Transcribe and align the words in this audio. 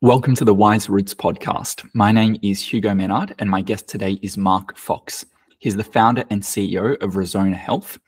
Welcome 0.00 0.34
to 0.34 0.44
the 0.44 0.52
Wise 0.52 0.90
Roots 0.90 1.14
podcast. 1.14 1.88
My 1.94 2.12
name 2.12 2.36
is 2.42 2.60
Hugo 2.60 2.94
Menard, 2.94 3.34
and 3.38 3.48
my 3.48 3.62
guest 3.62 3.88
today 3.88 4.18
is 4.20 4.36
Mark 4.36 4.76
Fox. 4.76 5.24
He's 5.60 5.76
the 5.76 5.84
founder 5.84 6.24
and 6.30 6.42
CEO 6.42 7.00
of 7.02 7.14
Resona 7.14 7.54
Health 7.54 7.98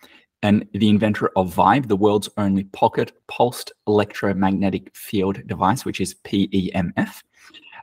and 0.43 0.67
the 0.75 0.91
inventor 0.91 1.31
of 1.37 1.55
Vibe, 1.55 1.89
the 1.89 1.97
world's 1.97 2.29
only 2.37 2.65
pocket 2.65 3.13
pulsed 3.29 3.73
electromagnetic 3.87 4.95
field 4.95 5.47
device, 5.47 5.87
which 5.87 6.01
is 6.01 6.17
PEMF, 6.25 7.23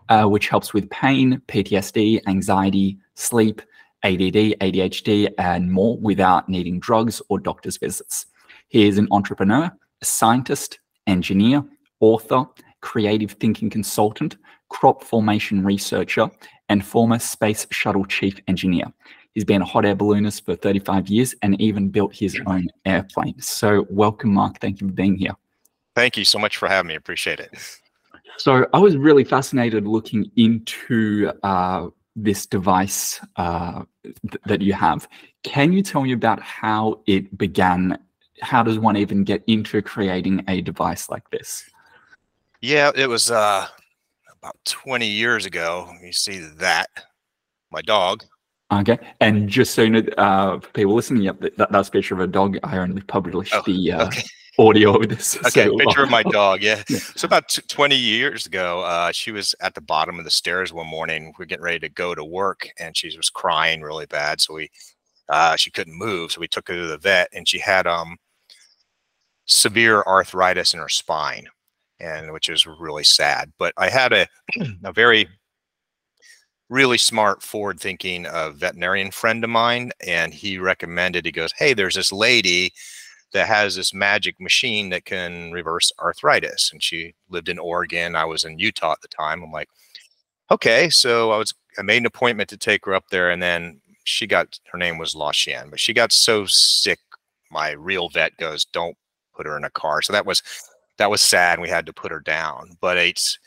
uh, 0.09 0.25
which 0.25 0.49
helps 0.49 0.73
with 0.73 0.89
pain, 0.91 1.41
PTSD, 1.47 2.21
anxiety, 2.27 2.97
sleep, 3.15 3.61
ADD, 4.03 4.53
ADHD, 4.61 5.33
and 5.39 5.71
more 5.71 5.97
without 5.97 6.47
needing 6.49 6.79
drugs 6.79 7.19
or 7.29 7.39
doctor's 7.39 7.77
visits. 7.77 8.27
He 8.67 8.85
is 8.87 8.99
an 8.99 9.07
entrepreneur, 9.09 9.71
a 10.01 10.05
scientist, 10.05 10.79
engineer, 11.07 11.63
author, 11.99 12.45
creative 12.83 13.31
thinking 13.39 13.69
consultant, 13.69 14.35
crop 14.69 15.03
formation 15.03 15.63
researcher, 15.63 16.29
and 16.69 16.85
former 16.85 17.17
space 17.17 17.65
shuttle 17.71 18.05
chief 18.05 18.39
engineer. 18.47 18.85
He's 19.33 19.45
been 19.45 19.61
a 19.61 19.65
hot 19.65 19.85
air 19.85 19.95
balloonist 19.95 20.45
for 20.45 20.55
35 20.55 21.07
years 21.07 21.33
and 21.41 21.59
even 21.59 21.89
built 21.89 22.13
his 22.13 22.37
own 22.45 22.67
airplane. 22.85 23.39
So, 23.39 23.87
welcome, 23.89 24.33
Mark. 24.33 24.59
Thank 24.59 24.81
you 24.81 24.87
for 24.87 24.93
being 24.93 25.15
here. 25.15 25.31
Thank 25.95 26.17
you 26.17 26.25
so 26.25 26.37
much 26.37 26.57
for 26.57 26.67
having 26.67 26.89
me. 26.89 26.95
Appreciate 26.95 27.39
it. 27.39 27.51
So, 28.37 28.67
I 28.73 28.79
was 28.79 28.97
really 28.97 29.23
fascinated 29.23 29.87
looking 29.87 30.29
into 30.35 31.31
uh, 31.41 31.87
this 32.15 32.45
device 32.45 33.19
uh, 33.37 33.83
th- 34.03 34.43
that 34.45 34.61
you 34.61 34.73
have. 34.73 35.07
Can 35.43 35.71
you 35.71 35.81
tell 35.81 36.03
me 36.03 36.11
about 36.11 36.41
how 36.41 37.01
it 37.07 37.35
began? 37.37 37.97
How 38.41 38.61
does 38.61 38.77
one 38.77 38.97
even 38.97 39.23
get 39.23 39.41
into 39.47 39.81
creating 39.81 40.43
a 40.49 40.59
device 40.61 41.09
like 41.09 41.29
this? 41.31 41.63
Yeah, 42.63 42.91
it 42.95 43.09
was 43.09 43.29
uh, 43.29 43.67
about 44.37 44.55
20 44.63 45.05
years 45.05 45.45
ago. 45.45 45.91
You 46.01 46.13
see 46.13 46.39
that, 46.59 46.87
my 47.71 47.81
dog. 47.81 48.23
Okay, 48.71 48.97
and 49.19 49.49
just 49.49 49.75
so 49.75 49.81
you 49.81 49.89
know, 49.89 50.03
uh, 50.17 50.61
for 50.61 50.69
people 50.69 50.95
listening, 50.95 51.23
yep, 51.23 51.41
that, 51.41 51.69
that's 51.69 51.89
a 51.89 51.91
picture 51.91 52.13
of 52.13 52.21
a 52.21 52.27
dog. 52.27 52.57
I 52.63 52.77
only 52.77 53.01
published 53.01 53.53
oh, 53.53 53.63
the 53.65 53.91
uh, 53.91 54.07
okay. 54.07 54.23
audio 54.57 54.95
of 54.95 55.09
this. 55.09 55.35
Okay, 55.47 55.65
so, 55.65 55.77
picture 55.77 56.03
of 56.03 56.09
my 56.09 56.23
dog. 56.23 56.63
Yeah. 56.63 56.81
yeah. 56.87 56.99
So 56.99 57.25
about 57.25 57.49
20 57.67 57.97
years 57.97 58.45
ago, 58.45 58.79
uh, 58.79 59.11
she 59.11 59.33
was 59.33 59.53
at 59.59 59.73
the 59.73 59.81
bottom 59.81 60.17
of 60.17 60.23
the 60.23 60.31
stairs 60.31 60.71
one 60.71 60.87
morning. 60.87 61.33
We 61.37 61.43
are 61.43 61.45
getting 61.45 61.65
ready 61.65 61.79
to 61.79 61.89
go 61.89 62.15
to 62.15 62.23
work, 62.23 62.69
and 62.79 62.95
she 62.95 63.13
was 63.17 63.29
crying 63.29 63.81
really 63.81 64.05
bad. 64.05 64.39
So 64.39 64.53
we, 64.53 64.71
uh, 65.27 65.57
she 65.57 65.69
couldn't 65.69 65.99
move. 65.99 66.31
So 66.31 66.39
we 66.39 66.47
took 66.47 66.69
her 66.69 66.75
to 66.75 66.87
the 66.87 66.97
vet, 66.97 67.27
and 67.33 67.45
she 67.45 67.59
had 67.59 67.87
um 67.87 68.15
severe 69.47 70.01
arthritis 70.03 70.73
in 70.73 70.79
her 70.79 70.87
spine 70.87 71.49
and 72.03 72.31
which 72.33 72.49
is 72.49 72.67
really 72.67 73.03
sad. 73.03 73.51
But 73.57 73.73
I 73.77 73.89
had 73.89 74.13
a 74.13 74.27
a 74.83 74.91
very 74.91 75.27
really 76.69 76.97
smart, 76.97 77.43
forward 77.43 77.79
thinking 77.79 78.25
uh, 78.25 78.49
veterinarian 78.51 79.11
friend 79.11 79.43
of 79.43 79.49
mine, 79.49 79.91
and 80.05 80.33
he 80.33 80.57
recommended. 80.57 81.25
He 81.25 81.31
goes, 81.31 81.53
"Hey, 81.57 81.73
there's 81.73 81.95
this 81.95 82.11
lady." 82.11 82.73
that 83.33 83.47
has 83.47 83.75
this 83.75 83.93
magic 83.93 84.39
machine 84.39 84.89
that 84.89 85.05
can 85.05 85.51
reverse 85.51 85.91
arthritis. 85.99 86.69
And 86.71 86.81
she 86.81 87.13
lived 87.29 87.49
in 87.49 87.59
Oregon. 87.59 88.15
I 88.15 88.25
was 88.25 88.43
in 88.43 88.59
Utah 88.59 88.93
at 88.93 89.01
the 89.01 89.07
time. 89.07 89.43
I'm 89.43 89.51
like, 89.51 89.69
okay. 90.51 90.89
So 90.89 91.31
I 91.31 91.37
was 91.37 91.53
I 91.77 91.81
made 91.81 91.97
an 91.97 92.05
appointment 92.05 92.49
to 92.49 92.57
take 92.57 92.85
her 92.85 92.93
up 92.93 93.05
there, 93.09 93.31
and 93.31 93.41
then 93.41 93.81
she 94.03 94.27
got 94.27 94.59
her 94.71 94.77
name 94.77 94.97
was 94.97 95.15
La 95.15 95.31
Xian, 95.31 95.69
but 95.69 95.79
she 95.79 95.93
got 95.93 96.11
so 96.11 96.45
sick. 96.45 96.99
My 97.51 97.71
real 97.71 98.09
vet 98.09 98.35
goes, 98.37 98.65
don't 98.65 98.97
put 99.35 99.45
her 99.45 99.57
in 99.57 99.63
a 99.63 99.69
car. 99.71 100.01
So 100.01 100.13
that 100.13 100.25
was 100.25 100.41
that 100.97 101.09
was 101.09 101.21
sad. 101.21 101.59
we 101.59 101.69
had 101.69 101.85
to 101.85 101.93
put 101.93 102.11
her 102.11 102.19
down. 102.19 102.77
But 102.81 102.97
it's 102.97 103.37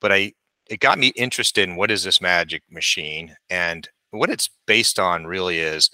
but 0.00 0.12
I 0.12 0.32
it 0.68 0.80
got 0.80 0.98
me 0.98 1.08
interested 1.08 1.68
in 1.68 1.76
what 1.76 1.90
is 1.90 2.02
this 2.04 2.20
magic 2.20 2.62
machine 2.70 3.36
and 3.50 3.88
what 4.10 4.30
it's 4.30 4.50
based 4.66 4.98
on 4.98 5.26
really 5.26 5.58
is 5.58 5.90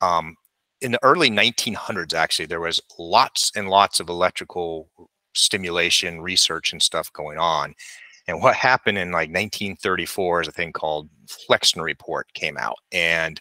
um, 0.00 0.34
in 0.80 0.92
the 0.92 1.02
early 1.02 1.30
1900s 1.30 2.14
actually 2.14 2.46
there 2.46 2.60
was 2.60 2.80
lots 2.98 3.50
and 3.56 3.68
lots 3.68 4.00
of 4.00 4.08
electrical 4.08 4.88
stimulation 5.34 6.20
research 6.20 6.72
and 6.72 6.82
stuff 6.82 7.12
going 7.12 7.38
on 7.38 7.74
and 8.26 8.42
what 8.42 8.54
happened 8.54 8.98
in 8.98 9.10
like 9.10 9.30
1934 9.30 10.42
is 10.42 10.48
a 10.48 10.52
thing 10.52 10.72
called 10.72 11.08
Flexner 11.28 11.82
report 11.82 12.32
came 12.34 12.56
out 12.58 12.76
and 12.92 13.40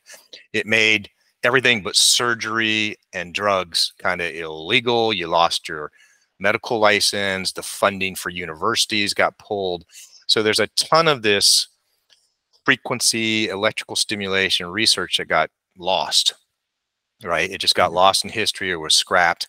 it 0.53 0.65
made 0.65 1.09
everything 1.43 1.81
but 1.83 1.95
surgery 1.95 2.95
and 3.13 3.33
drugs 3.33 3.93
kind 3.99 4.21
of 4.21 4.33
illegal 4.33 5.13
you 5.13 5.27
lost 5.27 5.67
your 5.67 5.91
medical 6.39 6.79
license, 6.79 7.51
the 7.51 7.63
funding 7.63 8.15
for 8.15 8.29
universities 8.29 9.13
got 9.13 9.37
pulled. 9.37 9.85
So 10.27 10.43
there's 10.43 10.59
a 10.59 10.67
ton 10.67 11.07
of 11.07 11.21
this 11.21 11.67
frequency 12.65 13.47
electrical 13.47 13.95
stimulation 13.95 14.67
research 14.67 15.17
that 15.17 15.29
got 15.29 15.49
lost, 15.77 16.33
right? 17.23 17.49
It 17.49 17.59
just 17.61 17.75
got 17.75 17.87
mm-hmm. 17.87 17.95
lost 17.95 18.25
in 18.25 18.29
history 18.29 18.71
or 18.71 18.79
was 18.79 18.95
scrapped. 18.95 19.47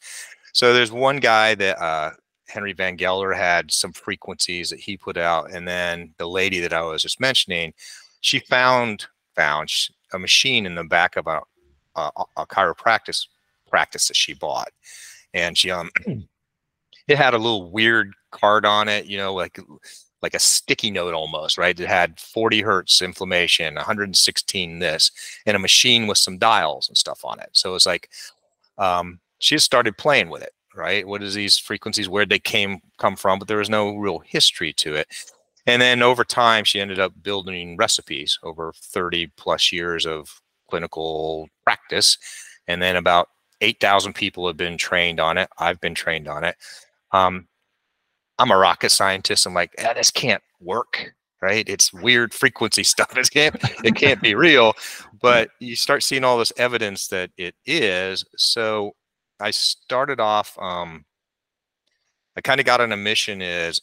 So 0.52 0.72
there's 0.72 0.92
one 0.92 1.18
guy 1.18 1.54
that 1.56 1.80
uh, 1.82 2.12
Henry 2.48 2.72
Van 2.72 2.96
Gelder 2.96 3.32
had 3.32 3.70
some 3.70 3.92
frequencies 3.92 4.70
that 4.70 4.80
he 4.80 4.96
put 4.96 5.16
out, 5.16 5.52
and 5.52 5.68
then 5.68 6.14
the 6.18 6.28
lady 6.28 6.60
that 6.60 6.72
I 6.72 6.82
was 6.82 7.02
just 7.02 7.20
mentioning, 7.20 7.74
she 8.20 8.40
found 8.40 9.06
found 9.36 9.70
a 10.12 10.18
machine 10.18 10.66
in 10.66 10.74
the 10.74 10.84
back 10.84 11.16
of 11.16 11.26
a, 11.26 11.40
a, 11.94 12.10
a 12.36 12.46
chiropractic 12.46 13.26
practice 13.68 14.08
that 14.08 14.16
she 14.16 14.34
bought, 14.34 14.70
and 15.34 15.56
she 15.56 15.70
um 15.70 15.90
it 17.08 17.16
had 17.16 17.34
a 17.34 17.38
little 17.38 17.70
weird 17.70 18.12
card 18.30 18.64
on 18.64 18.88
it, 18.88 19.06
you 19.06 19.16
know, 19.16 19.34
like 19.34 19.58
like 20.22 20.34
a 20.34 20.38
sticky 20.38 20.90
note 20.90 21.14
almost, 21.14 21.56
right? 21.58 21.78
It 21.78 21.88
had 21.88 22.18
40 22.18 22.60
hertz 22.60 23.00
inflammation, 23.02 23.76
116 23.76 24.78
this, 24.80 25.12
and 25.46 25.56
a 25.56 25.60
machine 25.60 26.06
with 26.06 26.18
some 26.18 26.38
dials 26.38 26.88
and 26.88 26.98
stuff 26.98 27.24
on 27.24 27.38
it. 27.40 27.50
So 27.52 27.74
it's 27.74 27.86
like 27.86 28.10
um, 28.78 29.20
she 29.38 29.54
just 29.54 29.66
started 29.66 29.96
playing 29.96 30.28
with 30.28 30.42
it, 30.42 30.52
right? 30.74 31.06
What 31.06 31.22
is 31.22 31.34
these 31.34 31.58
frequencies? 31.58 32.08
Where 32.08 32.26
they 32.26 32.38
came 32.38 32.80
come 32.98 33.16
from? 33.16 33.38
But 33.38 33.48
there 33.48 33.58
was 33.58 33.70
no 33.70 33.96
real 33.96 34.18
history 34.20 34.72
to 34.74 34.94
it. 34.94 35.08
And 35.66 35.80
then 35.82 36.02
over 36.02 36.24
time, 36.24 36.64
she 36.64 36.80
ended 36.80 36.98
up 36.98 37.12
building 37.22 37.76
recipes 37.76 38.38
over 38.42 38.72
30 38.74 39.28
plus 39.36 39.70
years 39.70 40.06
of 40.06 40.40
clinical 40.70 41.48
practice. 41.62 42.18
And 42.66 42.82
then 42.82 42.96
about 42.96 43.28
8,000 43.60 44.14
people 44.14 44.46
have 44.46 44.56
been 44.56 44.78
trained 44.78 45.20
on 45.20 45.38
it. 45.38 45.48
I've 45.58 45.80
been 45.80 45.94
trained 45.94 46.26
on 46.26 46.42
it. 46.44 46.56
Um, 47.12 47.48
I'm 48.38 48.50
a 48.50 48.56
rocket 48.56 48.90
scientist. 48.90 49.46
I'm 49.46 49.54
like, 49.54 49.72
eh, 49.78 49.92
this 49.94 50.10
can't 50.10 50.42
work, 50.60 51.14
right? 51.42 51.68
It's 51.68 51.92
weird 51.92 52.32
frequency 52.32 52.82
stuff. 52.84 53.16
It 53.16 53.30
can't, 53.30 53.56
it 53.84 53.94
can't 53.94 54.22
be 54.22 54.34
real. 54.34 54.74
But 55.20 55.50
you 55.58 55.76
start 55.76 56.02
seeing 56.02 56.24
all 56.24 56.38
this 56.38 56.52
evidence 56.56 57.08
that 57.08 57.30
it 57.36 57.54
is. 57.66 58.24
So 58.36 58.92
I 59.40 59.50
started 59.50 60.20
off. 60.20 60.56
Um, 60.60 61.04
I 62.36 62.40
kind 62.40 62.60
of 62.60 62.66
got 62.66 62.80
on 62.80 62.92
a 62.92 62.96
mission. 62.96 63.42
Is 63.42 63.80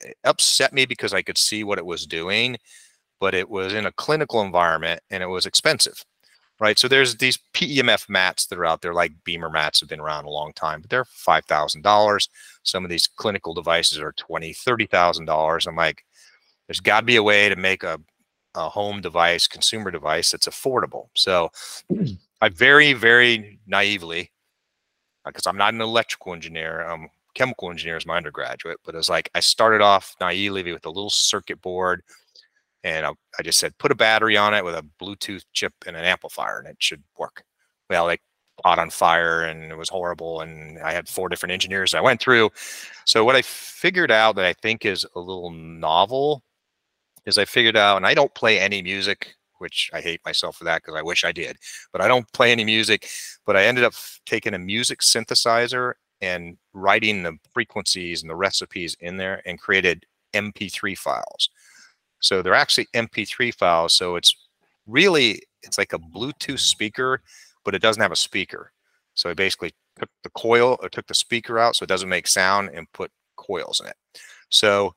it 0.00 0.16
upset 0.24 0.72
me 0.72 0.86
because 0.86 1.12
I 1.12 1.20
could 1.20 1.36
see 1.36 1.62
what 1.64 1.78
it 1.78 1.84
was 1.84 2.06
doing, 2.06 2.56
but 3.20 3.34
it 3.34 3.50
was 3.50 3.74
in 3.74 3.84
a 3.84 3.92
clinical 3.92 4.40
environment 4.40 5.00
and 5.10 5.22
it 5.22 5.26
was 5.26 5.44
expensive 5.44 6.02
right? 6.60 6.78
So 6.78 6.88
there's 6.88 7.16
these 7.16 7.38
PEMF 7.54 8.08
mats 8.08 8.46
that 8.46 8.58
are 8.58 8.66
out 8.66 8.82
there, 8.82 8.94
like 8.94 9.12
BEMER 9.24 9.50
mats 9.50 9.80
have 9.80 9.88
been 9.88 10.00
around 10.00 10.24
a 10.24 10.30
long 10.30 10.52
time, 10.52 10.80
but 10.80 10.90
they're 10.90 11.04
five 11.04 11.44
thousand 11.44 11.82
dollars. 11.82 12.28
Some 12.62 12.84
of 12.84 12.90
these 12.90 13.06
clinical 13.06 13.54
devices 13.54 13.98
are 13.98 14.12
twenty, 14.12 14.52
thirty 14.52 14.86
thousand 14.86 15.26
dollars. 15.26 15.66
I'm 15.66 15.76
like, 15.76 16.04
there's 16.66 16.80
got 16.80 17.00
to 17.00 17.06
be 17.06 17.16
a 17.16 17.22
way 17.22 17.48
to 17.48 17.56
make 17.56 17.82
a, 17.82 18.00
a 18.54 18.68
home 18.68 19.00
device, 19.00 19.46
consumer 19.46 19.90
device 19.90 20.30
that's 20.30 20.48
affordable. 20.48 21.08
So 21.14 21.50
I 22.40 22.48
very, 22.48 22.92
very 22.92 23.58
naively, 23.66 24.30
because 25.24 25.46
uh, 25.46 25.50
I'm 25.50 25.56
not 25.56 25.74
an 25.74 25.80
electrical 25.80 26.32
engineer, 26.32 26.82
I'm 26.82 27.08
chemical 27.34 27.70
engineer 27.70 27.96
is 27.96 28.06
my 28.06 28.16
undergraduate, 28.16 28.78
but 28.84 28.94
it 28.94 28.98
was 28.98 29.08
like 29.08 29.30
I 29.34 29.40
started 29.40 29.80
off 29.80 30.16
naively 30.20 30.72
with 30.72 30.86
a 30.86 30.90
little 30.90 31.10
circuit 31.10 31.60
board 31.62 32.02
and 32.84 33.06
I, 33.06 33.12
I, 33.38 33.42
just 33.42 33.58
said 33.58 33.76
put 33.78 33.92
a 33.92 33.96
battery 33.96 34.36
on 34.36 34.54
it 34.54 34.64
with 34.64 34.74
a 34.74 34.86
Bluetooth 35.00 35.44
chip 35.52 35.72
and 35.86 35.96
an 35.96 36.04
amplifier, 36.04 36.58
and 36.58 36.68
it 36.68 36.76
should 36.78 37.02
work. 37.18 37.44
Well, 37.90 38.04
like 38.04 38.20
caught 38.62 38.78
on 38.78 38.90
fire, 38.90 39.42
and 39.42 39.70
it 39.70 39.76
was 39.76 39.88
horrible. 39.88 40.40
And 40.40 40.78
I 40.80 40.92
had 40.92 41.08
four 41.08 41.28
different 41.28 41.52
engineers 41.52 41.94
I 41.94 42.00
went 42.00 42.20
through. 42.20 42.50
So 43.04 43.24
what 43.24 43.36
I 43.36 43.42
figured 43.42 44.10
out 44.10 44.36
that 44.36 44.44
I 44.44 44.52
think 44.52 44.84
is 44.84 45.06
a 45.14 45.20
little 45.20 45.50
novel 45.50 46.42
is 47.26 47.38
I 47.38 47.44
figured 47.44 47.76
out, 47.76 47.96
and 47.96 48.06
I 48.06 48.14
don't 48.14 48.34
play 48.34 48.58
any 48.58 48.82
music, 48.82 49.34
which 49.58 49.90
I 49.92 50.00
hate 50.00 50.20
myself 50.24 50.56
for 50.56 50.64
that 50.64 50.82
because 50.82 50.98
I 50.98 51.02
wish 51.02 51.24
I 51.24 51.32
did, 51.32 51.56
but 51.92 52.00
I 52.00 52.08
don't 52.08 52.30
play 52.32 52.52
any 52.52 52.64
music. 52.64 53.08
But 53.46 53.56
I 53.56 53.64
ended 53.64 53.84
up 53.84 53.94
taking 54.26 54.54
a 54.54 54.58
music 54.58 55.00
synthesizer 55.00 55.94
and 56.20 56.56
writing 56.72 57.22
the 57.22 57.36
frequencies 57.52 58.22
and 58.22 58.30
the 58.30 58.36
recipes 58.36 58.96
in 59.00 59.16
there 59.16 59.42
and 59.46 59.60
created 59.60 60.04
MP3 60.34 60.96
files. 60.96 61.50
So 62.20 62.42
they're 62.42 62.54
actually 62.54 62.88
MP3 62.94 63.54
files. 63.54 63.94
So 63.94 64.16
it's 64.16 64.34
really, 64.86 65.42
it's 65.62 65.78
like 65.78 65.92
a 65.92 65.98
Bluetooth 65.98 66.60
speaker, 66.60 67.22
but 67.64 67.74
it 67.74 67.82
doesn't 67.82 68.02
have 68.02 68.12
a 68.12 68.16
speaker. 68.16 68.72
So 69.14 69.30
I 69.30 69.34
basically 69.34 69.72
took 69.98 70.10
the 70.22 70.30
coil 70.30 70.78
or 70.82 70.88
took 70.88 71.06
the 71.06 71.14
speaker 71.14 71.58
out 71.58 71.76
so 71.76 71.84
it 71.84 71.88
doesn't 71.88 72.08
make 72.08 72.26
sound 72.26 72.70
and 72.72 72.90
put 72.92 73.10
coils 73.36 73.80
in 73.80 73.86
it. 73.86 73.96
So 74.48 74.94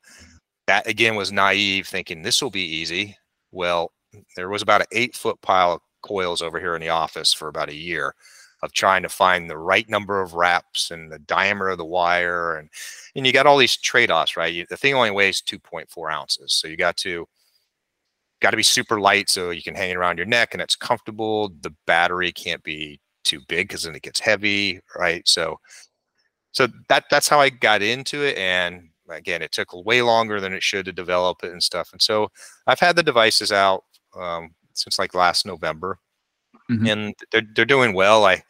that 0.67 0.87
again 0.87 1.15
was 1.15 1.31
naive, 1.31 1.87
thinking 1.87 2.21
this 2.21 2.41
will 2.41 2.51
be 2.51 2.61
easy. 2.61 3.17
Well, 3.51 3.91
there 4.35 4.49
was 4.49 4.61
about 4.61 4.81
an 4.81 4.87
eight 4.91 5.15
foot 5.15 5.41
pile 5.41 5.73
of 5.73 5.81
coils 6.01 6.41
over 6.41 6.59
here 6.59 6.75
in 6.75 6.81
the 6.81 6.89
office 6.89 7.33
for 7.33 7.47
about 7.47 7.69
a 7.69 7.75
year 7.75 8.15
of 8.63 8.73
trying 8.73 9.01
to 9.03 9.09
find 9.09 9.49
the 9.49 9.57
right 9.57 9.89
number 9.89 10.21
of 10.21 10.33
wraps 10.33 10.91
and 10.91 11.11
the 11.11 11.19
diameter 11.19 11.69
of 11.69 11.77
the 11.77 11.85
wire 11.85 12.57
and 12.57 12.69
and 13.15 13.25
you 13.25 13.33
got 13.33 13.45
all 13.45 13.57
these 13.57 13.77
trade-offs 13.77 14.37
right? 14.37 14.53
You, 14.53 14.65
the 14.69 14.77
thing 14.77 14.93
only 14.93 15.11
weighs 15.11 15.41
2.4 15.41 16.13
ounces 16.13 16.53
so 16.53 16.67
you 16.67 16.77
got 16.77 16.97
to 16.97 17.27
got 18.41 18.51
to 18.51 18.57
be 18.57 18.63
super 18.63 18.99
light 18.99 19.29
so 19.29 19.51
you 19.51 19.63
can 19.63 19.75
hang 19.75 19.91
it 19.91 19.97
around 19.97 20.17
your 20.17 20.25
neck 20.25 20.49
and 20.53 20.61
it's 20.61 20.75
comfortable. 20.75 21.49
The 21.61 21.73
battery 21.85 22.31
can't 22.31 22.63
be 22.63 22.99
too 23.23 23.39
big 23.47 23.67
because 23.67 23.83
then 23.83 23.95
it 23.95 24.01
gets 24.01 24.19
heavy 24.19 24.79
right? 24.95 25.27
So 25.27 25.59
so 26.51 26.67
that 26.89 27.05
that's 27.09 27.27
how 27.27 27.39
i 27.39 27.49
got 27.49 27.81
into 27.81 28.23
it 28.23 28.37
and 28.37 28.89
again 29.09 29.41
it 29.41 29.51
took 29.51 29.73
way 29.85 30.01
longer 30.01 30.39
than 30.39 30.53
it 30.53 30.63
should 30.63 30.85
to 30.85 30.93
develop 30.93 31.43
it 31.43 31.51
and 31.51 31.63
stuff 31.63 31.89
and 31.91 32.01
so 32.01 32.29
i've 32.67 32.79
had 32.79 32.95
the 32.95 33.03
devices 33.03 33.51
out 33.51 33.83
um, 34.15 34.53
since 34.73 34.99
like 34.99 35.13
last 35.13 35.45
november 35.45 35.97
mm-hmm. 36.71 36.87
and 36.87 37.15
they're 37.31 37.43
they're 37.55 37.65
doing 37.65 37.93
well. 37.93 38.25
I 38.25 38.43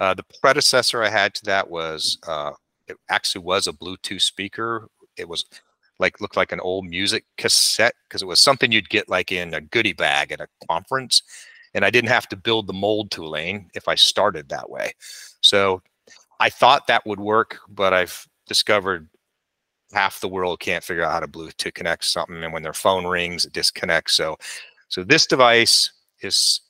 uh, 0.00 0.14
the 0.14 0.24
predecessor 0.40 1.02
I 1.02 1.08
had 1.08 1.34
to 1.34 1.44
that 1.46 1.68
was 1.68 2.18
uh, 2.26 2.52
it 2.86 2.96
actually 3.10 3.44
was 3.44 3.66
a 3.66 3.72
Bluetooth 3.72 4.22
speaker. 4.22 4.88
It 5.16 5.28
was 5.28 5.44
like 5.98 6.20
looked 6.20 6.36
like 6.36 6.52
an 6.52 6.60
old 6.60 6.86
music 6.86 7.24
cassette 7.36 7.94
because 8.08 8.22
it 8.22 8.28
was 8.28 8.40
something 8.40 8.70
you'd 8.70 8.88
get 8.90 9.08
like 9.08 9.32
in 9.32 9.54
a 9.54 9.60
goodie 9.60 9.92
bag 9.92 10.32
at 10.32 10.40
a 10.40 10.48
conference, 10.68 11.22
and 11.74 11.84
I 11.84 11.90
didn't 11.90 12.10
have 12.10 12.28
to 12.28 12.36
build 12.36 12.66
the 12.66 12.72
mold 12.72 13.10
tooling 13.10 13.70
if 13.74 13.88
I 13.88 13.94
started 13.94 14.48
that 14.48 14.70
way. 14.70 14.92
So 15.40 15.82
I 16.40 16.50
thought 16.50 16.86
that 16.86 17.06
would 17.06 17.20
work, 17.20 17.58
but 17.68 17.92
I've 17.92 18.26
discovered 18.46 19.08
half 19.92 20.20
the 20.20 20.28
world 20.28 20.60
can't 20.60 20.84
figure 20.84 21.02
out 21.02 21.12
how 21.12 21.20
to 21.20 21.26
Bluetooth 21.26 21.74
connect 21.74 22.04
something, 22.04 22.42
and 22.42 22.52
when 22.52 22.62
their 22.62 22.72
phone 22.72 23.06
rings, 23.06 23.44
it 23.44 23.52
disconnects. 23.52 24.14
So, 24.14 24.36
so 24.88 25.02
this 25.02 25.26
device 25.26 25.90
is 26.20 26.60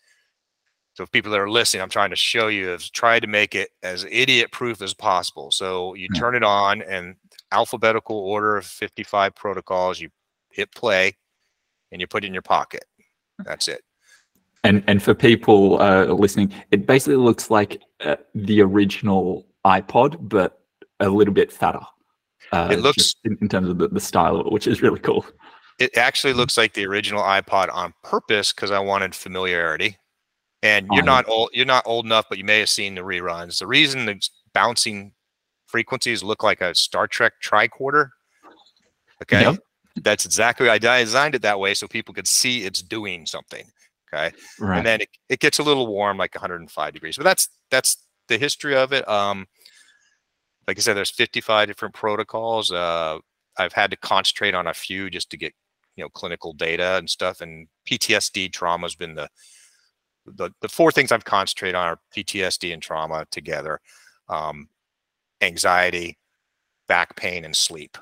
so 0.99 1.05
if 1.05 1.12
people 1.12 1.31
that 1.31 1.39
are 1.39 1.49
listening, 1.49 1.81
I'm 1.81 1.89
trying 1.89 2.11
to 2.11 2.17
show 2.17 2.49
you 2.49 2.73
is 2.73 2.91
try 2.91 3.21
to 3.21 3.29
make 3.29 3.55
it 3.55 3.71
as 3.85 4.05
idiot 4.11 4.50
proof 4.50 4.83
as 4.83 4.95
possible. 4.95 5.53
So 5.53 5.95
you 5.95 6.09
turn 6.09 6.35
it 6.35 6.43
on 6.43 6.83
and 6.83 7.15
alphabetical 7.53 8.17
order 8.17 8.56
of 8.56 8.67
55 8.67 9.33
protocols, 9.37 10.00
you 10.00 10.09
hit 10.50 10.75
play 10.75 11.17
and 11.93 12.00
you 12.00 12.09
put 12.09 12.25
it 12.25 12.27
in 12.27 12.33
your 12.33 12.43
pocket. 12.43 12.85
That's 13.45 13.69
it. 13.69 13.83
And 14.65 14.83
and 14.89 15.00
for 15.00 15.15
people 15.15 15.81
uh, 15.81 16.06
listening, 16.06 16.53
it 16.73 16.85
basically 16.85 17.15
looks 17.15 17.49
like 17.49 17.81
uh, 18.01 18.17
the 18.35 18.61
original 18.61 19.47
iPod, 19.65 20.17
but 20.29 20.62
a 20.99 21.09
little 21.09 21.33
bit 21.33 21.53
fatter. 21.53 21.79
Uh, 22.51 22.71
it 22.73 22.81
looks 22.81 23.15
in, 23.23 23.39
in, 23.41 23.49
terms 23.49 23.69
of 23.69 23.79
the, 23.79 23.87
the 23.87 24.01
style, 24.01 24.43
which 24.51 24.67
is 24.67 24.83
really 24.83 24.99
cool. 24.99 25.25
It 25.79 25.97
actually 25.97 26.33
looks 26.33 26.59
like 26.59 26.73
the 26.73 26.87
original 26.87 27.23
iPod 27.23 27.73
on 27.73 27.94
purpose 28.03 28.53
because 28.53 28.73
I 28.73 28.81
wanted 28.81 29.15
familiarity 29.15 29.97
and 30.62 30.88
you're 30.93 31.05
not 31.05 31.28
old 31.28 31.50
you're 31.52 31.66
not 31.66 31.87
old 31.87 32.05
enough 32.05 32.26
but 32.28 32.38
you 32.38 32.44
may 32.44 32.58
have 32.58 32.69
seen 32.69 32.94
the 32.94 33.00
reruns 33.00 33.58
the 33.58 33.66
reason 33.66 34.06
the 34.06 34.20
bouncing 34.52 35.12
frequencies 35.66 36.22
look 36.22 36.43
like 36.43 36.60
a 36.60 36.75
star 36.75 37.06
trek 37.06 37.34
tricorder 37.43 38.10
okay 39.22 39.43
yep. 39.43 39.58
that's 40.02 40.25
exactly 40.25 40.69
i 40.69 40.78
designed 40.78 41.34
it 41.34 41.43
that 41.43 41.60
way 41.60 41.75
so 41.75 41.87
people 41.87 42.14
could 42.14 42.28
see 42.28 42.64
it's 42.64 42.82
doing 42.82 43.25
something 43.26 43.64
okay 44.12 44.34
right. 44.58 44.78
and 44.78 44.87
then 44.87 45.00
it, 45.00 45.08
it 45.28 45.40
gets 45.40 45.58
a 45.58 45.62
little 45.62 45.87
warm 45.87 46.16
like 46.16 46.34
105 46.34 46.93
degrees 46.93 47.16
but 47.16 47.25
that's 47.25 47.49
that's 47.70 48.05
the 48.28 48.38
history 48.38 48.75
of 48.75 48.93
it 48.93 49.08
um 49.08 49.46
like 50.66 50.78
i 50.78 50.81
said 50.81 50.94
there's 50.94 51.10
55 51.10 51.69
different 51.69 51.94
protocols 51.94 52.72
uh 52.72 53.19
i've 53.58 53.72
had 53.72 53.90
to 53.90 53.96
concentrate 53.96 54.55
on 54.55 54.66
a 54.66 54.75
few 54.75 55.08
just 55.08 55.31
to 55.31 55.37
get 55.37 55.52
you 55.96 56.05
know 56.05 56.08
clinical 56.08 56.52
data 56.52 56.96
and 56.96 57.08
stuff 57.08 57.40
and 57.40 57.69
ptsd 57.88 58.52
trauma 58.52 58.84
has 58.84 58.94
been 58.94 59.14
the 59.14 59.28
the, 60.37 60.51
the 60.61 60.69
four 60.69 60.93
things 60.93 61.13
I've 61.13 61.25
concentrated 61.25 61.75
on 61.75 61.89
are 61.89 62.01
PTSD 62.17 62.73
and 62.73 62.83
trauma 62.83 63.27
together, 63.31 63.81
um, 64.29 64.69
anxiety, 65.41 66.19
back 66.87 67.17
pain, 67.17 67.45
and 67.45 67.55
sleep. 67.55 67.99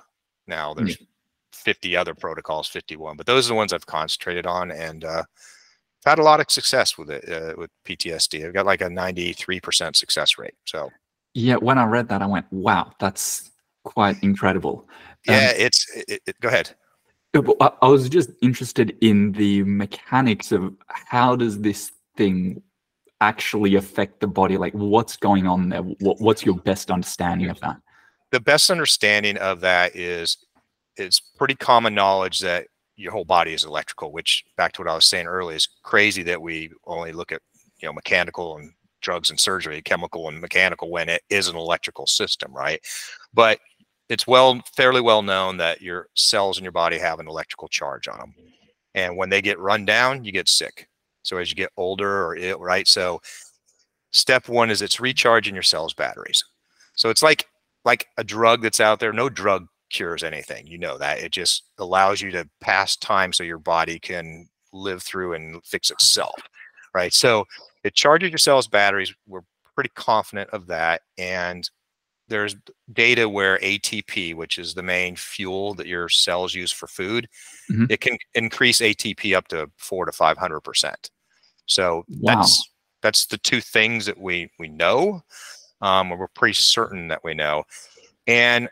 Now 0.46 0.74
there's 0.74 0.96
mm. 0.96 1.06
50 1.52 1.96
other 1.96 2.14
protocols, 2.14 2.68
51, 2.68 3.16
but 3.16 3.26
those 3.26 3.46
are 3.46 3.48
the 3.48 3.54
ones 3.54 3.72
I've 3.72 3.86
concentrated 3.86 4.46
on, 4.46 4.70
and 4.70 5.04
uh, 5.04 5.24
I've 6.06 6.10
had 6.10 6.18
a 6.18 6.22
lot 6.22 6.40
of 6.40 6.50
success 6.50 6.96
with 6.96 7.10
it 7.10 7.28
uh, 7.28 7.54
with 7.56 7.70
PTSD. 7.84 8.46
I've 8.46 8.54
got 8.54 8.66
like 8.66 8.80
a 8.80 8.88
93% 8.88 9.96
success 9.96 10.38
rate. 10.38 10.54
So 10.64 10.90
yeah, 11.34 11.56
when 11.56 11.76
I 11.76 11.84
read 11.84 12.08
that, 12.08 12.22
I 12.22 12.26
went, 12.26 12.46
"Wow, 12.50 12.92
that's 12.98 13.50
quite 13.84 14.22
incredible." 14.22 14.88
Yeah, 15.26 15.50
um, 15.50 15.54
it's. 15.58 15.86
It, 16.08 16.22
it, 16.26 16.40
go 16.40 16.48
ahead. 16.48 16.74
I 17.34 17.88
was 17.88 18.08
just 18.08 18.30
interested 18.40 18.96
in 19.02 19.32
the 19.32 19.62
mechanics 19.64 20.52
of 20.52 20.74
how 20.86 21.36
does 21.36 21.60
this 21.60 21.92
thing 22.16 22.62
actually 23.20 23.74
affect 23.76 24.20
the 24.20 24.26
body? 24.26 24.56
Like, 24.56 24.72
what's 24.74 25.16
going 25.16 25.46
on 25.46 25.68
there? 25.68 25.82
What, 25.82 26.20
what's 26.20 26.44
your 26.44 26.56
best 26.56 26.90
understanding 26.90 27.50
of 27.50 27.60
that? 27.60 27.76
The 28.32 28.40
best 28.40 28.70
understanding 28.70 29.36
of 29.38 29.60
that 29.60 29.94
is 29.94 30.36
it's 30.96 31.20
pretty 31.20 31.54
common 31.54 31.94
knowledge 31.94 32.40
that 32.40 32.66
your 32.96 33.12
whole 33.12 33.24
body 33.24 33.52
is 33.52 33.64
electrical. 33.64 34.12
Which, 34.12 34.44
back 34.56 34.72
to 34.72 34.82
what 34.82 34.90
I 34.90 34.94
was 34.94 35.04
saying 35.04 35.26
earlier, 35.26 35.56
is 35.56 35.68
crazy 35.82 36.22
that 36.24 36.40
we 36.40 36.70
only 36.86 37.12
look 37.12 37.32
at 37.32 37.42
you 37.80 37.88
know 37.88 37.92
mechanical 37.92 38.56
and 38.56 38.72
drugs 39.02 39.30
and 39.30 39.38
surgery, 39.38 39.82
chemical 39.82 40.28
and 40.28 40.40
mechanical, 40.40 40.90
when 40.90 41.08
it 41.08 41.22
is 41.30 41.48
an 41.48 41.56
electrical 41.56 42.06
system, 42.06 42.52
right? 42.52 42.80
But 43.32 43.60
it's 44.08 44.26
well 44.26 44.60
fairly 44.74 45.00
well 45.00 45.22
known 45.22 45.56
that 45.56 45.80
your 45.80 46.08
cells 46.14 46.58
in 46.58 46.64
your 46.64 46.72
body 46.72 46.98
have 46.98 47.18
an 47.18 47.28
electrical 47.28 47.68
charge 47.68 48.08
on 48.08 48.18
them 48.18 48.34
and 48.94 49.16
when 49.16 49.30
they 49.30 49.42
get 49.42 49.58
run 49.58 49.84
down 49.84 50.24
you 50.24 50.32
get 50.32 50.48
sick 50.48 50.88
so 51.26 51.38
as 51.38 51.50
you 51.50 51.56
get 51.56 51.72
older 51.76 52.24
or 52.24 52.36
ill, 52.36 52.60
right? 52.60 52.86
So 52.86 53.20
step 54.12 54.48
one 54.48 54.70
is 54.70 54.80
it's 54.80 55.00
recharging 55.00 55.54
your 55.54 55.62
cells 55.62 55.92
batteries. 55.92 56.44
So 56.94 57.10
it's 57.10 57.22
like 57.22 57.46
like 57.84 58.06
a 58.16 58.24
drug 58.24 58.62
that's 58.62 58.80
out 58.80 59.00
there. 59.00 59.12
No 59.12 59.28
drug 59.28 59.66
cures 59.90 60.22
anything. 60.22 60.66
You 60.66 60.78
know 60.78 60.98
that. 60.98 61.18
It 61.18 61.32
just 61.32 61.64
allows 61.78 62.20
you 62.20 62.30
to 62.30 62.48
pass 62.60 62.96
time 62.96 63.32
so 63.32 63.42
your 63.42 63.58
body 63.58 63.98
can 63.98 64.48
live 64.72 65.02
through 65.02 65.34
and 65.34 65.64
fix 65.64 65.90
itself. 65.90 66.40
Right. 66.94 67.12
So 67.12 67.44
it 67.84 67.94
charges 67.94 68.30
your 68.30 68.38
cells 68.38 68.68
batteries. 68.68 69.12
We're 69.26 69.42
pretty 69.74 69.90
confident 69.94 70.50
of 70.50 70.66
that. 70.68 71.02
And 71.18 71.68
there's 72.28 72.56
data 72.92 73.28
where 73.28 73.58
ATP, 73.58 74.34
which 74.34 74.58
is 74.58 74.74
the 74.74 74.82
main 74.82 75.16
fuel 75.16 75.74
that 75.74 75.86
your 75.86 76.08
cells 76.08 76.54
use 76.54 76.72
for 76.72 76.86
food, 76.86 77.28
mm-hmm. 77.70 77.84
it 77.88 78.00
can 78.00 78.16
increase 78.34 78.80
ATP 78.80 79.36
up 79.36 79.48
to 79.48 79.70
four 79.76 80.06
to 80.06 80.12
five 80.12 80.36
hundred 80.36 80.60
percent. 80.60 81.10
So 81.66 82.04
wow. 82.08 82.36
that's 82.36 82.70
that's 83.02 83.26
the 83.26 83.38
two 83.38 83.60
things 83.60 84.06
that 84.06 84.18
we 84.18 84.50
we 84.58 84.68
know. 84.68 85.22
Um, 85.82 86.10
we're 86.10 86.28
pretty 86.28 86.54
certain 86.54 87.08
that 87.08 87.22
we 87.22 87.34
know, 87.34 87.64
and 88.26 88.68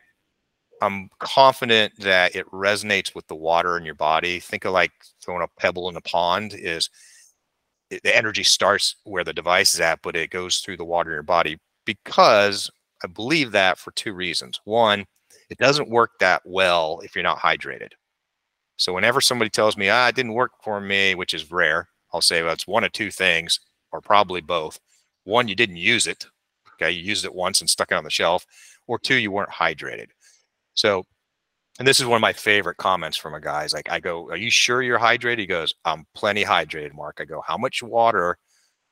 I'm 0.80 1.08
confident 1.18 1.92
that 1.98 2.34
it 2.34 2.50
resonates 2.50 3.14
with 3.14 3.26
the 3.26 3.34
water 3.34 3.76
in 3.76 3.84
your 3.84 3.94
body. 3.94 4.40
Think 4.40 4.64
of 4.64 4.72
like 4.72 4.92
throwing 5.22 5.42
a 5.42 5.60
pebble 5.60 5.88
in 5.88 5.96
a 5.96 6.00
pond. 6.00 6.54
Is 6.54 6.90
it, 7.90 8.02
the 8.02 8.16
energy 8.16 8.42
starts 8.42 8.96
where 9.04 9.24
the 9.24 9.32
device 9.32 9.74
is 9.74 9.80
at, 9.80 10.02
but 10.02 10.16
it 10.16 10.30
goes 10.30 10.58
through 10.58 10.76
the 10.76 10.84
water 10.84 11.10
in 11.10 11.14
your 11.14 11.22
body 11.22 11.58
because 11.84 12.70
I 13.02 13.06
believe 13.06 13.52
that 13.52 13.78
for 13.78 13.92
two 13.92 14.14
reasons. 14.14 14.60
One, 14.64 15.04
it 15.50 15.58
doesn't 15.58 15.90
work 15.90 16.12
that 16.20 16.42
well 16.44 17.00
if 17.04 17.14
you're 17.14 17.22
not 17.22 17.38
hydrated. 17.38 17.92
So 18.76 18.92
whenever 18.92 19.20
somebody 19.20 19.50
tells 19.50 19.76
me, 19.76 19.88
ah, 19.88 20.08
it 20.08 20.16
didn't 20.16 20.32
work 20.32 20.52
for 20.62 20.80
me, 20.80 21.14
which 21.14 21.34
is 21.34 21.50
rare, 21.50 21.88
I'll 22.14 22.20
say 22.20 22.42
well, 22.42 22.52
it's 22.52 22.66
one 22.66 22.84
of 22.84 22.92
two 22.92 23.10
things, 23.10 23.58
or 23.90 24.00
probably 24.00 24.40
both. 24.40 24.78
One, 25.24 25.48
you 25.48 25.56
didn't 25.56 25.76
use 25.76 26.06
it. 26.06 26.26
Okay, 26.74 26.92
you 26.92 27.02
used 27.02 27.24
it 27.24 27.34
once 27.34 27.60
and 27.60 27.68
stuck 27.68 27.90
it 27.90 27.96
on 27.96 28.04
the 28.04 28.10
shelf, 28.10 28.46
or 28.86 28.98
two, 28.98 29.16
you 29.16 29.32
weren't 29.32 29.50
hydrated. 29.50 30.08
So, 30.74 31.06
and 31.78 31.88
this 31.88 31.98
is 31.98 32.06
one 32.06 32.16
of 32.16 32.22
my 32.22 32.32
favorite 32.32 32.76
comments 32.76 33.16
from 33.16 33.34
a 33.34 33.40
guy. 33.40 33.64
Is 33.64 33.74
like, 33.74 33.90
I 33.90 33.98
go, 33.98 34.30
"Are 34.30 34.36
you 34.36 34.50
sure 34.50 34.80
you're 34.80 34.98
hydrated?" 34.98 35.40
He 35.40 35.46
goes, 35.46 35.74
"I'm 35.84 36.06
plenty 36.14 36.44
hydrated, 36.44 36.94
Mark." 36.94 37.18
I 37.20 37.24
go, 37.24 37.42
"How 37.46 37.56
much 37.56 37.82
water 37.82 38.38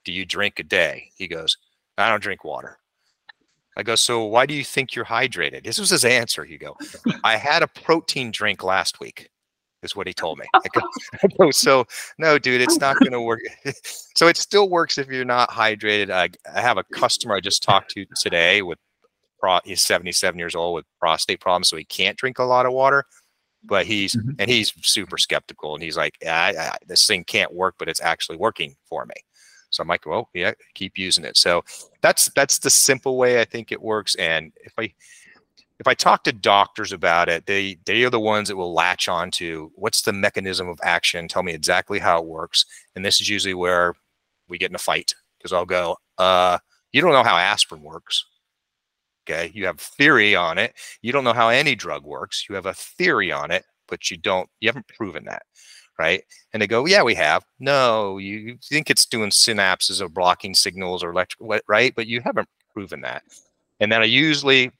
do 0.04 0.12
you 0.12 0.24
drink 0.24 0.58
a 0.58 0.64
day?" 0.64 1.10
He 1.16 1.28
goes, 1.28 1.56
"I 1.96 2.08
don't 2.08 2.22
drink 2.22 2.44
water." 2.44 2.78
I 3.76 3.84
go, 3.84 3.94
"So 3.94 4.24
why 4.24 4.46
do 4.46 4.54
you 4.54 4.64
think 4.64 4.94
you're 4.94 5.04
hydrated?" 5.04 5.64
This 5.64 5.78
was 5.78 5.90
his 5.90 6.04
answer. 6.04 6.44
He 6.44 6.58
go, 6.58 6.76
"I 7.22 7.36
had 7.36 7.62
a 7.62 7.68
protein 7.68 8.32
drink 8.32 8.64
last 8.64 8.98
week." 8.98 9.30
Is 9.82 9.96
what 9.96 10.06
he 10.06 10.14
told 10.14 10.38
me. 10.38 10.46
I 10.54 11.28
go, 11.38 11.50
so 11.50 11.86
no, 12.18 12.38
dude, 12.38 12.60
it's 12.60 12.78
not 12.78 12.96
going 13.00 13.12
to 13.12 13.20
work. 13.20 13.40
so 14.16 14.28
it 14.28 14.36
still 14.36 14.68
works 14.68 14.98
if 14.98 15.08
you're 15.08 15.24
not 15.24 15.50
hydrated. 15.50 16.10
I, 16.10 16.30
I 16.54 16.60
have 16.60 16.78
a 16.78 16.84
customer 16.84 17.34
I 17.34 17.40
just 17.40 17.62
talked 17.62 17.90
to 17.92 18.06
today 18.20 18.62
with 18.62 18.78
pro, 19.38 19.58
he's 19.64 19.82
77 19.82 20.38
years 20.38 20.54
old 20.54 20.74
with 20.74 20.84
prostate 21.00 21.40
problems, 21.40 21.68
so 21.68 21.76
he 21.76 21.84
can't 21.84 22.16
drink 22.16 22.38
a 22.38 22.44
lot 22.44 22.66
of 22.66 22.72
water. 22.72 23.04
But 23.64 23.86
he's 23.86 24.16
mm-hmm. 24.16 24.32
and 24.40 24.50
he's 24.50 24.72
super 24.82 25.18
skeptical, 25.18 25.74
and 25.74 25.84
he's 25.84 25.96
like, 25.96 26.18
I, 26.26 26.52
I, 26.58 26.76
"This 26.84 27.06
thing 27.06 27.22
can't 27.22 27.54
work, 27.54 27.76
but 27.78 27.88
it's 27.88 28.00
actually 28.00 28.36
working 28.36 28.74
for 28.88 29.06
me." 29.06 29.14
So 29.70 29.82
I'm 29.82 29.88
like, 29.88 30.04
"Well, 30.04 30.30
yeah, 30.34 30.50
keep 30.74 30.98
using 30.98 31.24
it." 31.24 31.36
So 31.36 31.62
that's 32.00 32.28
that's 32.34 32.58
the 32.58 32.70
simple 32.70 33.16
way 33.16 33.40
I 33.40 33.44
think 33.44 33.70
it 33.70 33.80
works. 33.80 34.16
And 34.16 34.52
if 34.64 34.72
I 34.76 34.92
if 35.82 35.88
I 35.88 35.94
talk 35.94 36.22
to 36.24 36.32
doctors 36.32 36.92
about 36.92 37.28
it, 37.28 37.46
they 37.46 37.76
they 37.86 38.04
are 38.04 38.10
the 38.10 38.20
ones 38.20 38.46
that 38.46 38.56
will 38.56 38.72
latch 38.72 39.08
on 39.08 39.32
to 39.32 39.72
what's 39.74 40.02
the 40.02 40.12
mechanism 40.12 40.68
of 40.68 40.78
action, 40.84 41.26
tell 41.26 41.42
me 41.42 41.52
exactly 41.52 41.98
how 41.98 42.20
it 42.20 42.24
works. 42.24 42.64
And 42.94 43.04
this 43.04 43.20
is 43.20 43.28
usually 43.28 43.54
where 43.54 43.94
we 44.48 44.58
get 44.58 44.70
in 44.70 44.76
a 44.76 44.78
fight 44.78 45.12
because 45.38 45.52
I'll 45.52 45.66
go, 45.66 45.96
uh, 46.18 46.58
you 46.92 47.00
don't 47.00 47.10
know 47.10 47.24
how 47.24 47.36
aspirin 47.36 47.82
works. 47.82 48.24
Okay. 49.28 49.50
You 49.54 49.66
have 49.66 49.80
theory 49.80 50.36
on 50.36 50.56
it. 50.56 50.72
You 51.00 51.10
don't 51.10 51.24
know 51.24 51.32
how 51.32 51.48
any 51.48 51.74
drug 51.74 52.04
works. 52.04 52.46
You 52.48 52.54
have 52.54 52.66
a 52.66 52.74
theory 52.74 53.32
on 53.32 53.50
it, 53.50 53.64
but 53.88 54.08
you 54.08 54.16
don't, 54.16 54.48
you 54.60 54.68
haven't 54.68 54.86
proven 54.86 55.24
that. 55.24 55.42
Right. 55.98 56.22
And 56.52 56.62
they 56.62 56.68
go, 56.68 56.86
yeah, 56.86 57.02
we 57.02 57.16
have. 57.16 57.44
No, 57.58 58.18
you 58.18 58.56
think 58.62 58.88
it's 58.88 59.04
doing 59.04 59.30
synapses 59.30 60.00
or 60.00 60.08
blocking 60.08 60.54
signals 60.54 61.02
or 61.02 61.10
electric, 61.10 61.64
right? 61.66 61.92
But 61.92 62.06
you 62.06 62.20
haven't 62.20 62.48
proven 62.72 63.00
that. 63.00 63.24
And 63.80 63.90
then 63.90 64.00
I 64.00 64.04
usually 64.04 64.70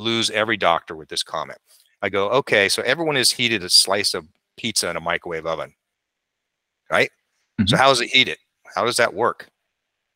lose 0.00 0.30
every 0.30 0.56
doctor 0.56 0.96
with 0.96 1.08
this 1.08 1.22
comment. 1.22 1.58
I 2.02 2.08
go, 2.08 2.30
okay, 2.30 2.68
so 2.68 2.82
everyone 2.82 3.16
has 3.16 3.30
heated 3.30 3.62
a 3.62 3.70
slice 3.70 4.14
of 4.14 4.26
pizza 4.56 4.88
in 4.90 4.96
a 4.96 5.00
microwave 5.00 5.46
oven, 5.46 5.74
right? 6.90 7.10
Mm 7.10 7.64
-hmm. 7.64 7.68
So 7.68 7.76
mm-hmm. 7.76 7.82
how 7.82 7.88
does 7.90 8.00
it 8.00 8.10
heat 8.10 8.28
it? 8.28 8.38
How 8.74 8.84
does 8.84 8.96
that 8.96 9.14
work? 9.14 9.48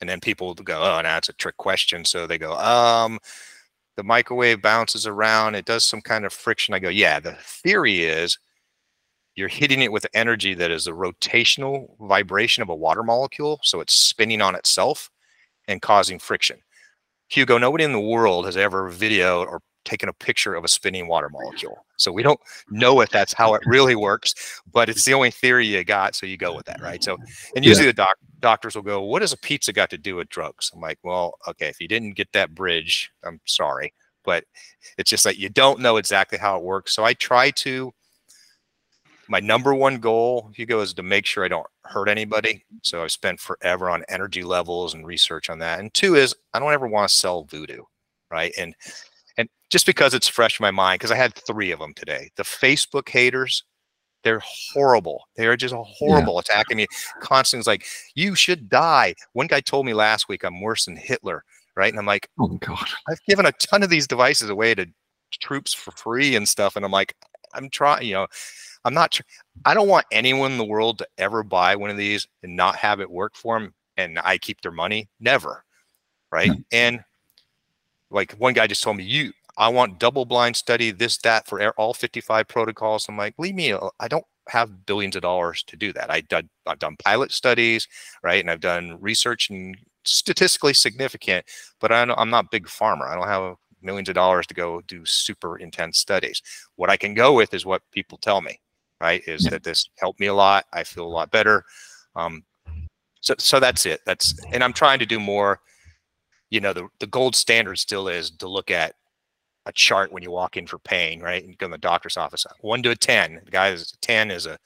And 0.00 0.08
then 0.10 0.20
people 0.20 0.64
go, 0.64 0.82
oh, 0.82 1.00
now 1.02 1.14
that's 1.14 1.28
a 1.28 1.32
trick 1.32 1.56
question. 1.56 2.04
So 2.04 2.26
they 2.26 2.38
go, 2.38 2.52
um, 2.58 3.18
the 3.96 4.02
microwave 4.02 4.60
bounces 4.60 5.06
around, 5.06 5.54
it 5.54 5.66
does 5.66 5.84
some 5.84 6.02
kind 6.02 6.24
of 6.24 6.32
friction. 6.32 6.74
I 6.74 6.80
go, 6.80 6.90
yeah, 6.90 7.20
the 7.20 7.36
theory 7.62 8.02
is 8.02 8.38
you're 9.34 9.48
hitting 9.48 9.82
it 9.82 9.92
with 9.92 10.06
energy 10.14 10.54
that 10.54 10.70
is 10.70 10.84
the 10.84 10.92
rotational 10.92 11.96
vibration 11.98 12.62
of 12.62 12.68
a 12.68 12.74
water 12.74 13.02
molecule. 13.02 13.58
So 13.62 13.80
it's 13.80 13.94
spinning 13.94 14.42
on 14.42 14.54
itself 14.54 15.10
and 15.68 15.82
causing 15.82 16.18
friction. 16.18 16.58
Hugo, 17.28 17.58
nobody 17.58 17.84
in 17.84 17.92
the 17.92 18.00
world 18.00 18.46
has 18.46 18.56
ever 18.56 18.90
videoed 18.90 19.46
or 19.46 19.60
taken 19.84 20.08
a 20.08 20.12
picture 20.12 20.54
of 20.54 20.64
a 20.64 20.68
spinning 20.68 21.06
water 21.08 21.28
molecule. 21.28 21.84
So 21.96 22.10
we 22.12 22.22
don't 22.22 22.40
know 22.70 23.00
if 23.00 23.10
that's 23.10 23.32
how 23.32 23.54
it 23.54 23.62
really 23.66 23.94
works, 23.94 24.60
but 24.72 24.88
it's 24.88 25.04
the 25.04 25.14
only 25.14 25.30
theory 25.30 25.66
you 25.66 25.84
got. 25.84 26.14
So 26.14 26.26
you 26.26 26.36
go 26.36 26.54
with 26.54 26.66
that, 26.66 26.80
right? 26.80 27.02
So, 27.02 27.16
and 27.54 27.64
usually 27.64 27.86
yeah. 27.86 27.92
the 27.92 27.96
doc, 27.96 28.16
doctors 28.40 28.74
will 28.74 28.82
go, 28.82 29.02
what 29.02 29.20
does 29.20 29.32
a 29.32 29.38
pizza 29.38 29.72
got 29.72 29.90
to 29.90 29.98
do 29.98 30.16
with 30.16 30.28
drugs? 30.28 30.70
I'm 30.74 30.80
like, 30.80 30.98
well, 31.02 31.38
okay, 31.48 31.68
if 31.68 31.80
you 31.80 31.88
didn't 31.88 32.12
get 32.12 32.32
that 32.32 32.54
bridge, 32.54 33.10
I'm 33.24 33.40
sorry, 33.44 33.92
but 34.24 34.44
it's 34.98 35.10
just 35.10 35.24
that 35.24 35.38
you 35.38 35.48
don't 35.48 35.80
know 35.80 35.96
exactly 35.96 36.38
how 36.38 36.56
it 36.56 36.64
works. 36.64 36.94
So 36.94 37.04
I 37.04 37.14
try 37.14 37.50
to, 37.50 37.92
my 39.28 39.40
number 39.40 39.74
one 39.74 39.98
goal, 39.98 40.50
Hugo, 40.54 40.80
is 40.80 40.92
to 40.94 41.02
make 41.02 41.26
sure 41.26 41.44
I 41.44 41.48
don't 41.48 41.66
hurt 41.84 42.08
anybody. 42.08 42.64
So 42.82 43.02
I've 43.02 43.12
spent 43.12 43.40
forever 43.40 43.88
on 43.88 44.04
energy 44.08 44.42
levels 44.42 44.94
and 44.94 45.06
research 45.06 45.48
on 45.48 45.58
that. 45.60 45.80
And 45.80 45.92
two 45.94 46.14
is 46.14 46.34
I 46.52 46.58
don't 46.58 46.72
ever 46.72 46.86
want 46.86 47.08
to 47.08 47.14
sell 47.14 47.44
voodoo, 47.44 47.82
right? 48.30 48.52
And 48.58 48.74
and 49.36 49.48
just 49.70 49.86
because 49.86 50.14
it's 50.14 50.28
fresh 50.28 50.58
in 50.60 50.64
my 50.64 50.70
mind, 50.70 51.00
because 51.00 51.10
I 51.10 51.16
had 51.16 51.34
three 51.34 51.70
of 51.70 51.80
them 51.80 51.94
today. 51.94 52.30
The 52.36 52.42
Facebook 52.42 53.08
haters, 53.08 53.64
they're 54.22 54.42
horrible. 54.44 55.24
They're 55.36 55.56
just 55.56 55.74
horrible 55.74 56.34
yeah. 56.34 56.40
attacking 56.40 56.76
me 56.78 56.86
constantly. 57.20 57.60
It's 57.60 57.66
like, 57.66 57.86
you 58.14 58.34
should 58.34 58.68
die. 58.68 59.14
One 59.32 59.46
guy 59.46 59.60
told 59.60 59.86
me 59.86 59.94
last 59.94 60.28
week 60.28 60.44
I'm 60.44 60.60
worse 60.60 60.86
than 60.86 60.96
Hitler, 60.96 61.44
right? 61.76 61.92
And 61.92 61.98
I'm 61.98 62.06
like, 62.06 62.28
oh 62.38 62.48
my 62.48 62.56
God. 62.58 62.88
I've 63.08 63.22
given 63.28 63.46
a 63.46 63.52
ton 63.52 63.82
of 63.82 63.90
these 63.90 64.06
devices 64.06 64.50
away 64.50 64.74
to 64.74 64.86
troops 65.40 65.74
for 65.74 65.90
free 65.92 66.36
and 66.36 66.48
stuff. 66.48 66.76
And 66.76 66.84
I'm 66.84 66.92
like, 66.92 67.14
I'm 67.52 67.68
trying, 67.70 68.06
you 68.06 68.14
know, 68.14 68.26
I'm 68.84 68.94
not, 68.94 69.20
I 69.64 69.74
don't 69.74 69.88
want 69.88 70.06
anyone 70.12 70.52
in 70.52 70.58
the 70.58 70.64
world 70.64 70.98
to 70.98 71.08
ever 71.18 71.42
buy 71.42 71.76
one 71.76 71.90
of 71.90 71.96
these 71.96 72.26
and 72.42 72.56
not 72.56 72.76
have 72.76 73.00
it 73.00 73.10
work 73.10 73.34
for 73.34 73.58
them 73.58 73.74
and 73.96 74.18
I 74.22 74.38
keep 74.38 74.60
their 74.60 74.72
money. 74.72 75.08
Never. 75.20 75.64
Right. 76.32 76.50
Mm-hmm. 76.50 76.60
And 76.72 77.04
like 78.14 78.32
one 78.32 78.54
guy 78.54 78.66
just 78.66 78.82
told 78.82 78.96
me, 78.96 79.04
you, 79.04 79.32
I 79.56 79.68
want 79.68 79.98
double 79.98 80.24
blind 80.24 80.56
study, 80.56 80.90
this, 80.90 81.18
that 81.18 81.46
for 81.46 81.70
all 81.72 81.94
55 81.94 82.48
protocols. 82.48 83.06
I'm 83.08 83.16
like, 83.16 83.34
leave 83.38 83.54
me, 83.54 83.74
I 84.00 84.08
don't 84.08 84.24
have 84.48 84.86
billions 84.86 85.16
of 85.16 85.22
dollars 85.22 85.62
to 85.64 85.76
do 85.76 85.92
that. 85.92 86.10
I 86.10 86.20
did, 86.22 86.48
I've 86.66 86.78
done 86.78 86.96
pilot 87.04 87.32
studies, 87.32 87.86
right? 88.22 88.40
And 88.40 88.50
I've 88.50 88.60
done 88.60 88.98
research 89.00 89.50
and 89.50 89.76
statistically 90.04 90.74
significant, 90.74 91.46
but 91.80 91.92
I 91.92 92.02
am 92.02 92.30
not 92.30 92.50
big 92.50 92.66
pharma. 92.66 93.08
I 93.08 93.14
don't 93.14 93.28
have 93.28 93.56
millions 93.82 94.08
of 94.08 94.14
dollars 94.14 94.46
to 94.46 94.54
go 94.54 94.80
do 94.82 95.04
super 95.04 95.58
intense 95.58 95.98
studies. 95.98 96.42
What 96.76 96.90
I 96.90 96.96
can 96.96 97.14
go 97.14 97.32
with 97.32 97.52
is 97.52 97.66
what 97.66 97.82
people 97.92 98.18
tell 98.18 98.40
me 98.40 98.58
right? 99.04 99.22
Is 99.26 99.44
yeah. 99.44 99.50
that 99.50 99.64
this 99.64 99.88
helped 99.98 100.18
me 100.18 100.26
a 100.26 100.34
lot. 100.34 100.64
I 100.72 100.82
feel 100.82 101.04
a 101.04 101.08
lot 101.08 101.30
better. 101.30 101.64
Um, 102.16 102.42
so, 103.20 103.34
so 103.38 103.60
that's 103.60 103.86
it. 103.86 104.00
That's, 104.06 104.34
and 104.52 104.62
I'm 104.62 104.72
trying 104.72 104.98
to 104.98 105.06
do 105.06 105.20
more, 105.20 105.60
you 106.50 106.60
know, 106.60 106.72
the, 106.72 106.88
the 107.00 107.06
gold 107.06 107.34
standard 107.34 107.78
still 107.78 108.08
is 108.08 108.30
to 108.30 108.48
look 108.48 108.70
at 108.70 108.94
a 109.66 109.72
chart 109.72 110.12
when 110.12 110.22
you 110.22 110.30
walk 110.30 110.56
in 110.56 110.66
for 110.66 110.78
pain, 110.78 111.20
right? 111.20 111.42
And 111.42 111.56
go 111.58 111.66
to 111.66 111.72
the 111.72 111.78
doctor's 111.78 112.16
office, 112.16 112.46
one 112.60 112.82
to 112.82 112.90
a 112.90 112.96
10, 112.96 113.40
the 113.44 113.50
guy 113.50 113.70
is 113.70 113.92
10 114.02 114.30
is 114.30 114.46
a 114.46 114.58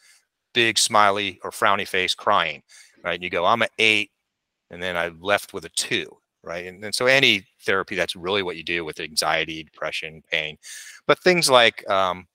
big 0.54 0.78
smiley 0.78 1.38
or 1.44 1.50
frowny 1.50 1.86
face 1.86 2.14
crying, 2.14 2.62
right? 3.04 3.14
And 3.14 3.22
you 3.22 3.30
go, 3.30 3.44
I'm 3.44 3.62
an 3.62 3.68
eight. 3.78 4.10
And 4.70 4.82
then 4.82 4.96
I 4.96 5.08
left 5.20 5.54
with 5.54 5.64
a 5.64 5.70
two, 5.70 6.14
right? 6.42 6.66
And, 6.66 6.84
and 6.84 6.94
so 6.94 7.06
any 7.06 7.44
therapy, 7.62 7.94
that's 7.94 8.16
really 8.16 8.42
what 8.42 8.56
you 8.56 8.64
do 8.64 8.84
with 8.84 9.00
anxiety, 9.00 9.62
depression, 9.62 10.22
pain, 10.30 10.58
but 11.06 11.18
things 11.20 11.48
like, 11.48 11.88
um, 11.88 12.26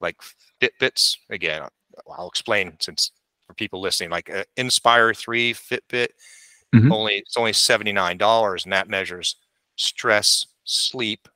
like 0.00 0.16
Fitbits. 0.60 1.16
Again, 1.30 1.62
I'll 2.16 2.28
explain 2.28 2.76
since 2.80 3.10
for 3.46 3.54
people 3.54 3.80
listening, 3.80 4.10
like 4.10 4.30
uh, 4.30 4.44
Inspire 4.56 5.14
3 5.14 5.54
Fitbit, 5.54 6.08
mm-hmm. 6.82 6.92
only 6.92 7.14
it's 7.14 7.36
only 7.36 7.52
$79 7.52 8.64
and 8.64 8.72
that 8.72 8.88
measures 8.88 9.36
stress, 9.76 10.46
sleep, 10.64 11.28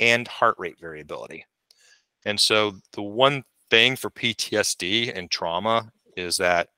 and 0.00 0.26
heart 0.28 0.56
rate 0.58 0.78
variability. 0.80 1.44
And 2.24 2.38
so 2.38 2.76
the 2.92 3.02
one 3.02 3.44
thing 3.70 3.96
for 3.96 4.10
PTSD 4.10 5.16
and 5.16 5.30
trauma 5.30 5.90
is 6.16 6.36
that, 6.38 6.68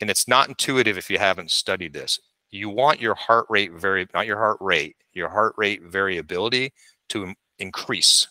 and 0.00 0.10
it's 0.10 0.28
not 0.28 0.48
intuitive 0.48 0.98
if 0.98 1.10
you 1.10 1.18
haven't 1.18 1.50
studied 1.50 1.92
this, 1.92 2.20
you 2.50 2.68
want 2.68 3.00
your 3.00 3.14
heart 3.14 3.46
rate 3.48 3.72
very, 3.72 4.06
not 4.14 4.26
your 4.26 4.38
heart 4.38 4.58
rate, 4.60 4.96
your 5.12 5.28
heart 5.28 5.54
rate 5.56 5.82
variability 5.82 6.72
to 7.08 7.34
increase. 7.58 8.28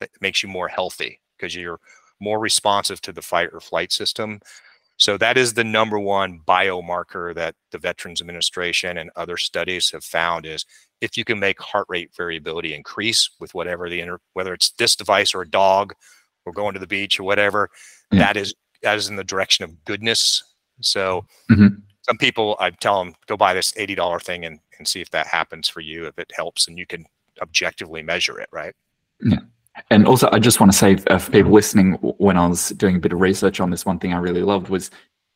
That 0.00 0.10
makes 0.20 0.42
you 0.42 0.48
more 0.48 0.68
healthy 0.68 1.20
because 1.36 1.54
you're 1.54 1.80
more 2.20 2.38
responsive 2.38 3.00
to 3.02 3.12
the 3.12 3.22
fight 3.22 3.50
or 3.52 3.60
flight 3.60 3.92
system. 3.92 4.40
So 5.02 5.18
that 5.18 5.36
is 5.36 5.54
the 5.54 5.64
number 5.64 5.98
one 5.98 6.38
biomarker 6.46 7.34
that 7.34 7.56
the 7.72 7.78
Veterans 7.78 8.20
Administration 8.20 8.98
and 8.98 9.10
other 9.16 9.36
studies 9.36 9.90
have 9.90 10.04
found 10.04 10.46
is 10.46 10.64
if 11.00 11.16
you 11.16 11.24
can 11.24 11.40
make 11.40 11.60
heart 11.60 11.86
rate 11.88 12.12
variability 12.16 12.72
increase 12.72 13.28
with 13.40 13.52
whatever 13.52 13.90
the 13.90 14.00
inter, 14.00 14.20
whether 14.34 14.54
it's 14.54 14.70
this 14.78 14.94
device 14.94 15.34
or 15.34 15.42
a 15.42 15.50
dog 15.50 15.92
or 16.46 16.52
going 16.52 16.74
to 16.74 16.78
the 16.78 16.86
beach 16.86 17.18
or 17.18 17.24
whatever, 17.24 17.68
that 18.12 18.36
is 18.36 18.54
that 18.84 18.96
is 18.96 19.08
in 19.08 19.16
the 19.16 19.24
direction 19.24 19.64
of 19.64 19.84
goodness. 19.86 20.40
So 20.82 21.26
mm-hmm. 21.50 21.80
some 22.02 22.18
people 22.18 22.56
I 22.60 22.70
tell 22.70 23.02
them 23.02 23.16
go 23.26 23.36
buy 23.36 23.54
this 23.54 23.74
eighty 23.76 23.96
dollar 23.96 24.20
thing 24.20 24.44
and 24.44 24.60
and 24.78 24.86
see 24.86 25.00
if 25.00 25.10
that 25.10 25.26
happens 25.26 25.68
for 25.68 25.80
you 25.80 26.06
if 26.06 26.16
it 26.16 26.30
helps 26.32 26.68
and 26.68 26.78
you 26.78 26.86
can 26.86 27.06
objectively 27.40 28.04
measure 28.04 28.38
it, 28.38 28.48
right? 28.52 28.76
Yeah. 29.20 29.40
And 29.90 30.06
also, 30.06 30.28
I 30.32 30.38
just 30.38 30.60
want 30.60 30.70
to 30.70 30.78
say 30.78 30.98
uh, 31.08 31.18
for 31.18 31.30
people 31.30 31.52
listening, 31.52 31.94
when 31.94 32.36
I 32.36 32.46
was 32.46 32.70
doing 32.70 32.96
a 32.96 32.98
bit 32.98 33.12
of 33.12 33.20
research 33.20 33.60
on 33.60 33.70
this, 33.70 33.86
one 33.86 33.98
thing 33.98 34.12
I 34.12 34.18
really 34.18 34.42
loved 34.42 34.68
was 34.68 34.90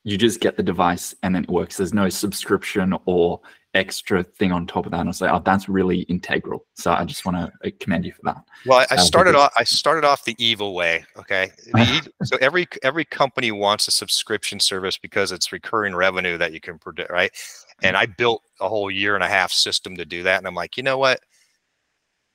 you 0.04 0.16
just 0.16 0.40
get 0.40 0.56
the 0.56 0.62
device 0.62 1.14
and 1.22 1.34
then 1.34 1.44
it 1.44 1.50
works. 1.50 1.78
There's 1.78 1.94
no 1.94 2.08
subscription 2.08 2.94
or 3.06 3.40
extra 3.74 4.22
thing 4.22 4.52
on 4.52 4.66
top 4.66 4.86
of 4.86 4.92
that. 4.92 5.00
And 5.00 5.08
I 5.08 5.10
was 5.10 5.20
like, 5.20 5.32
oh, 5.32 5.42
that's 5.44 5.68
really 5.68 6.00
integral. 6.02 6.64
So 6.74 6.92
I 6.92 7.04
just 7.04 7.24
want 7.24 7.36
to 7.36 7.68
uh, 7.68 7.70
commend 7.80 8.04
you 8.04 8.12
for 8.12 8.22
that. 8.24 8.36
Well, 8.64 8.78
I, 8.78 8.86
I 8.90 8.94
uh, 8.96 8.98
started 8.98 9.34
off. 9.34 9.52
I 9.56 9.64
started 9.64 10.04
off 10.04 10.24
the 10.24 10.36
evil 10.38 10.74
way. 10.74 11.04
Okay, 11.16 11.50
so 12.24 12.36
every 12.40 12.66
every 12.82 13.04
company 13.04 13.52
wants 13.52 13.88
a 13.88 13.90
subscription 13.90 14.60
service 14.60 14.96
because 14.96 15.32
it's 15.32 15.52
recurring 15.52 15.94
revenue 15.94 16.38
that 16.38 16.52
you 16.52 16.60
can 16.60 16.78
predict, 16.78 17.10
right? 17.10 17.32
And 17.82 17.96
I 17.96 18.06
built 18.06 18.42
a 18.60 18.68
whole 18.68 18.90
year 18.90 19.14
and 19.14 19.22
a 19.22 19.28
half 19.28 19.52
system 19.52 19.96
to 19.96 20.04
do 20.04 20.22
that. 20.22 20.38
And 20.38 20.46
I'm 20.46 20.54
like, 20.54 20.76
you 20.76 20.82
know 20.82 20.98
what? 20.98 21.20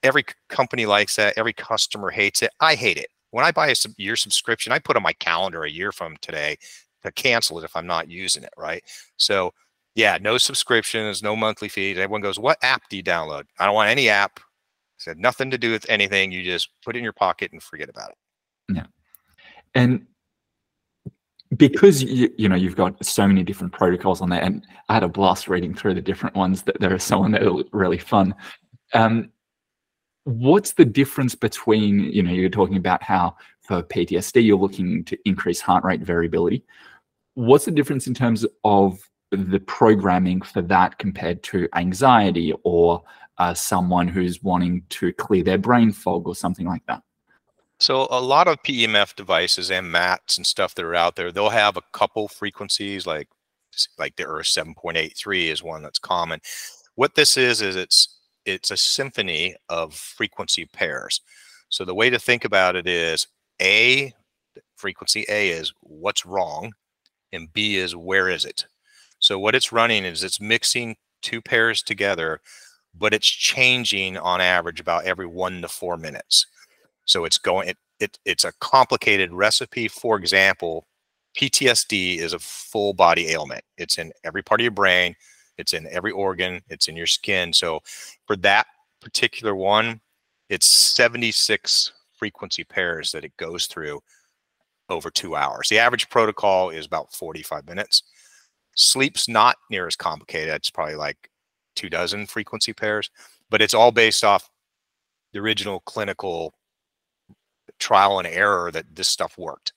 Every 0.04 0.26
company 0.50 0.86
likes 0.86 1.16
that. 1.16 1.38
Every 1.38 1.54
customer 1.54 2.10
hates 2.10 2.42
it. 2.42 2.52
I 2.60 2.76
hate 2.76 2.98
it. 2.98 3.08
When 3.32 3.46
I 3.46 3.52
buy 3.52 3.68
a 3.68 3.76
sub 3.76 3.94
year 3.98 4.16
subscription, 4.16 4.74
I 4.74 4.80
put 4.80 4.96
on 4.96 5.04
my 5.04 5.14
calendar 5.14 5.64
a 5.64 5.70
year 5.70 5.92
from 5.92 6.18
today 6.22 6.58
to 7.04 7.12
cancel 7.12 7.60
it 7.60 7.66
if 7.66 7.76
I'm 7.76 7.88
not 7.88 8.10
using 8.10 8.44
it. 8.44 8.54
Right. 8.58 8.84
So 9.18 9.54
yeah, 9.96 10.18
no 10.22 10.38
subscriptions, 10.38 11.22
no 11.22 11.36
monthly 11.36 11.70
fees. 11.70 11.98
Everyone 11.98 12.22
goes, 12.22 12.40
what 12.40 12.58
app 12.62 12.84
do 12.90 12.98
you 12.98 13.04
download? 13.04 13.44
I 13.60 13.66
don't 13.66 13.76
want 13.76 13.90
any 13.90 14.10
app. 14.10 14.40
I 14.40 14.44
said 14.98 15.18
nothing 15.18 15.52
to 15.52 15.58
do 15.58 15.72
with 15.72 15.86
anything. 15.90 16.32
You 16.32 16.44
just 16.44 16.70
put 16.84 16.96
it 16.96 17.00
in 17.00 17.04
your 17.04 17.14
pocket 17.14 17.52
and 17.52 17.62
forget 17.62 17.90
about 17.90 18.12
it. 18.12 18.76
Yeah. 18.76 18.86
And 19.76 20.06
because 21.58 22.04
you, 22.04 22.34
you 22.38 22.48
know 22.48 22.56
you've 22.56 22.76
got 22.76 23.04
so 23.06 23.28
many 23.28 23.44
different 23.44 23.74
protocols 23.74 24.22
on 24.22 24.30
there 24.30 24.42
and 24.42 24.66
i 24.90 24.94
had 24.94 25.04
a 25.04 25.08
blast 25.10 25.48
reading 25.50 25.74
through 25.74 25.94
the 25.94 26.02
different 26.02 26.36
ones 26.36 26.62
that 26.64 26.80
there 26.80 26.94
are 26.94 27.00
some 27.00 27.32
that 27.32 27.44
are 27.44 27.64
really 27.74 27.98
fun 27.98 28.34
um, 28.94 29.30
what's 30.24 30.74
the 30.74 30.86
difference 30.86 31.36
between 31.36 32.00
you 32.00 32.22
know 32.22 32.32
you're 32.32 32.50
talking 32.50 32.78
about 32.78 33.02
how 33.02 33.36
for 33.62 33.82
ptsd 33.84 34.44
you're 34.44 34.58
looking 34.58 35.04
to 35.04 35.18
increase 35.26 35.60
heart 35.60 35.84
rate 35.84 36.02
variability 36.02 36.64
what's 37.36 37.66
the 37.66 37.72
difference 37.72 38.08
in 38.08 38.14
terms 38.14 38.46
of 38.64 39.00
the 39.32 39.60
programming 39.60 40.42
for 40.42 40.62
that 40.62 40.98
compared 40.98 41.42
to 41.44 41.68
anxiety 41.76 42.54
or 42.64 43.02
uh, 43.38 43.54
someone 43.54 44.08
who's 44.08 44.44
wanting 44.44 44.84
to 44.90 45.14
clear 45.14 45.44
their 45.44 45.58
brain 45.58 45.92
fog 45.92 46.28
or 46.28 46.36
something 46.36 46.68
like 46.68 46.86
that? 46.88 47.02
So 47.80 48.08
a 48.12 48.22
lot 48.22 48.48
of 48.48 48.62
PEMF 48.62 49.16
devices 49.16 49.72
and 49.72 49.92
mats 49.92 50.38
and 50.38 50.46
stuff 50.46 50.76
that 50.76 50.86
are 50.86 50.96
out 50.96 51.16
there, 51.16 51.32
they'll 51.32 51.50
have 51.50 51.78
a 51.78 51.82
couple 51.94 52.28
frequencies 52.28 53.08
like 53.08 53.28
like 53.98 54.18
the 54.18 54.26
Earth 54.26 54.48
7.83 54.48 55.48
is 55.48 55.64
one 55.64 55.82
that's 55.82 55.98
common. 55.98 56.42
What 56.96 57.16
this 57.16 57.38
is 57.38 57.62
is 57.62 57.78
it's 57.78 58.20
it's 58.46 58.72
a 58.72 58.78
symphony 58.78 59.56
of 59.70 59.94
frequency 59.94 60.66
pairs. 60.66 61.22
So 61.70 61.86
the 61.86 61.96
way 61.96 62.10
to 62.10 62.20
think 62.20 62.46
about 62.46 62.76
it 62.76 62.88
is 62.88 63.28
A 63.62 64.14
frequency 64.76 65.26
A 65.30 65.50
is 65.50 65.72
what's 65.82 66.26
wrong 66.26 66.74
and 67.32 67.52
B 67.54 67.78
is 67.78 67.96
where 67.96 68.30
is 68.30 68.46
it. 68.46 68.66
So 69.20 69.38
what 69.40 69.56
it's 69.56 69.72
running 69.72 70.04
is 70.04 70.24
it's 70.24 70.42
mixing 70.42 70.96
two 71.22 71.42
pairs 71.42 71.84
together, 71.84 72.42
but 72.98 73.14
it's 73.14 73.28
changing 73.28 74.18
on 74.18 74.42
average 74.42 74.80
about 74.80 75.06
every 75.06 75.28
one 75.28 75.62
to 75.62 75.68
four 75.68 75.96
minutes. 75.96 76.48
So 77.06 77.26
it's 77.26 77.38
going, 77.38 77.70
it, 77.70 77.78
it, 78.00 78.20
it's 78.26 78.44
a 78.44 78.54
complicated 78.60 79.32
recipe. 79.32 79.88
For 79.88 80.18
example, 80.18 80.88
PTSD 81.38 82.18
is 82.18 82.34
a 82.34 82.40
full 82.40 82.94
body 82.94 83.30
ailment. 83.30 83.64
It's 83.78 83.98
in 83.98 84.12
every 84.24 84.44
part 84.44 84.60
of 84.60 84.64
your 84.64 84.72
brain. 84.72 85.16
It's 85.62 85.74
in 85.74 85.88
every 85.88 86.12
organ. 86.12 86.62
It's 86.70 86.88
in 86.88 86.96
your 86.98 87.08
skin. 87.08 87.54
So 87.54 87.82
for 88.26 88.36
that 88.38 88.68
particular 89.02 89.56
one, 89.56 90.02
it's 90.50 90.68
76 90.68 91.94
frequency 92.18 92.64
pairs 92.64 93.12
that 93.14 93.24
it 93.24 93.36
goes 93.38 93.66
through 93.68 94.02
over 94.90 95.10
two 95.10 95.36
hours. 95.36 95.70
The 95.70 95.80
average 95.80 96.10
protocol 96.10 96.70
is 96.70 96.86
about 96.86 97.14
45 97.14 97.66
minutes. 97.68 98.04
Sleep's 98.76 99.28
not 99.28 99.56
near 99.70 99.88
as 99.88 99.96
complicated. 99.96 100.54
It's 100.54 100.70
probably 100.70 100.96
like 100.96 101.30
two 101.76 101.90
dozen 101.90 102.26
frequency 102.26 102.74
pairs, 102.74 103.10
but 103.50 103.62
it's 103.62 103.74
all 103.74 103.92
based 103.92 104.24
off 104.24 104.50
the 105.34 105.40
original 105.40 105.80
clinical 105.82 106.54
trial 107.80 108.20
and 108.20 108.28
error 108.28 108.72
that 108.72 108.86
this 108.94 109.08
stuff 109.08 109.38
worked. 109.38 109.74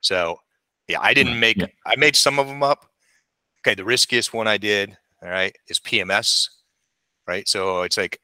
So 0.00 0.38
yeah, 0.86 1.00
I 1.00 1.12
didn't 1.14 1.38
make. 1.38 1.62
I 1.86 1.96
made 1.96 2.16
some 2.16 2.38
of 2.38 2.46
them 2.46 2.62
up. 2.62 2.86
Okay. 3.60 3.74
The 3.74 3.84
riskiest 3.84 4.32
one 4.32 4.46
I 4.46 4.56
did, 4.56 4.96
all 5.22 5.28
right, 5.28 5.54
is 5.68 5.80
PMS, 5.80 6.48
right? 7.26 7.46
So 7.48 7.82
it's 7.82 7.96
like, 7.96 8.20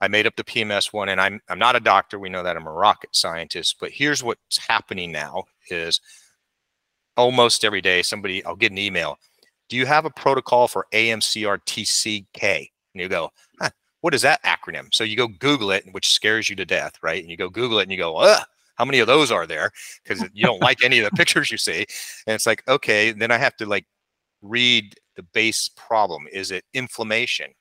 I 0.00 0.08
made 0.08 0.26
up 0.26 0.34
the 0.36 0.44
PMS 0.44 0.92
one 0.92 1.08
and 1.10 1.20
I'm, 1.20 1.40
I'm 1.48 1.60
not 1.60 1.76
a 1.76 1.80
doctor. 1.80 2.18
We 2.18 2.28
know 2.28 2.42
that 2.42 2.56
I'm 2.56 2.66
a 2.66 2.72
rocket 2.72 3.14
scientist, 3.14 3.76
but 3.80 3.92
here's 3.92 4.22
what's 4.22 4.58
happening 4.58 5.12
now 5.12 5.44
is 5.70 6.00
almost 7.16 7.64
every 7.64 7.80
day, 7.80 8.02
somebody, 8.02 8.44
I'll 8.44 8.56
get 8.56 8.72
an 8.72 8.78
email. 8.78 9.16
Do 9.68 9.76
you 9.76 9.86
have 9.86 10.04
a 10.04 10.10
protocol 10.10 10.66
for 10.66 10.86
AMCRTCK? 10.92 12.34
And 12.42 13.00
you 13.00 13.08
go, 13.08 13.30
huh, 13.60 13.70
what 14.00 14.12
is 14.12 14.22
that 14.22 14.42
acronym? 14.42 14.92
So 14.92 15.04
you 15.04 15.16
go 15.16 15.28
Google 15.28 15.70
it, 15.70 15.84
which 15.92 16.12
scares 16.12 16.50
you 16.50 16.56
to 16.56 16.64
death, 16.64 16.94
right? 17.02 17.22
And 17.22 17.30
you 17.30 17.36
go 17.36 17.48
Google 17.48 17.78
it 17.78 17.84
and 17.84 17.92
you 17.92 17.98
go, 17.98 18.16
Ugh, 18.16 18.44
how 18.74 18.84
many 18.84 18.98
of 18.98 19.06
those 19.06 19.30
are 19.30 19.46
there? 19.46 19.70
Because 20.02 20.24
you 20.32 20.44
don't 20.44 20.60
like 20.60 20.82
any 20.82 20.98
of 20.98 21.04
the 21.04 21.10
pictures 21.16 21.50
you 21.50 21.58
see. 21.58 21.86
And 22.26 22.34
it's 22.34 22.46
like, 22.46 22.62
okay, 22.66 23.12
then 23.12 23.30
I 23.30 23.38
have 23.38 23.56
to 23.56 23.66
like 23.66 23.86
read 24.42 24.94
the 25.16 25.22
base 25.22 25.68
problem. 25.68 26.26
Is 26.32 26.50
it 26.50 26.64
inflammation? 26.74 27.52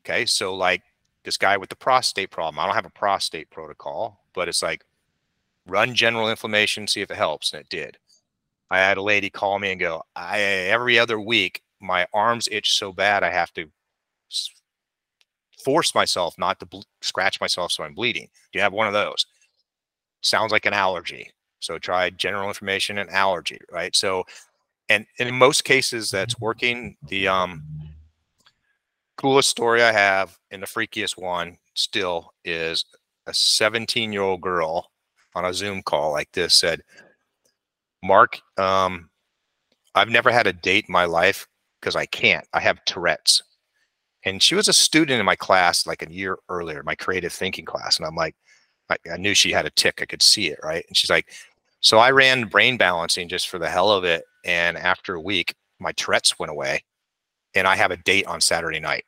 Okay, 0.00 0.26
so 0.26 0.54
like 0.54 0.82
this 1.24 1.36
guy 1.36 1.56
with 1.56 1.68
the 1.68 1.76
prostate 1.76 2.30
problem, 2.30 2.58
I 2.58 2.66
don't 2.66 2.74
have 2.74 2.86
a 2.86 2.90
prostate 2.90 3.50
protocol, 3.50 4.20
but 4.34 4.48
it's 4.48 4.62
like 4.62 4.84
run 5.66 5.94
general 5.94 6.30
inflammation, 6.30 6.86
see 6.86 7.02
if 7.02 7.10
it 7.10 7.16
helps. 7.16 7.52
And 7.52 7.60
it 7.60 7.68
did. 7.68 7.98
I 8.70 8.78
had 8.78 8.98
a 8.98 9.02
lady 9.02 9.30
call 9.30 9.58
me 9.58 9.72
and 9.72 9.80
go, 9.80 10.02
I 10.16 10.40
every 10.40 10.98
other 10.98 11.20
week, 11.20 11.62
my 11.80 12.06
arms 12.14 12.48
itch 12.50 12.72
so 12.72 12.92
bad 12.92 13.22
I 13.22 13.30
have 13.30 13.52
to 13.54 13.66
force 15.64 15.94
myself 15.94 16.38
not 16.38 16.58
to 16.60 16.82
scratch 17.02 17.40
myself 17.40 17.72
so 17.72 17.84
I'm 17.84 17.94
bleeding. 17.94 18.28
Do 18.52 18.58
you 18.58 18.62
have 18.62 18.72
one 18.72 18.86
of 18.86 18.92
those? 18.92 19.26
sounds 20.22 20.52
like 20.52 20.66
an 20.66 20.72
allergy. 20.72 21.30
So 21.60 21.78
try 21.78 22.10
general 22.10 22.48
inflammation 22.48 22.98
and 22.98 23.10
allergy, 23.10 23.58
right? 23.70 23.94
So, 23.94 24.24
and, 24.90 25.06
in 25.18 25.34
most 25.34 25.64
cases 25.64 26.10
that's 26.10 26.38
working. 26.38 26.96
The 27.08 27.28
um, 27.28 27.62
coolest 29.16 29.48
story 29.48 29.82
I 29.82 29.92
have 29.92 30.36
and 30.50 30.62
the 30.62 30.66
freakiest 30.66 31.16
one 31.16 31.56
still 31.74 32.34
is 32.44 32.84
a 33.26 33.32
17 33.32 34.12
year 34.12 34.22
old 34.22 34.42
girl 34.42 34.90
on 35.34 35.44
a 35.44 35.54
Zoom 35.54 35.82
call 35.82 36.12
like 36.12 36.30
this 36.32 36.54
said, 36.54 36.82
Mark, 38.02 38.40
um, 38.58 39.08
I've 39.94 40.08
never 40.08 40.30
had 40.30 40.46
a 40.46 40.52
date 40.52 40.86
in 40.88 40.92
my 40.92 41.04
life 41.04 41.46
because 41.80 41.96
I 41.96 42.06
can't. 42.06 42.46
I 42.52 42.60
have 42.60 42.84
Tourette's. 42.84 43.42
And 44.24 44.42
she 44.42 44.54
was 44.54 44.68
a 44.68 44.72
student 44.72 45.18
in 45.18 45.26
my 45.26 45.36
class 45.36 45.86
like 45.86 46.02
a 46.02 46.12
year 46.12 46.38
earlier, 46.48 46.82
my 46.82 46.94
creative 46.94 47.32
thinking 47.32 47.64
class. 47.64 47.98
And 47.98 48.06
I'm 48.06 48.16
like, 48.16 48.34
I, 48.90 48.96
I 49.12 49.16
knew 49.16 49.34
she 49.34 49.52
had 49.52 49.66
a 49.66 49.70
tick. 49.70 50.00
I 50.02 50.04
could 50.04 50.22
see 50.22 50.48
it, 50.48 50.58
right? 50.62 50.84
And 50.88 50.96
she's 50.96 51.10
like, 51.10 51.30
so 51.80 51.98
I 51.98 52.10
ran 52.10 52.44
brain 52.44 52.76
balancing 52.76 53.28
just 53.28 53.48
for 53.48 53.58
the 53.58 53.68
hell 53.68 53.90
of 53.90 54.04
it. 54.04 54.24
And 54.44 54.76
after 54.76 55.14
a 55.14 55.20
week, 55.20 55.54
my 55.78 55.92
Tourette's 55.92 56.38
went 56.38 56.50
away 56.50 56.84
and 57.54 57.66
I 57.66 57.76
have 57.76 57.90
a 57.90 57.96
date 57.96 58.26
on 58.26 58.40
Saturday 58.40 58.80
night. 58.80 59.04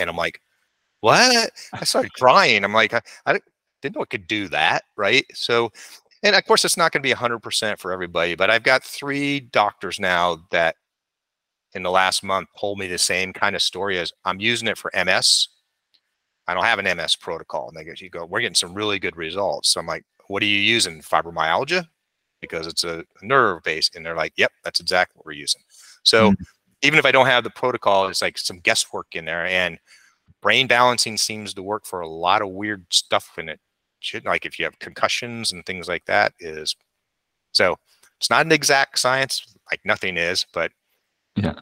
And 0.00 0.08
I'm 0.08 0.16
like, 0.16 0.40
what? 1.00 1.50
I 1.72 1.84
started 1.84 2.12
crying. 2.18 2.64
I'm 2.64 2.72
like, 2.72 2.92
I, 2.92 3.00
I 3.26 3.40
didn't 3.82 3.96
know 3.96 4.02
it 4.02 4.10
could 4.10 4.26
do 4.26 4.48
that. 4.48 4.84
Right. 4.96 5.24
So, 5.34 5.70
and 6.22 6.34
of 6.34 6.44
course, 6.44 6.64
it's 6.64 6.76
not 6.76 6.92
going 6.92 7.02
to 7.02 7.08
be 7.08 7.14
100% 7.14 7.78
for 7.78 7.92
everybody, 7.92 8.34
but 8.34 8.50
I've 8.50 8.64
got 8.64 8.82
three 8.84 9.40
doctors 9.40 10.00
now 10.00 10.38
that 10.50 10.76
in 11.74 11.82
the 11.82 11.90
last 11.90 12.24
month 12.24 12.48
told 12.58 12.78
me 12.78 12.88
the 12.88 12.98
same 12.98 13.32
kind 13.32 13.54
of 13.54 13.62
story 13.62 13.98
as 13.98 14.12
I'm 14.24 14.40
using 14.40 14.68
it 14.68 14.78
for 14.78 14.90
MS 14.94 15.48
I 16.48 16.54
don't 16.54 16.64
have 16.64 16.78
an 16.78 16.96
MS 16.96 17.14
protocol. 17.16 17.68
And 17.68 17.76
they 17.76 17.84
go, 17.84 17.92
you 17.94 18.08
go, 18.08 18.24
we're 18.24 18.40
getting 18.40 18.54
some 18.54 18.72
really 18.72 18.98
good 18.98 19.16
results. 19.16 19.70
So 19.70 19.80
I'm 19.80 19.86
like, 19.86 20.04
what 20.28 20.42
are 20.42 20.46
you 20.46 20.56
using? 20.58 21.02
Fibromyalgia? 21.02 21.86
Because 22.40 22.66
it's 22.66 22.84
a 22.84 23.04
nerve 23.22 23.62
base. 23.62 23.90
And 23.94 24.04
they're 24.04 24.16
like, 24.16 24.32
yep, 24.36 24.52
that's 24.64 24.80
exactly 24.80 25.18
what 25.18 25.26
we're 25.26 25.32
using. 25.32 25.62
So 26.04 26.30
mm-hmm. 26.30 26.42
even 26.82 26.98
if 26.98 27.04
I 27.04 27.12
don't 27.12 27.26
have 27.26 27.44
the 27.44 27.50
protocol, 27.50 28.06
it's 28.06 28.22
like 28.22 28.38
some 28.38 28.60
guesswork 28.60 29.08
in 29.14 29.24
there. 29.24 29.46
And 29.46 29.78
brain 30.40 30.66
balancing 30.66 31.16
seems 31.16 31.54
to 31.54 31.62
work 31.62 31.84
for 31.86 32.00
a 32.00 32.08
lot 32.08 32.42
of 32.42 32.50
weird 32.50 32.86
stuff 32.90 33.32
in 33.38 33.48
it. 33.48 33.60
Should 34.00 34.24
like 34.24 34.46
if 34.46 34.58
you 34.58 34.64
have 34.64 34.78
concussions 34.78 35.50
and 35.50 35.66
things 35.66 35.88
like 35.88 36.04
that 36.04 36.32
is 36.38 36.76
so 37.52 37.76
it's 38.18 38.30
not 38.30 38.46
an 38.46 38.52
exact 38.52 38.98
science, 38.98 39.44
like 39.70 39.80
nothing 39.84 40.16
is, 40.16 40.46
but 40.52 40.70
yeah. 41.36 41.54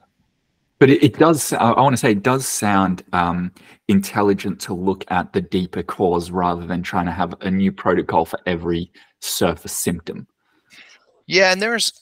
But 0.78 0.90
it, 0.90 1.02
it 1.02 1.18
does, 1.18 1.54
I 1.54 1.72
want 1.80 1.94
to 1.94 1.96
say, 1.96 2.12
it 2.12 2.22
does 2.22 2.46
sound 2.46 3.02
um, 3.14 3.50
intelligent 3.88 4.60
to 4.60 4.74
look 4.74 5.06
at 5.08 5.32
the 5.32 5.40
deeper 5.40 5.82
cause 5.82 6.30
rather 6.30 6.66
than 6.66 6.82
trying 6.82 7.06
to 7.06 7.12
have 7.12 7.34
a 7.40 7.50
new 7.50 7.72
protocol 7.72 8.26
for 8.26 8.38
every 8.44 8.90
surface 9.22 9.72
symptom. 9.72 10.26
Yeah, 11.26 11.52
and 11.52 11.60
there's 11.60 11.92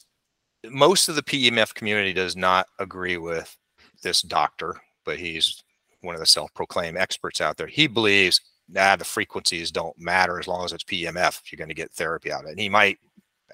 most 0.66 1.08
of 1.08 1.16
the 1.16 1.22
PEMF 1.22 1.74
community 1.74 2.12
does 2.12 2.36
not 2.36 2.66
agree 2.78 3.16
with 3.16 3.56
this 4.02 4.22
doctor, 4.22 4.76
but 5.04 5.18
he's 5.18 5.62
one 6.00 6.14
of 6.14 6.20
the 6.20 6.26
self-proclaimed 6.26 6.96
experts 6.96 7.40
out 7.40 7.56
there. 7.56 7.66
He 7.66 7.86
believes 7.86 8.40
nah, 8.68 8.96
the 8.96 9.04
frequencies 9.04 9.70
don't 9.70 9.98
matter 9.98 10.38
as 10.38 10.48
long 10.48 10.64
as 10.64 10.72
it's 10.72 10.84
PEMF. 10.84 11.40
If 11.40 11.52
you're 11.52 11.58
going 11.58 11.68
to 11.68 11.74
get 11.74 11.92
therapy 11.92 12.32
out 12.32 12.42
of 12.44 12.48
it. 12.48 12.52
And 12.52 12.60
he 12.60 12.68
might 12.68 12.98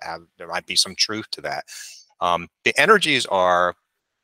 have 0.03 0.23
there 0.39 0.49
might 0.49 0.67
be 0.67 0.77
some 0.77 0.95
truth 0.95 1.31
to 1.33 1.41
that. 1.43 1.65
Um, 2.21 2.49
the 2.65 2.79
energies 2.79 3.27
are 3.27 3.75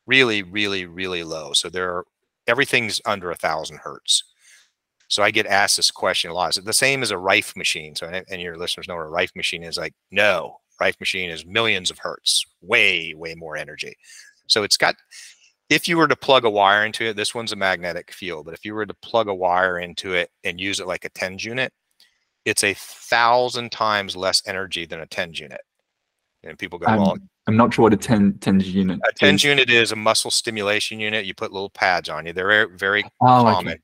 really, 0.06 0.42
really, 0.42 0.87
really 0.87 1.24
low. 1.24 1.52
So 1.52 1.68
there, 1.68 2.04
everything's 2.46 3.00
under 3.06 3.30
a 3.30 3.37
thousand 3.37 3.78
hertz. 3.78 4.22
So 5.09 5.22
I 5.22 5.30
get 5.30 5.46
asked 5.46 5.76
this 5.76 5.90
question 5.90 6.30
a 6.30 6.35
lot. 6.35 6.50
Is 6.50 6.59
it 6.59 6.64
the 6.64 6.72
same 6.72 7.02
as 7.02 7.11
a 7.11 7.18
Rife 7.18 7.56
machine? 7.56 7.94
So 7.94 8.06
and 8.28 8.40
your 8.40 8.56
listeners 8.56 8.88
know 8.88 8.96
what 8.96 9.02
a 9.02 9.09
Rife 9.09 9.32
machine 9.37 9.62
is. 9.62 9.76
Like, 9.76 9.94
no, 10.11 10.59
Rife 10.81 10.99
machine 11.01 11.31
is 11.31 11.47
millions 11.47 11.91
of 11.91 11.99
hertz, 11.99 12.45
way, 12.61 13.15
way 13.15 13.35
more 13.35 13.57
energy. 13.57 13.97
So 14.47 14.62
it's 14.62 14.77
got. 14.77 14.95
If 15.69 15.89
you 15.89 15.97
were 15.97 16.07
to 16.07 16.15
plug 16.15 16.45
a 16.45 16.51
wire 16.51 16.87
into 16.87 17.07
it, 17.07 17.17
this 17.17 17.35
one's 17.35 17.51
a 17.51 17.57
magnetic 17.57 18.12
field. 18.12 18.45
But 18.45 18.55
if 18.55 18.65
you 18.65 18.73
were 18.73 18.87
to 18.87 18.95
plug 18.95 19.27
a 19.27 19.35
wire 19.35 19.81
into 19.81 20.15
it 20.15 20.31
and 20.45 20.61
use 20.61 20.79
it 20.79 20.87
like 20.87 21.05
a 21.05 21.09
TENS 21.09 21.45
unit, 21.45 21.73
it's 22.45 22.62
a 22.62 22.75
thousand 22.75 23.73
times 23.73 24.15
less 24.15 24.41
energy 24.47 24.87
than 24.87 25.01
a 25.01 25.07
TENS 25.07 25.41
unit. 25.41 25.61
And 26.45 26.57
people 26.57 26.79
go, 26.79 26.87
um, 26.87 26.99
well, 27.01 27.17
I'm 27.49 27.57
not 27.57 27.75
sure 27.75 27.85
what 27.85 27.93
a 27.93 27.97
10 27.97 28.39
TENS 28.39 28.73
unit. 28.73 29.01
A 29.09 29.12
TENS 29.12 29.41
is. 29.41 29.45
unit 29.45 29.71
is 29.71 29.91
a 29.91 29.97
muscle 29.97 30.31
stimulation 30.31 31.01
unit. 31.01 31.27
You 31.27 31.35
put 31.35 31.53
little 31.53 31.71
pads 31.71 32.09
on 32.09 32.27
you. 32.27 32.33
They're 32.33 32.69
very 32.69 33.05
oh, 33.21 33.27
common. 33.27 33.73
Okay. 33.75 33.81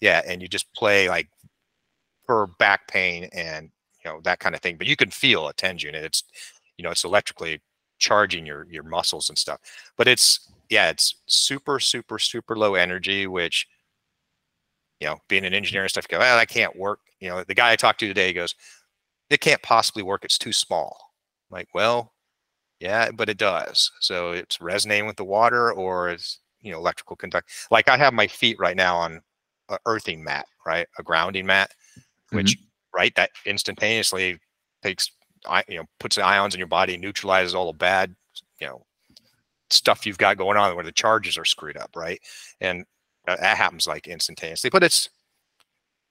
Yeah, 0.00 0.22
and 0.26 0.40
you 0.40 0.48
just 0.48 0.72
play 0.74 1.08
like 1.08 1.28
for 2.26 2.48
back 2.58 2.88
pain 2.88 3.24
and 3.32 3.70
know 4.08 4.20
that 4.22 4.40
kind 4.40 4.54
of 4.54 4.60
thing. 4.60 4.76
But 4.76 4.86
you 4.86 4.96
can 4.96 5.10
feel 5.10 5.48
a 5.48 5.52
TENS 5.54 5.82
unit. 5.82 6.04
It's 6.04 6.24
you 6.76 6.82
know 6.82 6.90
it's 6.90 7.04
electrically 7.04 7.60
charging 7.98 8.46
your 8.46 8.66
your 8.70 8.84
muscles 8.84 9.28
and 9.28 9.38
stuff. 9.38 9.60
But 9.96 10.08
it's 10.08 10.50
yeah, 10.70 10.90
it's 10.90 11.16
super 11.26 11.80
super 11.80 12.18
super 12.18 12.56
low 12.56 12.74
energy, 12.74 13.26
which 13.26 13.66
you 15.00 15.06
know, 15.06 15.18
being 15.28 15.44
an 15.44 15.54
engineer 15.54 15.82
and 15.82 15.90
stuff, 15.90 16.08
go, 16.08 16.18
well, 16.18 16.36
that 16.36 16.48
can't 16.48 16.76
work. 16.76 17.00
You 17.20 17.28
know, 17.28 17.44
the 17.44 17.54
guy 17.54 17.72
I 17.72 17.76
talked 17.76 18.00
to 18.00 18.08
today 18.08 18.32
goes, 18.32 18.54
it 19.30 19.40
can't 19.40 19.62
possibly 19.62 20.02
work. 20.02 20.24
It's 20.24 20.38
too 20.38 20.52
small. 20.52 20.96
I'm 21.50 21.56
like, 21.56 21.68
well, 21.74 22.12
yeah, 22.80 23.10
but 23.10 23.28
it 23.28 23.38
does. 23.38 23.90
So 24.00 24.32
it's 24.32 24.60
resonating 24.60 25.06
with 25.06 25.16
the 25.16 25.24
water 25.24 25.72
or 25.72 26.10
it's, 26.10 26.40
you 26.60 26.72
know, 26.72 26.78
electrical 26.78 27.16
conduct. 27.16 27.50
Like 27.70 27.88
I 27.88 27.96
have 27.96 28.14
my 28.14 28.26
feet 28.26 28.58
right 28.58 28.76
now 28.76 28.96
on 28.96 29.20
a 29.68 29.78
earthing 29.86 30.24
mat, 30.24 30.46
right? 30.66 30.86
A 30.98 31.02
grounding 31.02 31.46
mat, 31.46 31.70
which 32.30 32.56
mm-hmm. 32.56 32.67
Right 32.94 33.14
that 33.16 33.30
instantaneously 33.44 34.38
takes 34.82 35.10
you 35.68 35.78
know 35.78 35.84
puts 36.00 36.16
the 36.16 36.24
ions 36.24 36.54
in 36.54 36.58
your 36.58 36.68
body, 36.68 36.96
neutralizes 36.96 37.54
all 37.54 37.72
the 37.72 37.78
bad 37.78 38.14
you 38.60 38.66
know 38.66 38.84
stuff 39.70 40.06
you've 40.06 40.18
got 40.18 40.38
going 40.38 40.56
on 40.56 40.74
where 40.74 40.84
the 40.84 40.92
charges 40.92 41.36
are 41.36 41.44
screwed 41.44 41.76
up, 41.76 41.90
right? 41.94 42.20
And 42.60 42.84
uh, 43.26 43.36
that 43.36 43.56
happens 43.56 43.86
like 43.86 44.06
instantaneously, 44.06 44.70
but 44.70 44.82
it's 44.82 45.10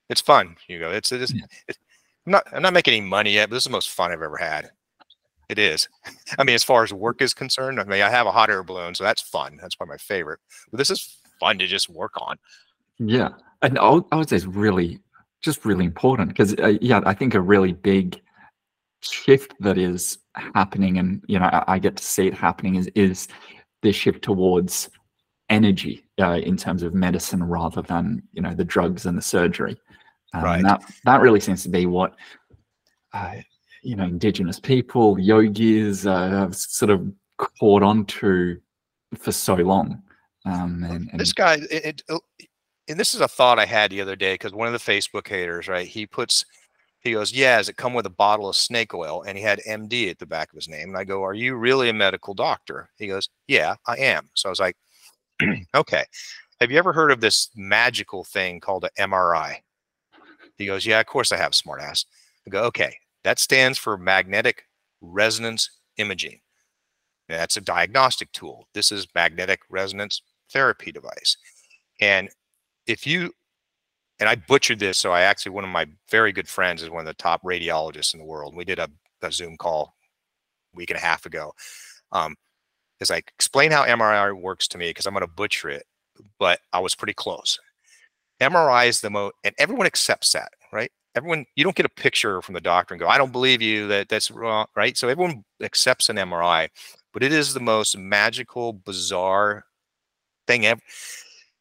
it's 0.09 0.21
fun. 0.21 0.55
You 0.67 0.79
go, 0.79 0.91
it's 0.91 1.11
it's, 1.11 1.33
it's 1.67 1.79
I'm 2.25 2.31
not 2.31 2.43
I'm 2.53 2.61
not 2.61 2.73
making 2.73 2.93
any 2.93 3.05
money 3.05 3.33
yet, 3.33 3.49
but 3.49 3.55
this 3.55 3.63
is 3.63 3.67
the 3.67 3.71
most 3.71 3.89
fun 3.89 4.11
I've 4.11 4.21
ever 4.21 4.37
had. 4.37 4.71
It 5.49 5.59
is. 5.59 5.87
I 6.39 6.43
mean, 6.43 6.55
as 6.55 6.63
far 6.63 6.83
as 6.83 6.93
work 6.93 7.21
is 7.21 7.33
concerned, 7.33 7.79
I 7.79 7.83
mean, 7.85 8.01
I 8.01 8.09
have 8.09 8.27
a 8.27 8.31
hot 8.31 8.49
air 8.49 8.63
balloon, 8.63 8.95
so 8.95 9.03
that's 9.03 9.21
fun. 9.21 9.57
That's 9.61 9.75
probably 9.75 9.93
my 9.93 9.97
favorite. 9.97 10.39
But 10.71 10.77
this 10.77 10.89
is 10.89 11.17
fun 11.39 11.57
to 11.59 11.67
just 11.67 11.89
work 11.89 12.13
on. 12.19 12.37
Yeah, 12.99 13.29
and 13.61 13.77
I 13.79 13.89
would 13.91 14.29
say 14.29 14.35
it's 14.35 14.45
really, 14.45 14.99
just 15.41 15.65
really 15.65 15.85
important 15.85 16.29
because 16.29 16.53
uh, 16.55 16.77
yeah, 16.81 17.01
I 17.05 17.13
think 17.13 17.33
a 17.33 17.41
really 17.41 17.73
big 17.73 18.19
shift 19.01 19.53
that 19.59 19.77
is 19.77 20.17
happening, 20.55 20.97
and 20.97 21.23
you 21.27 21.39
know, 21.39 21.45
I, 21.45 21.75
I 21.75 21.79
get 21.79 21.97
to 21.97 22.03
see 22.03 22.27
it 22.27 22.33
happening 22.33 22.75
is 22.75 22.87
is 22.95 23.27
this 23.83 23.95
shift 23.95 24.23
towards 24.23 24.89
energy 25.49 26.05
uh, 26.19 26.39
in 26.43 26.57
terms 26.57 26.83
of 26.83 26.93
medicine 26.93 27.43
rather 27.43 27.81
than 27.81 28.23
you 28.33 28.41
know 28.41 28.53
the 28.53 28.65
drugs 28.65 29.05
and 29.05 29.17
the 29.17 29.21
surgery. 29.21 29.77
Um, 30.33 30.43
right. 30.43 30.63
That 30.63 30.83
that 31.05 31.21
really 31.21 31.39
seems 31.39 31.63
to 31.63 31.69
be 31.69 31.85
what 31.85 32.15
uh, 33.13 33.35
you 33.83 33.95
know 33.95 34.05
indigenous 34.05 34.59
people, 34.59 35.19
yogis 35.19 36.05
uh, 36.05 36.29
have 36.29 36.55
sort 36.55 36.89
of 36.89 37.11
caught 37.37 37.83
on 37.83 38.05
to 38.05 38.59
for 39.17 39.31
so 39.31 39.55
long. 39.55 40.01
Um, 40.45 40.83
and, 40.83 41.09
and, 41.11 41.19
this 41.19 41.33
guy, 41.33 41.55
it, 41.69 41.85
it, 41.85 42.03
oh, 42.09 42.21
and 42.87 42.99
this 42.99 43.13
is 43.13 43.21
a 43.21 43.27
thought 43.27 43.59
I 43.59 43.65
had 43.65 43.91
the 43.91 44.01
other 44.01 44.15
day 44.15 44.33
because 44.35 44.53
one 44.53 44.67
of 44.67 44.73
the 44.73 44.79
Facebook 44.91 45.27
haters, 45.27 45.67
right? 45.67 45.87
He 45.87 46.05
puts, 46.05 46.45
he 47.01 47.13
goes, 47.13 47.33
"Yeah, 47.33 47.57
does 47.57 47.69
it 47.69 47.77
come 47.77 47.93
with 47.93 48.05
a 48.05 48.11
bottle 48.11 48.49
of 48.49 48.55
snake 48.55 48.93
oil?" 48.93 49.23
And 49.27 49.37
he 49.37 49.43
had 49.43 49.61
MD 49.67 50.09
at 50.09 50.19
the 50.19 50.25
back 50.25 50.51
of 50.51 50.55
his 50.57 50.69
name. 50.69 50.89
And 50.89 50.97
I 50.97 51.03
go, 51.03 51.23
"Are 51.23 51.33
you 51.33 51.55
really 51.55 51.89
a 51.89 51.93
medical 51.93 52.33
doctor?" 52.33 52.89
He 52.97 53.07
goes, 53.07 53.29
"Yeah, 53.47 53.75
I 53.87 53.97
am." 53.97 54.29
So 54.35 54.49
I 54.49 54.51
was 54.51 54.59
like, 54.59 54.77
"Okay, 55.75 56.05
have 56.61 56.71
you 56.71 56.77
ever 56.79 56.93
heard 56.93 57.11
of 57.11 57.21
this 57.21 57.49
magical 57.55 58.23
thing 58.25 58.59
called 58.59 58.85
an 58.85 58.91
MRI?" 59.11 59.57
He 60.57 60.65
goes, 60.65 60.85
Yeah, 60.85 60.99
of 60.99 61.05
course 61.05 61.31
I 61.31 61.37
have, 61.37 61.51
smartass. 61.51 62.05
I 62.45 62.49
go, 62.49 62.63
Okay, 62.65 62.95
that 63.23 63.39
stands 63.39 63.77
for 63.77 63.97
magnetic 63.97 64.63
resonance 65.01 65.69
imaging. 65.97 66.39
That's 67.29 67.57
a 67.57 67.61
diagnostic 67.61 68.31
tool. 68.31 68.67
This 68.73 68.91
is 68.91 69.07
magnetic 69.15 69.61
resonance 69.69 70.21
therapy 70.51 70.91
device. 70.91 71.37
And 71.99 72.29
if 72.87 73.05
you, 73.05 73.31
and 74.19 74.27
I 74.27 74.35
butchered 74.35 74.79
this, 74.79 74.97
so 74.97 75.11
I 75.11 75.21
actually, 75.21 75.51
one 75.51 75.63
of 75.63 75.69
my 75.69 75.85
very 76.09 76.31
good 76.31 76.47
friends 76.47 76.81
is 76.81 76.89
one 76.89 77.01
of 77.01 77.05
the 77.05 77.13
top 77.13 77.43
radiologists 77.43 78.13
in 78.13 78.19
the 78.19 78.25
world. 78.25 78.55
We 78.55 78.65
did 78.65 78.79
a, 78.79 78.89
a 79.21 79.31
Zoom 79.31 79.57
call 79.57 79.93
a 80.73 80.77
week 80.77 80.89
and 80.89 80.97
a 80.97 81.01
half 81.01 81.25
ago. 81.25 81.53
Um, 82.11 82.35
is 82.99 83.09
like 83.09 83.31
explain 83.35 83.71
how 83.71 83.85
MRI 83.85 84.39
works 84.39 84.67
to 84.69 84.77
me 84.77 84.89
because 84.89 85.05
I'm 85.05 85.13
going 85.13 85.21
to 85.21 85.27
butcher 85.27 85.69
it, 85.69 85.83
but 86.39 86.59
I 86.73 86.79
was 86.79 86.95
pretty 86.95 87.13
close. 87.13 87.59
MRI 88.41 88.87
is 88.87 89.01
the 89.01 89.09
most, 89.09 89.33
and 89.43 89.53
everyone 89.57 89.85
accepts 89.87 90.31
that, 90.33 90.49
right? 90.71 90.91
Everyone, 91.15 91.45
you 91.55 91.63
don't 91.63 91.75
get 91.75 91.85
a 91.85 91.89
picture 91.89 92.41
from 92.41 92.53
the 92.53 92.61
doctor 92.61 92.93
and 92.93 93.01
go, 93.01 93.07
I 93.07 93.17
don't 93.17 93.31
believe 93.31 93.61
you 93.61 93.87
that 93.87 94.09
that's 94.09 94.29
wrong, 94.29 94.67
right? 94.75 94.95
So 94.95 95.09
everyone 95.09 95.43
accepts 95.61 96.09
an 96.09 96.17
MRI, 96.17 96.69
but 97.13 97.23
it 97.23 97.33
is 97.33 97.53
the 97.53 97.59
most 97.59 97.97
magical, 97.97 98.73
bizarre 98.73 99.65
thing 100.45 100.65
ever. 100.65 100.81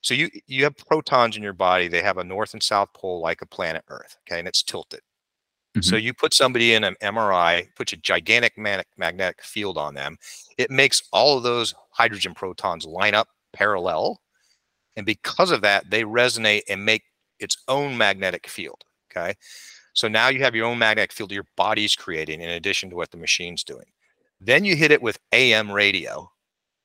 So 0.07 0.15
you 0.15 0.31
you 0.47 0.63
have 0.65 0.77
protons 0.77 1.37
in 1.37 1.43
your 1.43 1.53
body. 1.53 1.89
They 1.89 2.03
have 2.03 2.19
a 2.19 2.25
north 2.25 2.53
and 2.53 2.63
south 2.63 2.93
pole 2.93 3.21
like 3.21 3.43
a 3.43 3.47
planet 3.47 3.85
Earth, 3.89 4.17
okay, 4.23 4.39
and 4.39 4.47
it's 4.47 4.63
tilted. 4.63 5.01
Mm-hmm. 5.77 5.83
So 5.83 5.97
you 5.97 6.15
put 6.15 6.33
somebody 6.33 6.75
in 6.75 6.85
an 6.85 6.95
MRI, 7.03 7.67
put 7.75 7.93
a 7.93 7.97
gigantic 7.97 8.57
magnetic 8.57 9.43
field 9.43 9.77
on 9.77 9.95
them. 9.95 10.17
It 10.59 10.71
makes 10.71 11.03
all 11.13 11.37
of 11.37 11.43
those 11.43 11.75
hydrogen 11.91 12.35
protons 12.35 12.87
line 12.87 13.15
up 13.15 13.29
parallel 13.53 14.21
and 14.97 15.05
because 15.05 15.51
of 15.51 15.61
that, 15.61 15.91
they 15.91 16.03
resonate 16.03 16.63
and 16.69 16.85
make 16.85 17.03
its 17.39 17.59
own 17.69 17.97
magnetic 17.97 18.49
field. 18.49 18.83
Okay. 19.11 19.35
So 19.93 20.09
now 20.09 20.29
you 20.29 20.41
have 20.41 20.55
your 20.55 20.67
own 20.67 20.79
magnetic 20.79 21.13
field 21.13 21.33
your 21.33 21.47
body's 21.57 21.97
creating 21.97 22.41
in 22.41 22.51
addition 22.51 22.91
to 22.91 22.97
what 22.97 23.11
the 23.11 23.17
machine's 23.17 23.65
doing. 23.65 23.87
Then 24.41 24.65
you 24.65 24.77
hit 24.77 24.91
it 24.91 25.01
with 25.01 25.19
AM 25.33 25.71
radio 25.71 26.31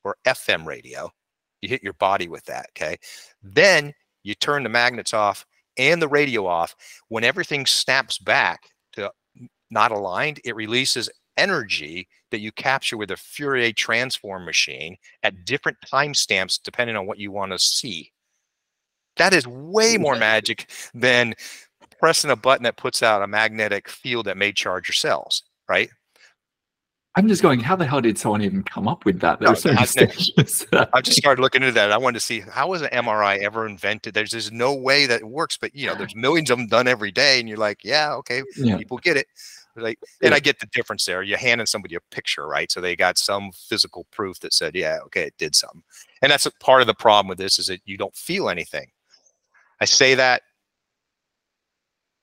or 0.03 0.15
FM 0.25 0.65
radio. 0.65 1.11
You 1.61 1.69
hit 1.69 1.83
your 1.83 1.93
body 1.93 2.27
with 2.27 2.45
that. 2.45 2.67
Okay. 2.69 2.97
Then 3.41 3.93
you 4.23 4.35
turn 4.35 4.63
the 4.63 4.69
magnets 4.69 5.13
off 5.13 5.45
and 5.77 6.01
the 6.01 6.07
radio 6.07 6.45
off. 6.45 6.75
When 7.07 7.23
everything 7.23 7.65
snaps 7.65 8.17
back 8.17 8.61
to 8.93 9.11
not 9.69 9.91
aligned, 9.91 10.39
it 10.43 10.55
releases 10.55 11.09
energy 11.37 12.07
that 12.31 12.39
you 12.39 12.51
capture 12.51 12.97
with 12.97 13.11
a 13.11 13.17
Fourier 13.17 13.73
transform 13.73 14.45
machine 14.45 14.97
at 15.23 15.45
different 15.45 15.77
timestamps 15.91 16.59
depending 16.63 16.95
on 16.95 17.05
what 17.05 17.19
you 17.19 17.31
want 17.31 17.51
to 17.51 17.59
see. 17.59 18.11
That 19.17 19.33
is 19.33 19.45
way 19.47 19.97
more 19.97 20.15
magic 20.15 20.69
than 20.93 21.33
pressing 21.99 22.31
a 22.31 22.35
button 22.35 22.63
that 22.63 22.77
puts 22.77 23.03
out 23.03 23.21
a 23.21 23.27
magnetic 23.27 23.89
field 23.89 24.25
that 24.25 24.37
may 24.37 24.51
charge 24.51 24.87
your 24.87 24.93
cells, 24.93 25.43
right? 25.69 25.89
I'm 27.15 27.27
just 27.27 27.41
going, 27.41 27.59
how 27.59 27.75
the 27.75 27.85
hell 27.85 27.99
did 27.99 28.17
someone 28.17 28.41
even 28.41 28.63
come 28.63 28.87
up 28.87 29.03
with 29.03 29.19
that? 29.19 29.41
No, 29.41 29.53
so 29.53 29.69
I, 29.71 29.75
have 29.75 31.03
just 31.03 31.17
started 31.17 31.41
looking 31.41 31.61
into 31.61 31.73
that. 31.73 31.91
I 31.91 31.97
wanted 31.97 32.19
to 32.19 32.25
see 32.25 32.39
how 32.39 32.69
was 32.69 32.81
an 32.81 32.89
MRI 32.89 33.39
ever 33.39 33.67
invented? 33.67 34.13
There's 34.13 34.31
just 34.31 34.53
no 34.53 34.73
way 34.73 35.07
that 35.07 35.19
it 35.19 35.27
works, 35.27 35.57
but 35.57 35.75
you 35.75 35.87
know, 35.87 35.95
there's 35.95 36.15
millions 36.15 36.49
of 36.49 36.57
them 36.57 36.67
done 36.67 36.87
every 36.87 37.11
day, 37.11 37.39
and 37.39 37.49
you're 37.49 37.57
like, 37.57 37.83
yeah, 37.83 38.13
okay, 38.13 38.43
yeah. 38.55 38.77
people 38.77 38.97
get 38.97 39.17
it. 39.17 39.27
Like, 39.75 39.99
and 40.21 40.33
I 40.33 40.39
get 40.39 40.59
the 40.59 40.67
difference 40.67 41.05
there. 41.05 41.23
You're 41.23 41.37
handing 41.37 41.67
somebody 41.67 41.95
a 41.95 42.01
picture, 42.11 42.47
right? 42.47 42.71
So 42.71 42.81
they 42.81 42.95
got 42.95 43.17
some 43.17 43.51
physical 43.51 44.05
proof 44.11 44.39
that 44.41 44.53
said, 44.53 44.75
yeah, 44.75 44.99
okay, 45.05 45.23
it 45.23 45.37
did 45.37 45.55
something. 45.55 45.83
And 46.21 46.31
that's 46.31 46.45
a 46.45 46.51
part 46.51 46.81
of 46.81 46.87
the 46.87 46.93
problem 46.93 47.29
with 47.29 47.37
this 47.37 47.57
is 47.57 47.67
that 47.67 47.81
you 47.85 47.97
don't 47.97 48.15
feel 48.15 48.49
anything. 48.49 48.91
I 49.79 49.85
say 49.85 50.15
that 50.15 50.43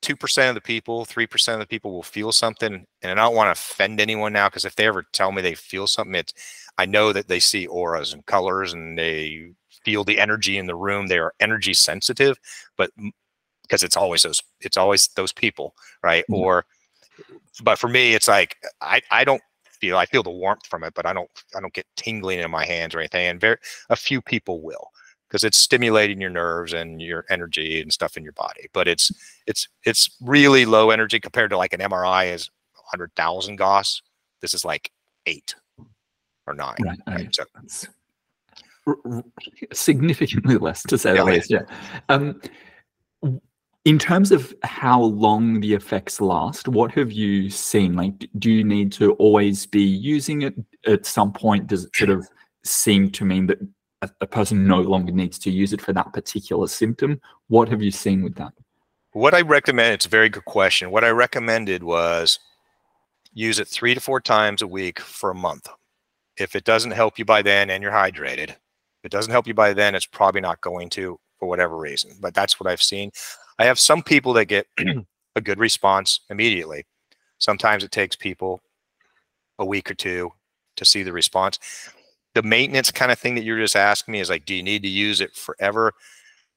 2% 0.02 0.48
of 0.48 0.54
the 0.54 0.61
people, 0.61 1.04
3% 1.04 1.54
of 1.54 1.61
the 1.61 1.66
people 1.66 1.92
will 1.92 2.02
feel 2.02 2.32
something. 2.32 2.87
And 3.02 3.20
I 3.20 3.24
don't 3.24 3.34
want 3.34 3.48
to 3.48 3.61
offend 3.61 4.00
anyone 4.00 4.32
now 4.32 4.48
because 4.48 4.64
if 4.64 4.76
they 4.76 4.87
ever 4.87 5.04
tell 5.12 5.32
me 5.32 5.42
they 5.42 5.54
feel 5.54 5.87
something, 5.87 6.14
it's, 6.14 6.32
I 6.78 6.87
know 6.87 7.12
that 7.12 7.28
they 7.28 7.40
see 7.40 7.66
auras 7.66 8.12
and 8.12 8.24
colors 8.26 8.72
and 8.72 8.98
they 8.98 9.52
feel 9.84 10.04
the 10.04 10.20
energy 10.20 10.58
in 10.58 10.66
the 10.66 10.76
room. 10.76 11.06
They 11.06 11.18
are 11.18 11.34
energy 11.40 11.74
sensitive, 11.74 12.38
but 12.76 12.90
because 13.62 13.82
it's 13.82 13.96
always 13.96 14.22
those, 14.22 14.42
it's 14.61 14.76
always 14.76 15.08
those 15.08 15.32
people, 15.32 15.74
right? 16.02 16.24
Mm-hmm. 16.24 16.42
Or 16.42 16.64
but 17.62 17.78
for 17.78 17.88
me, 17.88 18.14
it's 18.14 18.28
like 18.28 18.56
I 18.80 19.00
I 19.11 19.24
don't 19.24 19.42
feel 19.80 19.96
I 19.96 20.06
feel 20.06 20.22
the 20.22 20.30
warmth 20.30 20.66
from 20.66 20.84
it, 20.84 20.94
but 20.94 21.06
I 21.06 21.12
don't 21.12 21.30
I 21.56 21.61
don't 21.61 21.74
get 21.74 21.87
tingling 21.96 22.40
in 22.40 22.50
my 22.50 22.64
hands 22.64 22.94
or 22.94 23.00
anything. 23.00 23.26
And 23.26 23.40
very 23.40 23.56
a 23.90 23.96
few 23.96 24.20
people 24.22 24.62
will 24.62 24.90
because 25.28 25.44
it's 25.44 25.58
stimulating 25.58 26.20
your 26.20 26.30
nerves 26.30 26.72
and 26.72 27.02
your 27.02 27.24
energy 27.28 27.82
and 27.82 27.92
stuff 27.92 28.16
in 28.16 28.22
your 28.22 28.32
body. 28.32 28.68
But 28.72 28.88
it's 28.88 29.12
it's 29.46 29.68
it's 29.84 30.10
really 30.20 30.64
low 30.64 30.90
energy 30.90 31.20
compared 31.20 31.50
to 31.50 31.58
like 31.58 31.72
an 31.72 31.80
MRI 31.80 32.32
is 32.32 32.50
100,000 32.74 33.56
Gauss. 33.56 34.02
This 34.40 34.54
is 34.54 34.64
like 34.64 34.90
eight 35.26 35.54
or 36.46 36.54
nine. 36.54 36.76
Right. 36.80 36.98
right? 37.06 37.34
So, 37.34 37.44
significantly 39.72 40.56
less 40.56 40.82
to 40.84 40.96
say 40.96 41.14
yeah, 41.14 41.24
the 41.24 41.30
least. 41.30 41.50
Yeah. 41.50 41.62
Um, 42.08 42.40
in 43.84 43.98
terms 43.98 44.32
of 44.32 44.54
how 44.62 45.00
long 45.00 45.60
the 45.60 45.74
effects 45.74 46.20
last, 46.20 46.68
what 46.68 46.92
have 46.92 47.12
you 47.12 47.48
seen? 47.50 47.94
Like, 47.94 48.28
do 48.38 48.50
you 48.50 48.64
need 48.64 48.92
to 48.92 49.12
always 49.14 49.66
be 49.66 49.82
using 49.82 50.42
it 50.42 50.54
at 50.86 51.06
some 51.06 51.32
point? 51.32 51.68
Does 51.68 51.84
it 51.84 51.96
sort 51.96 52.10
of 52.10 52.28
seem 52.64 53.10
to 53.12 53.24
mean 53.24 53.46
that 53.46 53.58
a, 54.02 54.26
person 54.26 54.66
no 54.66 54.80
longer 54.80 55.12
needs 55.12 55.38
to 55.40 55.50
use 55.50 55.72
it 55.72 55.80
for 55.80 55.92
that 55.92 56.12
particular 56.12 56.66
symptom? 56.68 57.20
What 57.48 57.68
have 57.68 57.82
you 57.82 57.90
seen 57.90 58.22
with 58.22 58.34
that? 58.37 58.52
What 59.12 59.34
I 59.34 59.40
recommend, 59.40 59.94
it's 59.94 60.06
a 60.06 60.11
very 60.11 60.28
good 60.28 60.44
question. 60.44 60.90
What 60.90 61.04
I 61.04 61.11
recommended 61.11 61.82
was 61.82 62.38
use 63.32 63.58
it 63.58 63.68
three 63.68 63.94
to 63.94 64.00
four 64.00 64.20
times 64.20 64.62
a 64.62 64.66
week 64.66 65.00
for 65.00 65.30
a 65.30 65.34
month. 65.34 65.68
If 66.37 66.54
it 66.54 66.64
doesn't 66.64 66.92
help 66.92 67.18
you 67.18 67.24
by 67.24 67.42
then 67.42 67.70
and 67.70 67.82
you're 67.82 67.92
hydrated, 67.92 68.50
if 68.50 69.04
it 69.04 69.11
doesn't 69.11 69.32
help 69.32 69.46
you 69.46 69.54
by 69.54 69.72
then, 69.72 69.94
it's 69.94 70.06
probably 70.06 70.40
not 70.40 70.61
going 70.61 70.90
to 70.90 71.18
for 71.38 71.48
whatever 71.48 71.76
reason. 71.76 72.12
But 72.20 72.34
that's 72.34 72.61
what 72.61 72.70
I've 72.70 72.82
seen. 72.82 73.11
I 73.58 73.64
have 73.64 73.78
some 73.78 74.02
people 74.02 74.32
that 74.34 74.46
get 74.46 74.66
a 75.37 75.40
good 75.40 75.58
response 75.58 76.20
immediately. 76.30 76.84
Sometimes 77.38 77.84
it 77.84 77.90
takes 77.90 78.16
people 78.16 78.61
a 79.58 79.64
week 79.64 79.90
or 79.90 79.94
two 79.94 80.30
to 80.76 80.84
see 80.84 81.02
the 81.02 81.12
response. 81.12 81.58
The 82.38 82.42
maintenance 82.44 82.92
kind 82.92 83.11
of 83.11 83.18
thing 83.18 83.35
that 83.35 83.42
you're 83.42 83.59
just 83.59 83.74
asking 83.74 84.12
me 84.12 84.20
is 84.20 84.31
like, 84.31 84.44
do 84.44 84.55
you 84.55 84.62
need 84.62 84.83
to 84.83 84.88
use 84.88 85.20
it 85.20 85.35
forever? 85.35 85.92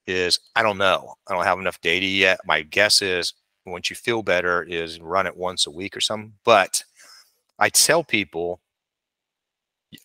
Is 0.05 0.39
I 0.55 0.61
don't 0.61 0.77
know. 0.77 1.15
I 1.27 1.33
don't 1.33 1.43
have 1.43 1.57
enough 1.57 1.81
data 1.81 2.05
yet. 2.05 2.39
My 2.45 2.61
guess 2.61 3.01
is 3.01 3.33
once 3.65 3.89
you 3.89 3.95
feel 3.95 4.21
better, 4.21 4.61
is 4.61 5.01
run 5.01 5.25
it 5.25 5.35
once 5.35 5.65
a 5.65 5.71
week 5.71 5.97
or 5.97 5.99
something. 5.99 6.33
But 6.45 6.83
I 7.57 7.69
tell 7.69 8.03
people, 8.03 8.61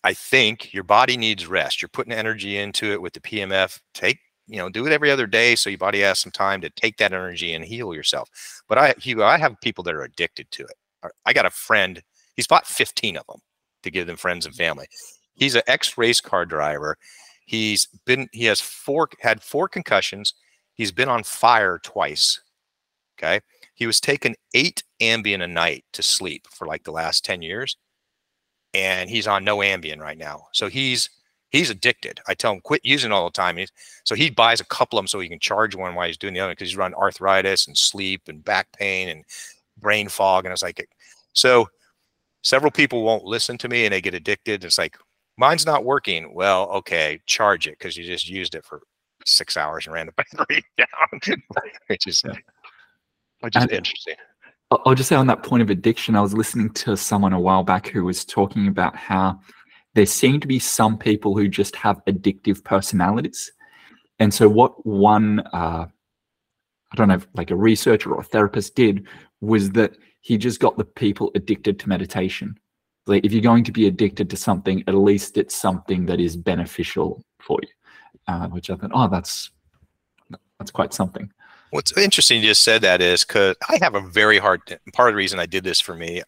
I 0.03 0.15
think 0.15 0.73
your 0.73 0.83
body 0.83 1.15
needs 1.15 1.45
rest. 1.45 1.79
You're 1.79 1.89
putting 1.89 2.11
energy 2.11 2.57
into 2.57 2.91
it 2.91 2.99
with 2.99 3.13
the 3.13 3.19
PMF. 3.19 3.79
Take 3.93 4.17
you 4.47 4.57
know, 4.57 4.69
do 4.69 4.87
it 4.87 4.91
every 4.91 5.11
other 5.11 5.27
day 5.27 5.55
so 5.55 5.69
your 5.69 5.77
body 5.77 5.99
has 5.99 6.17
some 6.17 6.31
time 6.31 6.59
to 6.61 6.71
take 6.71 6.97
that 6.97 7.13
energy 7.13 7.53
and 7.53 7.63
heal 7.63 7.93
yourself. 7.93 8.31
But 8.67 8.79
I, 8.79 8.95
Hugo, 8.97 9.25
I 9.25 9.37
have 9.37 9.61
people 9.61 9.83
that 9.83 9.93
are 9.93 10.01
addicted 10.01 10.49
to 10.49 10.63
it. 10.63 11.11
I 11.23 11.33
got 11.33 11.45
a 11.45 11.51
friend, 11.51 12.01
he's 12.35 12.47
bought 12.47 12.65
15 12.65 13.15
of 13.17 13.27
them 13.27 13.41
to 13.83 13.91
give 13.91 14.07
them 14.07 14.17
friends 14.17 14.47
and 14.47 14.55
family. 14.55 14.87
He's 15.37 15.55
an 15.55 15.61
ex 15.67 15.97
race 15.97 16.19
car 16.19 16.45
driver. 16.45 16.97
He's 17.45 17.87
been, 18.05 18.27
he 18.33 18.45
has 18.45 18.59
four, 18.59 19.07
had 19.21 19.41
four 19.41 19.69
concussions. 19.69 20.33
He's 20.73 20.91
been 20.91 21.07
on 21.07 21.23
fire 21.23 21.79
twice. 21.81 22.41
Okay. 23.17 23.39
He 23.73 23.87
was 23.87 24.01
taking 24.01 24.35
eight 24.53 24.83
Ambien 24.99 25.41
a 25.43 25.47
night 25.47 25.85
to 25.93 26.03
sleep 26.03 26.47
for 26.51 26.67
like 26.67 26.83
the 26.83 26.91
last 26.91 27.23
10 27.23 27.41
years. 27.41 27.77
And 28.73 29.09
he's 29.09 29.27
on 29.27 29.43
no 29.43 29.57
Ambien 29.57 29.99
right 29.99 30.17
now. 30.17 30.47
So 30.51 30.67
he's, 30.67 31.09
he's 31.49 31.69
addicted. 31.69 32.19
I 32.27 32.33
tell 32.33 32.51
him 32.51 32.61
quit 32.61 32.81
using 32.83 33.11
all 33.11 33.25
the 33.25 33.31
time. 33.31 33.57
He's, 33.57 33.71
so 34.03 34.13
he 34.13 34.29
buys 34.29 34.59
a 34.59 34.65
couple 34.65 34.99
of 34.99 35.03
them 35.03 35.07
so 35.07 35.19
he 35.19 35.29
can 35.29 35.39
charge 35.39 35.75
one 35.75 35.95
while 35.95 36.07
he's 36.07 36.17
doing 36.17 36.33
the 36.33 36.39
other 36.39 36.51
because 36.51 36.69
he's 36.69 36.77
run 36.77 36.93
arthritis 36.95 37.67
and 37.67 37.77
sleep 37.77 38.23
and 38.27 38.43
back 38.43 38.67
pain 38.73 39.09
and 39.09 39.23
brain 39.77 40.09
fog. 40.09 40.45
And 40.45 40.51
it's 40.51 40.63
like, 40.63 40.89
so 41.33 41.69
several 42.41 42.71
people 42.71 43.03
won't 43.03 43.23
listen 43.23 43.57
to 43.59 43.69
me 43.69 43.85
and 43.85 43.93
they 43.93 44.01
get 44.01 44.13
addicted. 44.13 44.65
It's 44.65 44.77
like, 44.77 44.97
mine's 45.37 45.65
not 45.65 45.85
working. 45.85 46.33
Well, 46.33 46.69
okay, 46.69 47.21
charge 47.25 47.67
it 47.67 47.77
because 47.77 47.95
you 47.95 48.03
just 48.03 48.29
used 48.29 48.55
it 48.55 48.65
for 48.65 48.81
six 49.25 49.57
hours 49.57 49.85
and 49.85 49.93
ran 49.93 50.07
the 50.07 50.11
battery 50.37 50.63
down, 50.77 51.37
which 51.87 52.07
is, 52.07 52.23
which 53.41 53.55
is 53.55 53.65
interesting. 53.65 54.15
I'll 54.69 54.95
just 54.95 55.07
say 55.07 55.15
on 55.15 55.27
that 55.27 55.43
point 55.43 55.63
of 55.63 55.69
addiction, 55.69 56.15
I 56.15 56.21
was 56.21 56.33
listening 56.33 56.71
to 56.71 56.97
someone 56.97 57.31
a 57.31 57.39
while 57.39 57.63
back 57.63 57.87
who 57.87 58.03
was 58.03 58.25
talking 58.25 58.67
about 58.67 58.95
how 58.97 59.39
there 59.95 60.05
seem 60.05 60.39
to 60.41 60.47
be 60.47 60.59
some 60.59 60.97
people 60.97 61.37
who 61.37 61.47
just 61.47 61.75
have 61.77 62.03
addictive 62.05 62.63
personalities. 62.63 63.51
And 64.19 64.33
so, 64.33 64.49
what 64.49 64.85
one, 64.85 65.39
uh, 65.53 65.85
I 66.91 66.95
don't 66.95 67.07
know, 67.07 67.21
like 67.33 67.51
a 67.51 67.55
researcher 67.55 68.13
or 68.13 68.21
a 68.21 68.25
therapist 68.25 68.75
did 68.75 69.07
was 69.39 69.71
that 69.71 69.95
he 70.21 70.37
just 70.37 70.59
got 70.59 70.77
the 70.77 70.83
people 70.83 71.31
addicted 71.33 71.79
to 71.79 71.89
meditation. 71.89 72.59
Like, 73.07 73.25
if 73.25 73.31
you're 73.31 73.41
going 73.41 73.63
to 73.63 73.71
be 73.71 73.87
addicted 73.87 74.29
to 74.29 74.37
something, 74.37 74.83
at 74.87 74.95
least 74.95 75.37
it's 75.37 75.55
something 75.55 76.05
that 76.07 76.19
is 76.19 76.35
beneficial 76.35 77.23
for 77.39 77.59
you. 77.61 77.69
Uh, 78.27 78.47
which 78.49 78.69
I 78.69 78.75
thought, 78.75 78.91
oh, 78.93 79.07
that's 79.07 79.51
that's 80.59 80.71
quite 80.71 80.93
something. 80.93 81.31
What's 81.69 81.97
interesting 81.97 82.41
you 82.41 82.49
just 82.49 82.63
said 82.63 82.81
that 82.81 83.01
is 83.01 83.23
because 83.23 83.55
I 83.69 83.77
have 83.81 83.95
a 83.95 84.01
very 84.01 84.37
hard 84.37 84.61
part 84.93 85.09
of 85.09 85.13
the 85.13 85.17
reason 85.17 85.39
I 85.39 85.45
did 85.45 85.63
this 85.63 85.79
for 85.79 85.95
me. 85.95 86.23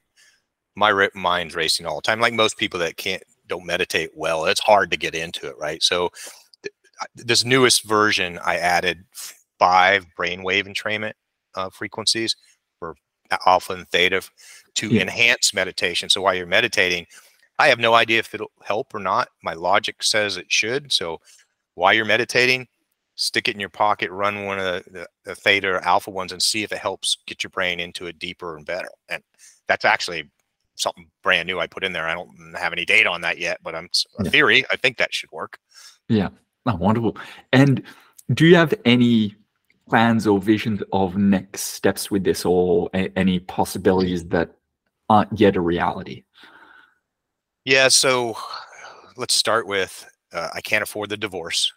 My 0.75 1.09
mind's 1.13 1.55
racing 1.55 1.85
all 1.85 1.97
the 1.97 2.01
time, 2.01 2.21
like 2.21 2.33
most 2.33 2.57
people 2.57 2.79
that 2.79 2.95
can't 2.95 3.21
don't 3.47 3.65
meditate 3.65 4.11
well, 4.15 4.45
it's 4.45 4.61
hard 4.61 4.91
to 4.91 4.97
get 4.97 5.13
into 5.13 5.47
it, 5.47 5.57
right? 5.57 5.83
So 5.83 6.09
th 6.63 6.73
this 7.15 7.43
newest 7.43 7.83
version, 7.83 8.39
I 8.45 8.55
added 8.57 9.03
five 9.57 10.05
brainwave 10.17 10.67
entrainment 10.67 11.15
uh, 11.55 11.69
frequencies 11.69 12.35
for 12.79 12.95
alpha 13.45 13.73
and 13.73 13.89
theta 13.89 14.21
to 14.79 14.87
yeah. 14.87 15.01
enhance 15.01 15.53
meditation. 15.53 16.09
So 16.09 16.21
while 16.21 16.35
you're 16.35 16.45
meditating, 16.45 17.05
I 17.57 17.67
have 17.67 17.79
no 17.79 17.93
idea 17.93 18.19
if 18.19 18.33
it'll 18.33 18.51
help 18.63 18.93
or 18.93 18.99
not. 18.99 19.29
My 19.43 19.53
logic 19.53 20.03
says 20.03 20.37
it 20.37 20.51
should. 20.51 20.91
So 20.91 21.19
while 21.75 21.93
you're 21.93 22.05
meditating, 22.05 22.67
stick 23.15 23.47
it 23.49 23.55
in 23.55 23.59
your 23.59 23.69
pocket, 23.69 24.09
run 24.11 24.45
one 24.45 24.59
of 24.59 24.65
the, 24.65 24.91
the, 24.91 25.07
the 25.25 25.35
theta 25.35 25.67
or 25.67 25.83
alpha 25.85 26.09
ones 26.09 26.31
and 26.31 26.41
see 26.41 26.63
if 26.63 26.71
it 26.71 26.77
helps 26.77 27.17
get 27.27 27.43
your 27.43 27.51
brain 27.51 27.79
into 27.79 28.07
it 28.07 28.17
deeper 28.17 28.55
and 28.55 28.65
better. 28.65 28.89
And 29.09 29.21
that's 29.67 29.85
actually 29.85 30.29
something 30.75 31.09
brand 31.21 31.47
new 31.47 31.59
I 31.59 31.67
put 31.67 31.83
in 31.83 31.91
there. 31.91 32.07
I 32.07 32.13
don't 32.13 32.31
have 32.57 32.71
any 32.71 32.85
data 32.85 33.09
on 33.09 33.21
that 33.21 33.37
yet, 33.37 33.59
but 33.61 33.75
I'm 33.75 33.89
a 34.19 34.23
yeah. 34.23 34.29
theory. 34.29 34.65
I 34.71 34.77
think 34.77 34.97
that 34.97 35.13
should 35.13 35.31
work. 35.31 35.59
Yeah, 36.07 36.29
oh, 36.65 36.75
wonderful. 36.75 37.17
And 37.51 37.83
do 38.33 38.45
you 38.45 38.55
have 38.55 38.73
any 38.85 39.35
plans 39.89 40.27
or 40.27 40.39
visions 40.39 40.81
of 40.93 41.17
next 41.17 41.61
steps 41.61 42.11
with 42.11 42.23
this, 42.23 42.45
or 42.45 42.89
any 42.93 43.39
possibilities 43.39 44.23
that 44.27 44.55
aren't 45.09 45.39
yet 45.39 45.55
a 45.55 45.61
reality? 45.61 46.23
Yeah. 47.65 47.87
So 47.87 48.37
let's 49.17 49.33
start 49.33 49.67
with 49.67 50.07
uh, 50.33 50.49
I 50.53 50.61
can't 50.61 50.83
afford 50.83 51.09
the 51.09 51.17
divorce. 51.17 51.71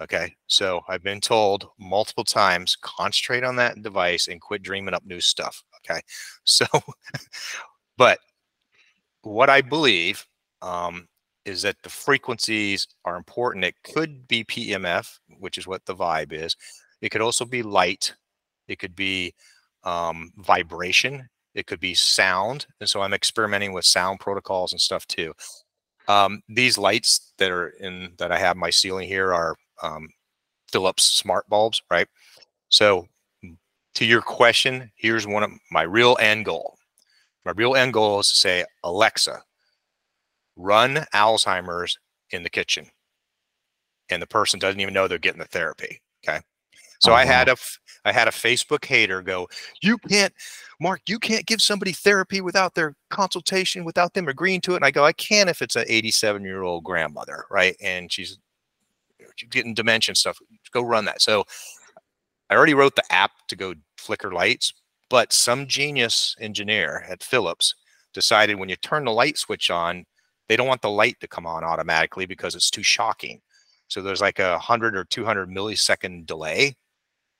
Okay. 0.00 0.34
So 0.46 0.80
I've 0.88 1.02
been 1.02 1.20
told 1.20 1.68
multiple 1.78 2.24
times 2.24 2.76
concentrate 2.80 3.44
on 3.44 3.56
that 3.56 3.82
device 3.82 4.28
and 4.28 4.40
quit 4.40 4.62
dreaming 4.62 4.94
up 4.94 5.04
new 5.04 5.20
stuff. 5.20 5.62
Okay. 5.78 6.00
So, 6.48 6.66
but 7.96 8.20
what 9.22 9.50
I 9.50 9.60
believe 9.60 10.24
um, 10.62 11.08
is 11.44 11.62
that 11.62 11.76
the 11.82 11.88
frequencies 11.88 12.86
are 13.04 13.16
important. 13.16 13.64
It 13.64 13.74
could 13.82 14.28
be 14.28 14.44
PMF, 14.44 15.18
which 15.38 15.58
is 15.58 15.66
what 15.66 15.84
the 15.86 15.94
vibe 15.94 16.32
is. 16.32 16.56
It 17.00 17.10
could 17.10 17.20
also 17.20 17.44
be 17.44 17.62
light. 17.62 18.14
It 18.68 18.78
could 18.78 18.94
be 18.94 19.34
um, 19.84 20.30
vibration. 20.38 21.28
It 21.56 21.66
could 21.66 21.80
be 21.80 21.94
sound. 21.94 22.66
And 22.80 22.88
so 22.88 23.00
I'm 23.00 23.14
experimenting 23.14 23.72
with 23.72 23.86
sound 23.86 24.20
protocols 24.20 24.72
and 24.72 24.80
stuff 24.80 25.06
too. 25.06 25.32
Um, 26.06 26.42
these 26.48 26.78
lights 26.78 27.32
that 27.38 27.50
are 27.50 27.70
in 27.80 28.12
that 28.18 28.30
I 28.30 28.38
have 28.38 28.56
my 28.56 28.70
ceiling 28.70 29.08
here 29.08 29.32
are 29.32 29.56
um, 29.82 30.08
Philips 30.70 31.02
smart 31.02 31.48
bulbs, 31.48 31.82
right? 31.90 32.06
So 32.68 33.08
to 33.94 34.04
your 34.04 34.20
question, 34.20 34.92
here's 34.96 35.26
one 35.26 35.42
of 35.42 35.50
my 35.72 35.82
real 35.82 36.16
end 36.20 36.44
goal. 36.44 36.76
My 37.46 37.52
real 37.52 37.74
end 37.74 37.94
goal 37.94 38.20
is 38.20 38.30
to 38.30 38.36
say, 38.36 38.64
Alexa, 38.84 39.42
run 40.56 41.06
Alzheimer's 41.14 41.98
in 42.30 42.42
the 42.42 42.50
kitchen. 42.50 42.86
And 44.10 44.20
the 44.20 44.26
person 44.26 44.60
doesn't 44.60 44.80
even 44.80 44.94
know 44.94 45.08
they're 45.08 45.18
getting 45.18 45.40
the 45.40 45.46
therapy. 45.46 46.00
Okay. 46.22 46.40
So 47.00 47.12
oh, 47.12 47.14
I 47.14 47.24
had 47.24 47.48
uh-huh. 47.48 47.56
a 47.56 47.86
I 48.06 48.12
had 48.12 48.28
a 48.28 48.32
Facebook 48.32 48.84
hater 48.84 49.20
go, 49.20 49.48
you 49.82 49.98
can't, 49.98 50.32
Mark, 50.80 51.00
you 51.08 51.18
can't 51.18 51.44
give 51.44 51.60
somebody 51.60 51.90
therapy 51.90 52.40
without 52.40 52.74
their 52.74 52.94
consultation, 53.10 53.84
without 53.84 54.14
them 54.14 54.28
agreeing 54.28 54.60
to 54.60 54.74
it. 54.74 54.76
And 54.76 54.84
I 54.84 54.92
go, 54.92 55.04
I 55.04 55.12
can 55.12 55.48
if 55.48 55.60
it's 55.60 55.74
an 55.74 55.86
87 55.88 56.42
year 56.44 56.62
old 56.62 56.84
grandmother, 56.84 57.46
right? 57.50 57.74
And 57.82 58.10
she's, 58.12 58.38
she's 59.34 59.48
getting 59.48 59.74
dementia 59.74 60.12
and 60.12 60.16
stuff. 60.16 60.38
Go 60.70 60.82
run 60.82 61.04
that. 61.06 61.20
So 61.20 61.44
I 62.48 62.54
already 62.54 62.74
wrote 62.74 62.94
the 62.94 63.12
app 63.12 63.32
to 63.48 63.56
go 63.56 63.74
flicker 63.98 64.30
lights, 64.30 64.72
but 65.10 65.32
some 65.32 65.66
genius 65.66 66.36
engineer 66.38 67.04
at 67.08 67.24
Philips 67.24 67.74
decided 68.14 68.56
when 68.56 68.68
you 68.68 68.76
turn 68.76 69.04
the 69.04 69.12
light 69.12 69.36
switch 69.36 69.68
on, 69.68 70.04
they 70.48 70.56
don't 70.56 70.68
want 70.68 70.82
the 70.82 70.90
light 70.90 71.18
to 71.20 71.26
come 71.26 71.44
on 71.44 71.64
automatically 71.64 72.24
because 72.24 72.54
it's 72.54 72.70
too 72.70 72.84
shocking. 72.84 73.40
So 73.88 74.00
there's 74.00 74.20
like 74.20 74.38
a 74.38 74.52
100 74.52 74.96
or 74.96 75.04
200 75.04 75.50
millisecond 75.50 76.26
delay. 76.26 76.76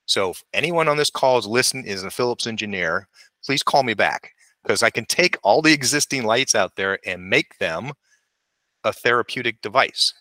So 0.07 0.31
if 0.31 0.42
anyone 0.53 0.88
on 0.88 0.97
this 0.97 1.11
call 1.11 1.38
is 1.38 1.47
listening 1.47 1.85
is 1.85 2.05
a 2.05 2.11
Philips 2.11 2.47
engineer, 2.47 3.09
please 3.45 3.62
call 3.62 3.83
me 3.83 3.95
back 3.95 4.33
because 4.62 4.83
I 4.83 4.90
can 4.90 5.05
take 5.05 5.37
all 5.42 5.62
the 5.62 5.73
existing 5.73 6.25
lights 6.25 6.55
out 6.55 6.77
there 6.77 6.99
and 7.05 7.29
make 7.29 7.59
them 7.59 7.92
a 8.85 8.92
therapeutic 8.92 9.61
device, 9.62 10.14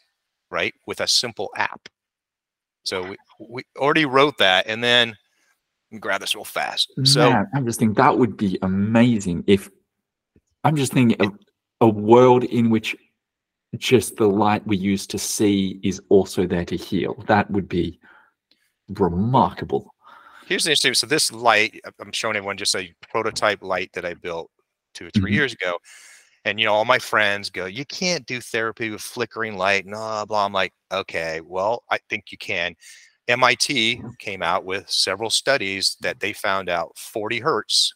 right? 0.52 0.74
With 0.88 1.02
a 1.02 1.08
simple 1.08 1.50
app. 1.56 1.88
So 2.84 3.04
we, 3.04 3.18
we 3.40 3.64
already 3.78 4.06
wrote 4.06 4.38
that. 4.40 4.68
And 4.68 4.84
then 4.84 5.16
grab 6.00 6.22
this 6.22 6.36
real 6.36 6.44
fast. 6.44 6.92
So 7.04 7.32
Man, 7.32 7.48
I'm 7.54 7.66
just 7.66 7.80
thinking 7.80 7.96
that 7.96 8.18
would 8.18 8.38
be 8.38 8.58
amazing 8.62 9.44
if 9.48 9.70
I'm 10.64 10.76
just 10.76 10.94
thinking 10.94 11.38
a 11.82 11.88
world 11.88 12.44
in 12.46 12.70
which 12.70 12.96
just 13.78 14.16
the 14.16 14.28
light 14.28 14.66
we 14.66 14.78
use 14.78 15.06
to 15.08 15.18
see 15.18 15.80
is 15.84 16.02
also 16.10 16.48
there 16.48 16.66
to 16.66 16.76
heal. 16.76 17.24
That 17.28 17.50
would 17.52 17.68
be 17.68 18.00
remarkable. 18.90 19.94
Here's 20.46 20.64
the 20.64 20.72
interesting. 20.72 20.94
So 20.94 21.08
this 21.08 21.32
light, 21.32 21.80
I'm 22.00 22.12
showing 22.12 22.36
everyone 22.36 22.58
just 22.58 22.76
a 22.76 22.94
prototype 23.10 23.64
light 23.64 23.92
that 23.94 24.06
I 24.06 24.14
built 24.14 24.52
two 24.94 25.08
or 25.08 25.10
3 25.12 25.24
mm-hmm. 25.24 25.34
years 25.34 25.54
ago. 25.54 25.78
And 26.46 26.60
you 26.60 26.68
know, 26.68 26.74
all 26.74 26.86
my 26.86 27.00
friends 27.00 27.50
go, 27.50 27.66
"You 27.66 27.86
can't 27.86 28.24
do 28.28 28.40
therapy 28.40 28.92
with 28.92 29.02
flickering 29.02 29.58
light." 29.58 29.86
Blah 29.88 30.26
blah. 30.26 30.46
I'm 30.46 30.54
like, 30.54 30.74
okay, 30.92 31.42
well, 31.42 31.84
I 31.90 31.98
think 32.10 32.26
you 32.32 32.38
can. 32.38 32.76
MIT 33.28 34.04
came 34.20 34.44
out 34.44 34.66
with 34.66 34.88
several 34.88 35.32
studies 35.32 35.98
that 36.02 36.20
they 36.20 36.34
found 36.34 36.70
out 36.70 36.96
40 36.96 37.40
hertz, 37.40 37.92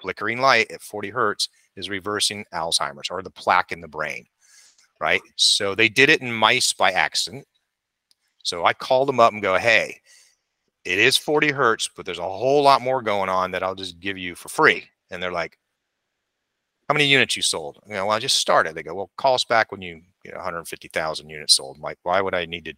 flickering 0.00 0.40
light 0.40 0.70
at 0.72 0.80
40 0.80 1.10
hertz 1.10 1.48
is 1.76 1.90
reversing 1.90 2.44
Alzheimer's 2.54 3.10
or 3.10 3.22
the 3.22 3.30
plaque 3.30 3.72
in 3.72 3.80
the 3.80 3.88
brain, 3.88 4.24
right? 4.98 5.20
So 5.36 5.74
they 5.74 5.90
did 5.90 6.08
it 6.08 6.22
in 6.22 6.32
mice 6.32 6.72
by 6.72 6.92
accident. 6.92 7.46
So 8.42 8.64
I 8.64 8.72
called 8.72 9.08
them 9.08 9.20
up 9.20 9.32
and 9.34 9.42
go, 9.42 9.58
hey, 9.58 10.00
it 10.84 10.98
is 10.98 11.16
40 11.16 11.50
hertz, 11.50 11.88
but 11.94 12.06
there's 12.06 12.18
a 12.18 12.22
whole 12.22 12.62
lot 12.62 12.82
more 12.82 13.02
going 13.02 13.28
on 13.28 13.50
that 13.50 13.62
I'll 13.62 13.74
just 13.74 14.00
give 14.00 14.16
you 14.16 14.34
for 14.34 14.48
free. 14.48 14.84
And 15.10 15.22
they're 15.22 15.32
like, 15.32 15.58
how 16.88 16.94
many 16.94 17.06
units 17.06 17.36
you 17.36 17.42
sold? 17.42 17.78
You 17.86 17.94
know, 17.94 18.06
well, 18.06 18.16
I 18.16 18.20
just 18.20 18.38
started. 18.38 18.74
They 18.74 18.82
go, 18.82 18.94
well, 18.94 19.10
call 19.16 19.34
us 19.34 19.44
back 19.44 19.70
when 19.70 19.82
you 19.82 20.02
get 20.24 20.34
150,000 20.34 21.28
units 21.28 21.54
sold. 21.54 21.76
I'm 21.76 21.82
like, 21.82 21.98
why 22.02 22.20
would 22.20 22.34
I 22.34 22.46
need 22.46 22.64
to 22.64 22.74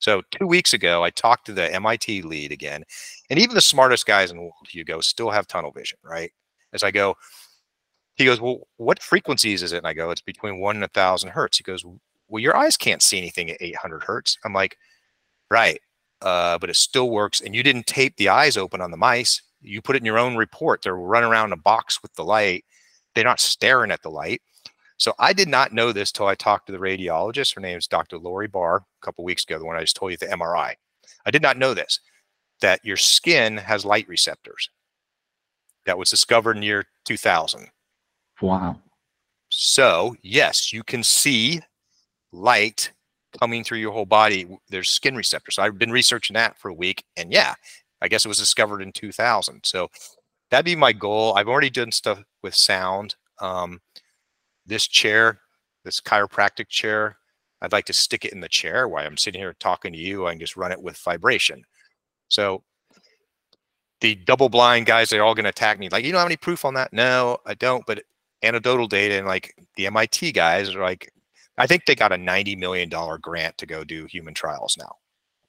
so 0.00 0.22
two 0.30 0.46
weeks 0.46 0.72
ago, 0.74 1.02
I 1.02 1.10
talked 1.10 1.46
to 1.46 1.52
the 1.52 1.72
MIT 1.74 2.22
lead 2.22 2.52
again, 2.52 2.84
and 3.30 3.38
even 3.38 3.54
the 3.54 3.60
smartest 3.60 4.06
guys 4.06 4.30
in 4.30 4.36
the 4.36 4.42
world, 4.42 4.54
Hugo, 4.68 5.00
still 5.00 5.30
have 5.30 5.46
tunnel 5.46 5.72
vision, 5.72 5.98
right? 6.02 6.30
As 6.72 6.82
I 6.82 6.90
go, 6.90 7.16
he 8.14 8.24
goes, 8.24 8.40
well, 8.40 8.68
what 8.76 9.02
frequencies 9.02 9.62
is 9.62 9.72
it? 9.72 9.78
And 9.78 9.86
I 9.86 9.94
go, 9.94 10.10
it's 10.10 10.20
between 10.20 10.60
one 10.60 10.76
and 10.76 10.84
a 10.84 10.88
thousand 10.88 11.30
hertz. 11.30 11.58
He 11.58 11.64
goes, 11.64 11.84
well, 12.28 12.40
your 12.40 12.56
eyes 12.56 12.76
can't 12.76 13.02
see 13.02 13.18
anything 13.18 13.50
at 13.50 13.60
800 13.60 14.02
hertz. 14.04 14.38
I'm 14.44 14.52
like, 14.52 14.76
right. 15.50 15.80
Uh, 16.22 16.58
but 16.58 16.70
it 16.70 16.76
still 16.76 17.10
works. 17.10 17.40
And 17.40 17.54
you 17.54 17.62
didn't 17.62 17.86
tape 17.86 18.16
the 18.16 18.28
eyes 18.28 18.56
open 18.56 18.80
on 18.80 18.90
the 18.90 18.96
mice. 18.96 19.42
You 19.60 19.82
put 19.82 19.96
it 19.96 20.00
in 20.00 20.06
your 20.06 20.18
own 20.18 20.36
report. 20.36 20.82
They're 20.82 20.96
running 20.96 21.30
around 21.30 21.52
a 21.52 21.56
box 21.56 22.02
with 22.02 22.14
the 22.14 22.24
light. 22.24 22.64
They're 23.14 23.24
not 23.24 23.40
staring 23.40 23.90
at 23.90 24.02
the 24.02 24.10
light. 24.10 24.40
So 24.96 25.14
I 25.18 25.32
did 25.32 25.48
not 25.48 25.72
know 25.72 25.92
this 25.92 26.12
till 26.12 26.26
I 26.26 26.34
talked 26.34 26.66
to 26.66 26.72
the 26.72 26.78
radiologist. 26.78 27.54
Her 27.54 27.60
name 27.60 27.76
is 27.76 27.86
Dr. 27.86 28.18
Lori 28.18 28.46
Barr 28.46 28.76
a 28.76 29.04
couple 29.04 29.24
weeks 29.24 29.44
ago, 29.44 29.58
the 29.58 29.64
one 29.64 29.76
I 29.76 29.80
just 29.80 29.96
told 29.96 30.12
you, 30.12 30.16
the 30.16 30.26
MRI. 30.26 30.74
I 31.26 31.30
did 31.30 31.42
not 31.42 31.58
know 31.58 31.74
this, 31.74 31.98
that 32.60 32.84
your 32.84 32.96
skin 32.96 33.56
has 33.56 33.84
light 33.84 34.06
receptors. 34.08 34.70
That 35.86 35.98
was 35.98 36.10
discovered 36.10 36.56
in 36.56 36.62
year 36.62 36.84
2000. 37.04 37.68
Wow. 38.40 38.78
So 39.48 40.14
yes, 40.22 40.72
you 40.72 40.84
can 40.84 41.02
see 41.02 41.60
light 42.32 42.92
coming 43.38 43.64
through 43.64 43.78
your 43.78 43.92
whole 43.92 44.06
body. 44.06 44.46
There's 44.68 44.90
skin 44.90 45.16
receptors. 45.16 45.56
So 45.56 45.62
I've 45.62 45.78
been 45.78 45.90
researching 45.90 46.34
that 46.34 46.58
for 46.58 46.68
a 46.68 46.74
week, 46.74 47.04
and 47.16 47.32
yeah, 47.32 47.54
I 48.00 48.08
guess 48.08 48.24
it 48.24 48.28
was 48.28 48.38
discovered 48.38 48.82
in 48.82 48.92
2000. 48.92 49.60
So 49.64 49.88
that'd 50.50 50.64
be 50.64 50.76
my 50.76 50.92
goal. 50.92 51.34
I've 51.34 51.48
already 51.48 51.70
done 51.70 51.92
stuff 51.92 52.22
with 52.42 52.54
sound. 52.54 53.16
Um, 53.40 53.80
this 54.66 54.86
chair, 54.86 55.40
this 55.84 56.00
chiropractic 56.00 56.68
chair, 56.68 57.16
I'd 57.60 57.72
like 57.72 57.86
to 57.86 57.92
stick 57.92 58.24
it 58.24 58.32
in 58.32 58.40
the 58.40 58.48
chair 58.48 58.88
while 58.88 59.06
I'm 59.06 59.16
sitting 59.16 59.40
here 59.40 59.54
talking 59.58 59.92
to 59.92 59.98
you. 59.98 60.26
I 60.26 60.32
can 60.32 60.40
just 60.40 60.56
run 60.56 60.72
it 60.72 60.82
with 60.82 60.98
vibration. 60.98 61.62
So 62.28 62.64
the 64.00 64.16
double 64.16 64.48
blind 64.48 64.86
guys, 64.86 65.10
they're 65.10 65.24
all 65.24 65.34
going 65.34 65.44
to 65.44 65.50
attack 65.50 65.78
me. 65.78 65.88
Like, 65.88 66.04
you 66.04 66.10
don't 66.10 66.18
have 66.18 66.26
any 66.26 66.36
proof 66.36 66.64
on 66.64 66.74
that? 66.74 66.92
No, 66.92 67.38
I 67.46 67.54
don't. 67.54 67.86
But 67.86 68.02
anecdotal 68.42 68.88
data 68.88 69.14
and 69.14 69.26
like 69.26 69.54
the 69.76 69.86
MIT 69.86 70.32
guys 70.32 70.74
are 70.74 70.82
like, 70.82 71.12
I 71.58 71.66
think 71.66 71.84
they 71.84 71.94
got 71.94 72.12
a 72.12 72.16
$90 72.16 72.56
million 72.58 72.90
grant 73.20 73.58
to 73.58 73.66
go 73.66 73.84
do 73.84 74.06
human 74.06 74.34
trials 74.34 74.76
now, 74.78 74.96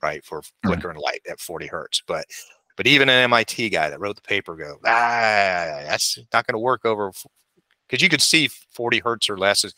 right? 0.01 0.23
For 0.25 0.41
flickering 0.65 0.97
light 0.97 1.21
at 1.29 1.39
40 1.39 1.67
hertz. 1.67 2.01
But 2.05 2.25
but 2.75 2.87
even 2.87 3.07
an 3.07 3.23
MIT 3.25 3.69
guy 3.69 3.89
that 3.89 3.99
wrote 3.99 4.15
the 4.15 4.21
paper 4.23 4.55
go, 4.55 4.77
ah, 4.85 5.83
that's 5.87 6.17
not 6.33 6.47
going 6.47 6.53
to 6.53 6.59
work 6.59 6.85
over 6.85 7.11
because 7.87 8.01
you 8.01 8.09
can 8.09 8.19
see 8.19 8.49
40 8.71 8.99
hertz 8.99 9.29
or 9.29 9.37
less 9.37 9.63
is 9.63 9.73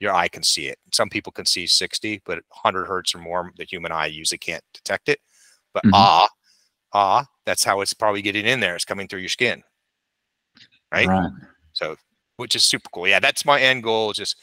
your 0.00 0.14
eye 0.14 0.28
can 0.28 0.42
see 0.42 0.66
it. 0.66 0.78
Some 0.92 1.10
people 1.10 1.32
can 1.32 1.44
see 1.44 1.66
60, 1.66 2.22
but 2.24 2.38
100 2.48 2.86
hertz 2.86 3.14
or 3.14 3.18
more, 3.18 3.50
the 3.56 3.64
human 3.64 3.92
eye 3.92 4.06
usually 4.06 4.38
can't 4.38 4.64
detect 4.72 5.08
it. 5.08 5.20
But 5.74 5.84
mm 5.84 5.90
-hmm. 5.90 5.96
ah, 5.96 6.28
ah, 6.92 7.26
that's 7.44 7.64
how 7.64 7.82
it's 7.82 7.94
probably 7.94 8.22
getting 8.22 8.46
in 8.46 8.60
there. 8.60 8.74
It's 8.74 8.84
coming 8.84 9.08
through 9.08 9.22
your 9.22 9.30
skin, 9.30 9.62
right? 10.94 11.08
right? 11.08 11.30
So, 11.72 11.96
which 12.36 12.54
is 12.54 12.64
super 12.64 12.88
cool. 12.90 13.08
Yeah, 13.08 13.20
that's 13.20 13.44
my 13.44 13.60
end 13.60 13.82
goal. 13.82 14.12
Just 14.12 14.36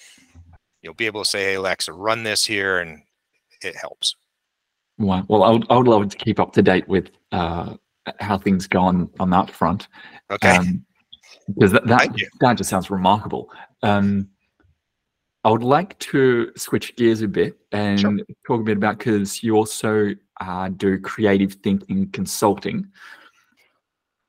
you'll 0.85 0.93
be 0.93 1.07
able 1.07 1.23
to 1.23 1.29
say, 1.29 1.43
"Hey, 1.43 1.55
Alexa, 1.55 1.91
run 1.91 2.23
this 2.23 2.45
here," 2.45 2.79
and 2.79 3.01
it 3.61 3.75
helps. 3.75 4.15
Wow. 4.97 5.25
Well, 5.27 5.43
I 5.43 5.49
would, 5.49 5.65
I 5.69 5.77
would 5.77 5.87
love 5.87 6.07
to 6.07 6.17
keep 6.17 6.39
up 6.39 6.53
to 6.53 6.61
date 6.61 6.87
with 6.87 7.09
uh, 7.33 7.75
how 8.19 8.37
things 8.37 8.67
go 8.67 8.81
on 8.81 9.09
on 9.19 9.29
that 9.31 9.51
front. 9.51 9.87
Okay. 10.31 10.55
Um, 10.55 10.85
because 11.47 11.71
that 11.73 11.85
that, 11.87 12.09
that 12.39 12.57
just 12.57 12.69
sounds 12.69 12.89
remarkable. 12.89 13.49
Um, 13.83 14.29
I 15.43 15.49
would 15.49 15.63
like 15.63 15.97
to 15.99 16.51
switch 16.55 16.95
gears 16.95 17.21
a 17.21 17.27
bit 17.27 17.55
and 17.71 17.99
sure. 17.99 18.17
talk 18.47 18.61
a 18.61 18.63
bit 18.63 18.77
about 18.77 18.97
because 18.97 19.43
you 19.43 19.55
also 19.55 20.11
uh, 20.41 20.69
do 20.69 20.99
creative 20.99 21.53
thinking 21.55 22.09
consulting. 22.11 22.87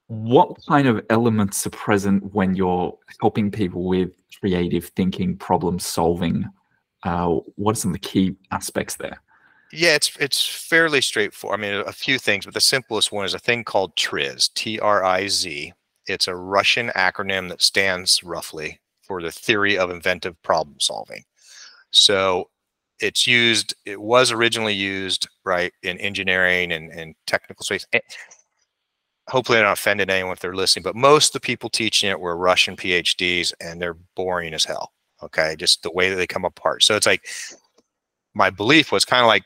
What 0.09 0.57
kind 0.67 0.87
of 0.87 1.05
elements 1.11 1.67
are 1.67 1.71
present 1.71 2.33
when 2.33 2.55
you're 2.55 2.97
helping 3.21 3.51
people 3.51 3.85
with 3.85 4.11
creative 4.41 4.87
thinking, 4.97 5.37
problem 5.37 5.79
solving? 5.79 6.45
Uh, 7.03 7.41
what 7.57 7.73
are 7.73 7.81
some 7.81 7.91
of 7.91 8.01
the 8.01 8.09
key 8.09 8.37
aspects 8.51 8.97
there? 8.97 9.21
Yeah, 9.73 9.95
it's 9.97 10.17
it's 10.21 10.47
fairly 10.47 11.01
straightforward. 11.01 11.59
I 11.59 11.63
mean, 11.63 11.85
a 11.87 11.93
few 11.93 12.19
things, 12.19 12.45
but 12.45 12.55
the 12.55 12.61
simplest 12.61 13.11
one 13.11 13.25
is 13.25 13.35
a 13.35 13.39
thing 13.39 13.65
called 13.65 13.97
TRIZ, 13.97 14.55
T 14.55 14.79
R 14.79 15.05
I 15.05 15.27
Z, 15.27 15.73
it's 16.07 16.29
a 16.29 16.37
Russian 16.37 16.89
acronym 16.91 17.49
that 17.49 17.61
stands 17.61 18.23
roughly 18.23 18.81
for 19.03 19.21
the 19.21 19.33
theory 19.33 19.77
of 19.77 19.91
inventive 19.91 20.41
problem 20.43 20.79
solving. 20.79 21.25
So 21.91 22.51
it's 23.01 23.27
used, 23.27 23.75
it 23.85 24.01
was 24.01 24.33
originally 24.33 24.73
used, 24.73 25.29
right, 25.45 25.73
in 25.83 25.99
engineering 25.99 26.73
and, 26.73 26.91
and 26.91 27.15
technical 27.27 27.65
space. 27.65 27.87
Hopefully, 29.29 29.59
I'm 29.59 29.65
not 29.65 29.73
offend 29.73 30.01
anyone 30.01 30.33
if 30.33 30.41
they're 30.41 30.55
listening, 30.55 30.85
but 30.85 30.95
most 30.95 31.29
of 31.29 31.33
the 31.35 31.47
people 31.47 31.69
teaching 31.69 32.11
it 32.11 32.21
were 32.21 32.37
Russian 32.37 32.77
PhDs 32.77 33.53
and 33.61 33.81
they're 33.81 33.97
boring 34.15 34.55
as 34.55 34.65
hell. 34.65 34.93
Okay. 35.23 35.57
Just 35.59 35.83
the 35.83 35.91
way 35.91 36.11
that 36.11 36.17
they 36.17 36.27
come 36.27 36.45
apart. 36.45 36.83
So 36.83 36.95
it's 36.95 37.07
like, 37.07 37.27
my 38.35 38.51
belief 38.51 38.93
was 38.93 39.05
kind 39.05 39.23
of 39.23 39.29
like 39.29 39.45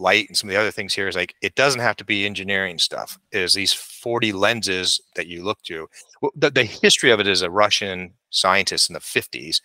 light 0.00 0.26
and 0.28 0.36
some 0.36 0.48
of 0.48 0.54
the 0.54 0.60
other 0.60 0.70
things 0.70 0.94
here 0.94 1.06
is 1.06 1.14
like 1.14 1.34
it 1.42 1.54
doesn't 1.54 1.80
have 1.80 1.96
to 1.96 2.04
be 2.04 2.24
engineering 2.24 2.78
stuff 2.78 3.18
is 3.32 3.52
these 3.52 3.72
40 3.72 4.32
lenses 4.32 5.00
that 5.14 5.26
you 5.26 5.44
look 5.44 5.60
to 5.64 5.86
the, 6.34 6.50
the 6.50 6.64
history 6.64 7.10
of 7.10 7.20
it 7.20 7.28
is 7.28 7.42
a 7.42 7.50
russian 7.50 8.12
scientist 8.30 8.88
in 8.88 8.94
the 8.94 9.00
50s 9.00 9.60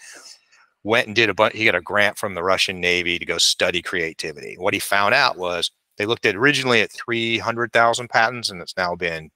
went 0.83 1.07
and 1.07 1.15
did 1.15 1.29
a 1.29 1.33
bunch 1.33 1.55
he 1.55 1.63
got 1.63 1.73
a 1.73 1.81
grant 1.81 2.17
from 2.17 2.33
the 2.33 2.43
russian 2.43 2.81
navy 2.81 3.17
to 3.17 3.25
go 3.25 3.37
study 3.37 3.81
creativity 3.81 4.55
what 4.59 4.73
he 4.73 4.79
found 4.79 5.15
out 5.15 5.37
was 5.37 5.71
they 5.97 6.05
looked 6.05 6.25
at 6.25 6.35
originally 6.35 6.81
at 6.81 6.91
300000 6.91 8.09
patents 8.09 8.49
and 8.49 8.61
it's 8.61 8.75
now 8.75 8.93
been 8.93 9.31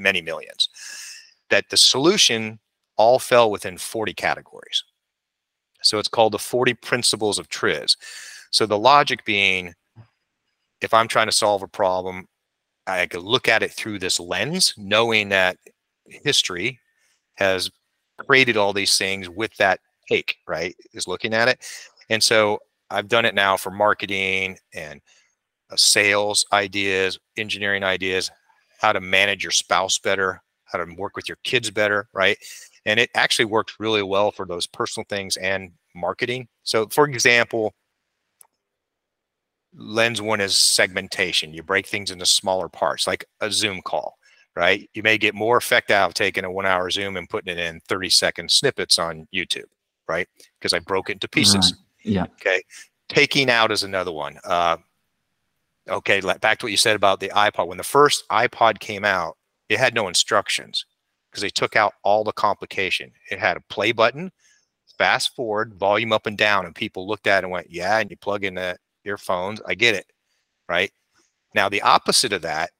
many 0.00 0.20
millions 0.20 0.68
that 1.50 1.68
the 1.70 1.76
solution 1.76 2.58
all 2.96 3.18
fell 3.18 3.50
within 3.50 3.78
40 3.78 4.14
categories 4.14 4.84
so 5.82 5.98
it's 5.98 6.08
called 6.08 6.32
the 6.32 6.38
40 6.38 6.74
principles 6.74 7.38
of 7.38 7.48
triz 7.48 7.96
so 8.50 8.66
the 8.66 8.78
logic 8.78 9.24
being 9.24 9.74
if 10.80 10.94
I'm 10.94 11.08
trying 11.08 11.26
to 11.26 11.32
solve 11.32 11.62
a 11.62 11.68
problem, 11.68 12.26
I 12.86 13.06
could 13.06 13.22
look 13.22 13.48
at 13.48 13.62
it 13.62 13.72
through 13.72 13.98
this 13.98 14.18
lens, 14.18 14.74
knowing 14.76 15.28
that 15.28 15.56
history 16.06 16.80
has 17.34 17.70
created 18.18 18.56
all 18.56 18.72
these 18.72 18.96
things 18.96 19.28
with 19.28 19.54
that 19.56 19.80
take, 20.08 20.36
right? 20.48 20.74
Is 20.92 21.06
looking 21.06 21.34
at 21.34 21.48
it. 21.48 21.64
And 22.08 22.22
so 22.22 22.58
I've 22.90 23.08
done 23.08 23.24
it 23.24 23.34
now 23.34 23.56
for 23.56 23.70
marketing 23.70 24.58
and 24.74 25.00
uh, 25.70 25.76
sales 25.76 26.44
ideas, 26.52 27.18
engineering 27.36 27.84
ideas, 27.84 28.30
how 28.80 28.92
to 28.92 29.00
manage 29.00 29.44
your 29.44 29.50
spouse 29.50 29.98
better, 29.98 30.42
how 30.64 30.82
to 30.82 30.94
work 30.94 31.14
with 31.14 31.28
your 31.28 31.36
kids 31.44 31.70
better, 31.70 32.08
right? 32.14 32.38
And 32.86 32.98
it 32.98 33.10
actually 33.14 33.44
works 33.44 33.76
really 33.78 34.02
well 34.02 34.30
for 34.30 34.46
those 34.46 34.66
personal 34.66 35.04
things 35.08 35.36
and 35.36 35.72
marketing. 35.94 36.48
So, 36.62 36.86
for 36.86 37.06
example, 37.06 37.74
lens 39.74 40.22
one 40.22 40.40
is 40.40 40.56
segmentation. 40.56 41.52
You 41.52 41.62
break 41.62 41.86
things 41.86 42.10
into 42.10 42.24
smaller 42.24 42.70
parts, 42.70 43.06
like 43.06 43.24
a 43.42 43.52
Zoom 43.52 43.82
call, 43.82 44.16
right? 44.56 44.88
You 44.94 45.02
may 45.02 45.18
get 45.18 45.34
more 45.34 45.58
effect 45.58 45.90
out 45.90 46.08
of 46.08 46.14
taking 46.14 46.44
a 46.44 46.50
one 46.50 46.64
hour 46.64 46.88
Zoom 46.90 47.18
and 47.18 47.28
putting 47.28 47.52
it 47.52 47.60
in 47.60 47.80
30 47.86 48.08
second 48.08 48.50
snippets 48.50 48.98
on 48.98 49.28
YouTube, 49.34 49.68
right? 50.08 50.26
Because 50.58 50.72
I 50.72 50.78
broke 50.78 51.10
it 51.10 51.14
into 51.14 51.28
pieces. 51.28 51.74
Yeah. 52.02 52.24
Okay. 52.40 52.62
Taking 53.10 53.50
out 53.50 53.72
is 53.72 53.82
another 53.82 54.12
one. 54.12 54.38
Uh, 54.42 54.78
okay. 55.90 56.20
Back 56.20 56.58
to 56.58 56.66
what 56.66 56.70
you 56.70 56.76
said 56.76 56.96
about 56.96 57.20
the 57.20 57.28
iPod. 57.30 57.68
When 57.68 57.78
the 57.78 57.84
first 57.84 58.28
iPod 58.30 58.78
came 58.80 59.04
out, 59.04 59.36
it 59.68 59.78
had 59.78 59.94
no 59.94 60.08
instructions 60.08 60.84
because 61.30 61.42
they 61.42 61.50
took 61.50 61.76
out 61.76 61.94
all 62.02 62.24
the 62.24 62.32
complication. 62.32 63.12
It 63.30 63.38
had 63.38 63.56
a 63.56 63.62
play 63.68 63.92
button, 63.92 64.32
fast 64.98 65.34
forward, 65.36 65.74
volume 65.74 66.12
up 66.12 66.26
and 66.26 66.36
down, 66.36 66.66
and 66.66 66.74
people 66.74 67.06
looked 67.06 67.26
at 67.26 67.38
it 67.38 67.44
and 67.44 67.52
went, 67.52 67.70
yeah, 67.70 67.98
and 67.98 68.10
you 68.10 68.16
plug 68.16 68.44
in 68.44 68.54
the 68.54 68.76
earphones. 69.04 69.60
I 69.66 69.74
get 69.74 69.94
it, 69.94 70.06
right? 70.68 70.90
Now, 71.54 71.68
the 71.68 71.82
opposite 71.82 72.32
of 72.32 72.42
that 72.42 72.70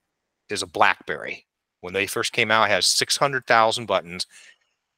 is 0.48 0.62
a 0.62 0.66
BlackBerry. 0.66 1.46
When 1.80 1.94
they 1.94 2.06
first 2.06 2.32
came 2.32 2.50
out, 2.50 2.64
it 2.64 2.72
has 2.72 2.86
600,000 2.86 3.86
buttons. 3.86 4.26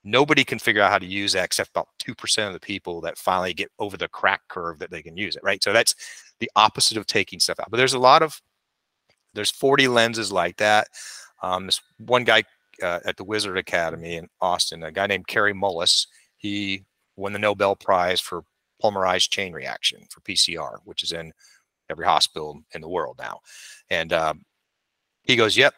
Nobody 0.05 0.45
can 0.45 0.59
figure 0.59 0.83
out 0.83 0.91
how 0.91 0.99
to 0.99 1.07
use 1.07 1.33
that 1.35 1.45
except 1.45 1.71
about 1.71 1.89
2% 2.03 2.47
of 2.47 2.53
the 2.55 2.61
people 2.61 3.01
that 3.03 3.19
finally 3.19 3.55
get 3.55 3.71
over 3.79 3.97
the 3.97 4.09
crack 4.09 4.41
curve 4.49 4.79
that 4.81 4.91
they 4.91 5.03
can 5.03 5.17
use 5.17 5.37
it, 5.37 5.43
right? 5.45 5.63
So 5.63 5.73
that's 5.73 5.95
the 6.43 6.51
opposite 6.57 6.99
of 6.99 7.07
taking 7.07 7.39
stuff 7.39 7.61
out. 7.61 7.71
But 7.71 7.77
there's 7.77 7.95
a 7.95 8.01
lot 8.01 8.21
of, 8.21 8.43
there's 9.33 9.51
40 9.51 9.87
lenses 9.87 10.33
like 10.33 10.57
that. 10.57 10.89
Um, 11.41 11.67
this 11.67 11.81
one 11.99 12.25
guy 12.25 12.43
uh, 12.83 12.99
at 13.05 13.17
the 13.17 13.25
Wizard 13.25 13.57
Academy 13.57 14.17
in 14.17 14.29
Austin, 14.41 14.83
a 14.83 14.91
guy 14.91 15.07
named 15.07 15.29
Kary 15.29 15.55
Mullis, 15.55 16.09
he 16.37 16.85
won 17.17 17.33
the 17.33 17.39
Nobel 17.39 17.77
Prize 17.77 18.21
for 18.21 18.43
polymerase 18.83 19.31
chain 19.31 19.53
reaction 19.53 20.01
for 20.11 20.21
PCR, 20.23 20.79
which 20.85 21.05
is 21.05 21.13
in 21.13 21.33
every 21.89 22.05
hospital 22.05 22.61
in 22.75 22.81
the 22.81 22.89
world 22.89 23.17
now. 23.21 23.39
And 23.89 24.13
um, 24.13 24.43
he 25.23 25.37
goes, 25.37 25.57
Yep. 25.57 25.75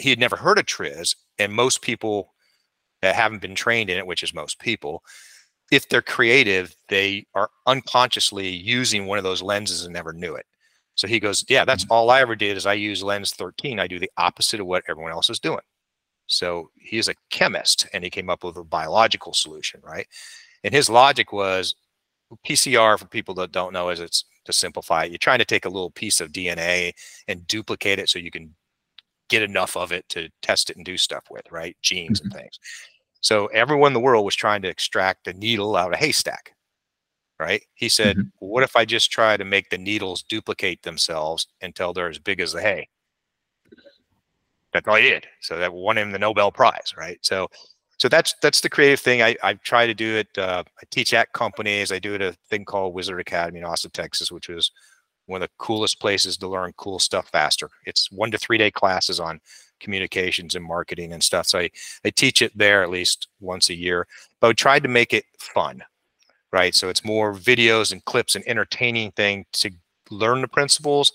He 0.00 0.10
had 0.10 0.18
never 0.18 0.36
heard 0.36 0.58
of 0.58 0.66
TRIZ. 0.66 1.14
And 1.38 1.52
most 1.52 1.80
people 1.80 2.34
that 3.00 3.14
haven't 3.14 3.40
been 3.40 3.54
trained 3.54 3.88
in 3.88 3.96
it, 3.96 4.06
which 4.06 4.22
is 4.22 4.34
most 4.34 4.58
people, 4.58 5.02
if 5.70 5.88
they're 5.88 6.02
creative, 6.02 6.74
they 6.88 7.26
are 7.34 7.50
unconsciously 7.66 8.48
using 8.48 9.06
one 9.06 9.18
of 9.18 9.24
those 9.24 9.42
lenses 9.42 9.84
and 9.84 9.92
never 9.92 10.12
knew 10.12 10.34
it. 10.34 10.46
So 10.94 11.06
he 11.06 11.20
goes, 11.20 11.44
Yeah, 11.48 11.64
that's 11.64 11.84
mm-hmm. 11.84 11.92
all 11.92 12.10
I 12.10 12.20
ever 12.20 12.34
did 12.34 12.56
is 12.56 12.66
I 12.66 12.74
use 12.74 13.02
lens 13.02 13.32
13. 13.32 13.78
I 13.78 13.86
do 13.86 13.98
the 13.98 14.10
opposite 14.16 14.60
of 14.60 14.66
what 14.66 14.84
everyone 14.88 15.12
else 15.12 15.30
is 15.30 15.38
doing. 15.38 15.60
So 16.26 16.70
he 16.76 16.98
is 16.98 17.08
a 17.08 17.14
chemist 17.30 17.86
and 17.92 18.04
he 18.04 18.10
came 18.10 18.28
up 18.28 18.44
with 18.44 18.56
a 18.56 18.64
biological 18.64 19.32
solution, 19.32 19.80
right? 19.82 20.06
And 20.64 20.74
his 20.74 20.90
logic 20.90 21.32
was 21.32 21.74
PCR 22.46 22.98
for 22.98 23.06
people 23.06 23.34
that 23.34 23.52
don't 23.52 23.72
know 23.72 23.88
is 23.88 24.00
it's 24.00 24.24
to 24.44 24.52
simplify 24.52 25.04
it. 25.04 25.10
You're 25.10 25.18
trying 25.18 25.38
to 25.38 25.44
take 25.44 25.64
a 25.64 25.70
little 25.70 25.90
piece 25.90 26.20
of 26.20 26.32
DNA 26.32 26.92
and 27.28 27.46
duplicate 27.46 27.98
it 27.98 28.08
so 28.08 28.18
you 28.18 28.30
can 28.30 28.54
get 29.28 29.42
enough 29.42 29.76
of 29.76 29.92
it 29.92 30.08
to 30.08 30.28
test 30.42 30.70
it 30.70 30.76
and 30.76 30.84
do 30.84 30.96
stuff 30.96 31.24
with, 31.30 31.50
right? 31.50 31.76
Genes 31.82 32.20
mm-hmm. 32.20 32.32
and 32.32 32.40
things. 32.40 32.58
So 33.20 33.46
everyone 33.46 33.88
in 33.88 33.94
the 33.94 34.00
world 34.00 34.24
was 34.24 34.36
trying 34.36 34.62
to 34.62 34.68
extract 34.68 35.26
a 35.28 35.32
needle 35.32 35.76
out 35.76 35.88
of 35.88 35.94
a 35.94 35.96
haystack, 35.96 36.54
right? 37.38 37.62
He 37.74 37.88
said, 37.88 38.16
mm-hmm. 38.16 38.28
what 38.38 38.62
if 38.62 38.76
I 38.76 38.84
just 38.84 39.10
try 39.10 39.36
to 39.36 39.44
make 39.44 39.70
the 39.70 39.78
needles 39.78 40.22
duplicate 40.22 40.82
themselves 40.82 41.48
until 41.60 41.92
they're 41.92 42.08
as 42.08 42.18
big 42.18 42.40
as 42.40 42.52
the 42.52 42.62
hay? 42.62 42.88
That's 44.72 44.86
all 44.86 44.96
he 44.96 45.10
did. 45.10 45.26
So 45.40 45.58
that 45.58 45.72
won 45.72 45.98
him 45.98 46.12
the 46.12 46.18
Nobel 46.18 46.52
Prize, 46.52 46.94
right? 46.96 47.18
So 47.22 47.48
so 47.98 48.08
that's 48.08 48.34
that's 48.42 48.60
the 48.60 48.68
creative 48.68 49.00
thing. 49.00 49.22
I, 49.22 49.36
I 49.42 49.54
try 49.54 49.86
to 49.86 49.94
do 49.94 50.16
it. 50.16 50.28
Uh, 50.38 50.62
I 50.80 50.84
teach 50.90 51.12
at 51.12 51.32
companies. 51.32 51.90
I 51.90 51.98
do 51.98 52.14
it 52.14 52.22
at 52.22 52.34
a 52.34 52.38
thing 52.48 52.64
called 52.64 52.94
Wizard 52.94 53.18
Academy 53.18 53.58
in 53.58 53.64
Austin, 53.64 53.90
Texas, 53.90 54.30
which 54.30 54.48
was 54.48 54.70
one 55.26 55.42
of 55.42 55.48
the 55.48 55.54
coolest 55.58 56.00
places 56.00 56.36
to 56.38 56.48
learn 56.48 56.72
cool 56.76 56.98
stuff 56.98 57.28
faster. 57.30 57.68
It's 57.86 58.10
one 58.10 58.30
to 58.30 58.38
three 58.38 58.56
day 58.56 58.70
classes 58.70 59.18
on 59.18 59.40
communications 59.80 60.54
and 60.54 60.64
marketing 60.64 61.12
and 61.12 61.22
stuff. 61.22 61.46
So 61.46 61.60
I, 61.60 61.70
I 62.04 62.10
teach 62.10 62.42
it 62.42 62.56
there 62.56 62.82
at 62.82 62.90
least 62.90 63.28
once 63.40 63.70
a 63.70 63.74
year, 63.74 64.06
but 64.40 64.48
I 64.48 64.52
tried 64.52 64.82
to 64.82 64.88
make 64.88 65.12
it 65.12 65.24
fun, 65.38 65.82
right? 66.52 66.74
So 66.74 66.88
it's 66.88 67.04
more 67.04 67.34
videos 67.34 67.92
and 67.92 68.04
clips 68.04 68.34
and 68.34 68.46
entertaining 68.46 69.12
thing 69.12 69.46
to 69.54 69.70
learn 70.10 70.40
the 70.40 70.48
principles. 70.48 71.12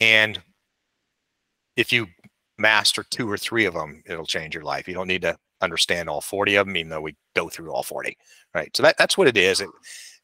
And 0.00 0.40
if 1.76 1.92
you 1.92 2.06
master 2.58 3.02
two 3.02 3.30
or 3.30 3.38
three 3.38 3.64
of 3.64 3.74
them, 3.74 4.02
it'll 4.06 4.26
change 4.26 4.54
your 4.54 4.64
life. 4.64 4.86
You 4.86 4.94
don't 4.94 5.08
need 5.08 5.22
to 5.22 5.36
understand 5.60 6.08
all 6.08 6.20
40 6.20 6.56
of 6.56 6.66
them, 6.66 6.76
even 6.76 6.90
though 6.90 7.00
we 7.00 7.16
go 7.34 7.48
through 7.48 7.72
all 7.72 7.82
40, 7.82 8.16
right? 8.54 8.74
So 8.76 8.82
that, 8.82 8.96
that's 8.98 9.18
what 9.18 9.28
it 9.28 9.36
is. 9.36 9.60
It, 9.60 9.68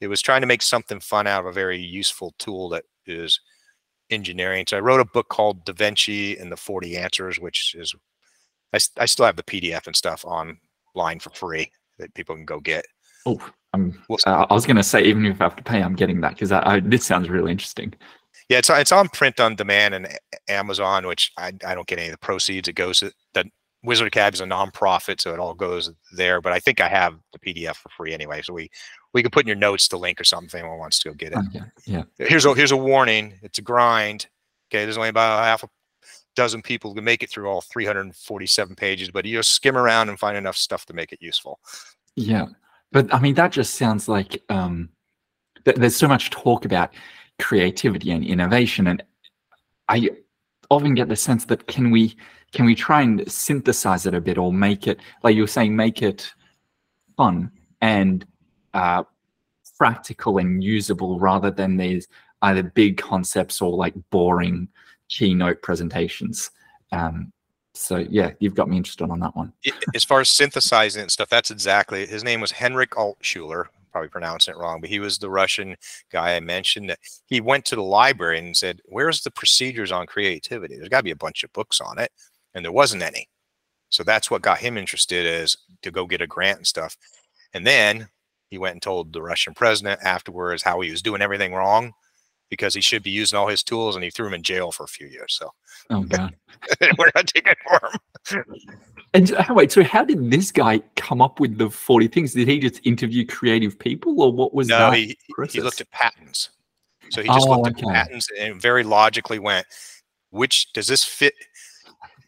it 0.00 0.08
was 0.08 0.22
trying 0.22 0.42
to 0.42 0.46
make 0.46 0.62
something 0.62 1.00
fun 1.00 1.26
out 1.26 1.40
of 1.40 1.46
a 1.46 1.52
very 1.52 1.78
useful 1.78 2.34
tool 2.38 2.68
that 2.70 2.84
is 3.06 3.40
engineering. 4.10 4.64
So 4.68 4.76
I 4.76 4.80
wrote 4.80 5.00
a 5.00 5.04
book 5.04 5.28
called 5.28 5.64
Da 5.64 5.72
Vinci 5.72 6.36
and 6.36 6.50
the 6.50 6.56
40 6.56 6.96
Answers, 6.96 7.38
which 7.38 7.74
is, 7.74 7.94
I, 8.72 8.78
I 8.98 9.06
still 9.06 9.26
have 9.26 9.36
the 9.36 9.42
PDF 9.42 9.86
and 9.86 9.96
stuff 9.96 10.24
online 10.24 11.18
for 11.20 11.30
free 11.30 11.70
that 11.98 12.14
people 12.14 12.34
can 12.34 12.44
go 12.44 12.60
get. 12.60 12.84
Oh, 13.26 13.40
I'm, 13.72 14.02
uh, 14.10 14.46
I 14.48 14.54
was 14.54 14.66
going 14.66 14.76
to 14.76 14.82
say, 14.82 15.02
even 15.02 15.26
if 15.26 15.40
I 15.40 15.44
have 15.44 15.56
to 15.56 15.62
pay, 15.62 15.82
I'm 15.82 15.96
getting 15.96 16.20
that 16.20 16.34
because 16.34 16.52
I 16.52 16.80
this 16.80 17.04
sounds 17.04 17.28
really 17.28 17.50
interesting. 17.50 17.92
Yeah, 18.48 18.58
it's 18.58 18.70
it's 18.70 18.92
on 18.92 19.08
print 19.08 19.40
on 19.40 19.56
demand 19.56 19.94
and 19.94 20.08
Amazon, 20.48 21.06
which 21.06 21.32
I, 21.36 21.52
I 21.66 21.74
don't 21.74 21.86
get 21.86 21.98
any 21.98 22.08
of 22.08 22.12
the 22.12 22.18
proceeds. 22.18 22.68
It 22.68 22.74
goes 22.74 23.00
to 23.00 23.12
the 23.34 23.44
Wizard 23.82 24.06
Academy 24.06 24.34
is 24.34 24.40
a 24.40 24.44
nonprofit, 24.44 25.20
so 25.20 25.32
it 25.32 25.40
all 25.40 25.54
goes 25.54 25.90
there. 26.12 26.40
But 26.40 26.52
I 26.52 26.60
think 26.60 26.80
I 26.80 26.88
have 26.88 27.16
the 27.32 27.38
PDF 27.38 27.76
for 27.76 27.88
free 27.90 28.14
anyway, 28.14 28.42
so 28.42 28.52
we 28.52 28.70
we 29.16 29.22
can 29.22 29.30
put 29.30 29.44
in 29.44 29.48
your 29.48 29.56
notes 29.56 29.88
the 29.88 29.96
link 29.96 30.20
or 30.20 30.24
something 30.24 30.46
if 30.48 30.54
anyone 30.54 30.78
wants 30.78 30.98
to 30.98 31.08
go 31.08 31.14
get 31.14 31.32
it. 31.32 31.38
Okay. 31.38 31.64
Yeah. 31.86 32.02
Here's 32.18 32.44
a 32.44 32.54
here's 32.54 32.70
a 32.70 32.76
warning. 32.76 33.32
It's 33.42 33.58
a 33.58 33.62
grind. 33.62 34.26
Okay, 34.68 34.84
there's 34.84 34.98
only 34.98 35.08
about 35.08 35.40
a 35.40 35.44
half 35.44 35.64
a 35.64 35.68
dozen 36.34 36.60
people 36.60 36.92
who 36.92 37.00
make 37.00 37.22
it 37.22 37.30
through 37.30 37.48
all 37.48 37.62
347 37.62 38.76
pages, 38.76 39.10
but 39.10 39.24
you 39.24 39.38
just 39.38 39.54
skim 39.54 39.74
around 39.74 40.10
and 40.10 40.18
find 40.18 40.36
enough 40.36 40.56
stuff 40.56 40.84
to 40.84 40.92
make 40.92 41.12
it 41.12 41.22
useful. 41.22 41.60
Yeah, 42.14 42.48
but 42.92 43.12
I 43.12 43.18
mean 43.18 43.34
that 43.36 43.52
just 43.52 43.76
sounds 43.76 44.06
like 44.06 44.42
um, 44.50 44.90
th 45.64 45.76
there's 45.76 45.96
so 45.96 46.08
much 46.08 46.28
talk 46.28 46.66
about 46.66 46.92
creativity 47.38 48.10
and 48.10 48.22
innovation, 48.22 48.86
and 48.86 49.02
I 49.88 50.10
often 50.68 50.94
get 50.94 51.08
the 51.08 51.16
sense 51.16 51.46
that 51.46 51.66
can 51.68 51.90
we 51.90 52.16
can 52.52 52.66
we 52.66 52.74
try 52.74 53.00
and 53.00 53.30
synthesize 53.32 54.04
it 54.04 54.14
a 54.14 54.20
bit 54.20 54.36
or 54.36 54.52
make 54.52 54.86
it 54.86 55.00
like 55.22 55.34
you 55.34 55.42
were 55.42 55.56
saying 55.56 55.74
make 55.74 56.02
it 56.02 56.30
fun 57.16 57.50
and 57.80 58.26
uh, 58.76 59.02
practical 59.78 60.38
and 60.38 60.62
usable 60.62 61.18
rather 61.18 61.50
than 61.50 61.76
these 61.76 62.08
either 62.42 62.62
big 62.62 62.96
concepts 62.96 63.60
or 63.60 63.76
like 63.76 63.94
boring 64.10 64.68
keynote 65.08 65.60
presentations 65.62 66.50
um, 66.92 67.32
so 67.74 67.96
yeah 67.96 68.30
you've 68.38 68.54
got 68.54 68.68
me 68.68 68.76
interested 68.76 69.10
on 69.10 69.20
that 69.20 69.36
one 69.36 69.52
as 69.94 70.04
far 70.04 70.20
as 70.20 70.30
synthesizing 70.30 71.02
and 71.02 71.10
stuff 71.10 71.28
that's 71.28 71.50
exactly 71.50 72.06
his 72.06 72.24
name 72.24 72.40
was 72.40 72.50
henrik 72.50 72.90
altschuler 72.92 73.66
probably 73.92 74.08
pronouncing 74.08 74.54
it 74.54 74.58
wrong 74.58 74.80
but 74.80 74.88
he 74.88 74.98
was 74.98 75.18
the 75.18 75.28
russian 75.28 75.76
guy 76.10 76.36
i 76.36 76.40
mentioned 76.40 76.88
that 76.88 76.98
he 77.26 77.40
went 77.40 77.64
to 77.64 77.76
the 77.76 77.82
library 77.82 78.38
and 78.38 78.56
said 78.56 78.80
where's 78.86 79.22
the 79.22 79.30
procedures 79.30 79.92
on 79.92 80.06
creativity 80.06 80.76
there's 80.76 80.88
got 80.88 80.98
to 80.98 81.04
be 81.04 81.10
a 81.10 81.16
bunch 81.16 81.44
of 81.44 81.52
books 81.52 81.80
on 81.80 81.98
it 81.98 82.10
and 82.56 82.64
there 82.64 82.72
wasn't 82.72 83.02
any. 83.02 83.28
So 83.90 84.02
that's 84.02 84.30
what 84.30 84.42
got 84.42 84.58
him 84.58 84.76
interested 84.76 85.26
is 85.26 85.56
to 85.82 85.92
go 85.92 86.06
get 86.06 86.22
a 86.22 86.26
grant 86.26 86.56
and 86.56 86.66
stuff. 86.66 86.96
And 87.54 87.64
then 87.64 88.08
he 88.50 88.58
went 88.58 88.74
and 88.74 88.82
told 88.82 89.12
the 89.12 89.22
Russian 89.22 89.54
president 89.54 90.00
afterwards 90.02 90.62
how 90.62 90.80
he 90.80 90.90
was 90.90 91.02
doing 91.02 91.22
everything 91.22 91.52
wrong 91.52 91.92
because 92.48 92.74
he 92.74 92.80
should 92.80 93.02
be 93.02 93.10
using 93.10 93.36
all 93.36 93.48
his 93.48 93.62
tools 93.62 93.96
and 93.96 94.04
he 94.04 94.10
threw 94.10 94.28
him 94.28 94.34
in 94.34 94.42
jail 94.42 94.70
for 94.70 94.84
a 94.84 94.88
few 94.88 95.06
years. 95.06 95.36
So 95.38 95.50
oh 95.90 96.02
god. 96.08 96.34
we're 96.98 97.10
not 97.14 97.26
taking 97.26 97.54
for 97.66 97.90
him. 98.30 98.44
and 99.14 99.30
how, 99.30 99.52
oh, 99.52 99.56
wait, 99.56 99.72
so 99.72 99.82
how 99.82 100.04
did 100.04 100.30
this 100.30 100.52
guy 100.52 100.80
come 100.94 101.20
up 101.20 101.40
with 101.40 101.58
the 101.58 101.70
40 101.70 102.08
things? 102.08 102.34
Did 102.34 102.48
he 102.48 102.60
just 102.60 102.80
interview 102.86 103.26
creative 103.26 103.78
people 103.78 104.20
or 104.22 104.32
what 104.32 104.54
was 104.54 104.68
no, 104.68 104.78
that? 104.78 104.94
He, 104.94 105.18
he 105.48 105.60
looked 105.60 105.80
at 105.80 105.90
patents. 105.90 106.50
So 107.10 107.22
he 107.22 107.28
just 107.28 107.46
oh, 107.48 107.60
looked 107.60 107.78
okay. 107.78 107.88
at 107.88 108.06
patents 108.06 108.28
and 108.38 108.60
very 108.60 108.84
logically 108.84 109.38
went, 109.38 109.66
which 110.30 110.72
does 110.72 110.86
this 110.86 111.04
fit? 111.04 111.34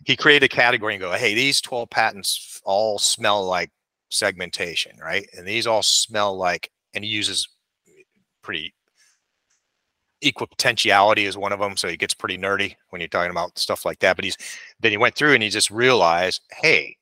he 0.09 0.17
created 0.17 0.47
a 0.47 0.49
category 0.49 0.95
and 0.95 1.03
go, 1.03 1.13
hey, 1.13 1.35
these 1.35 1.61
12 1.61 1.91
patents 1.91 2.63
all 2.65 2.99
smell 2.99 3.45
like 3.45 3.71
segmentation, 4.09 4.97
right? 5.01 5.29
And 5.37 5.47
these 5.47 5.67
all 5.67 5.83
smell 5.83 6.37
like, 6.37 6.71
and 6.95 7.05
he 7.05 7.11
uses 7.11 7.49
pretty 8.43 8.75
equipotentiality 10.25 11.27
is 11.27 11.37
one 11.37 11.53
of 11.53 11.61
them. 11.61 11.77
So 11.77 11.89
he 11.89 11.97
gets 11.97 12.15
pretty 12.15 12.39
nerdy 12.39 12.75
when 12.91 13.01
you're 13.01 13.09
talking 13.09 13.31
about 13.31 13.59
stuff 13.59 13.85
like 13.85 14.01
that. 14.01 14.17
But 14.17 14.25
he's 14.25 14.37
then 14.81 14.91
he 14.91 14.97
went 14.97 15.15
through 15.15 15.35
and 15.35 15.43
he 15.43 15.49
just 15.49 15.71
realized, 15.71 16.43
hey, 16.51 16.97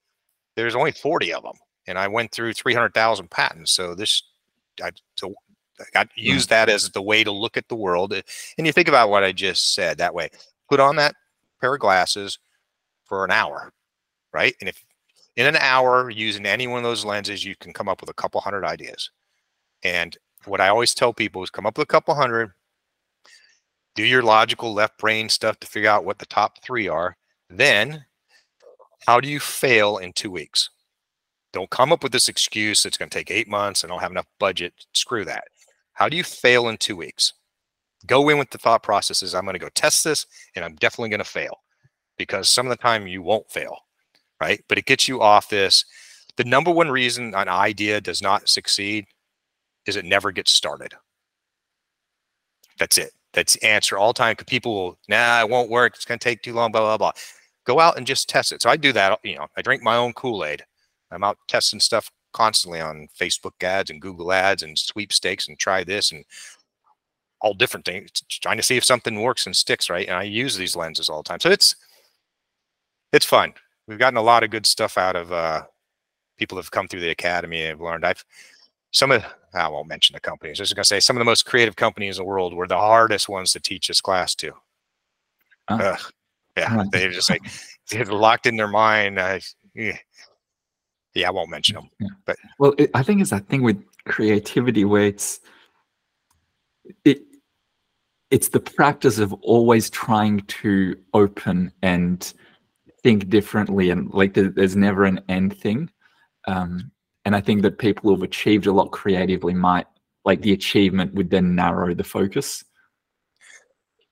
there's 0.55 0.75
only 0.75 0.93
40 0.93 1.33
of 1.33 1.43
them. 1.43 1.57
And 1.87 1.99
I 1.99 2.09
went 2.09 2.33
through 2.33 2.53
300,000 2.53 3.31
patents. 3.31 3.73
So 3.73 3.95
this, 3.95 4.23
I, 4.83 4.91
so 5.15 5.35
I 5.95 6.03
hmm. 6.03 6.09
use 6.15 6.47
that 6.49 6.69
as 6.69 6.91
the 6.91 7.03
way 7.03 7.25
to 7.25 7.31
look 7.31 7.57
at 7.57 7.69
the 7.69 7.77
world. 7.77 8.13
And 8.13 8.67
you 8.67 8.73
think 8.73 8.89
about 8.89 9.09
what 9.09 9.25
I 9.25 9.33
just 9.33 9.75
said 9.75 9.99
that 9.99 10.15
way. 10.15 10.31
Put 10.69 10.81
on 10.81 10.97
that 10.97 11.15
pair 11.61 11.75
of 11.75 11.81
glasses, 11.81 12.39
for 13.07 13.25
an 13.25 13.31
hour, 13.31 13.73
right? 14.33 14.55
And 14.61 14.69
if 14.69 14.85
in 15.37 15.47
an 15.47 15.57
hour 15.57 16.11
using 16.11 16.47
any 16.47 16.67
one 16.67 16.79
of 16.79 16.85
those 16.85 17.05
lenses, 17.05 17.45
you 17.45 17.55
can 17.57 17.73
come 17.73 17.89
up 17.89 18.01
with 18.01 18.11
a 18.11 18.15
couple 18.15 18.41
hundred 18.41 18.65
ideas. 18.65 19.11
And 19.83 20.17
what 20.47 20.61
I 20.61 20.69
always 20.69 20.95
tell 20.95 21.13
people 21.13 21.43
is 21.43 21.51
come 21.51 21.67
up 21.67 21.77
with 21.77 21.85
a 21.85 21.93
couple 21.93 22.15
hundred, 22.15 22.53
do 23.95 24.05
your 24.05 24.23
logical 24.23 24.73
left 24.73 24.99
brain 24.99 25.29
stuff 25.29 25.59
to 25.61 25.67
figure 25.67 25.91
out 25.91 26.05
what 26.05 26.19
the 26.19 26.27
top 26.27 26.63
three 26.63 26.89
are. 26.89 27.17
Then, 27.49 28.05
how 29.07 29.21
do 29.21 29.29
you 29.29 29.41
fail 29.41 29.99
in 29.99 30.13
two 30.13 30.31
weeks? 30.31 30.71
Don't 31.53 31.71
come 31.71 31.93
up 31.93 32.03
with 32.03 32.13
this 32.13 32.29
excuse. 32.29 32.85
It's 32.85 32.99
going 32.99 33.09
to 33.09 33.17
take 33.17 33.31
eight 33.31 33.49
months 33.49 33.83
and 33.83 33.91
I 33.91 33.95
don't 33.95 34.03
have 34.03 34.11
enough 34.11 34.27
budget. 34.39 34.75
Screw 34.93 35.25
that. 35.25 35.45
How 35.93 36.09
do 36.09 36.17
you 36.17 36.25
fail 36.25 36.69
in 36.69 36.77
two 36.77 36.97
weeks? 36.97 37.33
Go 38.07 38.29
in 38.29 38.39
with 38.39 38.51
the 38.51 38.59
thought 38.59 38.83
processes. 38.83 39.35
I'm 39.35 39.45
going 39.45 39.55
to 39.55 39.59
go 39.59 39.71
test 39.71 40.05
this 40.05 40.27
and 40.55 40.65
I'm 40.65 40.75
definitely 40.77 41.09
going 41.09 41.19
to 41.19 41.25
fail 41.25 41.63
because 42.19 42.51
some 42.51 42.67
of 42.67 42.71
the 42.71 42.83
time 42.83 43.07
you 43.07 43.23
won't 43.23 43.51
fail, 43.51 43.79
right? 44.41 44.63
But 44.69 44.79
it 44.79 44.87
gets 44.87 45.09
you 45.09 45.21
off 45.21 45.49
this. 45.49 45.85
The 46.37 46.45
number 46.45 46.71
one 46.71 46.91
reason 46.91 47.35
an 47.35 47.49
idea 47.49 48.01
does 48.01 48.21
not 48.23 48.49
succeed 48.49 49.07
is 49.87 49.97
it 49.97 50.05
never 50.05 50.33
gets 50.33 50.53
started. 50.53 50.95
That's 52.79 52.99
it. 52.99 53.13
That's 53.33 53.55
the 53.55 53.67
answer 53.67 53.99
all 53.99 54.13
time. 54.13 54.37
People 54.37 54.75
will, 54.75 54.99
nah, 55.09 55.41
it 55.41 55.49
won't 55.49 55.71
work. 55.71 55.95
It's 55.95 56.05
going 56.05 56.19
to 56.19 56.25
take 56.25 56.43
too 56.43 56.53
long, 56.53 56.73
blah, 56.73 56.81
blah, 56.81 56.97
blah. 56.97 57.13
Go 57.65 57.81
out 57.81 57.97
and 57.97 58.07
just 58.07 58.29
test 58.29 58.53
it. 58.53 58.63
So 58.63 58.71
I 58.71 58.77
do 58.77 58.93
that. 58.93 59.19
You 59.23 59.37
know, 59.37 59.47
I 59.57 59.63
drink 59.63 59.83
my 59.83 59.97
own 59.97 60.13
Kool-Aid. 60.13 60.65
I'm 61.11 61.25
out 61.25 61.39
testing 61.49 61.81
stuff 61.81 62.11
constantly 62.33 62.81
on 62.81 63.09
Facebook 63.19 63.63
ads 63.63 63.91
and 63.91 64.01
Google 64.01 64.33
ads 64.33 64.63
and 64.63 64.79
sweepstakes 64.79 65.49
and 65.49 65.59
try 65.59 65.85
this 65.85 66.13
and 66.13 66.25
all 67.41 67.55
different 67.55 67.87
things, 67.87 68.11
trying 68.29 68.57
to 68.57 68.63
see 68.63 68.77
if 68.77 68.85
something 68.85 69.21
works 69.21 69.47
and 69.47 69.57
sticks, 69.57 69.89
right? 69.91 70.07
And 70.07 70.17
I 70.17 70.23
use 70.23 70.57
these 70.57 70.77
lenses 70.77 71.09
all 71.09 71.23
the 71.23 71.29
time. 71.29 71.41
So 71.41 71.51
it's 71.51 71.77
it's 73.13 73.27
fun. 73.27 73.55
We've 73.87 73.99
gotten 73.99 74.17
a 74.17 74.23
lot 74.23 74.43
of 74.43 74.51
good 74.51 74.67
stuff 74.67 74.99
out 74.99 75.17
of 75.17 75.33
uh, 75.33 75.65
people 76.39 76.59
have 76.59 76.71
come 76.71 76.89
through 76.89 77.01
the 77.01 77.11
academy 77.11 77.63
and 77.63 77.71
have 77.71 77.81
learned. 77.81 78.05
I've 78.05 78.25
some 78.91 79.13
of 79.13 79.25
I 79.55 79.69
won't 79.69 79.89
mention 79.89 80.15
the 80.15 80.21
companies. 80.21 80.61
I 80.61 80.63
was 80.63 80.73
gonna 80.73 80.85
say 80.85 81.01
some 81.01 81.17
of 81.17 81.21
the 81.21 81.25
most 81.25 81.47
creative 81.47 81.77
companies 81.77 82.19
in 82.19 82.25
the 82.25 82.29
world 82.29 82.55
were 82.55 82.67
the 82.67 82.77
hardest 82.77 83.29
ones 83.29 83.53
to 83.53 83.61
teach 83.61 83.89
this 83.89 84.01
class 84.01 84.35
to. 84.37 84.53
Oh. 85.69 85.97
yeah, 86.57 86.85
they 86.93 87.09
just 87.09 87.31
like 87.31 87.43
they're 87.91 88.05
locked 88.05 88.47
in 88.47 88.57
their 88.57 88.69
mind. 88.69 89.19
Uh, 89.19 89.41
yeah. 89.75 89.99
yeah, 91.15 91.29
I 91.29 91.31
won't 91.31 91.51
mention 91.51 91.77
them. 91.77 91.91
Yeah. 92.01 92.09
But 92.25 92.37
well, 92.59 92.75
it, 92.79 92.91
I 92.95 93.03
think 93.03 93.21
it's 93.21 93.31
that 93.31 93.49
thing 93.49 93.63
with 93.63 93.83
creativity 94.07 94.85
where 94.85 95.05
it's 95.05 95.41
it 97.05 97.23
it's 98.31 98.49
the 98.49 98.61
practice 98.61 99.19
of 99.19 99.33
always 99.35 99.91
trying 99.91 100.41
to 100.41 100.97
open 101.15 101.73
and 101.83 102.33
think 103.07 103.29
differently 103.29 103.91
and 103.91 104.13
like 104.13 104.35
there's 104.35 104.75
never 104.75 105.05
an 105.05 105.21
end 105.29 105.57
thing 105.57 105.89
um, 106.49 106.91
and 107.25 107.37
i 107.37 107.41
think 107.41 107.63
that 107.63 107.79
people 107.79 108.11
who've 108.11 108.25
achieved 108.25 108.67
a 108.67 108.73
lot 108.73 108.91
creatively 108.91 109.55
might 109.55 109.87
like 110.25 110.41
the 110.43 110.53
achievement 110.53 111.15
would 111.15 111.31
then 111.31 111.55
narrow 111.55 111.95
the 111.95 112.03
focus 112.03 112.65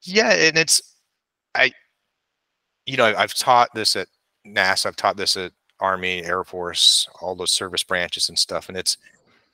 Yeah, 0.02 0.32
and 0.32 0.56
it's 0.58 0.94
I, 1.54 1.72
you 2.86 2.96
know, 2.96 3.14
I've 3.16 3.34
taught 3.34 3.70
this 3.74 3.96
at 3.96 4.08
NASA. 4.46 4.86
I've 4.86 4.96
taught 4.96 5.16
this 5.16 5.36
at 5.36 5.52
Army, 5.80 6.22
Air 6.24 6.44
Force, 6.44 7.08
all 7.20 7.34
those 7.34 7.52
service 7.52 7.82
branches 7.82 8.28
and 8.28 8.38
stuff. 8.38 8.68
And 8.68 8.76
it's, 8.76 8.96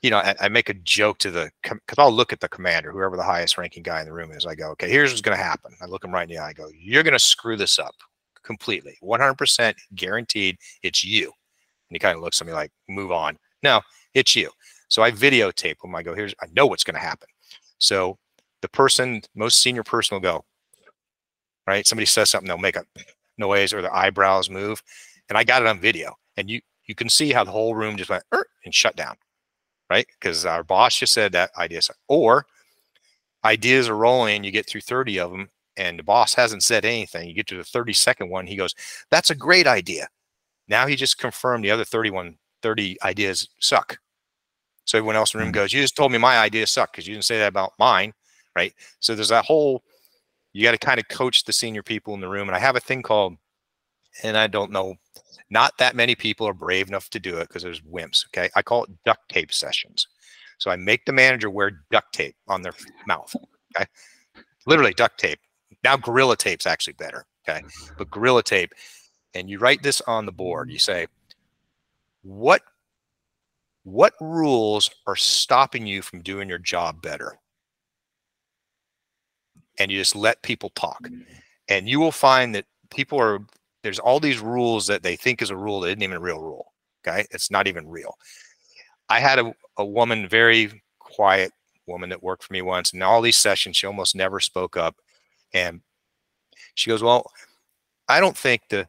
you 0.01 0.09
know, 0.09 0.17
I, 0.17 0.35
I 0.41 0.49
make 0.49 0.69
a 0.69 0.73
joke 0.73 1.19
to 1.19 1.31
the 1.31 1.51
because 1.63 1.97
I'll 1.97 2.11
look 2.11 2.33
at 2.33 2.39
the 2.39 2.49
commander, 2.49 2.91
whoever 2.91 3.15
the 3.15 3.23
highest 3.23 3.57
ranking 3.57 3.83
guy 3.83 4.01
in 4.01 4.05
the 4.05 4.13
room 4.13 4.31
is. 4.31 4.45
I 4.45 4.55
go, 4.55 4.71
okay, 4.71 4.89
here's 4.89 5.11
what's 5.11 5.21
going 5.21 5.37
to 5.37 5.43
happen. 5.43 5.73
I 5.81 5.85
look 5.85 6.03
him 6.03 6.13
right 6.13 6.23
in 6.23 6.35
the 6.35 6.41
eye. 6.41 6.49
I 6.49 6.53
go, 6.53 6.69
you're 6.77 7.03
going 7.03 7.13
to 7.13 7.19
screw 7.19 7.55
this 7.55 7.79
up 7.79 7.95
completely, 8.43 8.97
100% 9.03 9.73
guaranteed. 9.95 10.57
It's 10.83 11.03
you. 11.03 11.25
And 11.25 11.95
he 11.95 11.99
kind 11.99 12.15
of 12.15 12.21
looks 12.21 12.41
at 12.41 12.47
me 12.47 12.53
like, 12.53 12.71
move 12.87 13.11
on. 13.11 13.37
No, 13.63 13.81
it's 14.13 14.35
you. 14.35 14.49
So 14.87 15.03
I 15.03 15.11
videotape 15.11 15.83
him. 15.83 15.95
I 15.95 16.03
go, 16.03 16.13
here's, 16.13 16.33
I 16.41 16.47
know 16.53 16.65
what's 16.65 16.83
going 16.83 16.95
to 16.95 17.01
happen. 17.01 17.27
So 17.77 18.17
the 18.61 18.69
person, 18.69 19.21
most 19.35 19.61
senior 19.61 19.83
person 19.83 20.15
will 20.15 20.21
go, 20.21 20.45
right? 21.67 21.85
Somebody 21.85 22.05
says 22.05 22.29
something, 22.29 22.47
they'll 22.47 22.57
make 22.57 22.75
a 22.75 22.85
noise 23.37 23.73
or 23.73 23.81
their 23.81 23.93
eyebrows 23.93 24.49
move. 24.49 24.81
And 25.29 25.37
I 25.37 25.43
got 25.43 25.61
it 25.61 25.67
on 25.67 25.79
video. 25.79 26.15
And 26.37 26.49
you 26.49 26.61
you 26.91 26.95
can 26.95 27.07
see 27.07 27.31
how 27.31 27.45
the 27.45 27.51
whole 27.51 27.73
room 27.73 27.95
just 27.95 28.09
went 28.09 28.23
er, 28.33 28.45
and 28.65 28.75
shut 28.75 28.97
down, 28.97 29.15
right? 29.89 30.05
Because 30.19 30.45
our 30.45 30.61
boss 30.61 30.97
just 30.97 31.13
said 31.13 31.31
that 31.31 31.51
idea. 31.57 31.79
Or 32.09 32.45
ideas 33.45 33.87
are 33.87 33.95
rolling, 33.95 34.43
you 34.43 34.51
get 34.51 34.67
through 34.67 34.81
30 34.81 35.19
of 35.19 35.31
them, 35.31 35.49
and 35.77 35.99
the 35.99 36.03
boss 36.03 36.33
hasn't 36.33 36.63
said 36.63 36.85
anything. 36.85 37.27
You 37.27 37.33
get 37.33 37.47
to 37.47 37.57
the 37.57 37.63
32nd 37.63 38.29
one, 38.29 38.47
he 38.47 38.55
goes, 38.55 38.75
That's 39.09 39.29
a 39.29 39.35
great 39.35 39.67
idea. 39.67 40.07
Now 40.67 40.87
he 40.87 40.95
just 40.95 41.17
confirmed 41.17 41.63
the 41.63 41.71
other 41.71 41.85
31, 41.85 42.37
30 42.61 42.97
ideas 43.03 43.49
suck. 43.59 43.97
So 44.85 44.97
everyone 44.97 45.15
else 45.15 45.33
in 45.33 45.39
the 45.39 45.43
room 45.43 45.51
hmm. 45.51 45.59
goes, 45.59 45.73
You 45.73 45.81
just 45.81 45.95
told 45.95 46.11
me 46.11 46.17
my 46.17 46.37
ideas 46.37 46.71
suck 46.71 46.91
because 46.91 47.07
you 47.07 47.13
didn't 47.13 47.25
say 47.25 47.37
that 47.39 47.47
about 47.47 47.73
mine 47.79 48.13
right? 48.55 48.73
So 48.99 49.15
there's 49.15 49.29
that 49.29 49.45
whole, 49.45 49.83
you 50.53 50.63
got 50.63 50.71
to 50.71 50.77
kind 50.77 50.99
of 50.99 51.07
coach 51.07 51.43
the 51.43 51.53
senior 51.53 51.83
people 51.83 52.13
in 52.13 52.21
the 52.21 52.29
room. 52.29 52.49
And 52.49 52.55
I 52.55 52.59
have 52.59 52.75
a 52.75 52.81
thing 52.81 53.01
called, 53.01 53.35
and 54.23 54.37
I 54.37 54.47
don't 54.47 54.71
know, 54.71 54.95
not 55.49 55.77
that 55.77 55.95
many 55.95 56.15
people 56.15 56.47
are 56.47 56.53
brave 56.53 56.87
enough 56.87 57.09
to 57.11 57.19
do 57.19 57.37
it 57.37 57.47
because 57.47 57.63
there's 57.63 57.81
wimps. 57.81 58.25
Okay. 58.27 58.49
I 58.55 58.61
call 58.61 58.85
it 58.85 58.91
duct 59.05 59.27
tape 59.29 59.53
sessions. 59.53 60.07
So 60.57 60.69
I 60.69 60.75
make 60.75 61.05
the 61.05 61.13
manager 61.13 61.49
wear 61.49 61.83
duct 61.91 62.13
tape 62.13 62.35
on 62.47 62.61
their 62.61 62.73
mouth. 63.07 63.35
Okay. 63.75 63.89
Literally 64.65 64.93
duct 64.93 65.19
tape. 65.19 65.39
Now 65.83 65.97
Gorilla 65.97 66.37
Tape's 66.37 66.67
actually 66.67 66.93
better. 66.93 67.25
Okay. 67.47 67.59
Mm-hmm. 67.59 67.93
But 67.97 68.11
Gorilla 68.11 68.43
Tape, 68.43 68.73
and 69.33 69.49
you 69.49 69.59
write 69.59 69.83
this 69.83 70.01
on 70.01 70.25
the 70.25 70.31
board. 70.31 70.69
You 70.69 70.79
say, 70.79 71.07
what 72.23 72.61
what 73.83 74.13
rules 74.21 74.91
are 75.07 75.15
stopping 75.15 75.87
you 75.87 76.01
from 76.01 76.21
doing 76.21 76.47
your 76.47 76.59
job 76.59 77.01
better? 77.01 77.39
and 79.81 79.91
you 79.91 79.97
just 79.97 80.15
let 80.15 80.41
people 80.43 80.69
talk. 80.75 81.01
Mm-hmm. 81.03 81.21
And 81.69 81.89
you 81.89 81.99
will 81.99 82.11
find 82.11 82.53
that 82.55 82.65
people 82.89 83.19
are 83.19 83.39
there's 83.83 83.99
all 83.99 84.19
these 84.19 84.39
rules 84.39 84.85
that 84.87 85.01
they 85.01 85.15
think 85.15 85.41
is 85.41 85.49
a 85.49 85.55
rule 85.55 85.79
that 85.81 85.87
isn't 85.87 86.03
even 86.03 86.17
a 86.17 86.21
real 86.21 86.39
rule. 86.39 86.73
Okay. 87.05 87.25
It's 87.31 87.49
not 87.49 87.67
even 87.67 87.87
real. 87.87 88.13
I 89.09 89.19
had 89.19 89.39
a, 89.39 89.53
a 89.77 89.85
woman, 89.85 90.27
very 90.27 90.83
quiet 90.99 91.51
woman 91.87 92.09
that 92.09 92.21
worked 92.21 92.43
for 92.43 92.53
me 92.53 92.61
once, 92.61 92.93
and 92.93 93.01
all 93.01 93.21
these 93.21 93.37
sessions, 93.37 93.75
she 93.75 93.87
almost 93.87 94.15
never 94.15 94.39
spoke 94.39 94.77
up. 94.77 94.97
And 95.53 95.81
she 96.75 96.89
goes, 96.89 97.03
Well, 97.03 97.31
I 98.07 98.19
don't 98.19 98.37
think 98.37 98.63
the 98.69 98.87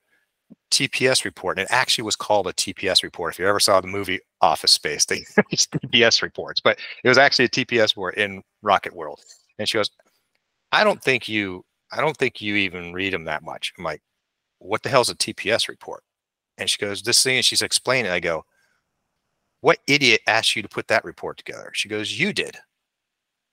TPS 0.70 1.24
report, 1.24 1.58
and 1.58 1.66
it 1.66 1.72
actually 1.72 2.04
was 2.04 2.16
called 2.16 2.46
a 2.46 2.52
TPS 2.52 3.02
report. 3.02 3.34
If 3.34 3.38
you 3.38 3.46
ever 3.46 3.60
saw 3.60 3.80
the 3.80 3.86
movie 3.86 4.20
Office 4.40 4.72
Space, 4.72 5.04
they 5.04 5.20
TPS 5.52 6.22
reports, 6.22 6.60
but 6.60 6.78
it 7.04 7.08
was 7.08 7.18
actually 7.18 7.44
a 7.44 7.50
TPS 7.50 7.94
report 7.94 8.16
in 8.16 8.42
Rocket 8.62 8.94
World. 8.94 9.20
And 9.58 9.68
she 9.68 9.78
goes, 9.78 9.90
I 10.72 10.82
don't 10.82 11.02
think 11.02 11.28
you, 11.28 11.64
I 11.92 12.00
don't 12.00 12.16
think 12.16 12.40
you 12.40 12.56
even 12.56 12.92
read 12.92 13.12
them 13.12 13.24
that 13.24 13.42
much. 13.42 13.72
I'm 13.76 13.84
like, 13.84 14.02
what 14.58 14.82
the 14.82 14.88
hell's 14.88 15.10
a 15.10 15.14
TPS 15.14 15.68
report? 15.68 16.02
And 16.56 16.68
she 16.68 16.78
goes, 16.78 17.02
this 17.02 17.22
thing, 17.22 17.36
and 17.36 17.44
she's 17.44 17.62
explaining. 17.62 18.10
it. 18.10 18.14
I 18.14 18.20
go, 18.20 18.44
what 19.60 19.78
idiot 19.86 20.22
asked 20.26 20.56
you 20.56 20.62
to 20.62 20.68
put 20.68 20.88
that 20.88 21.04
report 21.04 21.36
together? 21.36 21.70
She 21.74 21.88
goes, 21.88 22.18
you 22.18 22.32
did. 22.32 22.56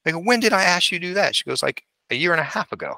I 0.05 0.11
go, 0.11 0.19
when 0.19 0.39
did 0.39 0.53
I 0.53 0.63
ask 0.63 0.91
you 0.91 0.99
to 0.99 1.07
do 1.07 1.13
that? 1.15 1.35
She 1.35 1.43
goes, 1.43 1.61
like 1.61 1.83
a 2.11 2.15
year 2.15 2.31
and 2.31 2.41
a 2.41 2.43
half 2.43 2.71
ago. 2.71 2.97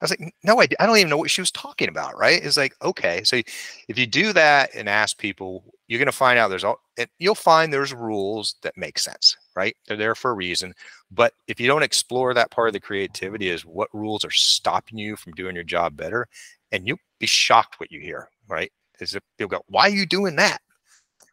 I 0.00 0.04
was 0.04 0.10
like, 0.10 0.32
no, 0.44 0.60
I, 0.60 0.68
I 0.78 0.86
don't 0.86 0.96
even 0.96 1.10
know 1.10 1.16
what 1.16 1.30
she 1.30 1.40
was 1.40 1.50
talking 1.50 1.88
about, 1.88 2.16
right? 2.16 2.40
It's 2.42 2.56
like, 2.56 2.74
okay, 2.82 3.24
so 3.24 3.36
if 3.88 3.98
you 3.98 4.06
do 4.06 4.32
that 4.32 4.70
and 4.74 4.88
ask 4.88 5.18
people, 5.18 5.64
you're 5.88 5.98
going 5.98 6.06
to 6.06 6.12
find 6.12 6.38
out 6.38 6.48
there's 6.48 6.62
all, 6.62 6.78
you'll 7.18 7.34
find 7.34 7.72
there's 7.72 7.92
rules 7.92 8.54
that 8.62 8.76
make 8.76 8.98
sense, 8.98 9.36
right? 9.56 9.76
They're 9.86 9.96
there 9.96 10.14
for 10.14 10.30
a 10.30 10.34
reason. 10.34 10.72
But 11.10 11.34
if 11.48 11.58
you 11.58 11.66
don't 11.66 11.82
explore 11.82 12.32
that 12.32 12.52
part 12.52 12.68
of 12.68 12.74
the 12.74 12.80
creativity, 12.80 13.48
is 13.48 13.66
what 13.66 13.88
rules 13.92 14.24
are 14.24 14.30
stopping 14.30 14.98
you 14.98 15.16
from 15.16 15.32
doing 15.32 15.56
your 15.56 15.64
job 15.64 15.96
better, 15.96 16.28
and 16.70 16.86
you'll 16.86 16.98
be 17.18 17.26
shocked 17.26 17.80
what 17.80 17.90
you 17.90 17.98
hear, 17.98 18.28
right? 18.46 18.70
Is 19.00 19.16
it, 19.16 19.24
you'll 19.38 19.48
go, 19.48 19.62
why 19.66 19.88
are 19.88 19.94
you 19.94 20.06
doing 20.06 20.36
that? 20.36 20.58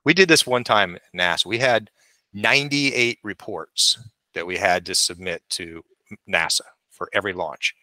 We 0.05 0.15
did 0.15 0.27
this 0.27 0.47
one 0.47 0.63
time 0.63 0.95
at 0.95 1.01
NASA. 1.15 1.45
We 1.45 1.59
had 1.59 1.91
98 2.33 3.19
reports 3.23 3.99
that 4.35 4.45
we 4.45 4.57
had 4.57 4.85
to 4.85 4.93
submit 4.95 5.41
to 5.49 5.81
NASA 6.29 6.61
for 6.91 7.09
every 7.13 7.33
launch 7.33 7.73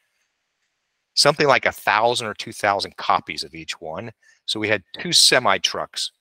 something 1.14 1.46
like 1.46 1.66
a 1.66 1.72
thousand 1.72 2.26
or 2.26 2.34
two 2.34 2.52
thousand 2.52 2.96
copies 2.96 3.44
of 3.44 3.54
each 3.54 3.80
one. 3.80 4.10
So 4.46 4.58
we 4.58 4.68
had 4.68 4.82
two 4.98 5.12
semi 5.12 5.58
trucks 5.58 6.12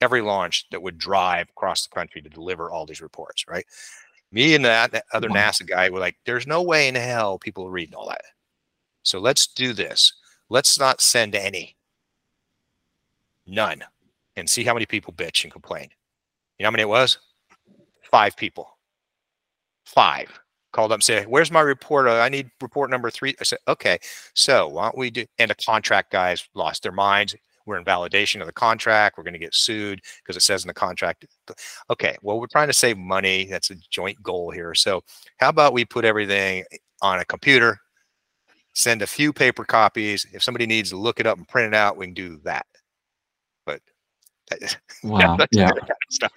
every 0.00 0.20
launch 0.20 0.66
that 0.70 0.82
would 0.82 0.98
drive 0.98 1.48
across 1.50 1.86
the 1.86 1.94
country 1.94 2.20
to 2.22 2.28
deliver 2.28 2.70
all 2.70 2.84
these 2.84 3.00
reports, 3.00 3.44
right? 3.48 3.64
Me 4.32 4.54
and 4.54 4.64
that, 4.64 4.90
that 4.92 5.04
other 5.12 5.28
NASA 5.28 5.66
guy 5.66 5.88
were 5.88 6.00
like, 6.00 6.16
there's 6.26 6.46
no 6.46 6.62
way 6.62 6.88
in 6.88 6.94
hell 6.94 7.38
people 7.38 7.66
are 7.66 7.70
reading 7.70 7.94
all 7.94 8.08
that. 8.08 8.24
So 9.02 9.18
let's 9.18 9.46
do 9.46 9.72
this. 9.72 10.12
Let's 10.48 10.78
not 10.78 11.00
send 11.00 11.34
any. 11.34 11.76
None. 13.46 13.84
And 14.36 14.50
see 14.50 14.64
how 14.64 14.74
many 14.74 14.86
people 14.86 15.12
bitch 15.14 15.44
and 15.44 15.52
complain. 15.52 15.88
You 16.58 16.64
know 16.64 16.66
how 16.66 16.72
many 16.72 16.82
it 16.82 16.88
was? 16.88 17.18
Five 18.10 18.36
people. 18.36 18.73
Five 19.84 20.38
called 20.72 20.92
up 20.92 20.96
and 20.96 21.04
said, 21.04 21.26
"Where's 21.26 21.50
my 21.50 21.60
report? 21.60 22.08
I 22.08 22.28
need 22.28 22.50
report 22.60 22.90
number 22.90 23.10
three. 23.10 23.34
I 23.40 23.44
said, 23.44 23.58
"Okay, 23.68 23.98
so 24.34 24.68
why 24.68 24.84
don't 24.84 24.98
we 24.98 25.10
do?" 25.10 25.24
And 25.38 25.50
the 25.50 25.54
contract 25.54 26.10
guys 26.10 26.48
lost 26.54 26.82
their 26.82 26.92
minds. 26.92 27.34
We're 27.66 27.78
in 27.78 27.84
validation 27.84 28.40
of 28.40 28.46
the 28.46 28.52
contract. 28.52 29.16
We're 29.16 29.24
going 29.24 29.34
to 29.34 29.38
get 29.38 29.54
sued 29.54 30.00
because 30.18 30.36
it 30.36 30.42
says 30.42 30.64
in 30.64 30.68
the 30.68 30.74
contract. 30.74 31.24
Okay, 31.88 32.16
well, 32.22 32.38
we're 32.38 32.46
trying 32.46 32.66
to 32.66 32.74
save 32.74 32.98
money. 32.98 33.46
That's 33.46 33.70
a 33.70 33.76
joint 33.90 34.22
goal 34.22 34.50
here. 34.50 34.74
So, 34.74 35.02
how 35.38 35.48
about 35.48 35.72
we 35.72 35.84
put 35.84 36.04
everything 36.04 36.64
on 37.04 37.20
a 37.20 37.24
computer, 37.24 37.78
send 38.72 39.02
a 39.02 39.06
few 39.06 39.32
paper 39.32 39.64
copies. 39.64 40.26
If 40.32 40.42
somebody 40.42 40.66
needs 40.66 40.90
to 40.90 40.96
look 40.96 41.20
it 41.20 41.26
up 41.26 41.38
and 41.38 41.46
print 41.46 41.72
it 41.72 41.76
out, 41.76 41.96
we 41.96 42.06
can 42.06 42.14
do 42.14 42.40
that. 42.44 42.66
But 43.66 43.80
wow, 45.04 45.38
yeah. 45.52 45.70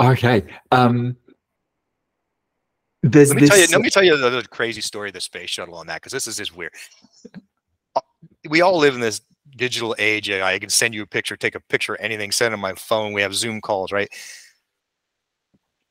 Okay. 0.00 0.42
Um, 0.72 1.16
there's 3.02 3.30
let 3.30 3.36
me 3.36 3.40
this... 3.40 3.50
tell 3.50 3.58
you. 3.58 3.66
Let 3.66 3.80
me 3.80 3.90
tell 3.90 4.02
you 4.02 4.14
another 4.14 4.42
crazy 4.42 4.80
story 4.80 5.08
of 5.08 5.14
the 5.14 5.20
space 5.20 5.50
shuttle 5.50 5.74
on 5.74 5.86
that 5.88 5.96
because 5.96 6.12
this 6.12 6.26
is 6.26 6.36
just 6.36 6.56
weird. 6.56 6.72
Uh, 7.94 8.00
we 8.48 8.60
all 8.60 8.78
live 8.78 8.94
in 8.94 9.00
this 9.00 9.20
digital 9.56 9.94
age. 9.98 10.30
I 10.30 10.58
can 10.58 10.70
send 10.70 10.94
you 10.94 11.02
a 11.02 11.06
picture, 11.06 11.36
take 11.36 11.54
a 11.54 11.60
picture, 11.60 11.96
anything, 12.00 12.32
send 12.32 12.54
on 12.54 12.60
my 12.60 12.74
phone. 12.74 13.12
We 13.12 13.22
have 13.22 13.34
Zoom 13.34 13.60
calls, 13.60 13.92
right? 13.92 14.08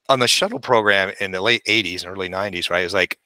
On 0.10 0.20
the 0.20 0.28
shuttle 0.28 0.60
program 0.60 1.14
in 1.20 1.32
the 1.32 1.42
late 1.42 1.64
80s 1.68 2.04
and 2.04 2.12
early 2.12 2.30
90s, 2.30 2.70
right? 2.70 2.84
It's 2.84 2.94
like 2.94 3.20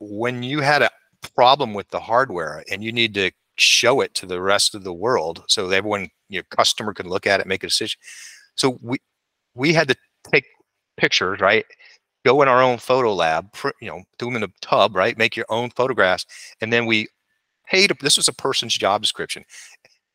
when 0.00 0.42
you 0.42 0.60
had 0.60 0.82
a 0.82 0.90
problem 1.34 1.74
with 1.74 1.88
the 1.88 2.00
hardware 2.00 2.64
and 2.70 2.82
you 2.82 2.92
need 2.92 3.14
to 3.14 3.30
show 3.56 4.00
it 4.00 4.14
to 4.14 4.26
the 4.26 4.40
rest 4.40 4.74
of 4.74 4.84
the 4.84 4.92
world 4.92 5.44
so 5.48 5.66
that 5.66 5.76
everyone, 5.76 6.08
your 6.28 6.44
customer 6.50 6.94
could 6.94 7.06
look 7.06 7.26
at 7.26 7.40
it, 7.40 7.46
make 7.46 7.64
a 7.64 7.68
decision. 7.68 7.98
So 8.54 8.78
we 8.82 8.98
we 9.54 9.72
had 9.72 9.88
to 9.88 9.96
take 10.32 10.44
pictures, 10.96 11.40
right? 11.40 11.64
Go 12.24 12.42
in 12.42 12.48
our 12.48 12.62
own 12.62 12.78
photo 12.78 13.14
lab, 13.14 13.54
you 13.80 13.88
know, 13.88 14.02
do 14.18 14.26
them 14.26 14.36
in 14.36 14.42
a 14.42 14.52
tub, 14.60 14.94
right? 14.94 15.16
Make 15.16 15.36
your 15.36 15.46
own 15.48 15.70
photographs. 15.70 16.26
And 16.60 16.72
then 16.72 16.86
we 16.86 17.08
paid, 17.66 17.92
this 18.00 18.16
was 18.16 18.28
a 18.28 18.32
person's 18.32 18.76
job 18.76 19.00
description. 19.02 19.44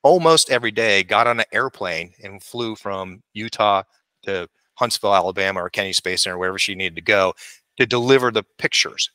Almost 0.04 0.52
every 0.52 0.72
day 0.72 1.04
got 1.04 1.28
on 1.28 1.40
an 1.40 1.46
airplane 1.52 2.14
and 2.24 2.44
flew 2.44 2.76
from 2.76 3.24
Utah 3.34 3.84
to 4.24 4.48
Huntsville, 4.76 5.16
Alabama 5.16 5.64
or 5.64 5.70
Kennedy 5.70 5.94
Space 5.94 6.24
Center, 6.24 6.38
wherever 6.38 6.60
she 6.60 6.76
needed 6.76 6.96
to 6.96 7.02
go 7.02 7.34
to 7.78 7.86
deliver 7.86 8.32
the 8.32 8.44
pictures. 8.58 9.10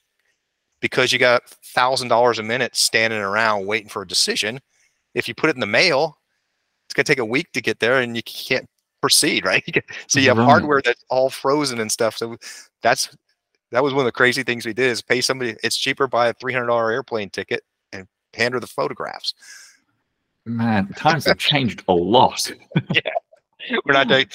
Because 0.80 1.12
you 1.12 1.18
got 1.18 1.49
thousand 1.74 2.09
dollars 2.09 2.38
a 2.38 2.43
minute 2.43 2.74
standing 2.74 3.20
around 3.20 3.66
waiting 3.66 3.88
for 3.88 4.03
a 4.03 4.09
decision. 4.09 4.59
If 5.14 5.28
you 5.28 5.34
put 5.34 5.51
it 5.51 5.57
in 5.57 5.61
the 5.61 5.66
mail, 5.66 6.18
it's 6.86 6.95
gonna 6.95 7.05
take 7.05 7.18
a 7.18 7.24
week 7.24 7.53
to 7.53 7.61
get 7.61 7.78
there 7.80 8.01
and 8.01 8.16
you 8.16 8.22
can't 8.22 8.66
proceed, 9.03 9.45
right? 9.45 9.64
so 10.09 10.18
you 10.18 10.28
have 10.28 10.38
right. 10.38 10.45
hardware 10.45 10.80
that's 10.82 11.05
all 11.11 11.28
frozen 11.30 11.80
and 11.80 11.93
stuff. 11.93 12.16
So 12.16 12.36
that's 12.82 13.16
that 13.72 13.82
was 13.82 13.92
one 13.92 14.00
of 14.00 14.06
the 14.06 14.12
crazy 14.12 14.42
things 14.42 14.66
we 14.66 14.72
did 14.72 14.90
is 14.90 15.02
pay 15.02 15.20
somebody. 15.20 15.56
It's 15.62 15.76
cheaper 15.76 16.06
buy 16.06 16.28
a 16.28 16.34
three 16.34 16.52
hundred 16.52 16.66
dollar 16.66 16.90
airplane 16.90 17.30
ticket 17.30 17.62
and 17.92 18.06
hand 18.34 18.54
her 18.54 18.60
the 18.60 18.66
photographs. 18.66 19.34
Man, 20.44 20.88
times 20.96 21.26
have 21.26 21.38
changed 21.38 21.84
a 21.88 21.92
lot. 21.92 22.50
yeah, 22.94 23.00
we're 23.84 23.92
not 23.92 24.08
doing, 24.08 24.26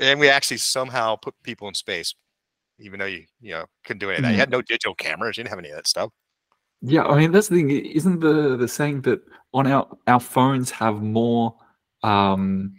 and 0.00 0.20
we 0.20 0.28
actually 0.28 0.58
somehow 0.58 1.16
put 1.16 1.34
people 1.42 1.68
in 1.68 1.74
space. 1.74 2.14
even 2.78 3.00
though 3.00 3.06
you 3.06 3.24
you 3.40 3.52
know 3.52 3.66
couldn't 3.84 4.00
do 4.00 4.10
any 4.10 4.18
of 4.18 4.22
that. 4.22 4.32
You 4.32 4.38
had 4.38 4.50
no 4.50 4.62
digital 4.62 4.94
cameras. 4.94 5.36
You 5.36 5.44
didn't 5.44 5.50
have 5.50 5.58
any 5.58 5.70
of 5.70 5.76
that 5.76 5.88
stuff. 5.88 6.10
Yeah, 6.80 7.04
I 7.04 7.18
mean 7.18 7.32
that's 7.32 7.48
the 7.48 7.56
thing. 7.56 7.70
Isn't 7.70 8.20
the 8.20 8.56
the 8.56 8.68
saying 8.68 9.02
that 9.02 9.20
on 9.52 9.66
our 9.66 9.86
our 10.06 10.20
phones 10.20 10.70
have 10.70 11.02
more 11.02 11.54
um 12.02 12.74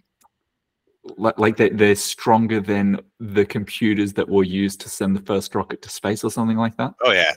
like, 1.17 1.37
like 1.37 1.57
they, 1.57 1.69
they're 1.69 1.95
stronger 1.95 2.59
than 2.59 2.99
the 3.19 3.45
computers 3.45 4.13
that 4.13 4.27
were 4.27 4.43
used 4.43 4.79
to 4.81 4.89
send 4.89 5.15
the 5.15 5.21
first 5.21 5.53
rocket 5.53 5.81
to 5.81 5.89
space 5.89 6.23
or 6.23 6.31
something 6.31 6.57
like 6.57 6.77
that? 6.77 6.93
Oh 7.03 7.11
yeah, 7.11 7.33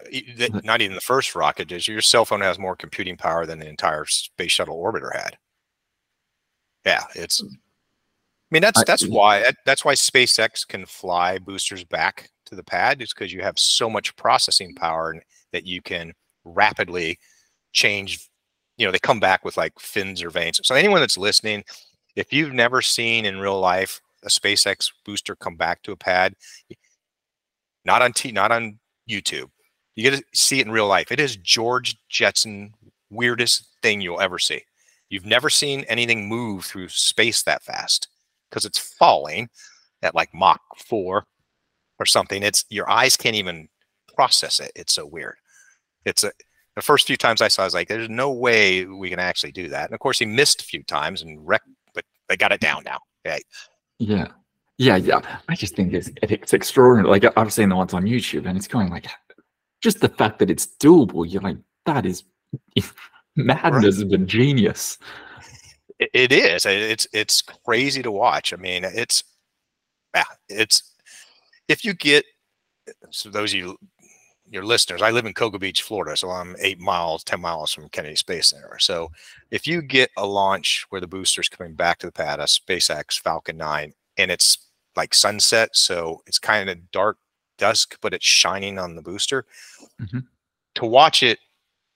not 0.65 0.81
even 0.81 0.95
the 0.95 1.01
first 1.01 1.35
rocket 1.35 1.73
is. 1.73 1.89
Your 1.89 2.01
cell 2.01 2.25
phone 2.25 2.41
has 2.43 2.59
more 2.59 2.77
computing 2.77 3.17
power 3.17 3.47
than 3.47 3.59
the 3.59 3.69
entire 3.69 4.05
space 4.07 4.53
shuttle 4.53 4.83
orbiter 4.83 5.15
had. 5.15 5.37
Yeah, 6.85 7.05
it's. 7.15 7.41
Hmm. 7.41 7.49
I 7.49 8.55
mean 8.55 8.63
that's 8.63 8.85
that's 8.85 9.05
I, 9.05 9.09
why 9.09 9.53
that's 9.65 9.85
why 9.85 9.95
SpaceX 9.95 10.67
can 10.67 10.87
fly 10.87 11.39
boosters 11.39 11.83
back 11.83 12.31
to 12.47 12.55
the 12.55 12.63
pad. 12.63 13.03
It's 13.03 13.13
because 13.13 13.33
you 13.33 13.43
have 13.43 13.59
so 13.59 13.91
much 13.91 14.15
processing 14.15 14.73
power 14.75 15.17
that 15.53 15.67
you 15.67 15.83
can 15.83 16.13
rapidly 16.45 17.19
change 17.73 18.29
you 18.77 18.87
know 18.87 18.93
they 18.93 18.99
come 18.99 19.21
back 19.21 19.45
with 19.45 19.57
like 19.57 19.73
fins 19.79 20.23
or 20.23 20.31
vanes 20.31 20.61
so 20.63 20.75
anyone 20.75 21.01
that's 21.01 21.19
listening 21.19 21.65
if 22.17 22.33
you've 22.33 22.53
never 22.53 22.83
seen 22.83 23.25
in 23.27 23.39
real 23.39 23.61
life 23.61 24.01
a 24.25 24.29
spacex 24.29 24.91
booster 25.05 25.37
come 25.37 25.57
back 25.57 25.83
to 25.83 25.93
a 25.93 25.97
pad 25.97 26.35
not 27.85 28.03
on 28.03 28.13
t 28.13 28.33
not 28.33 28.51
on 28.51 28.79
youtube. 29.09 29.49
You 29.95 30.11
get 30.11 30.19
to 30.19 30.25
see 30.35 30.61
it 30.61 30.67
in 30.67 30.73
real 30.73 30.89
life. 30.89 31.13
It 31.13 31.21
is 31.21 31.37
george 31.37 31.97
jetson 32.09 32.75
weirdest 33.11 33.69
thing 33.83 34.01
you'll 34.01 34.21
ever 34.21 34.39
see. 34.39 34.63
You've 35.09 35.27
never 35.27 35.49
seen 35.49 35.85
anything 35.89 36.29
move 36.29 36.65
through 36.65 36.89
space 36.89 37.43
that 37.45 37.63
fast 37.63 38.09
because 38.51 38.65
it's 38.65 38.79
falling 38.79 39.49
at 40.03 40.15
like 40.15 40.35
mach 40.35 40.61
4 40.77 41.25
or 41.99 42.07
something. 42.07 42.43
It's 42.43 42.65
your 42.69 42.91
eyes 42.91 43.17
can't 43.17 43.37
even 43.37 43.69
process 44.15 44.61
it. 44.61 44.73
It's 44.75 44.95
so 44.95 45.07
weird. 45.07 45.37
It's 46.05 46.25
a 46.25 46.33
the 46.75 46.83
first 46.83 47.07
few 47.07 47.17
times 47.17 47.41
I 47.41 47.49
saw, 47.49 47.63
I 47.63 47.65
was 47.67 47.75
like, 47.75 47.89
"There's 47.89 48.11
no 48.11 48.31
way 48.31 48.85
we 48.85 49.09
can 49.11 49.19
actually 49.19 49.53
do 49.53 49.69
that." 49.69 49.87
And 49.87 49.95
of 49.95 50.01
course, 50.01 50.19
he 50.19 50.27
missed 50.27 50.61
a 50.61 50.65
few 50.65 50.83
times 50.83 51.23
and 51.23 51.47
wreck, 51.47 51.63
but 51.67 51.76
they 52.29 52.37
got 52.37 52.53
it 52.53 52.61
down 52.61 52.83
now. 52.85 52.99
Yeah, 53.25 53.39
yeah, 53.99 54.29
yeah, 54.79 54.97
yeah. 54.97 55.21
I 55.49 55.55
just 55.55 55.75
think 55.75 55.93
it's 55.93 56.11
it's 56.23 56.53
extraordinary. 56.53 57.21
Like 57.21 57.33
I've 57.37 57.53
seen 57.53 57.69
the 57.69 57.77
ones 57.77 57.95
on 57.95 58.05
YouTube, 58.05 58.47
and 58.47 58.57
it's 58.57 58.69
going 58.69 58.91
like, 58.91 59.07
just 59.83 60.01
the 60.01 60.09
fact 60.09 60.39
that 60.39 60.51
it's 60.51 60.67
doable. 60.67 61.25
You're 61.29 61.43
like, 61.43 61.59
that 61.87 62.07
is 62.07 62.25
madness, 63.37 63.99
right. 63.99 64.11
but 64.11 64.27
genius. 64.27 64.99
It, 65.99 66.11
it 66.13 66.33
is. 66.33 66.67
It's 66.67 67.07
it's 67.13 67.43
crazy 67.43 68.03
to 68.03 68.11
watch. 68.11 68.53
I 68.53 68.57
mean, 68.57 68.85
it's 68.85 69.25
yeah, 70.15 70.25
it's 70.49 70.95
if 71.69 71.85
you 71.85 71.95
get 71.95 72.25
so 73.11 73.31
those 73.31 73.53
of 73.53 73.59
you 73.59 73.77
your 74.51 74.65
listeners, 74.65 75.03
I 75.03 75.11
live 75.11 75.27
in 75.27 75.35
Cocoa 75.35 75.59
Beach, 75.59 75.83
Florida, 75.83 76.17
so 76.17 76.31
I'm 76.31 76.57
eight 76.61 76.79
miles, 76.79 77.25
10 77.25 77.41
miles 77.41 77.73
from 77.73 77.89
Kennedy 77.89 78.17
Space 78.17 78.49
Center. 78.49 78.79
So 78.79 79.11
if 79.51 79.67
you 79.67 79.83
get 79.83 80.11
a 80.17 80.27
launch 80.27 80.87
where 80.91 81.01
the 81.01 81.07
booster's 81.07 81.49
coming 81.49 81.75
back 81.75 81.99
to 81.99 82.07
the 82.07 82.13
pad, 82.13 82.41
a 82.41 82.45
SpaceX 82.45 83.21
Falcon 83.21 83.57
9, 83.57 83.93
and 84.19 84.31
it's 84.31 84.59
like 84.95 85.15
sunset, 85.15 85.71
so 85.73 86.23
it's 86.27 86.39
kind 86.39 86.71
of 86.71 86.91
dark 86.91 87.19
dusk, 87.59 87.99
but 88.01 88.15
it's 88.15 88.27
shining 88.27 88.79
on 88.79 88.95
the 88.95 89.03
booster, 89.03 89.45
mm-hmm. 90.01 90.21
to 90.75 90.87
watch 90.87 91.23
it 91.23 91.39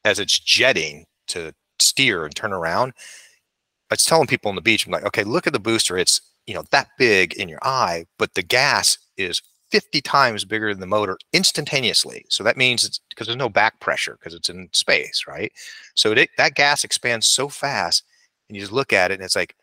as 0.04 0.18
it's 0.18 0.38
jetting 0.38 1.06
to 1.28 1.54
steer 1.78 2.24
and 2.24 2.34
turn 2.34 2.52
around, 2.52 2.92
I 3.90 3.94
was 3.94 4.04
telling 4.04 4.26
people 4.26 4.48
on 4.48 4.54
the 4.54 4.60
beach, 4.60 4.86
I'm 4.86 4.92
like, 4.92 5.04
okay, 5.06 5.24
look 5.24 5.46
at 5.46 5.52
the 5.52 5.58
booster. 5.58 5.96
It's, 5.98 6.20
you 6.46 6.54
know, 6.54 6.64
that 6.70 6.88
big 6.98 7.34
in 7.34 7.48
your 7.48 7.58
eye, 7.62 8.06
but 8.18 8.34
the 8.34 8.42
gas 8.42 8.98
is 9.16 9.42
50 9.70 10.00
times 10.00 10.44
bigger 10.44 10.72
than 10.72 10.80
the 10.80 10.86
motor 10.86 11.18
instantaneously. 11.32 12.24
So 12.28 12.42
that 12.44 12.56
means 12.56 12.84
it's 12.84 13.00
because 13.08 13.26
there's 13.26 13.36
no 13.36 13.48
back 13.48 13.78
pressure 13.80 14.16
because 14.18 14.34
it's 14.34 14.48
in 14.48 14.68
space, 14.72 15.24
right? 15.28 15.52
So 15.94 16.12
it, 16.12 16.30
that 16.36 16.54
gas 16.54 16.84
expands 16.84 17.26
so 17.26 17.48
fast, 17.48 18.04
and 18.48 18.56
you 18.56 18.60
just 18.62 18.72
look 18.72 18.92
at 18.92 19.10
it, 19.10 19.14
and 19.14 19.22
it's 19.22 19.36
like 19.36 19.54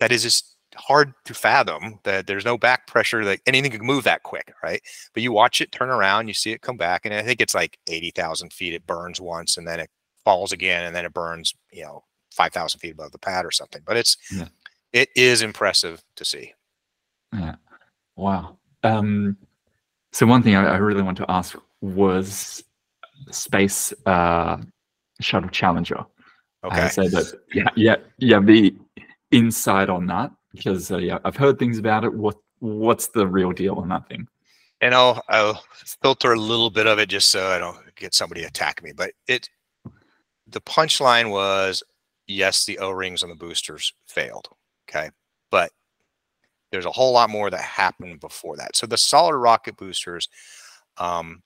that 0.00 0.12
is 0.12 0.22
just 0.22 0.56
hard 0.74 1.12
to 1.24 1.34
fathom 1.34 2.00
that 2.04 2.26
there's 2.26 2.44
no 2.44 2.56
back 2.56 2.86
pressure 2.86 3.24
that 3.24 3.40
anything 3.46 3.70
can 3.70 3.84
move 3.84 4.04
that 4.04 4.22
quick, 4.22 4.52
right? 4.62 4.82
But 5.14 5.22
you 5.22 5.32
watch 5.32 5.60
it 5.60 5.72
turn 5.72 5.90
around, 5.90 6.28
you 6.28 6.34
see 6.34 6.52
it 6.52 6.62
come 6.62 6.76
back, 6.76 7.04
and 7.04 7.14
I 7.14 7.22
think 7.22 7.40
it's 7.40 7.54
like 7.54 7.78
80,000 7.88 8.52
feet. 8.52 8.74
It 8.74 8.86
burns 8.86 9.20
once, 9.20 9.56
and 9.56 9.66
then 9.66 9.80
it 9.80 9.90
falls 10.24 10.52
again, 10.52 10.84
and 10.84 10.94
then 10.94 11.04
it 11.04 11.12
burns, 11.12 11.54
you 11.72 11.84
know, 11.84 12.04
5,000 12.32 12.80
feet 12.80 12.92
above 12.92 13.12
the 13.12 13.18
pad 13.18 13.44
or 13.44 13.50
something. 13.50 13.82
But 13.84 13.96
it's 13.96 14.16
yeah. 14.32 14.48
it 14.92 15.10
is 15.14 15.42
impressive 15.42 16.02
to 16.16 16.24
see. 16.24 16.54
Yeah. 17.32 17.56
Wow. 18.16 18.58
Um, 18.82 19.36
so 20.12 20.26
one 20.26 20.42
thing 20.42 20.56
I, 20.56 20.74
I, 20.74 20.76
really 20.76 21.02
want 21.02 21.16
to 21.18 21.30
ask 21.30 21.56
was 21.80 22.62
space 23.30 23.92
uh, 24.06 24.58
shuttle 25.20 25.48
Challenger. 25.50 26.04
Okay. 26.64 26.88
so 26.88 27.08
that 27.08 27.32
yeah, 27.52 27.68
yeah, 27.74 27.96
yeah. 28.18 28.40
The 28.40 28.74
inside 29.30 29.88
on 29.88 30.06
that 30.06 30.30
because 30.52 30.92
uh, 30.92 30.98
yeah, 30.98 31.18
I've 31.24 31.36
heard 31.36 31.58
things 31.58 31.78
about 31.78 32.04
it. 32.04 32.12
What 32.12 32.36
what's 32.60 33.08
the 33.08 33.26
real 33.26 33.52
deal 33.52 33.76
on 33.76 33.88
that 33.88 34.08
thing? 34.08 34.28
And 34.80 34.94
I'll 34.94 35.22
I'll 35.28 35.62
filter 36.02 36.32
a 36.32 36.38
little 36.38 36.70
bit 36.70 36.86
of 36.86 36.98
it 36.98 37.08
just 37.08 37.30
so 37.30 37.48
I 37.48 37.58
don't 37.58 37.78
get 37.96 38.14
somebody 38.14 38.44
attack 38.44 38.82
me. 38.82 38.92
But 38.92 39.12
it 39.26 39.48
the 40.46 40.60
punchline 40.60 41.30
was 41.30 41.82
yes, 42.26 42.64
the 42.64 42.78
O 42.78 42.90
rings 42.90 43.22
on 43.22 43.28
the 43.28 43.34
boosters 43.34 43.92
failed. 44.06 44.48
Okay, 44.88 45.10
but 45.50 45.72
there's 46.72 46.86
a 46.86 46.90
whole 46.90 47.12
lot 47.12 47.30
more 47.30 47.50
that 47.50 47.60
happened 47.60 48.18
before 48.18 48.56
that. 48.56 48.74
So 48.74 48.86
the 48.86 48.98
solid 48.98 49.36
rocket 49.36 49.76
boosters, 49.76 50.28
um, 50.96 51.42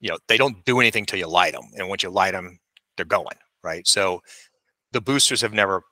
you 0.00 0.10
know, 0.10 0.18
they 0.28 0.36
don't 0.36 0.64
do 0.64 0.80
anything 0.80 1.04
till 1.04 1.18
you 1.18 1.28
light 1.28 1.52
them, 1.52 1.70
and 1.76 1.88
once 1.88 2.02
you 2.02 2.10
light 2.10 2.32
them, 2.32 2.58
they're 2.96 3.06
going 3.06 3.26
right. 3.62 3.86
So 3.86 4.22
the 4.92 5.00
boosters 5.00 5.40
have 5.42 5.52
never 5.52 5.82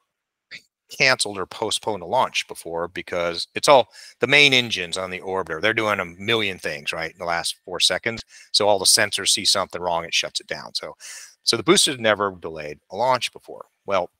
canceled 0.99 1.39
or 1.39 1.47
postponed 1.47 2.03
a 2.03 2.07
launch 2.07 2.47
before 2.49 2.89
because 2.89 3.49
it's 3.55 3.69
all 3.69 3.89
the 4.21 4.27
main 4.27 4.53
engines 4.53 4.97
on 4.97 5.11
the 5.11 5.21
orbiter. 5.21 5.61
They're 5.61 5.75
doing 5.75 6.01
a 6.01 6.05
million 6.05 6.59
things 6.59 6.93
right 6.93 7.11
in 7.11 7.19
the 7.19 7.25
last 7.25 7.57
four 7.65 7.81
seconds. 7.81 8.23
So 8.53 8.69
all 8.69 8.79
the 8.79 8.85
sensors 8.85 9.29
see 9.29 9.45
something 9.45 9.81
wrong, 9.81 10.05
it 10.05 10.15
shuts 10.15 10.41
it 10.41 10.47
down. 10.47 10.75
So, 10.75 10.95
so 11.43 11.57
the 11.57 11.63
boosters 11.63 11.99
never 11.99 12.35
delayed 12.41 12.79
a 12.91 12.97
launch 12.97 13.33
before. 13.33 13.67
Well, 13.85 14.11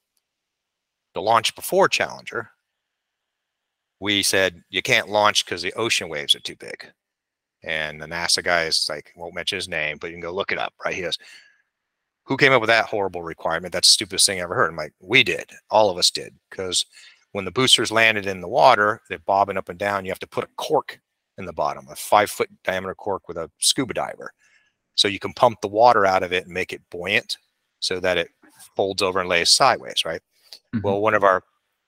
the 1.15 1.23
launch 1.23 1.55
before 1.55 1.89
Challenger 1.89 2.51
we 4.01 4.23
said 4.23 4.63
you 4.69 4.83
can't 4.83 5.09
launch 5.09 5.45
because 5.45 5.63
the 5.63 5.73
ocean 5.75 6.09
waves 6.09 6.35
are 6.35 6.41
too 6.41 6.57
big. 6.57 6.87
And 7.63 8.01
the 8.01 8.07
NASA 8.07 8.45
guy 8.45 8.65
is 8.65 8.87
like, 8.89 9.13
won't 9.17 9.35
mention 9.35 9.57
his 9.57 9.69
name, 9.69 9.99
but 9.99 10.09
you 10.09 10.15
can 10.15 10.21
go 10.21 10.33
look 10.33 10.53
it 10.53 10.59
up, 10.59 10.75
right? 10.85 10.95
He 10.95 11.03
goes, 11.03 11.19
Who 12.25 12.37
came 12.37 12.53
up 12.53 12.61
with 12.61 12.69
that 12.69 12.87
horrible 12.87 13.23
requirement? 13.23 13.73
That's 13.73 13.89
the 13.89 13.93
stupidest 13.93 14.27
thing 14.27 14.39
I 14.39 14.43
ever 14.43 14.55
heard. 14.55 14.71
I'm 14.71 14.77
like, 14.77 14.93
We 15.01 15.25
did. 15.25 15.51
All 15.71 15.91
of 15.91 15.99
us 15.99 16.11
did. 16.11 16.35
Because 16.51 16.87
when 17.33 17.45
the 17.45 17.51
boosters 17.51 17.91
landed 17.91 18.27
in 18.27 18.41
the 18.41 18.49
water, 18.49 19.01
they're 19.09 19.19
bobbing 19.21 19.57
up 19.57 19.69
and 19.69 19.79
down. 19.79 20.05
You 20.05 20.11
have 20.11 20.19
to 20.21 20.29
put 20.29 20.45
a 20.45 20.49
cork 20.57 21.01
in 21.39 21.45
the 21.45 21.53
bottom, 21.53 21.87
a 21.91 21.97
five 21.97 22.31
foot 22.31 22.49
diameter 22.65 22.95
cork 22.95 23.29
with 23.29 23.37
a 23.37 23.51
scuba 23.59 23.95
diver. 23.95 24.33
So 24.95 25.09
you 25.09 25.19
can 25.19 25.33
pump 25.33 25.61
the 25.61 25.69
water 25.69 26.07
out 26.07 26.23
of 26.23 26.33
it 26.33 26.45
and 26.45 26.55
make 26.55 26.73
it 26.73 26.81
buoyant 26.91 27.37
so 27.81 28.01
that 28.01 28.17
it 28.17 28.29
folds 28.75 29.03
over 29.03 29.21
and 29.21 29.29
lays 29.29 29.51
sideways, 29.51 30.05
right? 30.05 30.23
Mm-hmm. 30.75 30.81
Well, 30.83 31.01
one 31.01 31.15
of 31.15 31.25
our 31.25 31.43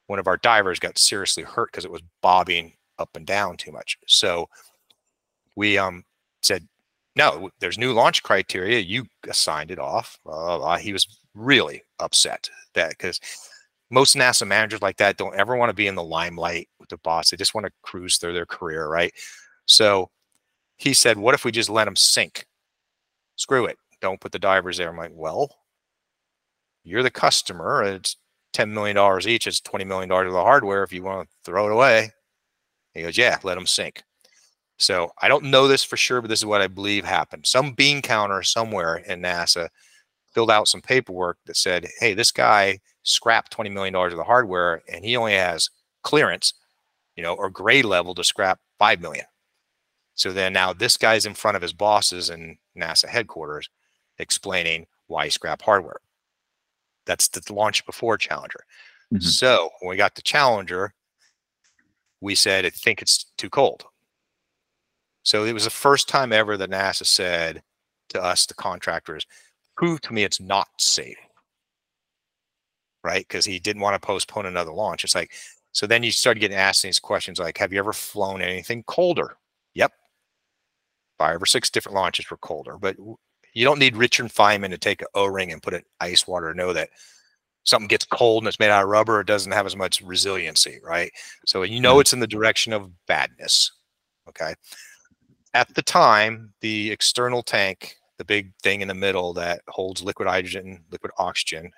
one 0.09 0.19
of 0.19 0.27
our 0.27 0.37
divers 0.39 0.81
got 0.81 0.99
seriously 0.99 1.45
hurt 1.45 1.71
because 1.71 1.85
it 1.85 1.91
was 1.91 2.03
bobbing 2.21 2.73
up 2.99 3.11
and 3.15 3.25
down 3.25 3.57
too 3.57 3.71
much. 3.71 3.97
So 4.07 4.49
we 5.55 5.79
um, 5.79 6.03
said, 6.43 6.67
no, 7.15 7.51
there's 7.61 7.79
new 7.79 7.93
launch 7.93 8.23
criteria. 8.23 8.81
You 8.81 9.07
signed 9.31 9.71
it 9.71 9.79
off. 9.79 10.19
He 10.81 10.93
was 10.93 11.21
really 11.35 11.83
upset 11.99 12.49
that 12.75 12.91
because 12.91 13.21
most 13.91 14.17
NASA 14.17 14.47
managers 14.47 14.83
like 14.83 14.97
that 14.99 15.17
don't 15.17 15.35
ever 15.35 15.57
want 15.57 15.71
to 15.71 15.75
be 15.75 15.87
in 15.87 15.95
the 15.95 16.03
limelight 16.03 16.69
with 16.79 16.89
the 16.89 16.99
boss. 16.99 17.31
They 17.31 17.37
just 17.37 17.55
want 17.55 17.67
to 17.67 17.73
cruise 17.83 18.19
through 18.19 18.35
their 18.35 18.47
career, 18.47 18.89
right? 18.89 19.13
So 19.67 20.11
he 20.77 20.95
said, 20.95 21.19
what 21.19 21.35
if 21.35 21.45
we 21.45 21.51
just 21.51 21.71
let 21.71 21.87
them 21.87 21.97
sink? 21.97 22.47
Screw 23.37 23.67
it. 23.67 23.79
Don't 24.01 24.21
put 24.21 24.33
the 24.33 24.39
divers 24.39 24.79
there. 24.79 24.89
I'm 24.89 24.97
like, 24.97 25.11
well, 25.13 25.55
you're 26.85 27.03
the 27.03 27.11
customer. 27.11 27.83
It's 27.83 28.17
$10 28.55 28.71
million 28.71 28.97
each. 29.29 29.47
It's 29.47 29.61
$20 29.61 29.87
million 29.87 30.11
of 30.11 30.33
the 30.33 30.43
hardware 30.43 30.83
if 30.83 30.93
you 30.93 31.03
want 31.03 31.29
to 31.29 31.35
throw 31.45 31.67
it 31.67 31.73
away. 31.73 32.11
He 32.95 33.03
goes, 33.03 33.19
yeah, 33.19 33.39
let 33.43 33.55
them 33.55 33.67
sink. 33.67 34.03
So 34.79 35.11
I 35.21 35.29
don't 35.29 35.45
know 35.45 35.67
this 35.67 35.85
for 35.85 35.97
sure, 35.97 36.21
but 36.21 36.29
this 36.29 36.41
is 36.41 36.47
what 36.47 36.61
I 36.61 36.69
believe 36.69 37.05
happened. 37.05 37.47
Some 37.47 37.73
bean 37.73 38.01
counter 38.01 38.43
somewhere 38.43 38.97
in 38.97 39.21
NASA 39.21 39.69
filled 40.33 40.51
out 40.51 40.69
some 40.69 40.81
paperwork 40.81 41.39
that 41.47 41.57
said, 41.57 41.89
hey, 41.99 42.15
this 42.15 42.31
guy 42.31 42.79
scrapped 43.03 43.57
$20 43.57 43.73
million 43.73 43.95
of 43.95 44.17
the 44.17 44.25
hardware 44.25 44.83
and 44.89 45.05
he 45.05 45.17
only 45.17 45.35
has 45.35 45.71
clearance, 46.03 46.55
you 47.17 47.23
know, 47.23 47.35
or 47.35 47.51
grade 47.51 47.85
level 47.85 48.15
to 48.15 48.23
scrap 48.23 48.61
5 48.79 49.01
million. 49.01 49.25
So 50.15 50.33
then 50.33 50.53
now 50.53 50.73
this 50.73 50.97
guy's 50.97 51.27
in 51.27 51.35
front 51.35 51.57
of 51.57 51.63
his 51.63 51.73
bosses 51.73 52.31
in 52.31 52.59
NASA 52.77 53.09
headquarters 53.09 53.69
explaining 54.19 54.87
why 55.07 55.25
he 55.25 55.31
scrapped 55.31 55.63
hardware. 55.63 56.01
That's 57.09 57.27
the 57.27 57.43
launch 57.53 57.85
before 57.87 58.19
Challenger. 58.19 58.61
Mm-hmm. 59.13 59.23
So 59.23 59.71
when 59.81 59.89
we 59.89 59.97
got 59.97 60.15
to 60.15 60.23
Challenger, 60.23 60.93
we 62.21 62.35
said, 62.35 62.67
I 62.67 62.71
think 62.71 63.03
it's 63.03 63.33
too 63.39 63.49
cold. 63.49 63.85
So 65.23 65.45
it 65.45 65.55
was 65.55 65.65
the 65.65 65.71
first 65.71 66.09
time 66.09 66.33
ever 66.33 66.57
that 66.57 66.71
NASA 66.71 67.07
said 67.07 67.63
to 68.11 68.23
us, 68.23 68.47
the 68.47 68.55
contractors, 68.55 69.27
prove 69.77 70.01
to 70.03 70.13
me 70.13 70.23
it's 70.25 70.41
not 70.41 70.69
safe. 70.79 71.17
Right? 73.03 73.27
Because 73.27 73.47
he 73.47 73.59
didn't 73.59 73.83
want 73.83 74.01
to 74.01 74.07
postpone 74.07 74.47
another 74.47 74.73
launch. 74.73 75.03
It's 75.03 75.15
like, 75.15 75.33
so 75.73 75.87
then 75.87 76.03
you 76.03 76.13
started 76.13 76.41
getting 76.41 76.57
asked 76.57 76.83
these 76.83 77.01
questions 77.01 77.39
like, 77.39 77.57
have 77.57 77.73
you 77.73 77.79
ever 77.79 77.93
flown 77.93 78.43
anything 78.43 78.83
colder? 78.83 79.37
Yep. 79.75 79.93
Five 81.19 81.41
or 81.41 81.47
six 81.47 81.71
different 81.71 81.97
launches 81.97 82.31
were 82.31 82.37
colder, 82.37 82.77
but 82.79 82.97
you 83.55 83.65
don't 83.65 83.79
need 83.79 83.97
Richard 83.97 84.27
Feynman 84.27 84.71
to 84.71 84.79
take 84.79 85.01
an 85.01 85.09
O-ring 85.15 85.53
and 85.53 85.63
put 85.63 85.75
it 85.75 85.79
in 85.79 86.07
ice 86.09 86.27
water 86.27 86.53
to 86.53 86.57
know 86.57 86.73
that 86.73 86.91
something 87.65 87.89
gets 87.89 88.05
cold 88.05 88.43
and 88.43 88.49
it's 88.49 88.59
made 88.59 88.71
out 88.71 88.83
of 88.83 88.89
rubber, 88.89 89.21
it 89.21 89.27
doesn't 89.27 89.53
have 89.53 89.67
as 89.67 89.77
much 89.77 90.01
resiliency, 90.01 90.79
right? 90.83 91.13
So 91.47 91.63
you 91.63 91.81
know 91.81 91.95
mm-hmm. 91.95 92.01
it's 92.01 92.13
in 92.13 92.21
the 92.21 92.27
direction 92.27 92.73
of 92.73 92.91
badness. 93.07 93.71
Okay. 94.29 94.55
At 95.55 95.75
the 95.75 95.83
time, 95.83 96.53
the 96.61 96.91
external 96.91 97.43
tank, 97.43 97.97
the 98.19 98.25
big 98.25 98.53
thing 98.63 98.81
in 98.81 98.89
the 98.89 98.95
middle 98.95 99.33
that 99.35 99.61
holds 99.69 100.03
liquid 100.03 100.29
hydrogen, 100.29 100.85
liquid 100.91 101.13
oxygen, 101.19 101.71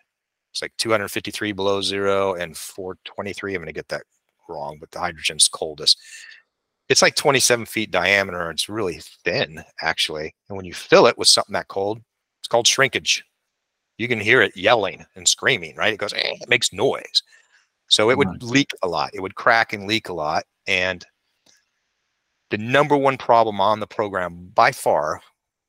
it's 0.52 0.62
like 0.62 0.72
253 0.78 1.52
below 1.52 1.80
zero 1.80 2.34
and 2.34 2.56
423. 2.56 3.54
I'm 3.54 3.60
going 3.60 3.66
to 3.66 3.72
get 3.72 3.88
that 3.88 4.02
wrong, 4.48 4.78
but 4.80 4.90
the 4.90 4.98
hydrogen's 4.98 5.48
coldest. 5.48 5.98
It's 6.90 7.02
like 7.02 7.14
27 7.14 7.66
feet 7.66 7.92
diameter. 7.92 8.50
It's 8.50 8.68
really 8.68 9.00
thin, 9.24 9.62
actually. 9.80 10.34
And 10.48 10.56
when 10.56 10.66
you 10.66 10.74
fill 10.74 11.06
it 11.06 11.16
with 11.16 11.28
something 11.28 11.52
that 11.52 11.68
cold, 11.68 12.00
it's 12.40 12.48
called 12.48 12.66
shrinkage. 12.66 13.24
You 13.96 14.08
can 14.08 14.18
hear 14.18 14.42
it 14.42 14.56
yelling 14.56 15.06
and 15.14 15.26
screaming, 15.26 15.76
right? 15.76 15.94
It 15.94 15.98
goes, 15.98 16.12
eh, 16.12 16.36
it 16.40 16.48
makes 16.48 16.72
noise. 16.72 17.22
So 17.88 18.10
it 18.10 18.18
would 18.18 18.42
leak 18.42 18.72
a 18.82 18.88
lot. 18.88 19.10
It 19.14 19.20
would 19.20 19.36
crack 19.36 19.72
and 19.72 19.86
leak 19.86 20.08
a 20.08 20.12
lot. 20.12 20.44
And 20.66 21.06
the 22.50 22.58
number 22.58 22.96
one 22.96 23.16
problem 23.16 23.60
on 23.60 23.78
the 23.78 23.86
program 23.86 24.50
by 24.52 24.72
far, 24.72 25.20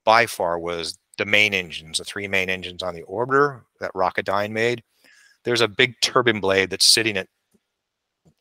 by 0.03 0.25
far 0.25 0.57
was 0.57 0.97
the 1.19 1.25
main 1.25 1.53
engines, 1.53 1.99
the 1.99 2.03
three 2.03 2.27
main 2.27 2.49
engines 2.49 2.81
on 2.81 2.95
the 2.95 3.03
orbiter 3.03 3.61
that 3.79 3.93
Rocketdyne 3.93 4.49
made. 4.49 4.81
There's 5.43 5.61
a 5.61 5.67
big 5.67 5.93
turbine 6.01 6.39
blade 6.39 6.71
that's 6.71 6.87
sitting 6.87 7.15
at 7.15 7.27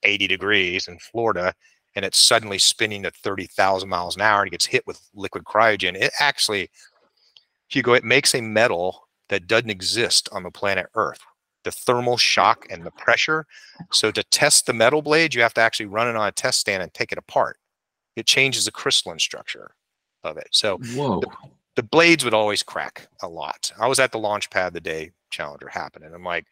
80 0.03 0.29
degrees 0.29 0.89
in 0.89 0.99
Florida 0.99 1.53
and 1.97 2.05
it's 2.05 2.19
suddenly 2.19 2.59
spinning 2.59 3.05
at 3.05 3.17
30,000 3.17 3.89
miles 3.89 4.17
an 4.17 4.23
hour 4.23 4.41
and 4.43 4.49
it 4.49 4.53
gets 4.53 4.67
hit 4.67 4.87
with 4.87 5.01
liquid 5.15 5.45
cryogen. 5.45 5.97
It 5.97 6.13
actually, 6.21 6.71
Hugo, 7.69 7.95
it 7.95 8.05
makes 8.05 8.35
a 8.35 8.41
metal 8.41 9.09
that 9.29 9.47
doesn't 9.47 9.71
exist 9.71 10.29
on 10.33 10.43
the 10.43 10.51
planet 10.51 10.87
Earth. 10.95 11.21
The 11.63 11.71
thermal 11.71 12.17
shock 12.17 12.67
and 12.71 12.87
the 12.87 12.91
pressure. 12.93 13.47
So 13.91 14.11
to 14.13 14.23
test 14.23 14.67
the 14.67 14.73
metal 14.73 15.03
blade, 15.03 15.35
you 15.35 15.43
have 15.43 15.55
to 15.55 15.61
actually 15.61 15.87
run 15.87 16.09
it 16.09 16.17
on 16.17 16.27
a 16.27 16.33
test 16.33 16.61
stand 16.61 16.83
and 16.83 16.93
take 16.95 17.13
it 17.13 17.19
apart. 17.19 17.59
It 18.17 18.27
changes 18.27 18.65
the 18.65 18.73
crystalline 18.73 19.19
structure 19.19 19.75
of 20.25 20.37
it. 20.37 20.49
So 20.53 20.79
Whoa. 20.95 21.21
The, 21.21 21.29
the 21.77 21.83
blades 21.83 22.25
would 22.25 22.35
always 22.35 22.63
crack 22.63 23.09
a 23.23 23.29
lot. 23.29 23.73
I 23.79 23.89
was 23.89 23.99
at 23.99 24.13
the 24.13 24.19
launch 24.19 24.51
pad 24.51 24.73
the 24.73 24.81
day 24.81 25.13
Challenger 25.31 25.69
happened, 25.69 26.05
and 26.05 26.15
I'm 26.15 26.25
like, 26.25 26.47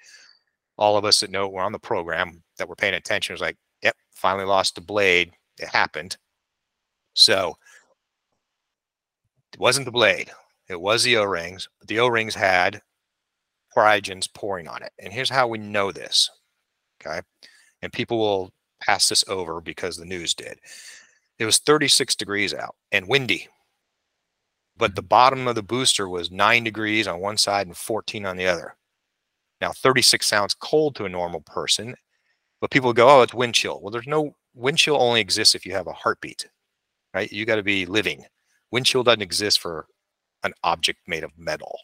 all 0.77 0.97
of 0.97 1.05
us 1.05 1.21
that 1.21 1.31
know 1.31 1.49
we're 1.49 1.63
on 1.63 1.73
the 1.73 1.79
program 1.79 2.43
that 2.57 2.69
were 2.69 2.77
paying 2.77 2.95
attention 2.95 3.35
was 3.35 3.41
like, 3.41 3.57
finally 4.19 4.45
lost 4.45 4.75
the 4.75 4.81
blade. 4.81 5.33
It 5.59 5.69
happened. 5.69 6.17
So 7.15 7.57
it 9.53 9.61
wasn't 9.61 9.87
the 9.87 9.93
blade. 9.93 10.31
It 10.69 10.81
was 10.81 11.03
the 11.03 11.17
O-rings. 11.17 11.69
The 11.87 12.01
O-rings 12.01 12.35
had 12.35 12.83
cryogens 13.77 14.33
pouring 14.33 14.69
on 14.69 14.83
it. 14.83 14.93
And 14.99 15.13
here's 15.13 15.31
how 15.31 15.47
we 15.47 15.59
know 15.59 15.93
this. 15.93 16.31
Okay. 17.01 17.21
And 17.81 17.93
people 17.93 18.19
will 18.19 18.53
pass 18.81 19.09
this 19.09 19.25
over 19.29 19.61
because 19.61 19.97
the 19.97 20.05
news 20.05 20.35
did. 20.35 20.59
It 21.39 21.45
was 21.45 21.59
36 21.59 22.17
degrees 22.17 22.53
out 22.53 22.75
and 22.93 23.09
windy. 23.09 23.49
But 24.77 24.95
the 24.95 25.03
bottom 25.03 25.49
of 25.49 25.55
the 25.55 25.63
booster 25.63 26.09
was 26.09 26.31
nine 26.31 26.65
degrees 26.65 27.07
on 27.09 27.21
one 27.21 27.37
side 27.37 27.67
and 27.67 27.77
14 27.77 28.27
on 28.27 28.37
the 28.37 28.47
other. 28.47 28.77
Now, 29.61 29.73
36 29.73 30.27
sounds 30.27 30.55
cold 30.55 30.95
to 30.97 31.05
a 31.05 31.09
normal 31.09 31.41
person, 31.41 31.97
but 32.61 32.71
people 32.71 32.93
go, 32.93 33.09
oh, 33.09 33.23
it's 33.23 33.35
wind 33.35 33.55
chill. 33.55 33.81
Well, 33.81 33.91
there's 33.91 34.07
no 34.07 34.35
wind 34.55 34.79
chill 34.79 34.97
only 35.01 35.21
exists 35.21 35.55
if 35.55 35.65
you 35.65 35.73
have 35.73 35.87
a 35.87 35.93
heartbeat, 35.93 36.49
right? 37.15 37.31
You 37.31 37.45
got 37.45 37.57
to 37.57 37.63
be 37.63 37.87
living. 37.87 38.25
Wind 38.71 38.87
chill 38.87 39.03
doesn't 39.03 39.23
exist 39.23 39.61
for 39.61 39.87
an 40.43 40.53
object 40.65 41.01
made 41.07 41.25
of 41.25 41.31
metal. 41.37 41.79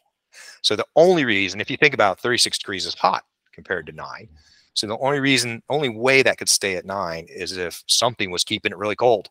So 0.61 0.75
the 0.75 0.85
only 0.95 1.25
reason, 1.25 1.61
if 1.61 1.69
you 1.69 1.77
think 1.77 1.93
about 1.93 2.19
36 2.19 2.57
degrees 2.57 2.85
is 2.85 2.93
hot 2.93 3.23
compared 3.53 3.85
to 3.87 3.93
nine. 3.93 4.27
So 4.73 4.87
the 4.87 4.97
only 4.97 5.21
reason, 5.21 5.63
only 5.69 5.89
way 5.89 6.21
that 6.21 6.37
could 6.37 6.49
stay 6.49 6.75
at 6.75 6.85
nine 6.85 7.25
is 7.29 7.55
if 7.55 7.83
something 7.87 8.29
was 8.29 8.43
keeping 8.43 8.73
it 8.73 8.77
really 8.77 8.95
cold. 8.95 9.29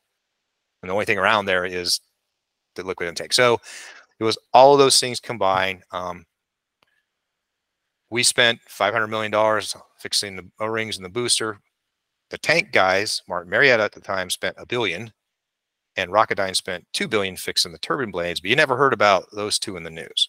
And 0.83 0.89
the 0.89 0.95
only 0.95 1.05
thing 1.05 1.19
around 1.19 1.45
there 1.45 1.67
is 1.67 2.01
the 2.75 2.83
liquid 2.83 3.09
intake. 3.09 3.35
So 3.35 3.61
it 4.19 4.25
was 4.25 4.39
all 4.55 4.73
of 4.73 4.79
those 4.79 4.99
things 4.99 5.21
combined. 5.21 5.83
Um, 5.93 6.25
we 8.15 8.23
spent 8.23 8.61
$500 8.71 9.09
million 9.09 9.61
fixing 9.99 10.37
the 10.37 10.49
O-rings 10.61 10.97
and 10.99 11.05
the 11.05 11.11
booster. 11.11 11.59
The 12.31 12.39
tank 12.39 12.71
guys, 12.71 13.21
Martin 13.29 13.51
Marietta 13.51 13.83
at 13.83 13.91
the 13.91 14.01
time, 14.01 14.31
spent 14.31 14.55
a 14.57 14.65
billion, 14.65 15.13
and 15.97 16.13
Rocketdyne 16.13 16.55
spent 16.55 16.87
two 16.93 17.09
billion 17.09 17.35
fixing 17.35 17.73
the 17.73 17.79
turbine 17.79 18.13
blades. 18.13 18.41
But 18.41 18.51
you 18.51 18.55
never 18.55 18.77
heard 18.77 18.93
about 18.93 19.25
those 19.33 19.59
two 19.59 19.77
in 19.77 19.83
the 19.83 19.91
news, 19.91 20.29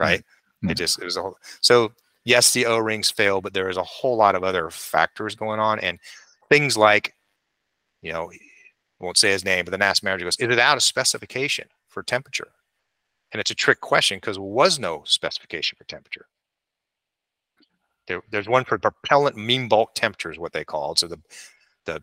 right? 0.00 0.20
Mm-hmm. 0.20 0.70
It 0.70 0.78
just 0.78 0.98
it 0.98 1.04
was 1.04 1.18
a 1.18 1.20
whole. 1.20 1.36
So 1.60 1.92
yes, 2.24 2.54
the 2.54 2.64
O-rings 2.64 3.10
fail, 3.10 3.42
but 3.42 3.52
there 3.52 3.68
is 3.68 3.76
a 3.76 3.82
whole 3.82 4.16
lot 4.16 4.34
of 4.34 4.42
other 4.42 4.70
factors 4.70 5.34
going 5.34 5.60
on, 5.60 5.78
and 5.80 5.98
things 6.48 6.78
like, 6.78 7.12
you 8.00 8.14
know, 8.14 8.32
I 8.32 9.04
won't 9.04 9.18
say 9.18 9.30
his 9.30 9.44
name, 9.44 9.66
but 9.66 9.72
the 9.72 9.84
NASA 9.84 10.04
manager 10.04 10.24
goes, 10.24 10.38
"Is 10.38 10.48
it 10.48 10.58
out 10.58 10.78
of 10.78 10.82
specification 10.82 11.68
for 11.86 12.02
temperature?" 12.02 12.48
And 13.32 13.40
it's 13.40 13.50
a 13.50 13.54
trick 13.54 13.82
question 13.82 14.16
because 14.16 14.36
there 14.36 14.42
was 14.42 14.78
no 14.78 15.02
specification 15.04 15.76
for 15.76 15.84
temperature. 15.84 16.24
There, 18.08 18.22
there's 18.30 18.48
one 18.48 18.64
for 18.64 18.78
propellant 18.78 19.36
mean 19.36 19.68
bulk 19.68 19.94
temperature 19.94 20.30
is 20.30 20.38
what 20.38 20.52
they 20.52 20.64
call 20.64 20.92
it. 20.92 20.98
So 20.98 21.06
the 21.08 21.20
the 21.84 22.02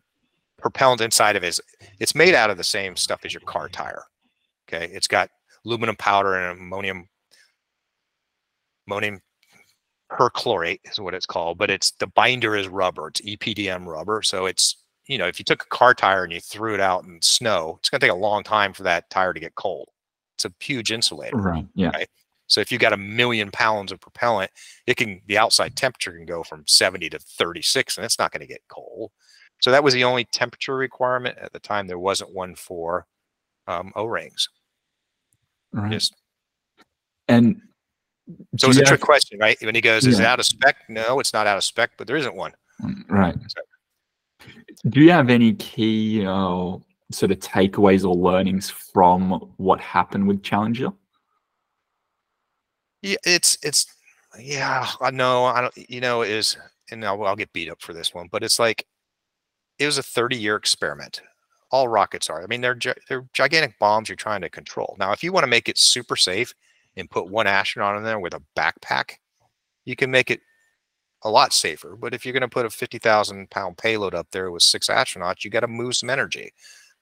propellant 0.57 1.01
inside 1.01 1.35
of 1.35 1.43
it 1.43 1.47
is 1.47 1.61
it's 1.99 2.15
made 2.15 2.35
out 2.35 2.49
of 2.49 2.57
the 2.57 2.63
same 2.63 2.95
stuff 2.95 3.21
as 3.25 3.33
your 3.33 3.41
car 3.41 3.67
tire. 3.67 4.03
Okay, 4.67 4.91
it's 4.93 5.07
got 5.07 5.29
aluminum 5.65 5.95
powder 5.95 6.35
and 6.35 6.59
ammonium 6.59 7.07
ammonium 8.87 9.19
perchlorate 10.11 10.79
is 10.85 10.99
what 10.99 11.13
it's 11.13 11.25
called, 11.25 11.57
but 11.57 11.71
it's 11.71 11.91
the 11.91 12.07
binder 12.07 12.55
is 12.55 12.67
rubber. 12.67 13.07
It's 13.07 13.21
EPDM 13.21 13.85
rubber, 13.85 14.21
so 14.21 14.45
it's 14.45 14.77
you 15.07 15.17
know 15.17 15.27
if 15.27 15.39
you 15.39 15.45
took 15.45 15.63
a 15.63 15.75
car 15.75 15.93
tire 15.93 16.23
and 16.23 16.33
you 16.33 16.39
threw 16.39 16.73
it 16.73 16.79
out 16.79 17.03
in 17.03 17.21
snow, 17.21 17.75
it's 17.79 17.89
going 17.89 17.99
to 17.99 18.07
take 18.07 18.13
a 18.13 18.19
long 18.19 18.43
time 18.43 18.73
for 18.73 18.83
that 18.83 19.09
tire 19.09 19.33
to 19.33 19.39
get 19.39 19.55
cold. 19.55 19.89
It's 20.35 20.45
a 20.45 20.53
huge 20.59 20.91
insulator. 20.91 21.37
Right. 21.37 21.65
Yeah. 21.75 21.89
Right? 21.89 22.09
So 22.47 22.61
if 22.61 22.71
you've 22.71 22.81
got 22.81 22.93
a 22.93 22.97
million 22.97 23.51
pounds 23.51 23.91
of 23.91 23.99
propellant, 23.99 24.51
it 24.85 24.97
can 24.97 25.21
the 25.27 25.37
outside 25.37 25.75
temperature 25.75 26.11
can 26.11 26.25
go 26.25 26.43
from 26.43 26.63
70 26.67 27.09
to 27.09 27.19
36, 27.19 27.97
and 27.97 28.05
it's 28.05 28.19
not 28.19 28.31
going 28.31 28.41
to 28.41 28.47
get 28.47 28.61
cold. 28.67 29.11
So 29.61 29.71
that 29.71 29.83
was 29.83 29.93
the 29.93 30.03
only 30.03 30.25
temperature 30.25 30.75
requirement 30.75 31.37
at 31.39 31.53
the 31.53 31.59
time. 31.59 31.87
There 31.87 31.99
wasn't 31.99 32.33
one 32.33 32.55
for 32.55 33.07
um, 33.67 33.91
O-rings. 33.95 34.49
Right. 35.71 35.91
Just, 35.91 36.13
and 37.27 37.61
so 38.57 38.69
it's 38.69 38.77
a 38.77 38.83
trick 38.83 39.01
question, 39.01 39.39
right? 39.39 39.57
When 39.61 39.75
he 39.75 39.81
goes, 39.81 40.05
yeah. 40.05 40.11
"Is 40.11 40.19
it 40.19 40.25
out 40.25 40.39
of 40.39 40.45
spec?" 40.45 40.77
No, 40.89 41.19
it's 41.19 41.33
not 41.33 41.47
out 41.47 41.57
of 41.57 41.63
spec, 41.63 41.91
but 41.97 42.07
there 42.07 42.15
isn't 42.15 42.35
one. 42.35 42.53
Mm, 42.81 43.09
right. 43.09 43.35
So, 43.47 44.49
Do 44.89 45.01
you 45.01 45.11
have 45.11 45.29
any 45.29 45.53
key 45.53 46.25
uh, 46.25 46.77
sort 47.11 47.31
of 47.31 47.39
takeaways 47.39 48.03
or 48.03 48.15
learnings 48.15 48.69
from 48.69 49.53
what 49.57 49.79
happened 49.79 50.27
with 50.27 50.43
Challenger? 50.43 50.91
Yeah, 53.01 53.17
it's 53.25 53.57
it's 53.63 53.85
yeah. 54.39 54.87
I 55.01 55.11
know. 55.11 55.45
I 55.45 55.61
don't. 55.61 55.73
You 55.89 56.01
know, 56.01 56.21
is 56.23 56.57
and 56.91 57.03
I'll, 57.05 57.23
I'll 57.23 57.35
get 57.35 57.53
beat 57.53 57.69
up 57.69 57.81
for 57.81 57.93
this 57.93 58.13
one, 58.13 58.27
but 58.31 58.43
it's 58.43 58.59
like 58.59 58.85
it 59.79 59.85
was 59.85 59.97
a 59.97 60.03
30 60.03 60.37
year 60.37 60.55
experiment. 60.55 61.21
All 61.71 61.87
rockets 61.87 62.29
are. 62.29 62.43
I 62.43 62.47
mean, 62.47 62.61
they're 62.61 62.77
they're 63.09 63.27
gigantic 63.33 63.77
bombs 63.79 64.09
you're 64.09 64.15
trying 64.17 64.41
to 64.41 64.49
control. 64.49 64.95
Now, 64.99 65.11
if 65.13 65.23
you 65.23 65.31
want 65.33 65.45
to 65.45 65.49
make 65.49 65.69
it 65.69 65.77
super 65.77 66.15
safe 66.15 66.53
and 66.97 67.09
put 67.09 67.29
one 67.29 67.47
astronaut 67.47 67.97
in 67.97 68.03
there 68.03 68.19
with 68.19 68.33
a 68.35 68.43
backpack, 68.57 69.15
you 69.85 69.95
can 69.95 70.11
make 70.11 70.31
it 70.31 70.41
a 71.23 71.29
lot 71.29 71.53
safer. 71.53 71.95
But 71.95 72.13
if 72.13 72.25
you're 72.25 72.33
going 72.33 72.41
to 72.41 72.47
put 72.49 72.65
a 72.65 72.69
50,000 72.69 73.49
pound 73.49 73.77
payload 73.77 74.15
up 74.15 74.27
there 74.31 74.51
with 74.51 74.63
six 74.63 74.87
astronauts, 74.89 75.43
you 75.43 75.51
got 75.51 75.61
to 75.61 75.67
move 75.67 75.95
some 75.95 76.09
energy, 76.09 76.51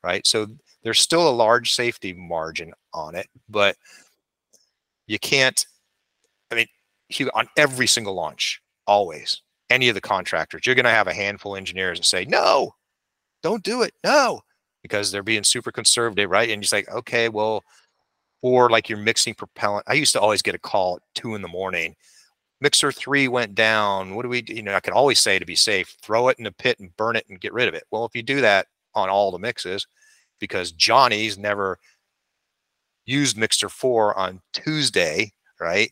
right? 0.03 0.25
So 0.27 0.47
there's 0.83 1.01
still 1.01 1.27
a 1.29 1.31
large 1.31 1.73
safety 1.73 2.13
margin 2.13 2.73
on 2.93 3.15
it, 3.15 3.27
but 3.49 3.75
you 5.07 5.19
can't 5.19 5.65
on 7.33 7.47
every 7.57 7.87
single 7.87 8.13
launch, 8.13 8.61
always, 8.87 9.41
any 9.69 9.89
of 9.89 9.95
the 9.95 10.01
contractors, 10.01 10.65
you're 10.65 10.75
going 10.75 10.85
to 10.85 10.91
have 10.91 11.07
a 11.07 11.13
handful 11.13 11.55
of 11.55 11.57
engineers 11.57 11.99
that 11.99 12.05
say, 12.05 12.25
no, 12.25 12.75
don't 13.41 13.63
do 13.63 13.81
it. 13.81 13.93
No, 14.03 14.41
because 14.81 15.11
they're 15.11 15.23
being 15.23 15.43
super 15.43 15.71
conservative, 15.71 16.29
right? 16.29 16.49
And 16.49 16.63
you're 16.63 16.77
like, 16.77 16.89
okay, 16.89 17.29
well, 17.29 17.63
or 18.41 18.69
like 18.69 18.89
you're 18.89 18.97
mixing 18.97 19.33
propellant. 19.33 19.85
I 19.87 19.93
used 19.93 20.13
to 20.13 20.19
always 20.19 20.41
get 20.41 20.55
a 20.55 20.59
call 20.59 20.97
at 20.97 21.01
two 21.15 21.35
in 21.35 21.41
the 21.41 21.47
morning. 21.47 21.95
Mixer 22.61 22.91
three 22.91 23.27
went 23.27 23.55
down. 23.55 24.15
What 24.15 24.23
do 24.23 24.29
we 24.29 24.41
do? 24.41 24.53
You 24.53 24.61
know, 24.61 24.73
I 24.73 24.79
could 24.79 24.93
always 24.93 25.19
say 25.19 25.39
to 25.39 25.45
be 25.45 25.55
safe, 25.55 25.95
throw 26.01 26.27
it 26.27 26.37
in 26.37 26.43
the 26.43 26.51
pit 26.51 26.79
and 26.79 26.95
burn 26.97 27.15
it 27.15 27.25
and 27.29 27.39
get 27.39 27.53
rid 27.53 27.67
of 27.67 27.73
it. 27.73 27.83
Well, 27.91 28.05
if 28.05 28.15
you 28.15 28.21
do 28.21 28.41
that 28.41 28.67
on 28.93 29.09
all 29.09 29.31
the 29.31 29.39
mixes, 29.39 29.87
because 30.39 30.71
Johnny's 30.71 31.37
never 31.37 31.79
used 33.05 33.37
mixer 33.37 33.69
4 33.69 34.17
on 34.17 34.41
Tuesday, 34.53 35.31
right? 35.59 35.91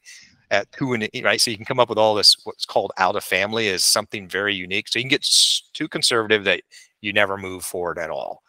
At 0.51 0.71
two 0.73 0.93
and 0.93 1.09
right, 1.23 1.39
so 1.39 1.49
you 1.49 1.57
can 1.57 1.65
come 1.65 1.79
up 1.79 1.89
with 1.89 1.97
all 1.97 2.13
this 2.13 2.35
what's 2.43 2.65
called 2.65 2.91
out 2.97 3.15
of 3.15 3.23
family 3.23 3.67
is 3.67 3.83
something 3.83 4.27
very 4.27 4.53
unique. 4.53 4.89
So 4.89 4.99
you 4.99 5.03
can 5.03 5.09
get 5.09 5.25
too 5.73 5.87
conservative 5.87 6.43
that 6.43 6.61
you 6.99 7.13
never 7.13 7.37
move 7.37 7.63
forward 7.63 7.97
at 7.97 8.09
all. 8.09 8.43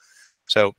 So 0.48 0.74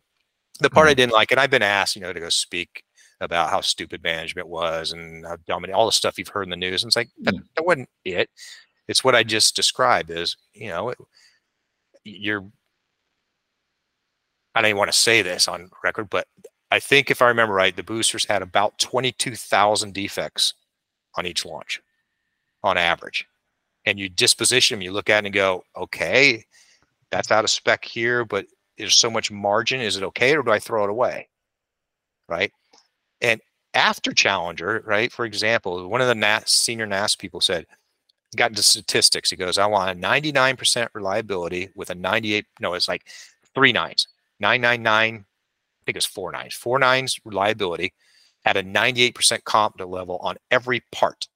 the 0.59 0.69
part 0.69 0.85
mm-hmm. 0.85 0.91
I 0.91 0.93
didn't 0.95 1.13
like, 1.13 1.31
and 1.31 1.39
I've 1.39 1.49
been 1.49 1.63
asked, 1.63 1.95
you 1.95 2.01
know, 2.01 2.13
to 2.13 2.19
go 2.19 2.29
speak 2.29 2.83
about 3.21 3.49
how 3.49 3.61
stupid 3.61 4.03
management 4.03 4.49
was 4.49 4.91
and 4.91 5.25
how 5.25 5.37
dominant 5.47 5.77
all 5.77 5.85
the 5.85 5.93
stuff 5.93 6.17
you've 6.17 6.27
heard 6.27 6.43
in 6.43 6.49
the 6.49 6.57
news. 6.57 6.83
And 6.83 6.89
it's 6.89 6.97
like 6.97 7.09
that, 7.21 7.33
mm. 7.33 7.43
that 7.55 7.65
wasn't 7.65 7.89
it. 8.03 8.29
It's 8.87 9.03
what 9.03 9.15
I 9.15 9.23
just 9.23 9.55
described 9.55 10.09
is, 10.09 10.35
you 10.53 10.67
know, 10.67 10.89
it, 10.89 10.97
you're 12.03 12.45
I 14.55 14.61
don't 14.61 14.69
even 14.69 14.77
want 14.77 14.91
to 14.91 14.97
say 14.97 15.21
this 15.21 15.47
on 15.47 15.69
record, 15.83 16.09
but 16.09 16.27
I 16.69 16.79
think 16.79 17.09
if 17.09 17.21
I 17.21 17.27
remember 17.27 17.53
right, 17.53 17.75
the 17.75 17.83
boosters 17.83 18.25
had 18.25 18.41
about 18.41 18.77
22,000 18.77 19.93
defects 19.93 20.53
on 21.15 21.25
each 21.25 21.45
launch 21.45 21.81
on 22.63 22.77
average. 22.77 23.27
And 23.85 23.99
you 23.99 24.09
disposition 24.09 24.77
them, 24.77 24.81
you 24.81 24.91
look 24.91 25.09
at 25.09 25.23
it 25.23 25.27
and 25.27 25.33
go, 25.33 25.63
okay, 25.75 26.45
that's 27.11 27.31
out 27.31 27.43
of 27.43 27.49
spec 27.49 27.83
here, 27.83 28.23
but 28.25 28.45
there's 28.77 28.97
so 28.97 29.11
much 29.11 29.31
margin. 29.31 29.81
Is 29.81 29.97
it 29.97 30.03
okay 30.03 30.35
or 30.35 30.43
do 30.43 30.51
I 30.51 30.59
throw 30.59 30.83
it 30.83 30.89
away? 30.89 31.27
Right. 32.29 32.51
And 33.21 33.41
after 33.73 34.13
Challenger, 34.13 34.83
right, 34.85 35.11
for 35.11 35.25
example, 35.25 35.87
one 35.89 36.01
of 36.01 36.07
the 36.07 36.15
NAS, 36.15 36.51
senior 36.51 36.85
NAS 36.85 37.15
people 37.15 37.41
said, 37.41 37.65
got 38.35 38.51
into 38.51 38.63
statistics. 38.63 39.29
He 39.29 39.35
goes, 39.35 39.57
I 39.57 39.65
want 39.65 39.97
a 39.97 40.01
99% 40.01 40.87
reliability 40.93 41.69
with 41.75 41.89
a 41.89 41.95
98, 41.95 42.45
no, 42.59 42.73
it's 42.73 42.87
like 42.87 43.07
three 43.53 43.71
nines, 43.71 44.07
999, 44.39 45.15
I 45.15 45.83
think 45.85 45.97
it's 45.97 46.05
four 46.05 46.31
nines, 46.31 46.55
four 46.55 46.79
nines 46.79 47.19
reliability 47.25 47.93
at 48.45 48.57
a 48.57 48.63
98% 48.63 49.43
confidence 49.43 49.89
level 49.89 50.17
on 50.21 50.35
every 50.51 50.81
part. 50.91 51.27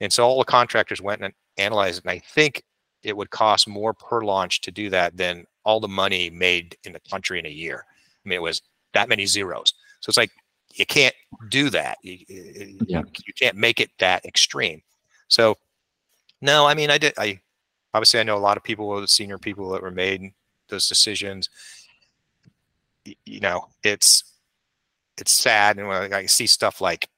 And 0.00 0.12
so 0.12 0.24
all 0.24 0.38
the 0.38 0.44
contractors 0.44 1.00
went 1.00 1.22
and 1.22 1.34
analyzed 1.56 1.98
it. 1.98 2.04
And 2.04 2.10
I 2.10 2.18
think 2.18 2.62
it 3.02 3.16
would 3.16 3.30
cost 3.30 3.68
more 3.68 3.92
per 3.92 4.22
launch 4.22 4.60
to 4.62 4.70
do 4.70 4.90
that 4.90 5.16
than 5.16 5.44
all 5.64 5.80
the 5.80 5.88
money 5.88 6.30
made 6.30 6.76
in 6.84 6.92
the 6.92 7.00
country 7.10 7.38
in 7.38 7.46
a 7.46 7.50
year. 7.50 7.84
I 8.24 8.28
mean, 8.28 8.36
it 8.36 8.42
was 8.42 8.62
that 8.94 9.08
many 9.08 9.26
zeros. 9.26 9.74
So 10.00 10.10
it's 10.10 10.16
like, 10.16 10.30
you 10.74 10.86
can't 10.86 11.14
do 11.48 11.70
that. 11.70 11.98
You, 12.02 12.18
yeah. 12.86 13.02
you 13.26 13.32
can't 13.38 13.56
make 13.56 13.80
it 13.80 13.90
that 13.98 14.24
extreme. 14.24 14.82
So 15.28 15.56
no, 16.40 16.66
I 16.66 16.74
mean, 16.74 16.90
I 16.90 16.98
did. 16.98 17.14
I 17.18 17.40
obviously 17.94 18.20
I 18.20 18.22
know 18.22 18.36
a 18.36 18.38
lot 18.38 18.56
of 18.56 18.62
people, 18.62 19.00
the 19.00 19.08
senior 19.08 19.38
people 19.38 19.70
that 19.70 19.82
were 19.82 19.90
made 19.90 20.32
those 20.68 20.88
decisions. 20.88 21.48
You 23.24 23.40
know, 23.40 23.68
it's 23.82 24.27
it's 25.20 25.32
sad, 25.32 25.78
and 25.78 25.88
when 25.88 26.12
I 26.12 26.26
see 26.26 26.46
stuff 26.46 26.80
like 26.80 27.08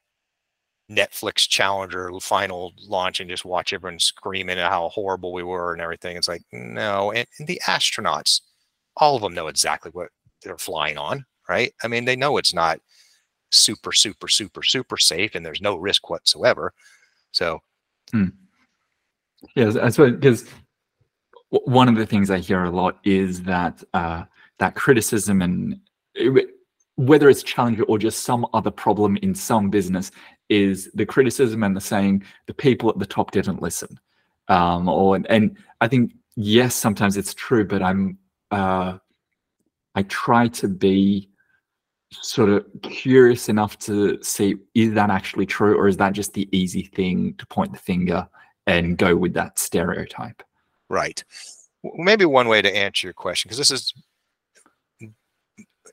Netflix 0.90 1.48
Challenger 1.48 2.10
final 2.20 2.72
launch 2.86 3.20
and 3.20 3.30
just 3.30 3.44
watch 3.44 3.72
everyone 3.72 3.98
screaming 3.98 4.58
at 4.58 4.70
how 4.70 4.88
horrible 4.88 5.32
we 5.32 5.42
were 5.42 5.72
and 5.72 5.80
everything. 5.80 6.16
It's 6.16 6.28
like 6.28 6.42
no, 6.52 7.12
and, 7.12 7.26
and 7.38 7.46
the 7.46 7.60
astronauts, 7.66 8.40
all 8.96 9.16
of 9.16 9.22
them 9.22 9.34
know 9.34 9.46
exactly 9.46 9.90
what 9.92 10.08
they're 10.42 10.58
flying 10.58 10.98
on, 10.98 11.24
right? 11.48 11.72
I 11.84 11.88
mean, 11.88 12.04
they 12.04 12.16
know 12.16 12.36
it's 12.38 12.54
not 12.54 12.80
super, 13.50 13.92
super, 13.92 14.28
super, 14.28 14.62
super 14.62 14.96
safe, 14.96 15.34
and 15.34 15.46
there's 15.46 15.62
no 15.62 15.76
risk 15.76 16.10
whatsoever. 16.10 16.72
So. 17.32 17.60
Hmm. 18.10 18.28
Yes, 19.54 19.76
I 19.76 19.88
suppose 19.88 20.16
because 20.16 20.44
one 21.50 21.88
of 21.88 21.96
the 21.96 22.06
things 22.06 22.30
I 22.30 22.38
hear 22.38 22.64
a 22.64 22.70
lot 22.70 22.98
is 23.04 23.42
that 23.44 23.82
uh, 23.94 24.24
that 24.58 24.74
criticism 24.74 25.40
and 25.40 25.80
whether 27.08 27.28
it's 27.30 27.42
challenger 27.42 27.84
or 27.84 27.98
just 27.98 28.22
some 28.22 28.46
other 28.52 28.70
problem 28.70 29.16
in 29.18 29.34
some 29.34 29.70
business 29.70 30.10
is 30.48 30.90
the 30.94 31.06
criticism 31.06 31.62
and 31.62 31.74
the 31.76 31.80
saying 31.80 32.22
the 32.46 32.54
people 32.54 32.90
at 32.90 32.98
the 32.98 33.06
top 33.06 33.30
didn't 33.30 33.62
listen. 33.62 33.98
Um, 34.48 34.88
or 34.88 35.18
and 35.28 35.56
I 35.80 35.88
think 35.88 36.12
yes, 36.36 36.74
sometimes 36.74 37.16
it's 37.16 37.34
true, 37.34 37.64
but 37.64 37.82
I'm 37.82 38.18
uh, 38.50 38.98
I 39.94 40.02
try 40.04 40.48
to 40.48 40.68
be 40.68 41.28
sort 42.10 42.50
of 42.50 42.66
curious 42.82 43.48
enough 43.48 43.78
to 43.78 44.20
see 44.22 44.56
is 44.74 44.92
that 44.94 45.10
actually 45.10 45.46
true 45.46 45.76
or 45.78 45.86
is 45.88 45.96
that 45.96 46.12
just 46.12 46.34
the 46.34 46.48
easy 46.50 46.82
thing 46.82 47.34
to 47.38 47.46
point 47.46 47.72
the 47.72 47.78
finger 47.78 48.28
and 48.66 48.98
go 48.98 49.16
with 49.16 49.32
that 49.34 49.58
stereotype. 49.58 50.42
Right. 50.88 51.22
maybe 51.94 52.24
one 52.24 52.48
way 52.48 52.62
to 52.62 52.76
answer 52.76 53.06
your 53.06 53.14
question, 53.14 53.48
because 53.48 53.58
this 53.58 53.70
is, 53.70 53.94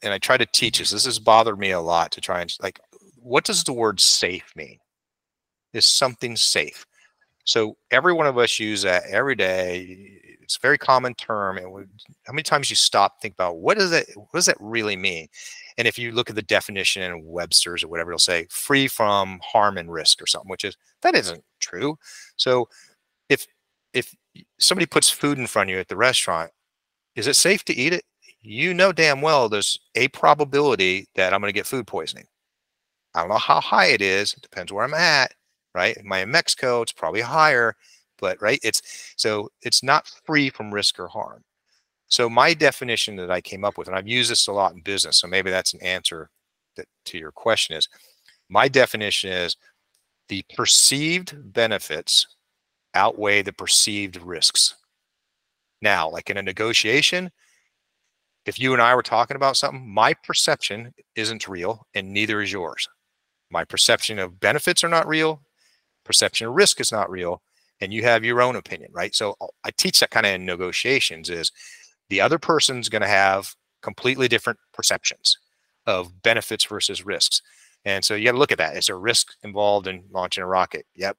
and 0.04 0.14
I 0.14 0.18
try 0.18 0.38
to 0.38 0.46
teach 0.46 0.80
this, 0.80 0.92
this 0.92 1.06
has 1.06 1.20
bothered 1.20 1.60
me 1.60 1.72
a 1.72 1.80
lot 1.80 2.12
to 2.12 2.22
try 2.22 2.42
and 2.42 2.56
like, 2.62 2.80
what 3.18 3.44
does 3.44 3.64
the 3.64 3.74
word 3.74 4.00
safe 4.00 4.52
mean? 4.56 4.78
Is 5.74 5.86
something 5.86 6.36
safe? 6.36 6.86
So 7.44 7.78
every 7.92 8.14
one 8.14 8.28
of 8.28 8.38
us 8.38 8.60
use 8.60 8.82
that 8.82 9.04
every 9.10 9.36
day. 9.36 10.20
It's 10.42 10.58
a 10.58 10.62
very 10.62 10.78
common 10.78 11.14
term. 11.16 11.58
And 11.58 11.88
how 12.26 12.34
many 12.34 12.44
times 12.44 12.70
you 12.70 12.76
stop, 12.76 13.22
think 13.22 13.34
about 13.34 13.58
what 13.58 13.78
does 13.78 13.92
that, 13.92 14.06
what 14.16 14.34
does 14.34 14.46
that 14.48 14.58
really 14.60 14.96
mean? 14.96 15.28
And 15.78 15.88
if 15.88 15.98
you 15.98 16.12
look 16.12 16.30
at 16.30 16.36
the 16.36 16.42
definition 16.42 17.04
in 17.04 17.26
Webster's 17.26 17.84
or 17.84 17.88
whatever, 17.88 18.12
it'll 18.12 18.20
say 18.20 18.48
free 18.50 18.88
from 18.88 19.40
harm 19.44 19.78
and 19.78 19.92
risk 19.92 20.22
or 20.22 20.28
something, 20.28 20.50
which 20.50 20.64
is 20.64 20.76
that 21.02 21.16
isn't 21.16 21.44
true. 21.60 21.98
So 22.36 22.68
if 23.30 23.46
if 23.94 24.16
somebody 24.60 24.86
puts 24.86 25.10
food 25.10 25.38
in 25.38 25.48
front 25.48 25.70
of 25.70 25.74
you 25.74 25.80
at 25.80 25.88
the 25.88 25.98
restaurant, 25.98 26.52
is 27.16 27.28
it 27.28 27.36
safe 27.36 27.64
to 27.66 27.76
eat 27.76 27.94
it? 27.94 28.04
You 28.50 28.74
know 28.74 28.94
damn 28.94 29.20
well 29.20 29.50
there's 29.50 29.78
a 29.96 30.08
probability 30.08 31.08
that 31.16 31.34
I'm 31.34 31.42
going 31.42 31.50
to 31.50 31.54
get 31.54 31.68
food 31.68 31.86
poisoning. 31.86 32.28
I 33.14 33.20
don't 33.20 33.30
know 33.30 33.36
how 33.38 33.60
high 33.60 33.88
it 33.88 34.02
is. 34.02 34.34
It 34.34 34.42
depends 34.42 34.72
where 34.72 34.86
I'm 34.86 34.94
at, 34.94 35.34
right? 35.76 35.98
Am 35.98 36.14
I 36.14 36.22
in 36.22 36.32
Mexico? 36.32 36.82
It's 36.82 36.94
probably 36.94 37.20
higher, 37.20 37.76
but 38.20 38.42
right, 38.42 38.60
it's 38.64 38.82
so 39.18 39.50
it's 39.64 39.84
not 39.84 40.10
free 40.26 40.50
from 40.50 40.74
risk 40.74 40.98
or 40.98 41.10
harm. 41.10 41.44
So 42.08 42.30
my 42.30 42.54
definition 42.54 43.18
that 43.18 43.30
I 43.30 43.42
came 43.42 43.66
up 43.66 43.78
with, 43.78 43.90
and 43.90 43.98
I've 43.98 44.08
used 44.08 44.32
this 44.32 44.48
a 44.48 44.54
lot 44.54 44.74
in 44.74 44.80
business, 44.80 45.18
so 45.18 45.28
maybe 45.28 45.52
that's 45.52 45.74
an 45.74 45.82
answer 45.82 46.30
that, 46.78 46.86
to 47.06 47.18
your 47.18 47.34
question 47.34 47.76
is, 47.76 47.90
my 48.48 48.70
definition 48.70 49.30
is 49.30 49.58
the 50.30 50.46
perceived 50.56 51.36
benefits 51.52 52.28
outweigh 52.94 53.42
the 53.42 53.52
perceived 53.52 54.16
risks. 54.22 54.76
Now, 55.82 56.10
like 56.10 56.30
in 56.30 56.38
a 56.38 56.42
negotiation, 56.42 57.30
if 58.48 58.60
you 58.60 58.72
and 58.74 58.82
I 58.82 58.96
were 58.96 59.04
talking 59.04 59.36
about 59.36 59.58
something, 59.58 59.88
my 59.88 60.14
perception 60.14 60.94
isn't 61.16 61.48
real 61.48 61.86
and 61.94 62.14
neither 62.14 62.42
is 62.42 62.52
yours. 62.52 62.88
My 63.52 63.66
perception 63.66 64.20
of 64.20 64.40
benefits 64.40 64.84
are 64.84 64.90
not 64.90 65.08
real, 65.08 65.42
perception 66.06 66.48
of 66.48 66.56
risk 66.56 66.80
is 66.80 66.92
not 66.92 67.10
real, 67.10 67.42
and 67.82 67.94
you 67.94 68.04
have 68.04 68.24
your 68.24 68.42
own 68.42 68.56
opinion, 68.56 68.90
right? 68.94 69.14
So 69.14 69.36
uh, 69.42 69.48
I 69.66 69.72
teach 69.72 70.00
that 70.00 70.12
kind 70.12 70.26
of 70.26 70.34
in 70.34 70.46
negotiations 70.46 71.30
is 71.30 71.52
the 72.10 72.22
other 72.22 72.40
person's 72.40 72.90
going 72.90 73.02
to 73.02 73.08
have 73.08 73.54
completely 73.82 74.30
different 74.30 74.60
perceptions 74.74 75.38
of 75.86 76.22
benefits 76.22 76.66
versus 76.66 77.06
risks. 77.06 77.42
And 77.86 78.04
so 78.04 78.16
you 78.16 78.26
got 78.26 78.32
to 78.32 78.38
look 78.38 78.52
at 78.52 78.58
that. 78.58 78.78
Is 78.78 78.88
there 78.88 78.98
risk 78.98 79.34
involved 79.44 79.88
in 79.88 80.06
launching 80.12 80.44
a 80.44 80.48
rocket? 80.48 80.86
Yep. 80.96 81.18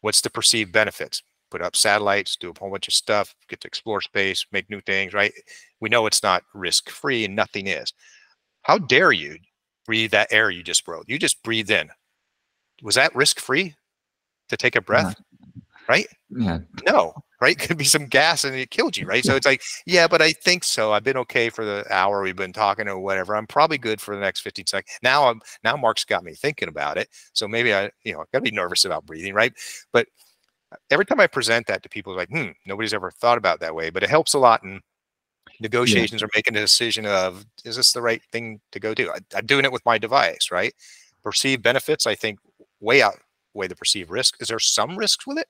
What's 0.00 0.20
the 0.20 0.30
perceived 0.30 0.72
benefits? 0.72 1.22
Put 1.50 1.62
up 1.62 1.76
satellites, 1.76 2.36
do 2.36 2.50
a 2.50 2.58
whole 2.58 2.70
bunch 2.70 2.88
of 2.88 2.94
stuff, 2.94 3.34
get 3.48 3.60
to 3.60 3.68
explore 3.68 4.00
space, 4.00 4.44
make 4.52 4.68
new 4.68 4.80
things, 4.80 5.14
right? 5.14 5.32
We 5.80 5.88
know 5.88 6.06
it's 6.06 6.22
not 6.22 6.42
risk 6.54 6.90
free 6.90 7.24
and 7.24 7.36
nothing 7.36 7.66
is. 7.66 7.92
How 8.62 8.78
dare 8.78 9.12
you 9.12 9.36
breathe 9.84 10.10
that 10.10 10.32
air 10.32 10.50
you 10.50 10.62
just 10.62 10.84
breathed? 10.84 11.08
You 11.08 11.18
just 11.18 11.42
breathed 11.42 11.70
in. 11.70 11.88
Was 12.82 12.96
that 12.96 13.14
risk 13.14 13.38
free 13.40 13.74
to 14.48 14.56
take 14.56 14.76
a 14.76 14.80
breath? 14.80 15.14
Yeah. 15.16 15.62
Right? 15.88 16.06
Yeah. 16.30 16.58
No 16.84 17.14
right? 17.40 17.58
Could 17.58 17.78
be 17.78 17.84
some 17.84 18.06
gas 18.06 18.44
and 18.44 18.54
it 18.54 18.70
killed 18.70 18.96
you, 18.96 19.06
right? 19.06 19.24
So 19.24 19.36
it's 19.36 19.46
like, 19.46 19.62
yeah, 19.86 20.06
but 20.08 20.22
I 20.22 20.32
think 20.32 20.64
so. 20.64 20.92
I've 20.92 21.04
been 21.04 21.16
okay 21.18 21.50
for 21.50 21.64
the 21.64 21.84
hour 21.90 22.22
we've 22.22 22.36
been 22.36 22.52
talking 22.52 22.88
or 22.88 22.98
whatever. 22.98 23.36
I'm 23.36 23.46
probably 23.46 23.78
good 23.78 24.00
for 24.00 24.14
the 24.14 24.20
next 24.20 24.40
15 24.40 24.66
seconds. 24.66 24.98
Now 25.02 25.28
I'm 25.28 25.40
now 25.64 25.76
Mark's 25.76 26.04
got 26.04 26.24
me 26.24 26.34
thinking 26.34 26.68
about 26.68 26.98
it. 26.98 27.08
So 27.32 27.46
maybe 27.48 27.74
I, 27.74 27.90
you 28.04 28.12
know, 28.12 28.20
I 28.20 28.24
gotta 28.32 28.42
be 28.42 28.50
nervous 28.50 28.84
about 28.84 29.06
breathing, 29.06 29.34
right? 29.34 29.52
But 29.92 30.06
every 30.90 31.04
time 31.04 31.20
I 31.20 31.26
present 31.26 31.66
that 31.66 31.82
to 31.82 31.88
people, 31.88 32.14
like, 32.16 32.28
hmm, 32.28 32.48
nobody's 32.66 32.94
ever 32.94 33.10
thought 33.10 33.38
about 33.38 33.60
that 33.60 33.74
way. 33.74 33.90
But 33.90 34.02
it 34.02 34.10
helps 34.10 34.34
a 34.34 34.38
lot 34.38 34.62
in 34.62 34.80
negotiations 35.60 36.20
yeah. 36.20 36.26
or 36.26 36.30
making 36.34 36.56
a 36.56 36.60
decision 36.60 37.06
of 37.06 37.46
is 37.64 37.76
this 37.76 37.92
the 37.92 38.02
right 38.02 38.22
thing 38.32 38.60
to 38.72 38.80
go 38.80 38.94
do? 38.94 39.10
I, 39.10 39.18
I'm 39.34 39.46
doing 39.46 39.64
it 39.64 39.72
with 39.72 39.84
my 39.86 39.98
device, 39.98 40.50
right? 40.50 40.74
Perceived 41.22 41.62
benefits, 41.62 42.06
I 42.06 42.14
think, 42.14 42.38
way 42.80 43.02
outweigh 43.02 43.68
the 43.68 43.76
perceived 43.76 44.10
risk. 44.10 44.36
Is 44.40 44.48
there 44.48 44.58
some 44.58 44.96
risks 44.96 45.26
with 45.26 45.38
it? 45.38 45.48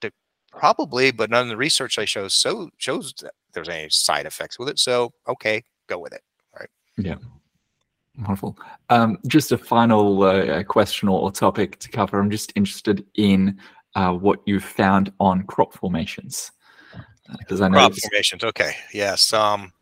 To, 0.00 0.10
Probably, 0.50 1.10
but 1.10 1.30
none 1.30 1.42
of 1.42 1.48
the 1.48 1.56
research 1.56 1.98
I 1.98 2.04
show 2.04 2.28
so 2.28 2.70
shows 2.78 3.12
that 3.22 3.32
there's 3.52 3.68
any 3.68 3.88
side 3.90 4.26
effects 4.26 4.58
with 4.58 4.68
it. 4.68 4.78
So 4.78 5.12
okay, 5.28 5.62
go 5.88 5.98
with 5.98 6.12
it. 6.12 6.22
Right? 6.58 6.68
Yeah. 6.96 7.16
Wonderful. 8.18 8.58
Um, 8.90 9.18
just 9.26 9.52
a 9.52 9.58
final 9.58 10.22
uh, 10.24 10.62
question 10.64 11.08
or 11.08 11.30
topic 11.30 11.78
to 11.78 11.88
cover. 11.88 12.18
I'm 12.18 12.30
just 12.30 12.52
interested 12.54 13.06
in 13.14 13.58
uh, 13.94 14.12
what 14.12 14.40
you've 14.46 14.64
found 14.64 15.12
on 15.20 15.42
crop 15.44 15.72
formations, 15.74 16.52
because 17.38 17.60
uh, 17.60 17.64
I 17.64 17.68
know 17.68 17.78
crop 17.78 17.94
formations. 17.94 18.44
Okay. 18.44 18.74
Yes. 18.92 19.32
Um, 19.32 19.72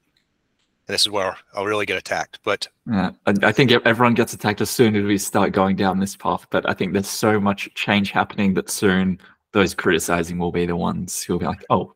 this 0.86 1.02
is 1.02 1.10
where 1.10 1.36
I'll 1.54 1.66
really 1.66 1.86
get 1.86 1.98
attacked. 1.98 2.40
But 2.42 2.66
yeah, 2.90 3.10
I 3.26 3.52
think 3.52 3.70
everyone 3.70 4.14
gets 4.14 4.32
attacked 4.32 4.60
as 4.60 4.70
soon 4.70 4.96
as 4.96 5.04
we 5.04 5.18
start 5.18 5.52
going 5.52 5.76
down 5.76 6.00
this 6.00 6.16
path. 6.16 6.46
But 6.50 6.68
I 6.68 6.72
think 6.72 6.92
there's 6.92 7.08
so 7.08 7.38
much 7.38 7.68
change 7.74 8.10
happening 8.10 8.54
that 8.54 8.70
soon 8.70 9.20
those 9.52 9.74
criticizing 9.74 10.38
will 10.38 10.52
be 10.52 10.66
the 10.66 10.76
ones 10.76 11.22
who 11.22 11.34
will 11.34 11.40
be 11.40 11.46
like, 11.46 11.64
oh. 11.70 11.94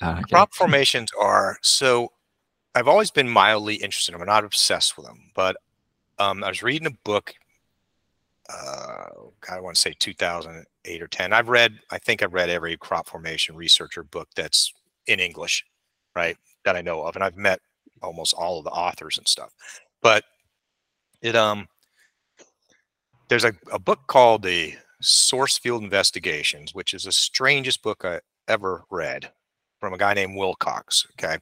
Uh, 0.00 0.12
okay. 0.18 0.22
Crop 0.30 0.54
formations 0.54 1.10
are 1.20 1.58
so. 1.62 2.12
I've 2.74 2.86
always 2.86 3.10
been 3.10 3.28
mildly 3.28 3.76
interested. 3.76 4.14
I'm 4.14 4.24
not 4.24 4.44
obsessed 4.44 4.96
with 4.96 5.06
them, 5.06 5.30
but 5.34 5.56
um, 6.18 6.44
I 6.44 6.48
was 6.48 6.62
reading 6.62 6.86
a 6.86 6.96
book. 7.02 7.34
Uh, 8.48 9.06
I 9.50 9.60
want 9.60 9.76
to 9.76 9.80
say 9.80 9.94
2008 9.98 11.02
or 11.02 11.06
10. 11.06 11.32
I've 11.32 11.48
read. 11.48 11.78
I 11.90 11.98
think 11.98 12.22
I've 12.22 12.32
read 12.32 12.48
every 12.48 12.76
crop 12.76 13.08
formation 13.08 13.54
researcher 13.54 14.02
book 14.02 14.28
that's 14.34 14.72
in 15.06 15.20
English, 15.20 15.64
right? 16.16 16.36
That 16.64 16.76
I 16.76 16.80
know 16.80 17.02
of, 17.02 17.14
and 17.14 17.24
I've 17.24 17.36
met 17.36 17.60
almost 18.02 18.34
all 18.34 18.58
of 18.58 18.64
the 18.64 18.70
authors 18.70 19.18
and 19.18 19.28
stuff. 19.28 19.52
But 20.02 20.24
it 21.20 21.36
um, 21.36 21.66
there's 23.28 23.44
a, 23.44 23.52
a 23.72 23.78
book 23.78 24.00
called 24.06 24.42
the 24.42 24.74
Source 25.00 25.58
Field 25.58 25.82
Investigations, 25.82 26.74
which 26.74 26.94
is 26.94 27.04
the 27.04 27.12
strangest 27.12 27.82
book 27.82 28.04
I 28.04 28.20
ever 28.48 28.84
read 28.90 29.30
from 29.78 29.92
a 29.92 29.98
guy 29.98 30.14
named 30.14 30.36
Wilcox. 30.36 31.06
Okay. 31.12 31.38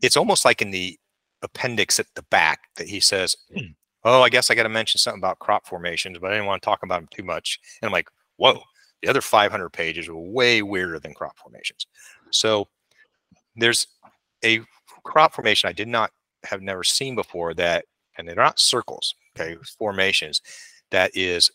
It's 0.00 0.16
almost 0.16 0.44
like 0.44 0.62
in 0.62 0.70
the 0.70 0.98
appendix 1.42 2.00
at 2.00 2.06
the 2.14 2.22
back 2.22 2.60
that 2.76 2.88
he 2.88 3.00
says, 3.00 3.36
Oh, 4.04 4.22
I 4.22 4.28
guess 4.28 4.50
I 4.50 4.54
got 4.54 4.64
to 4.64 4.68
mention 4.68 4.98
something 4.98 5.20
about 5.20 5.38
crop 5.38 5.66
formations, 5.66 6.18
but 6.18 6.30
I 6.30 6.34
didn't 6.34 6.46
want 6.46 6.60
to 6.62 6.66
talk 6.66 6.82
about 6.82 7.00
them 7.00 7.08
too 7.10 7.22
much. 7.22 7.60
And 7.80 7.86
I'm 7.88 7.92
like, 7.92 8.08
Whoa, 8.36 8.60
the 9.02 9.08
other 9.08 9.20
500 9.20 9.70
pages 9.70 10.08
were 10.08 10.18
way 10.18 10.62
weirder 10.62 10.98
than 10.98 11.14
crop 11.14 11.38
formations. 11.38 11.86
So 12.30 12.68
there's 13.56 13.86
a 14.44 14.60
crop 15.04 15.34
formation 15.34 15.68
I 15.68 15.72
did 15.72 15.88
not 15.88 16.10
have 16.44 16.62
never 16.62 16.84
seen 16.84 17.14
before 17.14 17.54
that, 17.54 17.86
and 18.18 18.28
they're 18.28 18.36
not 18.36 18.60
circles, 18.60 19.14
okay, 19.38 19.56
formations, 19.78 20.42
that 20.90 21.12
is 21.14 21.50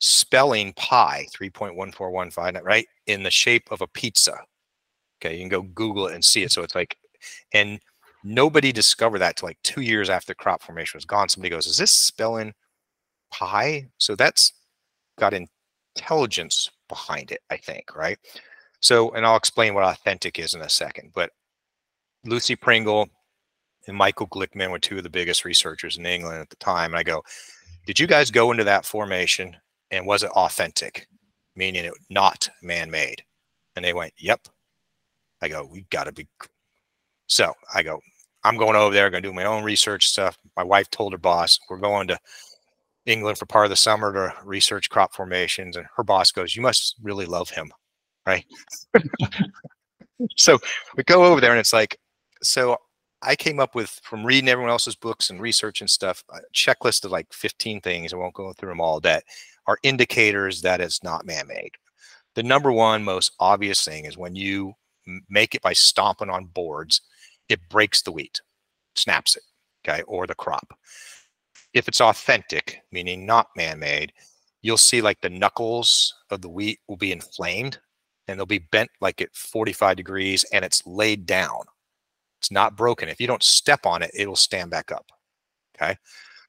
spelling 0.00 0.72
pi 0.74 1.26
3.1415 1.34 2.62
right 2.62 2.86
in 3.06 3.22
the 3.22 3.30
shape 3.30 3.64
of 3.70 3.80
a 3.80 3.86
pizza 3.86 4.36
okay 5.20 5.34
you 5.34 5.40
can 5.40 5.48
go 5.48 5.62
google 5.62 6.08
it 6.08 6.14
and 6.14 6.24
see 6.24 6.42
it 6.42 6.52
so 6.52 6.62
it's 6.62 6.74
like 6.74 6.96
and 7.54 7.80
nobody 8.24 8.72
discovered 8.72 9.18
that 9.18 9.36
till 9.36 9.48
like 9.48 9.58
two 9.62 9.82
years 9.82 10.10
after 10.10 10.34
crop 10.34 10.62
formation 10.62 10.96
was 10.96 11.04
gone 11.04 11.28
somebody 11.28 11.50
goes 11.50 11.66
is 11.66 11.76
this 11.76 11.92
spelling 11.92 12.52
pi 13.32 13.86
so 13.98 14.16
that's 14.16 14.52
got 15.18 15.34
intelligence 15.96 16.70
behind 16.88 17.30
it 17.30 17.40
i 17.50 17.56
think 17.56 17.94
right 17.94 18.18
so 18.80 19.10
and 19.12 19.24
i'll 19.26 19.36
explain 19.36 19.74
what 19.74 19.84
authentic 19.84 20.38
is 20.38 20.54
in 20.54 20.62
a 20.62 20.68
second 20.68 21.10
but 21.14 21.30
lucy 22.24 22.56
pringle 22.56 23.06
and 23.86 23.96
michael 23.96 24.26
glickman 24.28 24.70
were 24.70 24.78
two 24.78 24.96
of 24.96 25.02
the 25.02 25.10
biggest 25.10 25.44
researchers 25.44 25.98
in 25.98 26.06
england 26.06 26.40
at 26.40 26.48
the 26.48 26.56
time 26.56 26.92
and 26.92 26.98
i 26.98 27.02
go 27.02 27.22
did 27.86 27.98
you 28.00 28.06
guys 28.06 28.30
go 28.30 28.50
into 28.50 28.64
that 28.64 28.86
formation 28.86 29.56
and 29.90 30.06
was 30.06 30.22
it 30.22 30.30
authentic, 30.30 31.06
meaning 31.54 31.84
it 31.84 31.92
not 32.08 32.48
man-made? 32.62 33.22
And 33.76 33.84
they 33.84 33.92
went, 33.92 34.12
yep. 34.16 34.40
I 35.42 35.48
go, 35.48 35.68
we 35.70 35.84
got 35.90 36.04
to 36.04 36.12
be. 36.12 36.26
So 37.26 37.52
I 37.74 37.82
go, 37.82 38.00
I'm 38.44 38.56
going 38.56 38.76
over 38.76 38.94
there, 38.94 39.10
going 39.10 39.22
to 39.22 39.28
do 39.28 39.34
my 39.34 39.44
own 39.44 39.64
research 39.64 40.08
stuff. 40.08 40.38
My 40.56 40.62
wife 40.62 40.90
told 40.90 41.12
her 41.12 41.18
boss, 41.18 41.58
we're 41.68 41.78
going 41.78 42.08
to 42.08 42.18
England 43.06 43.38
for 43.38 43.46
part 43.46 43.66
of 43.66 43.70
the 43.70 43.76
summer 43.76 44.12
to 44.12 44.34
research 44.44 44.90
crop 44.90 45.14
formations. 45.14 45.76
And 45.76 45.86
her 45.96 46.04
boss 46.04 46.30
goes, 46.30 46.54
you 46.54 46.62
must 46.62 46.96
really 47.02 47.26
love 47.26 47.50
him. 47.50 47.72
Right. 48.26 48.44
so 50.36 50.58
we 50.96 51.04
go 51.04 51.24
over 51.24 51.40
there 51.40 51.50
and 51.50 51.60
it's 51.60 51.72
like, 51.72 51.98
so 52.42 52.76
I 53.22 53.36
came 53.36 53.60
up 53.60 53.74
with 53.74 54.00
from 54.02 54.24
reading 54.24 54.48
everyone 54.48 54.70
else's 54.70 54.96
books 54.96 55.30
and 55.30 55.40
research 55.40 55.80
and 55.80 55.90
stuff, 55.90 56.22
a 56.32 56.40
checklist 56.54 57.04
of 57.04 57.10
like 57.10 57.32
15 57.32 57.80
things. 57.80 58.12
I 58.12 58.16
won't 58.16 58.34
go 58.34 58.52
through 58.52 58.70
them 58.70 58.80
all 58.80 59.00
that 59.00 59.24
are 59.66 59.78
indicators 59.82 60.60
that 60.62 60.80
it's 60.80 61.02
not 61.02 61.26
man-made. 61.26 61.72
The 62.34 62.42
number 62.42 62.72
one 62.72 63.04
most 63.04 63.32
obvious 63.40 63.84
thing 63.84 64.04
is 64.04 64.18
when 64.18 64.34
you 64.34 64.74
make 65.30 65.54
it 65.54 65.62
by 65.62 65.72
stomping 65.72 66.30
on 66.30 66.46
boards, 66.46 67.00
it 67.48 67.60
breaks 67.68 68.02
the 68.02 68.12
wheat, 68.12 68.40
snaps 68.94 69.36
it, 69.36 69.42
okay, 69.86 70.02
or 70.02 70.26
the 70.26 70.34
crop. 70.34 70.78
If 71.72 71.88
it's 71.88 72.00
authentic, 72.00 72.80
meaning 72.92 73.26
not 73.26 73.48
man-made, 73.56 74.12
you'll 74.62 74.76
see 74.76 75.02
like 75.02 75.20
the 75.20 75.30
knuckles 75.30 76.14
of 76.30 76.40
the 76.40 76.48
wheat 76.48 76.78
will 76.88 76.96
be 76.96 77.12
inflamed 77.12 77.78
and 78.26 78.38
they'll 78.38 78.46
be 78.46 78.58
bent 78.70 78.90
like 79.00 79.20
at 79.20 79.34
45 79.34 79.96
degrees 79.96 80.44
and 80.52 80.64
it's 80.64 80.86
laid 80.86 81.26
down. 81.26 81.60
It's 82.40 82.50
not 82.50 82.76
broken. 82.76 83.08
If 83.08 83.20
you 83.20 83.26
don't 83.26 83.42
step 83.42 83.86
on 83.86 84.02
it, 84.02 84.10
it'll 84.14 84.36
stand 84.36 84.70
back 84.70 84.92
up. 84.92 85.10
Okay. 85.76 85.96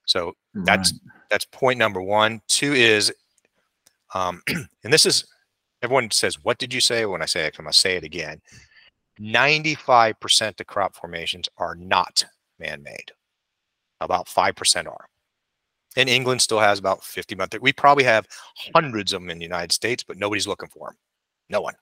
So 0.05 0.33
right. 0.53 0.65
that's 0.65 0.93
that's 1.29 1.45
point 1.45 1.79
number 1.79 2.01
one. 2.01 2.41
Two 2.47 2.73
is, 2.73 3.13
um, 4.13 4.41
and 4.83 4.93
this 4.93 5.05
is 5.05 5.25
everyone 5.81 6.11
says, 6.11 6.43
"What 6.43 6.57
did 6.57 6.73
you 6.73 6.81
say?" 6.81 7.05
When 7.05 7.21
I 7.21 7.25
say 7.25 7.45
it, 7.45 7.55
I'm 7.57 7.65
gonna 7.65 7.73
say 7.73 7.95
it 7.95 8.03
again. 8.03 8.41
95% 9.19 10.59
of 10.59 10.67
crop 10.67 10.95
formations 10.95 11.49
are 11.57 11.75
not 11.75 12.25
man-made. 12.59 13.11
About 14.01 14.27
5% 14.27 14.87
are. 14.87 15.05
And 15.97 16.09
England 16.09 16.41
still 16.41 16.59
has 16.59 16.79
about 16.79 17.03
50 17.03 17.35
months. 17.35 17.57
We 17.61 17.71
probably 17.71 18.03
have 18.03 18.27
hundreds 18.73 19.13
of 19.13 19.21
them 19.21 19.29
in 19.29 19.37
the 19.37 19.45
United 19.45 19.71
States, 19.71 20.03
but 20.03 20.17
nobody's 20.17 20.47
looking 20.47 20.69
for 20.69 20.89
them. 20.89 20.97
No 21.49 21.61
one. 21.61 21.75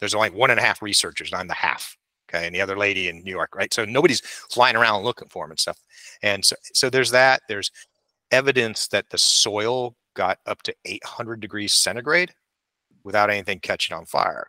There's 0.00 0.14
only 0.14 0.30
one 0.30 0.50
and 0.50 0.58
a 0.58 0.62
half 0.62 0.80
researchers, 0.80 1.32
and 1.32 1.40
I'm 1.40 1.48
the 1.48 1.54
half 1.54 1.98
okay 2.28 2.46
and 2.46 2.54
the 2.54 2.60
other 2.60 2.76
lady 2.76 3.08
in 3.08 3.22
new 3.22 3.30
york 3.30 3.54
right 3.54 3.72
so 3.72 3.84
nobody's 3.84 4.20
flying 4.20 4.76
around 4.76 5.02
looking 5.02 5.28
for 5.28 5.44
them 5.44 5.52
and 5.52 5.60
stuff 5.60 5.78
and 6.22 6.44
so 6.44 6.56
so 6.74 6.90
there's 6.90 7.10
that 7.10 7.42
there's 7.48 7.70
evidence 8.30 8.88
that 8.88 9.08
the 9.10 9.18
soil 9.18 9.94
got 10.14 10.38
up 10.46 10.62
to 10.62 10.74
800 10.84 11.40
degrees 11.40 11.72
centigrade 11.72 12.32
without 13.04 13.30
anything 13.30 13.60
catching 13.60 13.96
on 13.96 14.04
fire 14.04 14.48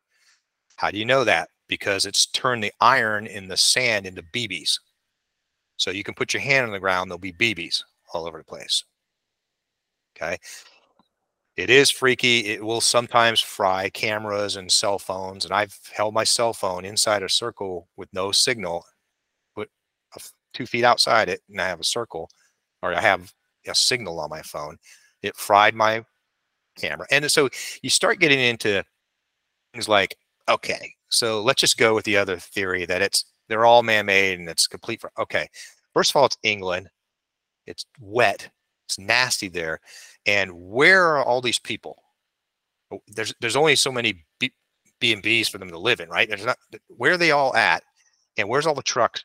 how 0.75 0.91
do 0.91 0.97
you 0.97 1.05
know 1.05 1.23
that 1.23 1.49
because 1.70 2.05
it's 2.05 2.26
turned 2.28 2.63
the 2.63 2.74
iron 2.82 3.26
in 3.28 3.47
the 3.47 3.57
sand 3.57 4.05
into 4.05 4.24
bb's 4.34 4.80
so 5.78 5.91
you 5.91 6.03
can 6.03 6.13
put 6.13 6.34
your 6.34 6.41
hand 6.41 6.65
on 6.65 6.74
the 6.74 6.80
ground 6.80 7.09
there'll 7.09 7.20
be 7.20 7.32
bb's 7.32 7.86
all 8.13 8.28
over 8.28 8.39
the 8.39 8.43
place 8.43 8.84
okay 10.17 10.38
it 11.59 11.70
is 11.70 11.91
freaky. 11.91 12.45
It 12.45 12.63
will 12.63 12.80
sometimes 12.80 13.41
fry 13.41 13.89
cameras 13.89 14.55
and 14.55 14.72
cell 14.72 14.97
phones. 14.97 15.43
And 15.43 15.53
I've 15.53 15.78
held 15.93 16.13
my 16.13 16.24
cell 16.24 16.53
phone 16.53 16.86
inside 16.86 17.22
a 17.22 17.28
circle 17.28 17.89
with 17.97 18.07
no 18.13 18.32
signal, 18.32 18.86
put 19.55 19.70
two 20.53 20.65
feet 20.65 20.86
outside 20.86 21.28
it, 21.28 21.41
and 21.49 21.59
I 21.59 21.67
have 21.67 21.82
a 21.82 21.84
circle, 21.84 22.30
or 22.82 22.93
I 22.95 23.01
have 23.01 23.34
a 23.67 23.76
signal 23.76 24.22
on 24.22 24.30
my 24.30 24.41
phone. 24.41 24.78
It 25.22 25.36
fried 25.36 25.76
my 25.76 26.05
camera. 26.78 27.07
And 27.11 27.30
so 27.30 27.49
you 27.82 27.89
start 27.89 28.20
getting 28.22 28.39
into 28.39 28.82
things 29.74 29.89
like, 29.89 30.15
okay, 30.47 30.93
so 31.10 31.41
let's 31.41 31.62
just 31.62 31.78
go 31.78 31.93
with 31.95 32.05
the 32.05 32.18
other 32.18 32.38
theory 32.38 32.86
that 32.86 33.01
it's 33.01 33.26
they're 33.47 33.66
all 33.66 33.84
man-made 33.84 34.39
and 34.39 34.47
it's 34.47 34.68
complete 34.68 35.01
for 35.01 35.12
okay. 35.20 35.47
First 35.93 36.12
of 36.12 36.18
all, 36.18 36.26
it's 36.26 36.38
England. 36.43 36.89
It's 37.66 37.86
wet. 37.99 38.49
It's 38.88 38.99
nasty 38.99 39.49
there. 39.49 39.80
And 40.26 40.51
where 40.53 41.03
are 41.03 41.24
all 41.24 41.41
these 41.41 41.60
people? 41.60 42.01
Oh, 42.91 42.99
there's 43.07 43.34
there's 43.41 43.55
only 43.55 43.76
so 43.76 43.91
many 43.91 44.26
B, 44.39 45.14
and 45.14 45.24
B's 45.24 45.47
for 45.47 45.60
them 45.60 45.70
to 45.70 45.78
live 45.78 45.99
in, 45.99 46.10
right? 46.10 46.28
There's 46.28 46.45
not 46.45 46.57
where 46.88 47.14
are 47.14 47.18
they 47.18 47.32
all 47.32 47.55
at, 47.55 47.84
and 48.38 48.49
where's 48.49 48.66
all 48.68 48.76
the 48.76 48.82
trucks, 48.82 49.24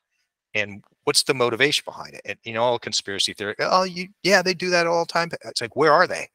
and 0.55 0.85
what's 1.05 1.24
the 1.24 1.35
motivation 1.35 1.82
behind 1.85 2.14
it? 2.14 2.22
And 2.24 2.39
you 2.45 2.55
know, 2.55 2.62
all 2.62 2.78
conspiracy 2.78 3.32
theory. 3.35 3.57
Oh, 3.59 3.82
you 3.82 4.09
yeah, 4.22 4.43
they 4.43 4.55
do 4.55 4.70
that 4.70 4.87
all 4.87 5.05
the 5.05 5.12
time. 5.12 5.30
It's 5.45 5.61
like 5.61 5.76
where 5.76 5.93
are 5.93 6.07
they? 6.07 6.28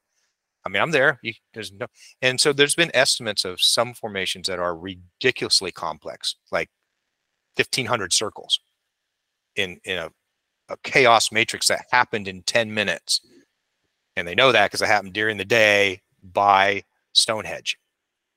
I 0.69 0.71
mean, 0.71 0.81
I'm 0.81 0.91
there. 0.91 1.19
You, 1.21 1.33
there's 1.53 1.71
no, 1.71 1.87
and 2.21 2.39
so 2.39 2.53
there's 2.53 2.75
been 2.75 2.91
estimates 2.93 3.45
of 3.45 3.61
some 3.61 3.93
formations 3.93 4.47
that 4.47 4.59
are 4.59 4.75
ridiculously 4.75 5.71
complex, 5.71 6.35
like 6.51 6.69
1,500 7.55 8.13
circles 8.13 8.59
in 9.55 9.79
in 9.83 9.97
a 9.97 10.09
a 10.69 10.77
chaos 10.83 11.31
matrix 11.31 11.67
that 11.67 11.85
happened 11.91 12.27
in 12.27 12.43
10 12.43 12.73
minutes. 12.73 13.21
And 14.15 14.27
they 14.27 14.35
know 14.35 14.51
that 14.51 14.67
because 14.67 14.81
it 14.81 14.87
happened 14.87 15.13
during 15.13 15.37
the 15.37 15.45
day 15.45 16.01
by 16.23 16.83
Stonehenge. 17.13 17.77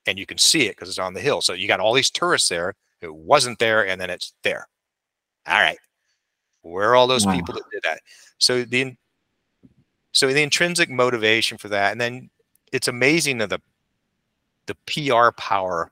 And 0.06 0.18
you 0.18 0.26
can 0.26 0.38
see 0.38 0.66
it 0.66 0.76
because 0.76 0.88
it's 0.88 0.98
on 0.98 1.14
the 1.14 1.20
hill. 1.20 1.40
So 1.42 1.52
you 1.52 1.68
got 1.68 1.80
all 1.80 1.92
these 1.92 2.10
tourists 2.10 2.48
there. 2.48 2.74
It 3.00 3.14
wasn't 3.14 3.58
there, 3.58 3.86
and 3.86 4.00
then 4.00 4.10
it's 4.10 4.32
there. 4.42 4.66
All 5.46 5.60
right. 5.60 5.78
Where 6.62 6.90
are 6.90 6.94
all 6.94 7.06
those 7.06 7.26
wow. 7.26 7.34
people 7.34 7.54
that 7.54 7.64
did 7.72 7.82
that? 7.84 8.00
So 8.38 8.64
the 8.64 8.94
so 10.12 10.32
the 10.32 10.42
intrinsic 10.42 10.90
motivation 10.90 11.58
for 11.58 11.68
that, 11.68 11.92
and 11.92 12.00
then 12.00 12.30
it's 12.72 12.88
amazing 12.88 13.38
that 13.38 13.50
the 13.50 13.60
the 14.66 14.76
PR 14.86 15.32
power 15.36 15.90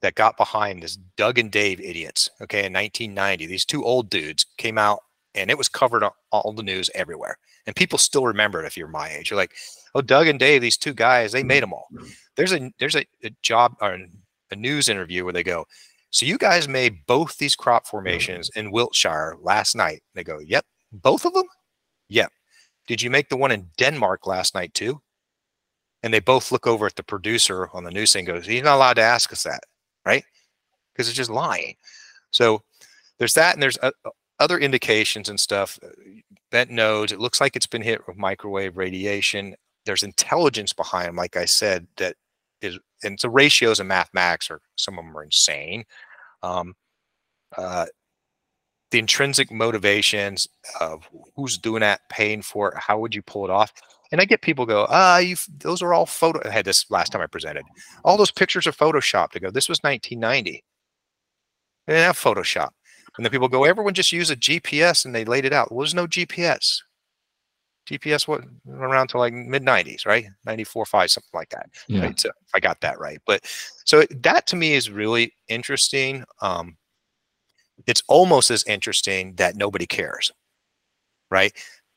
that 0.00 0.14
got 0.14 0.36
behind 0.36 0.82
this 0.82 0.96
Doug 1.16 1.38
and 1.38 1.50
Dave 1.50 1.80
idiots. 1.80 2.30
Okay, 2.40 2.64
in 2.64 2.72
1990, 2.72 3.46
these 3.46 3.64
two 3.64 3.84
old 3.84 4.10
dudes 4.10 4.46
came 4.56 4.78
out 4.78 5.00
and 5.34 5.50
it 5.50 5.58
was 5.58 5.68
covered 5.68 6.02
on 6.02 6.10
all 6.30 6.52
the 6.52 6.62
news 6.62 6.90
everywhere. 6.94 7.38
And 7.66 7.76
people 7.76 7.98
still 7.98 8.24
remember 8.24 8.62
it 8.62 8.66
if 8.66 8.76
you're 8.76 8.88
my 8.88 9.10
age. 9.10 9.30
You're 9.30 9.36
like, 9.36 9.54
oh, 9.94 10.00
Doug 10.00 10.26
and 10.26 10.38
Dave, 10.38 10.62
these 10.62 10.76
two 10.76 10.94
guys, 10.94 11.32
they 11.32 11.42
made 11.42 11.62
them 11.62 11.72
all. 11.72 11.88
There's 12.36 12.52
a 12.52 12.72
there's 12.78 12.96
a, 12.96 13.04
a 13.22 13.30
job 13.42 13.76
or 13.80 13.98
a 14.50 14.56
news 14.56 14.88
interview 14.88 15.24
where 15.24 15.32
they 15.32 15.42
go, 15.42 15.66
So 16.10 16.24
you 16.24 16.38
guys 16.38 16.68
made 16.68 17.04
both 17.06 17.36
these 17.36 17.54
crop 17.54 17.86
formations 17.86 18.50
in 18.56 18.70
Wiltshire 18.70 19.36
last 19.42 19.76
night. 19.76 20.02
They 20.14 20.24
go, 20.24 20.38
Yep, 20.38 20.64
both 20.92 21.26
of 21.26 21.34
them? 21.34 21.46
Yep. 22.08 22.32
Did 22.88 23.02
you 23.02 23.10
make 23.10 23.28
the 23.28 23.36
one 23.36 23.52
in 23.52 23.68
Denmark 23.76 24.26
last 24.26 24.54
night 24.54 24.74
too? 24.74 25.00
And 26.02 26.12
they 26.12 26.20
both 26.20 26.50
look 26.50 26.66
over 26.66 26.86
at 26.86 26.96
the 26.96 27.02
producer 27.02 27.68
on 27.72 27.84
the 27.84 27.90
news 27.90 28.16
and 28.16 28.26
goes, 28.26 28.46
He's 28.46 28.62
not 28.62 28.76
allowed 28.76 28.94
to 28.94 29.02
ask 29.02 29.32
us 29.32 29.42
that, 29.44 29.60
right? 30.04 30.24
Because 30.92 31.08
it's 31.08 31.16
just 31.16 31.30
lying. 31.30 31.76
So 32.30 32.62
there's 33.18 33.34
that, 33.34 33.54
and 33.54 33.62
there's 33.62 33.78
uh, 33.82 33.90
uh, 34.04 34.10
other 34.40 34.58
indications 34.58 35.28
and 35.28 35.38
stuff. 35.38 35.78
Uh, 35.84 35.88
bent 36.50 36.70
nodes, 36.70 37.12
it 37.12 37.20
looks 37.20 37.40
like 37.40 37.56
it's 37.56 37.66
been 37.66 37.82
hit 37.82 38.00
with 38.06 38.16
microwave 38.16 38.76
radiation. 38.76 39.54
There's 39.84 40.02
intelligence 40.02 40.72
behind 40.72 41.08
them, 41.08 41.16
like 41.16 41.36
I 41.36 41.44
said, 41.44 41.86
that 41.98 42.16
is, 42.62 42.78
and 43.04 43.18
the 43.20 43.30
ratios 43.30 43.80
and 43.80 43.88
mathematics 43.88 44.50
are 44.50 44.60
some 44.76 44.98
of 44.98 45.04
them 45.04 45.16
are 45.16 45.24
insane. 45.24 45.84
Um, 46.42 46.74
uh, 47.56 47.86
the 48.90 48.98
intrinsic 48.98 49.50
motivations 49.50 50.48
of 50.80 51.08
who's 51.36 51.58
doing 51.58 51.80
that, 51.80 52.00
paying 52.08 52.42
for 52.42 52.70
it, 52.70 52.78
how 52.78 52.98
would 52.98 53.14
you 53.14 53.22
pull 53.22 53.44
it 53.44 53.50
off? 53.50 53.72
And 54.10 54.20
I 54.20 54.24
get 54.24 54.40
people 54.40 54.64
go, 54.64 54.86
ah, 54.88 55.18
you 55.18 55.36
those 55.58 55.82
are 55.82 55.92
all 55.92 56.06
photo. 56.06 56.40
I 56.48 56.50
had 56.50 56.64
this 56.64 56.90
last 56.90 57.12
time 57.12 57.20
I 57.20 57.26
presented. 57.26 57.64
All 58.04 58.16
those 58.16 58.30
pictures 58.30 58.66
are 58.66 58.72
photoshopped. 58.72 59.36
I 59.36 59.38
go, 59.40 59.50
this 59.50 59.68
was 59.68 59.80
1990. 59.80 60.64
They 61.86 61.92
didn't 61.92 62.06
have 62.06 62.18
Photoshop. 62.18 62.70
And 63.16 63.24
then 63.24 63.30
people 63.30 63.48
go, 63.48 63.64
everyone 63.64 63.94
just 63.94 64.12
use 64.12 64.30
a 64.30 64.36
GPS 64.36 65.04
and 65.04 65.14
they 65.14 65.24
laid 65.24 65.44
it 65.44 65.52
out. 65.52 65.72
Well, 65.72 65.80
there's 65.80 65.94
no 65.94 66.06
GPS. 66.06 66.80
GPS 67.88 68.28
what 68.28 68.44
around 68.68 69.08
to 69.08 69.18
like 69.18 69.32
mid 69.32 69.64
90s, 69.64 70.06
right? 70.06 70.26
94, 70.44 70.84
5, 70.84 71.10
something 71.10 71.30
like 71.32 71.48
that. 71.48 71.70
Yeah. 71.88 72.02
Right? 72.02 72.20
So 72.20 72.30
I 72.54 72.60
got 72.60 72.80
that 72.82 73.00
right. 73.00 73.18
But 73.26 73.40
so 73.84 74.04
that 74.22 74.46
to 74.48 74.56
me 74.56 74.74
is 74.74 74.90
really 74.90 75.32
interesting. 75.48 76.24
Um, 76.42 76.76
it's 77.86 78.02
almost 78.08 78.50
as 78.50 78.64
interesting 78.64 79.34
that 79.36 79.56
nobody 79.56 79.86
cares, 79.86 80.30
right? 81.30 81.52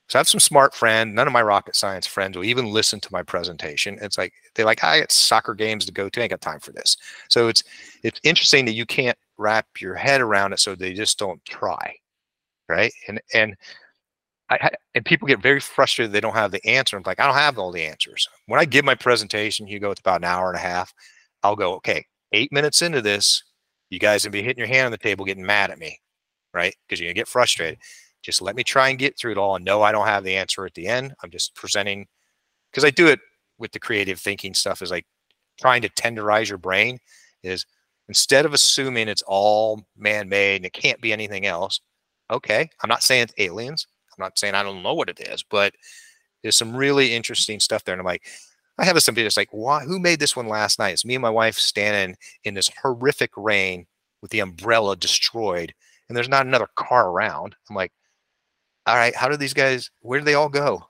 So 0.08 0.20
I 0.20 0.22
have 0.22 0.28
some 0.28 0.42
smart 0.42 0.76
friend. 0.76 1.16
None 1.16 1.28
of 1.28 1.34
my 1.34 1.42
rocket 1.42 1.76
science 1.76 2.06
friends 2.06 2.36
will 2.36 2.44
even 2.44 2.66
listen 2.66 3.00
to 3.00 3.10
my 3.14 3.24
presentation. 3.24 3.98
It's 4.02 4.18
like 4.18 4.34
they're 4.56 4.66
like, 4.66 4.84
I 4.84 5.00
got 5.00 5.12
soccer 5.12 5.54
games 5.54 5.86
to 5.86 5.94
go 5.94 6.10
to. 6.10 6.20
I 6.20 6.24
ain't 6.24 6.32
got 6.32 6.42
time 6.42 6.60
for 6.60 6.74
this. 6.74 6.98
So 7.30 7.48
it's 7.48 7.64
it's 8.04 8.20
interesting 8.24 8.66
that 8.66 8.74
you 8.74 8.86
can't 8.86 9.18
wrap 9.38 9.68
your 9.80 9.96
head 9.96 10.20
around 10.22 10.54
it, 10.54 10.60
so 10.60 10.76
they 10.76 10.94
just 10.94 11.18
don't 11.18 11.44
try, 11.46 11.96
right? 12.68 12.92
And 13.08 13.22
and 13.34 13.56
I, 14.50 14.70
and 14.96 15.06
people 15.06 15.28
get 15.30 15.42
very 15.42 15.62
frustrated 15.62 16.12
they 16.12 16.20
don't 16.20 16.34
have 16.34 16.52
the 16.52 16.66
answer. 16.68 16.98
I'm 16.98 17.04
like, 17.06 17.22
I 17.22 17.26
don't 17.26 17.36
have 17.36 17.58
all 17.58 17.72
the 17.72 17.86
answers. 17.86 18.28
When 18.48 18.60
I 18.60 18.66
give 18.66 18.84
my 18.84 18.96
presentation, 18.96 19.66
you 19.68 19.80
go, 19.80 19.92
it's 19.92 20.02
about 20.02 20.22
an 20.22 20.26
hour 20.26 20.50
and 20.50 20.58
a 20.58 20.62
half. 20.62 20.94
I'll 21.42 21.56
go, 21.56 21.76
okay, 21.76 22.06
eight 22.34 22.52
minutes 22.52 22.82
into 22.82 23.02
this, 23.02 23.44
you 23.92 24.00
guys 24.00 24.24
will 24.24 24.32
be 24.32 24.42
hitting 24.42 24.58
your 24.58 24.68
hand 24.68 24.86
on 24.88 24.92
the 24.92 24.98
table, 24.98 25.26
getting 25.26 25.46
mad 25.46 25.70
at 25.70 25.78
me, 25.78 26.00
right? 26.54 26.74
Because 26.88 27.00
you're 27.00 27.10
gonna 27.10 27.14
get 27.14 27.28
frustrated. 27.28 27.78
Just 28.24 28.42
let 28.42 28.56
me 28.56 28.64
try 28.64 28.90
and 28.90 28.98
get 28.98 29.18
through 29.18 29.34
it 29.34 29.38
all 29.38 29.56
and 29.56 29.66
know 29.66 29.82
I 29.82 29.92
don't 29.92 30.08
have 30.08 30.24
the 30.24 30.36
answer 30.36 30.66
at 30.66 30.74
the 30.74 30.88
end. 30.88 31.14
I'm 31.24 31.30
just 31.30 31.56
presenting 31.56 32.08
because 32.72 32.86
I 32.86 32.90
do 32.90 33.08
it 33.08 33.20
with 33.58 33.72
the 33.72 33.80
creative 33.80 34.20
thinking 34.20 34.54
stuff 34.54 34.82
is 34.82 34.92
like 34.92 35.06
trying 35.60 35.82
to 35.84 35.90
tenderize 35.90 36.50
your 36.50 36.58
brain 36.58 36.98
is 37.44 37.66
instead 38.08 38.46
of 38.46 38.54
assuming 38.54 39.08
it's 39.08 39.24
all 39.28 39.86
man-made 39.98 40.58
and 40.58 40.66
it 40.66 40.74
can't 40.74 41.02
be 41.02 41.14
anything 41.14 41.46
else. 41.46 41.80
Okay, 42.32 42.70
I'm 42.82 42.90
not 42.90 43.04
saying 43.04 43.24
it's 43.24 43.34
aliens. 43.38 43.88
I'm 44.18 44.24
not 44.24 44.40
saying 44.40 44.56
I 44.56 44.64
don't 44.64 44.84
know 44.84 44.94
what 44.94 45.10
it 45.10 45.20
is, 45.20 45.44
but 45.44 45.74
there's 46.44 46.58
some 46.58 46.76
really 46.76 47.14
interesting 47.14 47.60
stuff 47.60 47.84
there. 47.84 47.94
And 47.94 48.00
I'm 48.00 48.06
like, 48.06 48.24
I 48.82 48.86
have 48.86 48.98
video. 49.06 49.28
It's 49.28 49.38
like, 49.38 49.50
why? 49.52 49.84
Who 49.84 50.00
made 50.00 50.20
this 50.20 50.36
one 50.36 50.48
last 50.48 50.80
night? 50.80 50.94
It's 50.94 51.06
me 51.06 51.14
and 51.14 51.22
my 51.22 51.30
wife 51.30 51.56
standing 51.56 52.18
in 52.44 52.56
this 52.56 52.70
horrific 52.82 53.30
rain 53.38 53.86
with 54.24 54.32
the 54.32 54.40
umbrella 54.40 54.96
destroyed, 54.96 55.72
and 56.10 56.18
there's 56.18 56.28
not 56.28 56.48
another 56.48 56.68
car 56.76 57.10
around. 57.10 57.56
I'm 57.70 57.76
like, 57.76 57.92
all 58.88 58.96
right, 58.96 59.16
how 59.16 59.30
do 59.30 59.38
these 59.38 59.54
guys? 59.54 59.92
Where 60.02 60.18
do 60.18 60.26
they 60.26 60.34
all 60.34 60.50
go? 60.50 60.84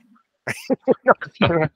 there 1.41 1.69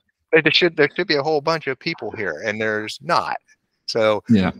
should 0.50 0.74
there 0.76 0.88
should 0.96 1.06
be 1.06 1.16
a 1.16 1.22
whole 1.22 1.42
bunch 1.42 1.66
of 1.66 1.78
people 1.78 2.10
here, 2.10 2.42
and 2.46 2.58
there's 2.58 2.98
not. 3.02 3.36
So 3.84 4.22
yeah. 4.30 4.52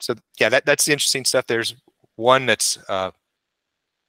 So 0.00 0.14
yeah, 0.40 0.48
that 0.48 0.66
that's 0.66 0.86
the 0.86 0.92
interesting 0.92 1.24
stuff. 1.24 1.46
There's 1.46 1.76
one 2.16 2.46
that's 2.46 2.78
uh, 2.88 3.12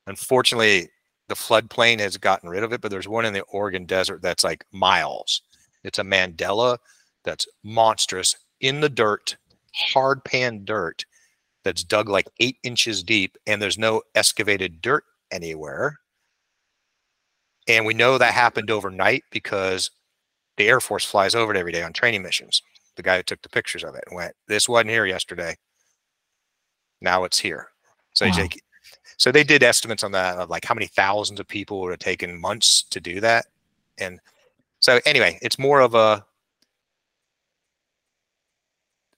unfortunately 0.08 0.90
the 1.30 1.36
floodplain 1.36 2.00
has 2.00 2.18
gotten 2.18 2.50
rid 2.50 2.64
of 2.64 2.74
it, 2.74 2.82
but 2.82 2.90
there's 2.90 3.08
one 3.08 3.26
in 3.26 3.34
the 3.34 3.42
Oregon 3.44 3.86
desert 3.86 4.24
that's 4.24 4.44
like 4.44 4.66
miles. 4.72 5.44
It's 5.84 6.00
a 6.00 6.04
Mandala 6.04 6.78
that's 7.24 7.48
monstrous 7.64 8.36
in 8.60 8.82
the 8.82 8.90
dirt, 8.90 9.36
hard 9.76 10.24
pan 10.24 10.64
dirt 10.66 11.06
that's 11.64 11.84
dug 11.84 12.10
like 12.10 12.28
eight 12.40 12.58
inches 12.64 13.04
deep, 13.04 13.38
and 13.48 13.62
there's 13.62 13.78
no 13.78 14.02
excavated 14.16 14.82
dirt 14.82 15.04
anywhere. 15.32 16.00
And 17.68 17.86
we 17.86 17.94
know 17.94 18.18
that 18.18 18.34
happened 18.34 18.70
overnight 18.70 19.24
because 19.32 19.90
the 20.58 20.68
Air 20.68 20.82
Force 20.82 21.06
flies 21.06 21.36
over 21.36 21.54
it 21.54 21.58
every 21.58 21.72
day 21.72 21.82
on 21.82 21.94
training 21.94 22.22
missions. 22.22 22.62
The 22.96 23.04
guy 23.04 23.18
who 23.18 23.24
took 23.24 23.42
the 23.42 23.50
pictures 23.50 23.84
of 23.84 23.96
it 23.96 24.04
went, 24.12 24.36
This 24.48 24.70
wasn't 24.70 24.92
here 24.92 25.06
yesterday. 25.06 25.56
Now 27.02 27.24
it's 27.24 27.40
here. 27.40 27.70
So 28.14 28.26
wow. 28.26 28.32
take 28.32 28.62
so 29.18 29.32
they 29.32 29.44
did 29.44 29.64
estimates 29.64 30.04
on 30.04 30.12
that 30.12 30.38
of 30.38 30.50
like 30.50 30.66
how 30.66 30.74
many 30.74 30.88
thousands 30.88 31.40
of 31.40 31.48
people 31.48 31.82
would 31.82 31.92
have 31.92 32.00
taken 32.00 32.40
months 32.40 32.84
to 32.84 33.00
do 33.00 33.20
that. 33.22 33.46
And 33.98 34.20
so 34.84 35.00
anyway, 35.06 35.40
it's 35.42 35.58
more 35.58 35.80
of 35.80 35.96
a 35.96 36.26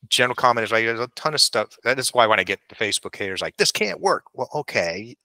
general 0.09 0.35
comment 0.35 0.63
is 0.63 0.71
like 0.71 0.85
there's 0.85 0.99
a 0.99 1.07
ton 1.15 1.33
of 1.33 1.41
stuff. 1.41 1.75
That 1.83 1.97
is 1.97 2.13
why 2.13 2.27
when 2.27 2.39
I 2.39 2.43
get 2.43 2.59
the 2.69 2.75
Facebook 2.75 3.15
haters 3.15 3.41
like 3.41 3.57
this 3.57 3.71
can't 3.71 3.99
work. 3.99 4.25
Well, 4.35 4.47
okay. 4.53 5.15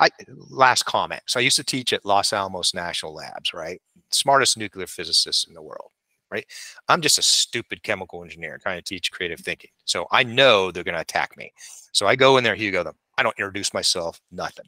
I 0.00 0.08
last 0.50 0.86
comment. 0.86 1.22
So 1.26 1.38
I 1.38 1.44
used 1.44 1.54
to 1.54 1.62
teach 1.62 1.92
at 1.92 2.04
Los 2.04 2.32
Alamos 2.32 2.74
National 2.74 3.14
Labs, 3.14 3.54
right? 3.54 3.80
Smartest 4.10 4.58
nuclear 4.58 4.88
physicists 4.88 5.44
in 5.44 5.54
the 5.54 5.62
world, 5.62 5.92
right? 6.28 6.44
I'm 6.88 7.00
just 7.00 7.18
a 7.18 7.22
stupid 7.22 7.84
chemical 7.84 8.24
engineer 8.24 8.58
trying 8.60 8.78
to 8.78 8.84
teach 8.84 9.12
creative 9.12 9.38
thinking. 9.38 9.70
So 9.84 10.08
I 10.10 10.24
know 10.24 10.72
they're 10.72 10.82
going 10.82 10.96
to 10.96 11.00
attack 11.00 11.36
me. 11.36 11.52
So 11.92 12.08
I 12.08 12.16
go 12.16 12.38
in 12.38 12.42
there, 12.42 12.56
Hugo, 12.56 12.82
them. 12.82 12.96
I 13.18 13.22
don't 13.22 13.38
introduce 13.38 13.72
myself, 13.72 14.20
nothing. 14.32 14.66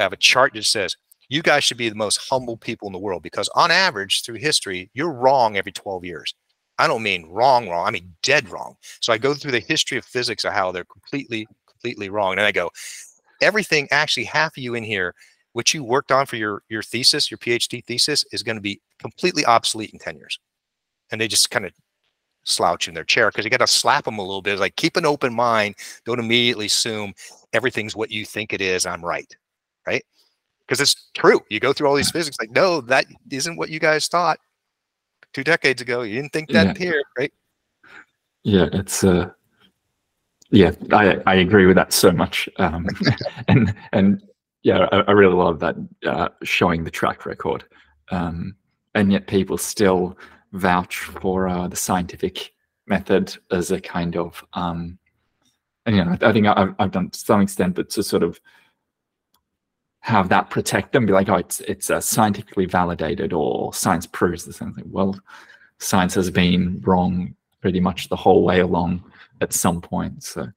I 0.00 0.02
have 0.02 0.12
a 0.12 0.16
chart 0.16 0.54
that 0.54 0.64
says, 0.64 0.96
you 1.28 1.42
guys 1.42 1.64
should 1.64 1.76
be 1.76 1.88
the 1.88 1.94
most 1.94 2.18
humble 2.28 2.56
people 2.56 2.86
in 2.86 2.92
the 2.92 2.98
world 2.98 3.22
because 3.22 3.48
on 3.54 3.70
average 3.70 4.22
through 4.22 4.36
history, 4.36 4.90
you're 4.94 5.12
wrong 5.12 5.56
every 5.56 5.72
12 5.72 6.04
years. 6.04 6.34
I 6.78 6.86
don't 6.86 7.02
mean 7.02 7.26
wrong, 7.26 7.68
wrong. 7.68 7.86
I 7.86 7.90
mean 7.90 8.14
dead 8.22 8.48
wrong. 8.48 8.76
So 9.00 9.12
I 9.12 9.18
go 9.18 9.34
through 9.34 9.52
the 9.52 9.60
history 9.60 9.96
of 9.96 10.04
physics 10.04 10.44
of 10.44 10.52
how 10.52 10.72
they're 10.72 10.84
completely, 10.84 11.46
completely 11.68 12.08
wrong. 12.10 12.32
And 12.32 12.40
I 12.40 12.52
go, 12.52 12.70
everything, 13.40 13.88
actually 13.90 14.24
half 14.24 14.56
of 14.56 14.62
you 14.62 14.74
in 14.74 14.82
here, 14.82 15.14
which 15.52 15.72
you 15.72 15.84
worked 15.84 16.10
on 16.10 16.26
for 16.26 16.36
your, 16.36 16.62
your 16.68 16.82
thesis, 16.82 17.30
your 17.30 17.38
PhD 17.38 17.84
thesis 17.84 18.24
is 18.32 18.42
going 18.42 18.56
to 18.56 18.62
be 18.62 18.80
completely 18.98 19.44
obsolete 19.44 19.90
in 19.92 19.98
10 19.98 20.16
years. 20.16 20.38
And 21.12 21.20
they 21.20 21.28
just 21.28 21.50
kind 21.50 21.64
of 21.64 21.72
slouch 22.44 22.88
in 22.88 22.94
their 22.94 23.04
chair 23.04 23.30
because 23.30 23.44
you 23.44 23.50
got 23.50 23.58
to 23.58 23.66
slap 23.66 24.04
them 24.04 24.18
a 24.18 24.22
little 24.22 24.42
bit. 24.42 24.54
It's 24.54 24.60
like 24.60 24.76
keep 24.76 24.96
an 24.96 25.06
open 25.06 25.32
mind. 25.32 25.76
Don't 26.04 26.18
immediately 26.18 26.66
assume 26.66 27.14
everything's 27.52 27.96
what 27.96 28.10
you 28.10 28.24
think 28.24 28.52
it 28.52 28.60
is. 28.60 28.84
I'm 28.84 29.04
right, 29.04 29.32
right? 29.86 30.04
Because 30.66 30.80
it's 30.80 31.10
true. 31.14 31.40
You 31.50 31.60
go 31.60 31.72
through 31.72 31.88
all 31.88 31.94
these 31.94 32.10
physics, 32.10 32.36
like 32.40 32.50
no, 32.50 32.80
that 32.82 33.06
isn't 33.30 33.56
what 33.56 33.68
you 33.68 33.78
guys 33.78 34.08
thought 34.08 34.38
two 35.32 35.44
decades 35.44 35.82
ago. 35.82 36.02
You 36.02 36.16
didn't 36.16 36.32
think 36.32 36.50
that 36.50 36.78
yeah. 36.78 36.84
here, 36.84 37.02
right? 37.18 37.32
Yeah, 38.42 38.68
it's 38.72 39.04
uh 39.04 39.30
yeah, 40.50 40.72
I 40.92 41.20
I 41.26 41.34
agree 41.36 41.66
with 41.66 41.76
that 41.76 41.92
so 41.92 42.12
much. 42.12 42.48
Um, 42.58 42.86
and 43.48 43.74
and 43.92 44.22
yeah, 44.62 44.88
I, 44.92 45.00
I, 45.00 45.10
really 45.10 45.34
love 45.34 45.60
that 45.60 45.76
uh, 46.06 46.28
showing 46.42 46.84
the 46.84 46.90
track 46.90 47.26
record. 47.26 47.64
Um, 48.10 48.56
and 48.94 49.12
yet 49.12 49.26
people 49.26 49.58
still 49.58 50.16
vouch 50.52 50.96
for 50.96 51.48
uh, 51.48 51.68
the 51.68 51.76
scientific 51.76 52.52
method 52.86 53.36
as 53.50 53.70
a 53.70 53.80
kind 53.80 54.16
of 54.16 54.42
um, 54.54 54.98
and 55.86 55.96
you 55.96 56.04
know 56.04 56.16
I, 56.20 56.32
think 56.32 56.46
I've, 56.46 56.74
I've 56.78 56.90
done 56.90 57.10
to 57.10 57.18
some 57.18 57.40
extent, 57.40 57.74
but 57.74 57.90
to 57.90 58.02
sort 58.02 58.22
of 58.22 58.40
have 60.04 60.28
that 60.28 60.50
protect 60.50 60.92
them, 60.92 61.06
be 61.06 61.14
like, 61.14 61.30
oh, 61.30 61.36
it's 61.36 61.60
it's 61.60 61.88
uh, 61.88 61.98
scientifically 61.98 62.66
validated 62.66 63.32
or 63.32 63.72
science 63.72 64.06
proves 64.06 64.44
the 64.44 64.52
same 64.52 64.74
thing. 64.74 64.84
Well, 64.90 65.18
science 65.78 66.12
has 66.14 66.30
been 66.30 66.82
wrong 66.84 67.34
pretty 67.62 67.80
much 67.80 68.10
the 68.10 68.16
whole 68.16 68.42
way 68.42 68.60
along 68.60 69.02
at 69.40 69.54
some 69.54 69.80
point. 69.80 70.22
So. 70.22 70.48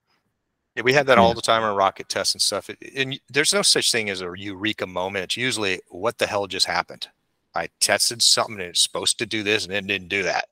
Yeah, 0.76 0.84
we 0.84 0.92
have 0.92 1.06
that 1.06 1.18
yeah. 1.18 1.24
all 1.24 1.34
the 1.34 1.42
time 1.42 1.64
on 1.64 1.78
rocket 1.78 2.10
tests 2.10 2.36
and 2.36 2.42
stuff. 2.42 2.70
and 2.94 3.18
there's 3.30 3.54
no 3.54 3.62
such 3.62 3.90
thing 3.90 4.10
as 4.10 4.22
a 4.22 4.30
eureka 4.36 4.86
moment. 4.86 5.24
It's 5.24 5.38
usually 5.38 5.80
what 5.88 6.18
the 6.18 6.28
hell 6.28 6.46
just 6.48 6.66
happened. 6.66 7.08
I 7.56 7.70
tested 7.80 8.22
something 8.22 8.56
and 8.56 8.64
it's 8.64 8.82
supposed 8.82 9.18
to 9.20 9.26
do 9.26 9.44
this 9.44 9.64
and 9.64 9.74
it 9.74 9.88
didn't 9.88 10.10
do 10.10 10.24
that. 10.24 10.50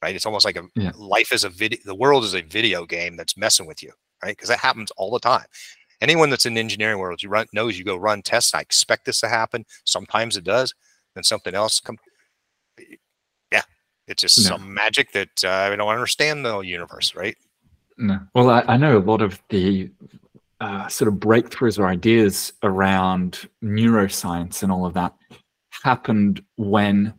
Right. 0.00 0.14
It's 0.14 0.26
almost 0.26 0.44
like 0.44 0.56
a 0.56 0.62
yeah. 0.76 0.92
life 0.96 1.32
is 1.32 1.42
a 1.42 1.48
video. 1.48 1.80
The 1.84 1.94
world 1.96 2.22
is 2.22 2.34
a 2.34 2.42
video 2.42 2.86
game 2.86 3.16
that's 3.16 3.36
messing 3.36 3.66
with 3.66 3.82
you. 3.82 3.90
Right. 4.22 4.30
Because 4.30 4.48
that 4.48 4.60
happens 4.60 4.92
all 4.92 5.10
the 5.10 5.18
time. 5.18 5.46
Anyone 6.00 6.30
that's 6.30 6.46
in 6.46 6.54
the 6.54 6.60
engineering 6.60 6.98
world, 6.98 7.22
you 7.22 7.28
run 7.28 7.46
knows 7.52 7.78
you 7.78 7.84
go 7.84 7.96
run 7.96 8.22
tests. 8.22 8.54
I 8.54 8.60
expect 8.60 9.04
this 9.04 9.20
to 9.20 9.28
happen. 9.28 9.64
Sometimes 9.84 10.36
it 10.36 10.44
does. 10.44 10.74
Then 11.14 11.24
something 11.24 11.54
else 11.54 11.80
come. 11.80 11.96
Yeah. 13.50 13.62
It's 14.06 14.22
just 14.22 14.42
some 14.42 14.72
magic 14.72 15.12
that 15.12 15.44
uh, 15.44 15.70
I 15.72 15.76
don't 15.76 15.88
understand 15.88 16.44
the 16.44 16.60
universe. 16.60 17.14
Right. 17.14 17.36
No. 17.96 18.20
Well, 18.34 18.50
I, 18.50 18.60
I 18.68 18.76
know 18.76 18.96
a 18.96 19.00
lot 19.00 19.22
of 19.22 19.42
the 19.48 19.90
uh, 20.60 20.88
sort 20.88 21.08
of 21.08 21.14
breakthroughs 21.14 21.78
or 21.78 21.86
ideas 21.86 22.52
around 22.62 23.48
neuroscience 23.62 24.62
and 24.62 24.72
all 24.72 24.86
of 24.86 24.94
that 24.94 25.14
happened 25.82 26.42
when 26.56 27.14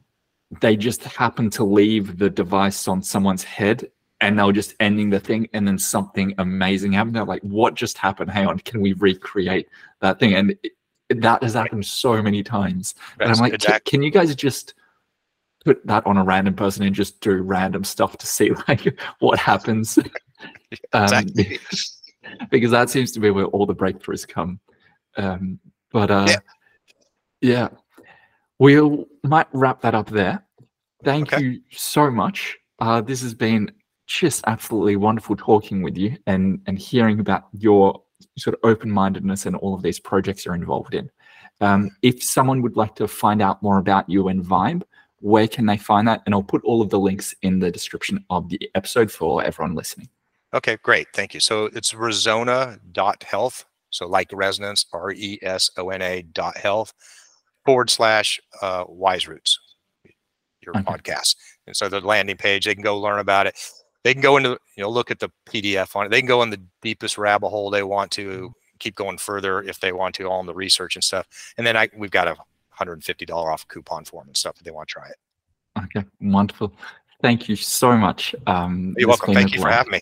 they 0.61 0.75
just 0.75 1.03
happened 1.03 1.53
to 1.53 1.63
leave 1.63 2.17
the 2.17 2.29
device 2.29 2.87
on 2.87 3.01
someone's 3.03 3.43
head 3.43 3.89
and 4.21 4.37
they 4.37 4.43
were 4.43 4.53
just 4.53 4.75
ending 4.79 5.09
the 5.09 5.19
thing 5.19 5.47
and 5.53 5.67
then 5.67 5.77
something 5.77 6.33
amazing 6.37 6.93
happened. 6.93 7.15
They're 7.15 7.23
like, 7.23 7.41
what 7.41 7.75
just 7.75 7.97
happened? 7.97 8.31
Hang 8.31 8.47
on, 8.47 8.59
can 8.59 8.81
we 8.81 8.93
recreate 8.93 9.67
that 10.01 10.19
thing? 10.19 10.33
And 10.33 10.55
it, 10.63 11.21
that 11.21 11.41
has 11.41 11.53
happened 11.53 11.85
so 11.85 12.21
many 12.21 12.43
times. 12.43 12.95
and 13.19 13.31
I'm 13.31 13.37
like, 13.39 13.53
exactly. 13.53 13.89
can, 13.89 14.01
you 14.01 14.11
guys 14.11 14.33
just 14.35 14.75
put 15.65 15.85
that 15.87 16.05
on 16.05 16.17
a 16.17 16.23
random 16.23 16.53
person 16.53 16.83
and 16.83 16.95
just 16.95 17.21
do 17.21 17.41
random 17.41 17.83
stuff 17.83 18.17
to 18.17 18.27
see 18.27 18.51
like 18.67 18.99
what 19.19 19.39
happens? 19.39 19.97
um, 20.93 21.25
because 22.51 22.71
that 22.71 22.89
seems 22.89 23.11
to 23.13 23.19
be 23.19 23.31
where 23.31 23.45
all 23.45 23.65
the 23.65 23.75
breakthroughs 23.75 24.27
come. 24.27 24.59
Um, 25.17 25.59
but 25.91 26.11
uh, 26.11 26.27
yeah. 26.27 26.39
yeah, 27.41 28.03
we'll 28.59 29.05
might 29.23 29.47
wrap 29.53 29.81
that 29.81 29.95
up 29.95 30.09
there. 30.09 30.45
Thank 31.03 31.33
okay. 31.33 31.43
you 31.43 31.61
so 31.71 32.11
much. 32.11 32.57
Uh, 32.79 33.01
this 33.01 33.21
has 33.21 33.33
been 33.33 33.71
just 34.09 34.43
absolutely 34.47 34.95
wonderful 34.95 35.35
talking 35.35 35.83
with 35.83 35.95
you 35.95 36.17
and 36.25 36.59
and 36.65 36.79
hearing 36.79 37.19
about 37.19 37.43
your 37.53 38.01
sort 38.37 38.55
of 38.55 38.59
open-mindedness 38.63 39.45
and 39.45 39.55
all 39.55 39.75
of 39.75 39.83
these 39.83 39.99
projects 39.99 40.45
you're 40.45 40.55
involved 40.55 40.95
in. 40.95 41.09
Um, 41.61 41.91
if 42.01 42.23
someone 42.23 42.61
would 42.63 42.75
like 42.75 42.95
to 42.95 43.07
find 43.07 43.41
out 43.41 43.61
more 43.61 43.77
about 43.77 44.09
you 44.09 44.27
and 44.27 44.43
Vibe, 44.43 44.81
where 45.19 45.47
can 45.47 45.65
they 45.65 45.77
find 45.77 46.07
that? 46.07 46.21
And 46.25 46.33
I'll 46.33 46.41
put 46.41 46.63
all 46.63 46.81
of 46.81 46.89
the 46.89 46.99
links 46.99 47.35
in 47.43 47.59
the 47.59 47.69
description 47.69 48.25
of 48.29 48.49
the 48.49 48.59
episode 48.75 49.11
for 49.11 49.43
everyone 49.43 49.75
listening. 49.75 50.09
Okay, 50.53 50.77
great. 50.81 51.07
Thank 51.13 51.33
you. 51.33 51.39
So 51.39 51.65
it's 51.65 51.93
resona.health. 51.93 53.65
So 53.91 54.07
like 54.07 54.29
resonance, 54.33 54.85
R 54.91 55.11
E 55.11 55.39
S 55.41 55.69
O 55.77 55.89
N 55.89 56.01
A 56.01 56.23
dot 56.23 56.57
health 56.57 56.93
forward 57.65 57.89
slash 57.89 58.39
uh, 58.61 58.85
wise 58.87 59.27
roots, 59.27 59.59
your 60.61 60.75
okay. 60.77 60.83
podcast. 60.83 61.35
And 61.67 61.75
so 61.75 61.89
the 61.89 61.99
landing 62.01 62.37
page, 62.37 62.65
they 62.65 62.73
can 62.73 62.83
go 62.83 62.97
learn 62.99 63.19
about 63.19 63.45
it. 63.47 63.55
They 64.03 64.13
can 64.13 64.21
go 64.21 64.37
into, 64.37 64.51
you 64.75 64.83
know, 64.83 64.89
look 64.89 65.11
at 65.11 65.19
the 65.19 65.29
PDF 65.45 65.95
on 65.95 66.05
it. 66.05 66.09
They 66.09 66.21
can 66.21 66.27
go 66.27 66.41
in 66.41 66.49
the 66.49 66.61
deepest 66.81 67.17
rabbit 67.17 67.49
hole 67.49 67.69
they 67.69 67.83
want 67.83 68.11
to, 68.11 68.53
keep 68.79 68.95
going 68.95 69.17
further 69.17 69.61
if 69.61 69.79
they 69.79 69.91
want 69.91 70.15
to, 70.15 70.23
all 70.23 70.39
in 70.39 70.45
the 70.45 70.53
research 70.53 70.95
and 70.95 71.03
stuff. 71.03 71.27
And 71.57 71.67
then 71.67 71.75
I, 71.75 71.89
we've 71.95 72.11
got 72.11 72.27
a 72.27 72.37
$150 72.79 73.29
off 73.31 73.67
coupon 73.67 74.05
for 74.05 74.21
them 74.21 74.29
and 74.29 74.37
stuff 74.37 74.55
if 74.57 74.63
they 74.63 74.71
want 74.71 74.87
to 74.87 74.93
try 74.93 75.07
it. 75.07 75.17
Okay, 75.83 76.07
wonderful. 76.21 76.73
Thank 77.21 77.49
you 77.49 77.55
so 77.55 77.97
much. 77.97 78.33
Um, 78.47 78.95
You're 78.97 79.09
welcome. 79.09 79.33
Thank 79.33 79.53
you 79.53 79.61
for 79.61 79.69
having 79.69 79.91
me. 79.91 79.99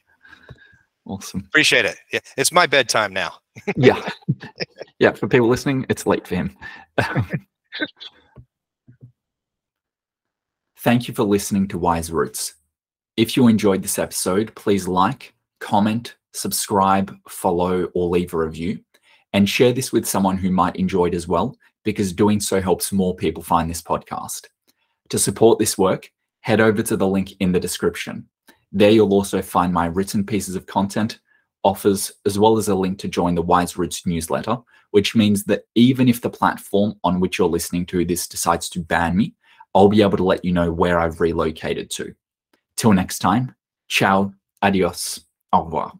Awesome. 1.05 1.43
Appreciate 1.47 1.85
it. 1.85 1.97
Yeah, 2.11 2.19
it's 2.35 2.51
my 2.51 2.67
bedtime 2.67 3.13
now. 3.13 3.33
yeah. 3.75 4.07
Yeah. 4.99 5.13
For 5.13 5.27
people 5.27 5.47
listening, 5.47 5.85
it's 5.89 6.05
late 6.05 6.27
for 6.27 6.35
him. 6.35 6.55
Thank 10.79 11.07
you 11.07 11.13
for 11.13 11.23
listening 11.23 11.67
to 11.69 11.77
Wise 11.77 12.11
Roots. 12.11 12.55
If 13.17 13.35
you 13.35 13.47
enjoyed 13.47 13.81
this 13.81 13.97
episode, 13.97 14.53
please 14.53 14.87
like, 14.87 15.33
comment, 15.59 16.17
subscribe, 16.33 17.11
follow, 17.27 17.85
or 17.95 18.09
leave 18.09 18.31
a 18.35 18.37
review. 18.37 18.79
And 19.33 19.49
share 19.49 19.73
this 19.73 19.91
with 19.91 20.07
someone 20.07 20.37
who 20.37 20.51
might 20.51 20.75
enjoy 20.75 21.07
it 21.07 21.15
as 21.15 21.27
well, 21.27 21.57
because 21.83 22.13
doing 22.13 22.39
so 22.39 22.61
helps 22.61 22.91
more 22.91 23.15
people 23.15 23.41
find 23.41 23.67
this 23.67 23.81
podcast. 23.81 24.45
To 25.09 25.17
support 25.17 25.57
this 25.57 25.79
work, 25.79 26.11
head 26.41 26.61
over 26.61 26.83
to 26.83 26.95
the 26.95 27.07
link 27.07 27.33
in 27.39 27.51
the 27.51 27.59
description. 27.59 28.27
There 28.71 28.91
you'll 28.91 29.13
also 29.13 29.41
find 29.41 29.73
my 29.73 29.87
written 29.87 30.23
pieces 30.23 30.55
of 30.55 30.67
content, 30.67 31.19
offers, 31.63 32.11
as 32.27 32.37
well 32.37 32.59
as 32.59 32.67
a 32.67 32.75
link 32.75 32.99
to 32.99 33.07
join 33.07 33.33
the 33.33 33.41
Wise 33.41 33.77
Roots 33.77 34.05
newsletter, 34.05 34.59
which 34.91 35.15
means 35.15 35.43
that 35.45 35.63
even 35.73 36.07
if 36.07 36.21
the 36.21 36.29
platform 36.29 36.93
on 37.03 37.19
which 37.19 37.39
you're 37.39 37.49
listening 37.49 37.87
to 37.87 38.05
this 38.05 38.27
decides 38.27 38.69
to 38.69 38.79
ban 38.79 39.17
me, 39.17 39.33
I'll 39.73 39.89
be 39.89 40.03
able 40.03 40.17
to 40.17 40.23
let 40.23 40.45
you 40.45 40.51
know 40.51 40.71
where 40.71 40.99
I've 40.99 41.19
relocated 41.19 41.89
to. 41.91 42.13
Till 42.77 42.93
next 42.93 43.19
time, 43.19 43.55
ciao, 43.89 44.31
adios, 44.61 45.19
au 45.51 45.63
revoir. 45.63 45.97